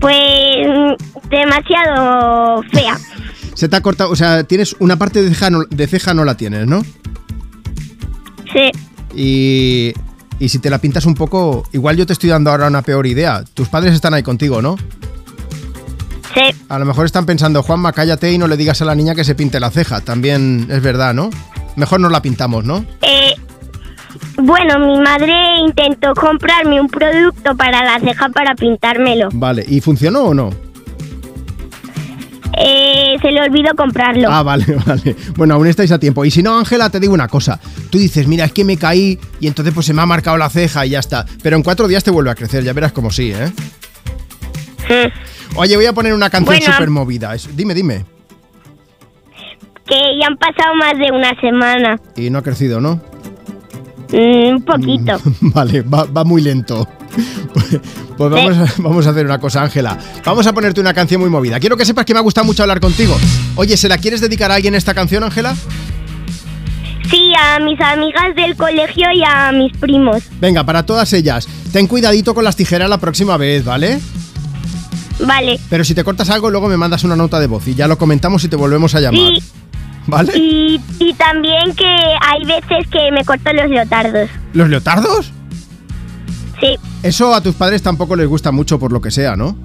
Pues 0.00 0.96
demasiado 1.28 2.62
fea. 2.72 2.96
Se 3.54 3.68
te 3.68 3.76
ha 3.76 3.82
cortado, 3.82 4.10
o 4.10 4.16
sea, 4.16 4.44
tienes 4.44 4.74
una 4.78 4.96
parte 4.96 5.22
de 5.22 5.28
ceja, 5.28 5.50
no, 5.50 5.64
de 5.68 5.86
ceja 5.86 6.14
no 6.14 6.24
la 6.24 6.36
tienes, 6.36 6.66
¿no? 6.66 6.82
Sí. 8.52 8.70
Y, 9.14 9.92
y 10.40 10.48
si 10.48 10.58
te 10.58 10.70
la 10.70 10.78
pintas 10.78 11.04
un 11.04 11.14
poco, 11.14 11.64
igual 11.72 11.96
yo 11.96 12.06
te 12.06 12.14
estoy 12.14 12.30
dando 12.30 12.50
ahora 12.50 12.66
una 12.66 12.82
peor 12.82 13.06
idea. 13.06 13.44
Tus 13.54 13.68
padres 13.68 13.94
están 13.94 14.14
ahí 14.14 14.22
contigo, 14.22 14.60
¿no? 14.62 14.76
Sí. 16.34 16.56
A 16.68 16.78
lo 16.78 16.86
mejor 16.86 17.04
están 17.04 17.26
pensando, 17.26 17.62
Juanma, 17.62 17.92
cállate 17.92 18.32
y 18.32 18.38
no 18.38 18.48
le 18.48 18.56
digas 18.56 18.80
a 18.80 18.86
la 18.86 18.94
niña 18.94 19.14
que 19.14 19.22
se 19.22 19.34
pinte 19.34 19.60
la 19.60 19.70
ceja. 19.70 20.00
También 20.00 20.66
es 20.70 20.82
verdad, 20.82 21.12
¿no? 21.12 21.28
Mejor 21.76 22.00
nos 22.00 22.10
la 22.10 22.22
pintamos, 22.22 22.64
¿no? 22.64 22.86
Eh, 23.02 23.34
bueno, 24.36 24.78
mi 24.78 24.98
madre 24.98 25.34
intentó 25.60 26.14
comprarme 26.14 26.80
un 26.80 26.88
producto 26.88 27.54
para 27.54 27.84
la 27.84 28.00
ceja 28.00 28.30
para 28.30 28.54
pintármelo. 28.54 29.28
Vale, 29.32 29.64
¿y 29.68 29.80
funcionó 29.82 30.22
o 30.22 30.34
no? 30.34 30.69
Eh, 32.62 33.16
se 33.22 33.30
le 33.30 33.40
olvidó 33.40 33.74
comprarlo. 33.74 34.28
Ah, 34.30 34.42
vale, 34.42 34.66
vale. 34.86 35.16
Bueno, 35.36 35.54
aún 35.54 35.66
estáis 35.66 35.90
a 35.92 35.98
tiempo. 35.98 36.24
Y 36.24 36.30
si 36.30 36.42
no, 36.42 36.58
Ángela, 36.58 36.90
te 36.90 37.00
digo 37.00 37.14
una 37.14 37.28
cosa. 37.28 37.58
Tú 37.90 37.98
dices, 37.98 38.26
mira, 38.26 38.44
es 38.44 38.52
que 38.52 38.64
me 38.64 38.76
caí 38.76 39.18
y 39.40 39.46
entonces 39.46 39.72
pues 39.72 39.86
se 39.86 39.94
me 39.94 40.02
ha 40.02 40.06
marcado 40.06 40.36
la 40.36 40.50
ceja 40.50 40.84
y 40.84 40.90
ya 40.90 40.98
está. 40.98 41.24
Pero 41.42 41.56
en 41.56 41.62
cuatro 41.62 41.88
días 41.88 42.04
te 42.04 42.10
vuelve 42.10 42.30
a 42.30 42.34
crecer, 42.34 42.62
ya 42.62 42.72
verás 42.74 42.92
como 42.92 43.10
sí, 43.10 43.32
¿eh? 43.32 43.50
Oye, 45.56 45.76
voy 45.76 45.86
a 45.86 45.92
poner 45.92 46.12
una 46.12 46.28
canción 46.30 46.56
Bueno. 46.58 46.72
súper 46.72 46.90
movida. 46.90 47.34
Dime, 47.54 47.74
dime. 47.74 48.04
Que 49.86 49.96
ya 50.20 50.26
han 50.28 50.36
pasado 50.36 50.74
más 50.76 50.92
de 50.98 51.10
una 51.12 51.40
semana. 51.40 52.00
Y 52.16 52.30
no 52.30 52.38
ha 52.38 52.42
crecido, 52.42 52.80
¿no? 52.80 53.00
Mm, 54.12 54.56
un 54.56 54.62
poquito. 54.64 55.18
Vale, 55.40 55.82
va, 55.82 56.04
va 56.04 56.24
muy 56.24 56.42
lento. 56.42 56.86
Pues 58.16 58.30
vamos, 58.30 58.56
a, 58.56 58.74
vamos 58.82 59.06
a 59.06 59.10
hacer 59.10 59.26
una 59.26 59.38
cosa, 59.38 59.62
Ángela. 59.62 59.98
Vamos 60.24 60.46
a 60.46 60.52
ponerte 60.52 60.80
una 60.80 60.94
canción 60.94 61.20
muy 61.20 61.30
movida. 61.30 61.58
Quiero 61.60 61.76
que 61.76 61.84
sepas 61.84 62.04
que 62.04 62.12
me 62.12 62.18
ha 62.18 62.22
gustado 62.22 62.44
mucho 62.44 62.62
hablar 62.62 62.80
contigo. 62.80 63.16
Oye, 63.56 63.76
¿se 63.76 63.88
la 63.88 63.98
quieres 63.98 64.20
dedicar 64.20 64.50
a 64.50 64.54
alguien 64.56 64.74
esta 64.74 64.94
canción, 64.94 65.24
Ángela? 65.24 65.54
Sí, 67.10 67.32
a 67.36 67.58
mis 67.58 67.80
amigas 67.80 68.34
del 68.36 68.56
colegio 68.56 69.06
y 69.12 69.22
a 69.24 69.50
mis 69.52 69.76
primos. 69.78 70.22
Venga, 70.40 70.64
para 70.64 70.84
todas 70.86 71.12
ellas. 71.12 71.48
Ten 71.72 71.86
cuidadito 71.86 72.34
con 72.34 72.44
las 72.44 72.56
tijeras 72.56 72.88
la 72.88 72.98
próxima 72.98 73.36
vez, 73.36 73.64
¿vale? 73.64 73.98
Vale. 75.26 75.58
Pero 75.68 75.84
si 75.84 75.94
te 75.94 76.04
cortas 76.04 76.30
algo, 76.30 76.50
luego 76.50 76.68
me 76.68 76.76
mandas 76.76 77.02
una 77.04 77.16
nota 77.16 77.40
de 77.40 77.46
voz 77.46 77.66
y 77.66 77.74
ya 77.74 77.88
lo 77.88 77.98
comentamos 77.98 78.44
y 78.44 78.48
te 78.48 78.56
volvemos 78.56 78.94
a 78.94 79.00
llamar. 79.00 79.20
Sí. 79.20 79.42
¿Vale? 80.06 80.32
Y, 80.36 80.80
y 80.98 81.12
también 81.14 81.74
que 81.74 81.84
hay 81.86 82.44
veces 82.44 82.88
que 82.90 83.10
me 83.12 83.24
corto 83.24 83.52
los 83.52 83.68
leotardos. 83.68 84.30
¿Los 84.54 84.68
leotardos? 84.68 85.32
Sí, 86.60 86.76
Eso 87.02 87.34
a 87.34 87.40
tus 87.40 87.54
padres 87.54 87.82
tampoco 87.82 88.16
les 88.16 88.26
gusta 88.26 88.52
mucho 88.52 88.78
por 88.78 88.92
lo 88.92 89.00
que 89.00 89.10
sea, 89.10 89.36
¿no? 89.36 89.56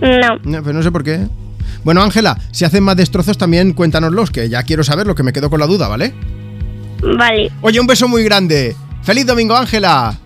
no. 0.00 0.36
No, 0.44 0.62
Pero 0.62 0.72
no 0.72 0.82
sé 0.82 0.90
por 0.90 1.04
qué. 1.04 1.26
Bueno, 1.84 2.02
Ángela, 2.02 2.38
si 2.50 2.64
hacen 2.64 2.82
más 2.82 2.96
destrozos 2.96 3.38
también 3.38 3.72
cuéntanoslos, 3.72 4.30
que 4.30 4.48
ya 4.48 4.62
quiero 4.62 4.82
saberlo, 4.84 5.14
que 5.14 5.22
me 5.22 5.32
quedo 5.32 5.50
con 5.50 5.60
la 5.60 5.66
duda, 5.66 5.88
¿vale? 5.88 6.14
Vale. 7.02 7.52
Oye, 7.60 7.78
un 7.80 7.86
beso 7.86 8.08
muy 8.08 8.24
grande. 8.24 8.74
¡Feliz 9.02 9.26
domingo, 9.26 9.54
Ángela! 9.56 10.18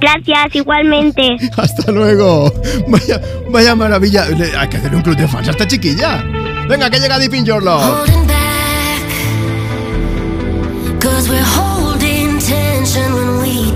Gracias, 0.00 0.54
igualmente. 0.54 1.36
Hasta 1.56 1.90
luego. 1.92 2.52
Vaya, 2.88 3.20
vaya 3.50 3.74
maravilla. 3.74 4.24
Hay 4.58 4.68
que 4.68 4.76
hacer 4.76 4.94
un 4.94 5.02
club 5.02 5.16
de 5.16 5.28
fans 5.28 5.48
a 5.48 5.50
esta 5.50 5.66
chiquilla. 5.66 6.24
Venga, 6.68 6.88
que 6.88 7.00
llega 7.00 7.18
Deep 7.18 7.34
in 7.34 7.44
Your 7.44 7.62
Love. 7.62 8.08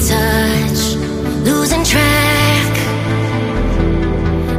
Touch, 0.09 0.97
losing 1.45 1.85
track. 1.85 2.73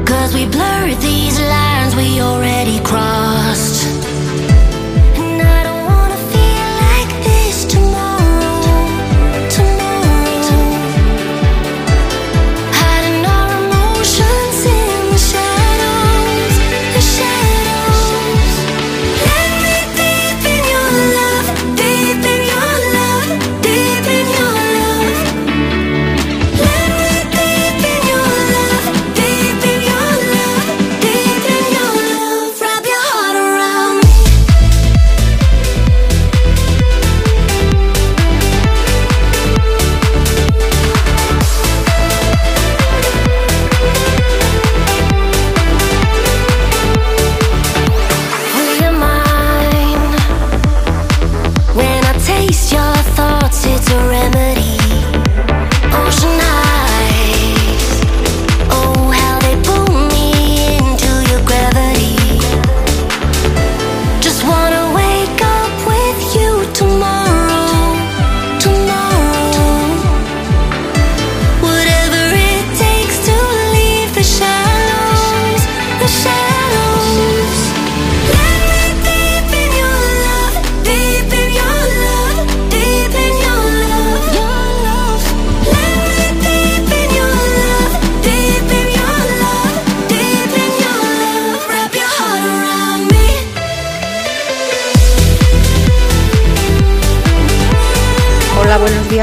Cause 0.06 0.34
we 0.34 0.46
blurred 0.46 0.98
these 1.02 1.40
lines 1.40 1.96
we 1.96 2.22
already 2.22 2.80
crossed. 2.84 3.36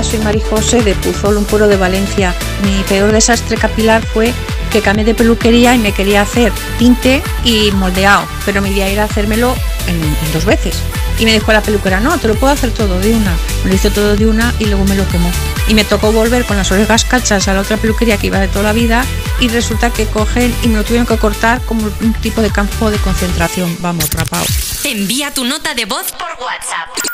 Soy 0.03 0.19
Mari 0.21 0.41
José 0.41 0.83
de 0.83 0.95
Puzol, 0.95 1.37
un 1.37 1.45
pueblo 1.45 1.69
de 1.69 1.77
Valencia. 1.77 2.35
Mi 2.65 2.83
peor 2.85 3.13
desastre 3.13 3.57
capilar 3.57 4.05
fue 4.05 4.33
que 4.73 4.81
cambié 4.81 5.05
de 5.05 5.15
peluquería 5.15 5.75
y 5.75 5.79
me 5.79 5.93
quería 5.93 6.23
hacer 6.23 6.53
tinte 6.79 7.23
y 7.45 7.71
moldeado, 7.73 8.27
pero 8.45 8.61
mi 8.61 8.71
idea 8.71 8.89
era 8.89 9.05
hacérmelo 9.05 9.55
en, 9.87 10.33
dos 10.33 10.45
veces. 10.45 10.77
Y 11.19 11.25
me 11.25 11.33
dijo 11.33 11.53
la 11.53 11.63
peluquera, 11.63 12.01
no, 12.01 12.19
te 12.19 12.27
lo 12.27 12.35
puedo 12.35 12.53
hacer 12.53 12.73
todo 12.73 12.99
de 12.99 13.15
una. 13.15 13.37
Me 13.63 13.71
lo 13.71 13.77
hizo 13.77 13.91
todo 13.91 14.17
de 14.17 14.27
una 14.27 14.53
y 14.59 14.65
luego 14.65 14.85
me 14.85 14.97
lo 14.97 15.07
quemó. 15.09 15.31
Y 15.69 15.75
me 15.75 15.85
tocó 15.85 16.11
volver 16.11 16.45
con 16.45 16.57
las 16.57 16.73
orejas 16.73 17.05
cachas 17.05 17.47
a 17.47 17.55
la 17.55 17.61
otra 17.61 17.77
peluquería 17.77 18.17
que 18.17 18.27
iba 18.27 18.41
de 18.41 18.49
toda 18.49 18.65
la 18.65 18.73
vida 18.73 19.05
y 19.39 19.49
resulta 19.49 19.91
que 19.91 20.07
cogen 20.07 20.53
y 20.63 20.69
me 20.69 20.77
lo 20.77 20.85
tuvieron 20.85 21.07
que 21.07 21.19
cortar 21.19 21.61
como 21.63 21.85
un 22.01 22.15
tipo 22.15 22.43
de 22.43 22.51
campo 22.51 22.91
de 22.91 22.99
concentración, 22.99 23.77
vamos, 23.81 24.11
rapado. 24.11 24.45
Envía 24.83 25.33
tu 25.33 25.45
nota 25.45 25.75
de 25.75 25.85
voz 25.85 26.11
por 26.13 26.31
WhatsApp. 26.45 27.14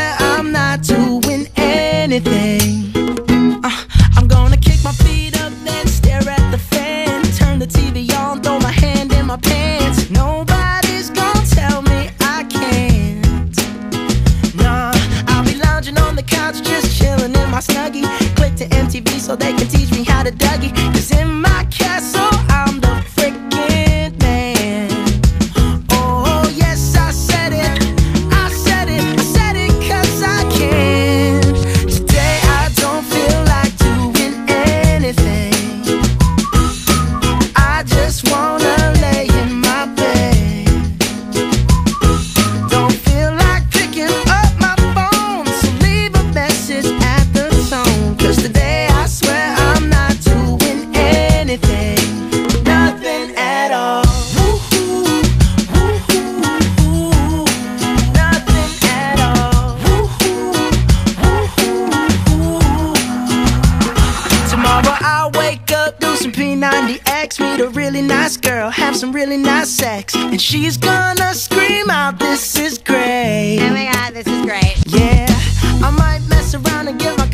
me 20.59 20.67
how 20.67 20.91
to 20.91 20.91
Dougie. 20.91 20.93
Cause 20.93 21.10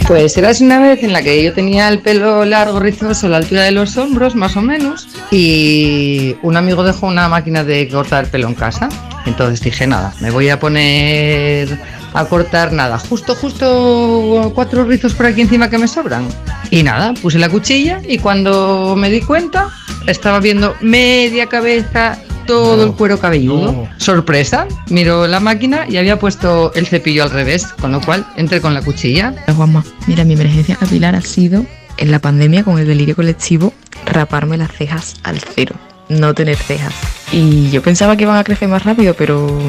Pues 0.07 0.37
era 0.37 0.51
una 0.61 0.79
vez 0.79 1.03
en 1.03 1.11
la 1.11 1.21
que 1.21 1.43
yo 1.43 1.53
tenía 1.53 1.89
el 1.89 1.99
pelo 1.99 2.45
largo, 2.45 2.79
rizoso, 2.79 3.27
a 3.27 3.29
la 3.29 3.37
altura 3.37 3.63
de 3.63 3.71
los 3.71 3.97
hombros, 3.97 4.35
más 4.35 4.55
o 4.55 4.61
menos, 4.61 5.05
y 5.31 6.37
un 6.43 6.55
amigo 6.55 6.83
dejó 6.83 7.07
una 7.07 7.27
máquina 7.27 7.65
de 7.65 7.89
cortar 7.89 8.27
pelo 8.27 8.47
en 8.47 8.55
casa. 8.55 8.87
Entonces 9.25 9.59
dije, 9.59 9.85
nada, 9.85 10.13
me 10.21 10.31
voy 10.31 10.47
a 10.47 10.61
poner 10.61 11.77
a 12.13 12.23
cortar 12.23 12.71
nada, 12.71 12.97
justo, 12.97 13.35
justo 13.35 14.53
cuatro 14.55 14.85
rizos 14.85 15.13
por 15.13 15.25
aquí 15.25 15.41
encima 15.41 15.69
que 15.69 15.77
me 15.77 15.89
sobran. 15.89 16.25
Y 16.71 16.83
nada, 16.83 17.13
puse 17.21 17.37
la 17.37 17.49
cuchilla 17.49 17.99
y 18.07 18.17
cuando 18.19 18.95
me 18.97 19.09
di 19.09 19.19
cuenta, 19.19 19.69
estaba 20.07 20.39
viendo 20.39 20.73
media 20.79 21.47
cabeza, 21.47 22.17
todo 22.47 22.83
el 22.83 22.93
cuero 22.93 23.19
cabelludo. 23.19 23.87
Sorpresa, 23.97 24.67
miro 24.89 25.27
la 25.27 25.39
máquina 25.39 25.85
y 25.87 25.97
había 25.97 26.17
puesto 26.17 26.73
el 26.73 26.87
cepillo 26.87 27.23
al 27.23 27.29
revés, 27.29 27.67
con 27.67 27.91
lo 27.91 28.01
cual 28.01 28.25
entré 28.37 28.61
con 28.61 28.73
la 28.73 28.81
cuchilla. 28.81 29.35
Juanma, 29.55 29.83
mira, 30.07 30.23
mi 30.23 30.33
emergencia 30.33 30.75
capilar 30.75 31.15
ha 31.15 31.21
sido 31.21 31.65
en 31.97 32.11
la 32.11 32.19
pandemia 32.19 32.63
con 32.63 32.79
el 32.79 32.87
delirio 32.87 33.15
colectivo 33.15 33.73
raparme 34.05 34.57
las 34.57 34.71
cejas 34.71 35.15
al 35.23 35.39
cero, 35.39 35.75
no 36.09 36.33
tener 36.33 36.57
cejas. 36.57 36.93
Y 37.31 37.69
yo 37.71 37.81
pensaba 37.81 38.15
que 38.15 38.23
iban 38.23 38.37
a 38.37 38.43
crecer 38.43 38.69
más 38.69 38.83
rápido, 38.83 39.13
pero 39.13 39.59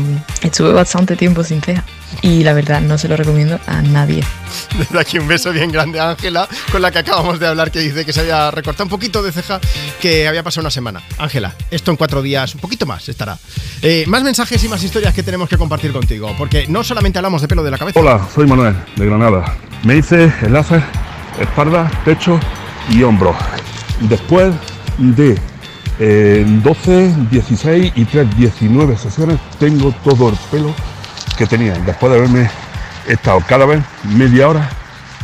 estuve 0.42 0.73
bastante 0.73 1.17
tiempo 1.17 1.42
sin 1.42 1.60
cejas. 1.60 1.84
Y 2.23 2.42
la 2.42 2.52
verdad 2.52 2.81
no 2.81 2.97
se 2.99 3.08
lo 3.08 3.17
recomiendo 3.17 3.58
a 3.67 3.83
nadie. 3.83 4.25
Desde 4.78 4.99
aquí 4.99 5.18
un 5.18 5.26
beso 5.26 5.52
bien 5.52 5.70
grande 5.70 6.00
a 6.00 6.10
Ángela, 6.10 6.49
con 6.70 6.81
la 6.81 6.91
que 6.91 7.00
acabamos 7.00 7.39
de 7.39 7.47
hablar, 7.47 7.70
que 7.70 7.81
dice 7.81 8.05
que 8.05 8.12
se 8.12 8.20
había 8.20 8.50
recortado 8.50 8.84
un 8.84 8.91
poquito 8.91 9.23
de 9.23 9.33
ceja, 9.33 9.60
que 10.00 10.28
había 10.28 10.42
pasado 10.42 10.62
una 10.62 10.70
semana. 10.70 11.02
Ángela, 11.18 11.55
esto 11.70 11.91
en 11.91 11.97
cuatro 11.97 12.23
días, 12.23 12.55
un 12.55 12.60
poquito 12.60 12.86
más 12.86 13.08
estará. 13.08 13.36
Eh, 13.83 14.05
más 14.07 14.23
mensajes 14.23 14.62
y 14.65 14.68
más 14.68 14.83
historias 14.83 15.12
que 15.15 15.23
tenemos 15.23 15.49
que 15.49 15.58
compartir 15.58 15.92
contigo, 15.92 16.34
porque 16.39 16.67
no 16.68 16.84
solamente 16.84 17.18
hablamos 17.18 17.42
de 17.42 17.49
pelo 17.49 17.62
de 17.62 17.70
la 17.73 17.78
cabeza. 17.78 17.99
Hola, 17.99 18.26
soy 18.34 18.47
Manuel, 18.47 18.76
de 18.97 19.07
Granada. 19.07 19.57
Me 19.83 19.97
hice 19.97 20.33
el 20.42 20.52
láser, 20.52 20.83
espalda, 21.41 21.91
pecho 22.05 22.39
y 22.91 23.02
hombro. 23.02 23.36
Después 24.00 24.55
de 24.99 25.39
eh, 25.99 26.44
12, 26.47 27.15
16 27.31 27.93
y 27.97 28.05
3, 28.05 28.36
19 28.36 28.97
sesiones, 28.97 29.39
tengo 29.59 29.93
todo 30.05 30.28
el 30.28 30.36
pelo 30.51 30.75
que 31.36 31.47
tenía. 31.47 31.75
Después 31.78 32.12
de 32.12 32.18
haberme 32.18 32.51
estado 33.07 33.43
cada 33.47 33.67
vez 33.67 33.83
media 34.05 34.49
hora 34.49 34.70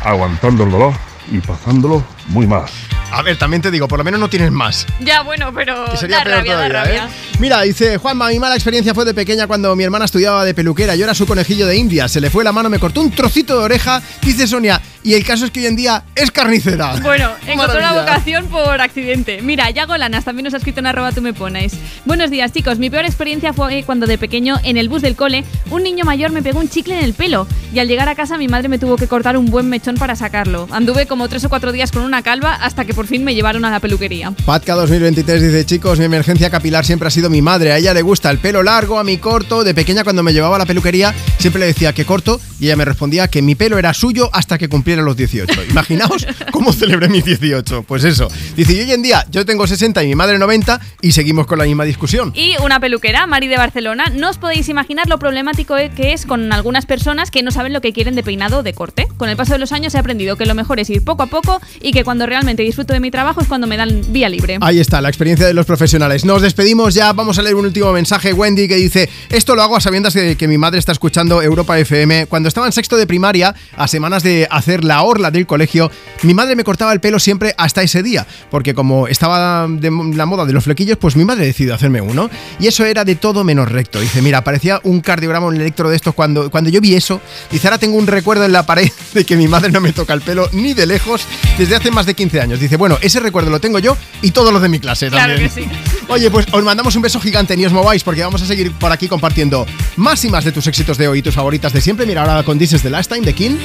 aguantando 0.03 0.65
el 0.65 0.70
dolor 0.70 0.93
y 1.31 1.39
pasándolo 1.39 2.05
muy 2.28 2.47
mal. 2.47 2.65
A 3.11 3.23
ver, 3.23 3.39
también 3.39 3.62
te 3.62 3.70
digo, 3.70 3.86
por 3.86 3.99
lo 3.99 4.05
menos 4.05 4.19
no 4.19 4.28
tienes 4.28 4.51
más. 4.51 4.86
Ya, 4.99 5.23
bueno, 5.23 5.53
pero. 5.55 5.85
Que 5.91 5.97
sería 5.97 6.19
da 6.19 6.25
peor 6.25 6.36
rabia, 6.39 6.57
da 6.57 6.67
todavía, 6.67 6.83
rabia. 6.83 7.05
¿eh? 7.05 7.36
Mira, 7.39 7.62
dice 7.62 7.97
Juanma, 7.99 8.28
mi 8.28 8.41
mala 8.41 8.57
experiencia 8.57 8.93
fue 8.93 9.05
de 9.05 9.15
pequeña 9.15 9.47
cuando 9.47 9.75
mi 9.77 9.85
hermana 9.85 10.07
estudiaba 10.07 10.44
de 10.44 10.53
peluquera. 10.53 10.97
Yo 10.97 11.05
era 11.05 11.15
su 11.15 11.25
conejillo 11.25 11.67
de 11.67 11.77
India. 11.77 12.09
Se 12.09 12.20
le 12.20 12.28
fue 12.28 12.43
la 12.43 12.51
mano, 12.51 12.69
me 12.69 12.81
cortó 12.81 13.01
un 13.01 13.12
trocito 13.12 13.57
de 13.57 13.65
oreja. 13.65 14.03
Dice 14.20 14.49
Sonia, 14.49 14.81
y 15.05 15.12
el 15.12 15.24
caso 15.24 15.44
es 15.44 15.50
que 15.50 15.60
hoy 15.60 15.66
en 15.66 15.76
día 15.76 16.02
es 16.15 16.31
carnicera. 16.31 16.97
Bueno, 17.02 17.31
encontró 17.47 17.78
la 17.78 17.92
vocación 17.92 18.47
por 18.47 18.81
accidente. 18.81 19.42
Mira, 19.42 19.70
Yago 19.70 19.97
Lanas 19.99 20.24
también 20.24 20.44
nos 20.44 20.55
ha 20.55 20.57
escrito 20.57 20.81
en 20.81 20.86
arroba 20.86 21.12
tú 21.12 21.20
me 21.20 21.34
pones. 21.34 21.74
Buenos 22.07 22.31
días, 22.31 22.52
chicos. 22.52 22.78
Mi 22.78 22.89
peor 22.89 23.05
experiencia 23.05 23.52
fue 23.52 23.83
cuando 23.84 24.07
de 24.07 24.16
pequeño, 24.16 24.57
en 24.65 24.78
el 24.78 24.89
bus 24.89 25.02
del 25.02 25.15
cole, 25.15 25.44
un 25.70 25.83
niño 25.83 26.07
mayor 26.07 26.33
me 26.33 26.42
pegó 26.42 26.58
un 26.58 26.70
chicle 26.70 26.99
en 26.99 27.05
el 27.05 27.12
pelo. 27.12 27.47
Y 27.74 27.81
al 27.81 27.89
llegar 27.89 28.08
a 28.08 28.15
casa, 28.15 28.39
mi 28.39 28.49
madre 28.49 28.68
me 28.68 28.78
tuvo 28.78 28.97
que 28.97 29.07
cortar 29.07 29.36
un 29.36 29.47
buen 29.47 29.68
mechón 29.68 29.97
para 29.97 30.16
sacarlo. 30.16 30.68
Anduve 30.70 31.07
como 31.07 31.28
tres 31.28 31.44
o 31.44 31.50
cuatro 31.50 31.70
días 31.70 31.92
con 31.92 32.02
una 32.02 32.23
calva 32.23 32.55
hasta 32.55 32.86
que 32.86 32.94
por 32.94 33.07
fin 33.07 33.24
me 33.24 33.34
llevaron 33.34 33.65
a 33.66 33.70
la 33.70 33.81
peluquería. 33.81 34.33
Patka 34.47 34.74
2023 34.74 35.42
dice, 35.42 35.66
chicos, 35.66 35.99
mi 35.99 36.07
emergencia 36.07 36.49
capilar 36.49 36.86
siempre 36.86 37.08
ha 37.08 37.10
sido 37.10 37.28
mi 37.28 37.42
madre. 37.42 37.73
A 37.73 37.78
ella 37.78 37.92
le 37.92 38.00
gusta 38.00 38.31
el 38.31 38.39
pelo 38.39 38.62
largo, 38.62 38.99
a 38.99 39.05
mí 39.05 39.18
corto. 39.18 39.65
De 39.65 39.74
pequeña 39.74 40.02
cuando 40.02 40.23
me 40.23 40.33
llevaba 40.33 40.57
a 40.57 40.60
la 40.60 40.66
peluquería 40.66 41.15
siempre 41.39 41.60
le 41.60 41.66
decía 41.66 41.92
que 41.92 42.07
corto 42.07 42.41
y 42.58 42.66
ella 42.66 42.76
me 42.76 42.86
respondía 42.86 43.28
que 43.28 43.42
mi 43.42 43.55
pelo 43.55 43.78
era 43.78 43.92
suyo 43.92 44.31
hasta 44.33 44.57
que 44.57 44.70
cumpliera 44.94 45.02
los 45.02 45.16
18. 45.16 45.64
Imaginaos 45.70 46.26
cómo 46.50 46.73
celebré 46.73 47.08
mis 47.08 47.24
18. 47.24 47.84
Pues 47.84 48.05
eso. 48.05 48.28
Dice, 48.56 48.74
y 48.74 48.81
hoy 48.81 48.92
en 48.92 49.02
día 49.02 49.26
yo 49.31 49.44
tengo 49.44 49.66
60 49.66 50.02
y 50.05 50.08
mi 50.08 50.14
madre 50.14 50.39
90 50.39 50.81
y 51.00 51.12
seguimos 51.12 51.47
con 51.47 51.58
la 51.58 51.64
misma 51.64 51.84
discusión. 51.84 52.32
Y 52.34 52.55
una 52.62 52.81
peluquera, 52.81 53.26
Mari 53.26 53.48
de 53.48 53.56
Barcelona, 53.56 54.05
no 54.14 54.31
os 54.31 54.39
podéis 54.39 54.68
imaginar 54.68 55.08
lo 55.08 55.18
problemático 55.18 55.74
que 55.97 56.12
es 56.12 56.26
con 56.26 56.52
algunas 56.52 56.86
personas 56.86 57.31
que 57.31 57.42
no 57.42 57.50
saben 57.50 57.73
lo 57.73 57.81
que 57.81 57.92
quieren 57.92 58.14
de 58.14 58.23
peinado 58.23 58.58
o 58.58 58.62
de 58.62 58.73
corte. 58.73 59.06
Con 59.16 59.28
el 59.28 59.36
paso 59.36 59.52
de 59.52 59.58
los 59.58 59.73
años 59.73 59.94
he 59.94 59.98
aprendido 59.98 60.36
que 60.36 60.47
lo 60.47 60.55
mejor 60.55 60.78
es 60.78 60.90
ir 60.90 61.05
poco 61.05 61.23
a 61.23 61.26
poco 61.26 61.60
y 61.81 61.92
que 61.92 62.05
cuando 62.05 62.26
realmente 62.26 62.62
disfruto 62.62 62.92
de 62.92 63.00
mi 63.00 63.10
trabajo 63.10 63.40
es 63.40 63.48
cuando 63.48 63.66
me 63.66 63.76
dan 63.76 64.02
vía 64.08 64.28
libre. 64.28 64.58
Ahí 64.60 64.81
está, 64.81 65.00
la 65.00 65.08
experiencia 65.08 65.47
de 65.47 65.55
los 65.55 65.66
profesionales. 65.66 66.24
Nos 66.24 66.42
despedimos 66.42 66.94
ya, 66.94 67.12
vamos 67.12 67.39
a 67.39 67.42
leer 67.42 67.55
un 67.55 67.66
último 67.66 67.92
mensaje. 67.92 68.32
Wendy 68.32 68.68
que 68.68 68.76
dice, 68.76 69.08
esto 69.31 69.55
lo 69.55 69.62
hago 69.62 69.76
a 69.76 69.81
sabiendas 69.81 70.14
de 70.14 70.36
que 70.36 70.48
mi 70.48 70.58
madre 70.58 70.78
está 70.78 70.92
escuchando 70.92 71.42
Europa 71.42 71.78
FM. 71.78 72.26
Cuando 72.26 72.48
estaba 72.48 72.66
en 72.66 72.73
sexto 72.73 72.97
de 72.97 73.06
primaria, 73.06 73.55
a 73.76 73.89
semanas 73.89 74.23
de 74.23 74.47
hacer 74.50 74.83
la 74.86 75.02
orla 75.02 75.30
del 75.30 75.46
colegio, 75.46 75.90
mi 76.22 76.34
madre 76.34 76.56
me 76.56 76.64
cortaba 76.64 76.92
el 76.92 77.00
pelo 77.00 77.18
siempre 77.18 77.54
hasta 77.58 77.82
ese 77.82 78.02
día, 78.02 78.26
porque 78.50 78.74
como 78.74 79.08
estaba 79.08 79.66
de 79.68 79.90
la 80.14 80.26
moda 80.26 80.44
de 80.44 80.52
los 80.52 80.64
flequillos, 80.64 80.96
pues 80.98 81.16
mi 81.16 81.24
madre 81.24 81.44
decidió 81.46 81.74
hacerme 81.74 82.00
uno. 82.00 82.30
Y 82.58 82.66
eso 82.66 82.84
era 82.84 83.04
de 83.04 83.14
todo 83.14 83.44
menos 83.44 83.70
recto. 83.70 84.00
Dice, 84.00 84.22
mira, 84.22 84.42
parecía 84.44 84.80
un 84.84 85.00
cardiograma, 85.00 85.46
un 85.46 85.56
electro 85.56 85.88
de 85.90 85.96
estos. 85.96 86.14
Cuando, 86.14 86.50
cuando 86.50 86.70
yo 86.70 86.80
vi 86.80 86.94
eso, 86.94 87.20
dice, 87.50 87.66
ahora 87.66 87.78
tengo 87.78 87.96
un 87.96 88.06
recuerdo 88.06 88.44
en 88.44 88.52
la 88.52 88.64
pared 88.66 88.90
de 89.14 89.24
que 89.24 89.36
mi 89.36 89.48
madre 89.48 89.70
no 89.70 89.80
me 89.80 89.92
toca 89.92 90.12
el 90.14 90.20
pelo 90.20 90.48
ni 90.52 90.74
de 90.74 90.86
lejos 90.86 91.22
desde 91.58 91.76
hace 91.76 91.90
más 91.90 92.06
de 92.06 92.14
15 92.14 92.40
años. 92.40 92.60
Dice, 92.60 92.76
bueno, 92.76 92.98
ese 93.00 93.20
recuerdo 93.20 93.50
lo 93.50 93.60
tengo 93.60 93.78
yo 93.78 93.96
y 94.22 94.30
todos 94.30 94.52
los 94.52 94.62
de 94.62 94.68
mi 94.68 94.78
clase 94.80 95.08
Claro 95.08 95.34
también. 95.34 95.50
que 95.50 95.62
sí. 95.62 95.68
Oye, 96.08 96.30
pues 96.30 96.46
os 96.52 96.62
mandamos 96.64 96.94
un 96.96 97.02
beso 97.02 97.20
gigante, 97.20 97.56
ni 97.56 97.64
os 97.64 97.72
mováis, 97.72 98.04
porque 98.04 98.22
vamos 98.22 98.42
a 98.42 98.46
seguir 98.46 98.72
por 98.72 98.92
aquí 98.92 99.08
compartiendo 99.08 99.66
más 99.96 100.24
y 100.24 100.28
más 100.30 100.44
de 100.44 100.52
tus 100.52 100.66
éxitos 100.66 100.98
de 100.98 101.08
hoy 101.08 101.18
y 101.18 101.22
tus 101.22 101.34
favoritas 101.34 101.72
de 101.72 101.80
siempre. 101.80 102.06
Mira, 102.06 102.22
ahora 102.22 102.42
con 102.42 102.58
This 102.58 102.74
is 102.74 102.82
the 102.82 102.90
Last 102.90 103.10
Time 103.10 103.24
de 103.24 103.32
King. 103.34 103.56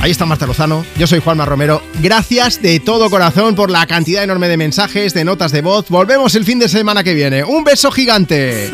Ahí 0.00 0.12
está 0.12 0.24
Marta 0.24 0.46
Lozano, 0.46 0.84
yo 0.96 1.06
soy 1.06 1.20
Juanma 1.20 1.44
Romero. 1.44 1.82
Gracias 2.00 2.62
de 2.62 2.80
todo 2.80 3.10
corazón 3.10 3.54
por 3.54 3.70
la 3.70 3.86
cantidad 3.86 4.24
enorme 4.24 4.48
de 4.48 4.56
mensajes, 4.56 5.12
de 5.12 5.24
notas 5.26 5.52
de 5.52 5.60
voz. 5.60 5.90
Volvemos 5.90 6.34
el 6.34 6.46
fin 6.46 6.58
de 6.58 6.70
semana 6.70 7.04
que 7.04 7.12
viene. 7.12 7.44
Un 7.44 7.64
beso 7.64 7.90
gigante. 7.90 8.70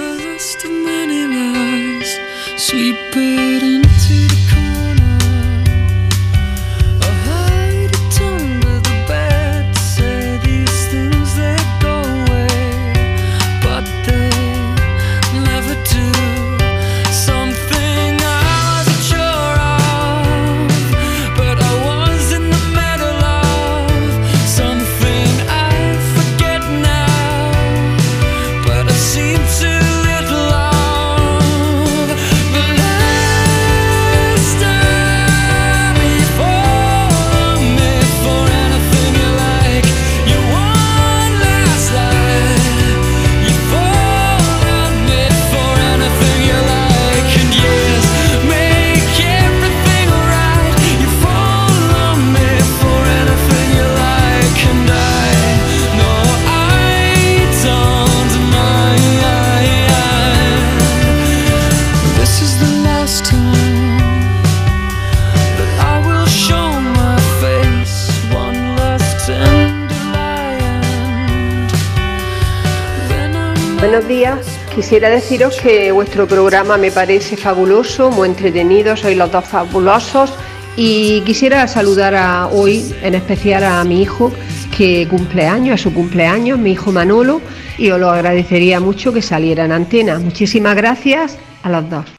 Quisiera 74.76 75.08
deciros 75.08 75.58
que 75.58 75.90
vuestro 75.90 76.28
programa 76.28 76.76
me 76.76 76.90
parece 76.90 77.38
fabuloso, 77.38 78.10
muy 78.10 78.28
entretenido, 78.28 78.94
sois 78.94 79.16
los 79.16 79.32
dos 79.32 79.46
fabulosos 79.46 80.34
y 80.76 81.22
quisiera 81.22 81.66
saludar 81.66 82.14
a, 82.14 82.48
hoy 82.48 82.94
en 83.00 83.14
especial 83.14 83.64
a 83.64 83.82
mi 83.84 84.02
hijo 84.02 84.30
que 84.76 85.08
cumpleaños, 85.08 85.80
a 85.80 85.82
su 85.82 85.94
cumpleaños, 85.94 86.58
mi 86.58 86.72
hijo 86.72 86.92
Manolo, 86.92 87.40
y 87.78 87.90
os 87.90 87.98
lo 87.98 88.10
agradecería 88.10 88.78
mucho 88.78 89.14
que 89.14 89.22
saliera 89.22 89.64
en 89.64 89.72
antena. 89.72 90.18
Muchísimas 90.18 90.76
gracias 90.76 91.38
a 91.62 91.70
los 91.70 91.88
dos. 91.88 92.15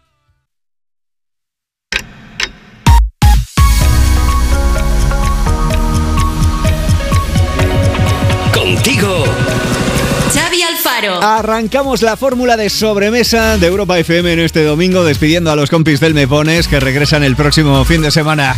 Alfaro. 10.98 11.22
Arrancamos 11.22 12.01
la 12.01 12.17
fórmula 12.17 12.58
de 12.58 12.69
sobremesa 12.69 13.58
de 13.58 13.67
Europa 13.67 13.98
FM 14.00 14.34
en 14.34 14.40
este 14.40 14.64
domingo, 14.64 15.03
despidiendo 15.03 15.51
a 15.51 15.56
los 15.56 15.69
compis 15.69 16.00
del 16.00 16.14
Mepones 16.14 16.67
que 16.67 16.80
regresan 16.80 17.24
el 17.24 17.35
próximo 17.35 17.84
fin 17.85 18.01
de 18.01 18.11
semana. 18.11 18.56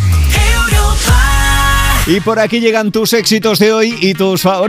Y 2.06 2.20
por 2.20 2.38
aquí 2.38 2.60
llegan 2.60 2.90
tus 2.92 3.12
éxitos 3.12 3.58
de 3.58 3.72
hoy 3.72 3.96
y 4.00 4.14
tus 4.14 4.42
favoritos. 4.42 4.60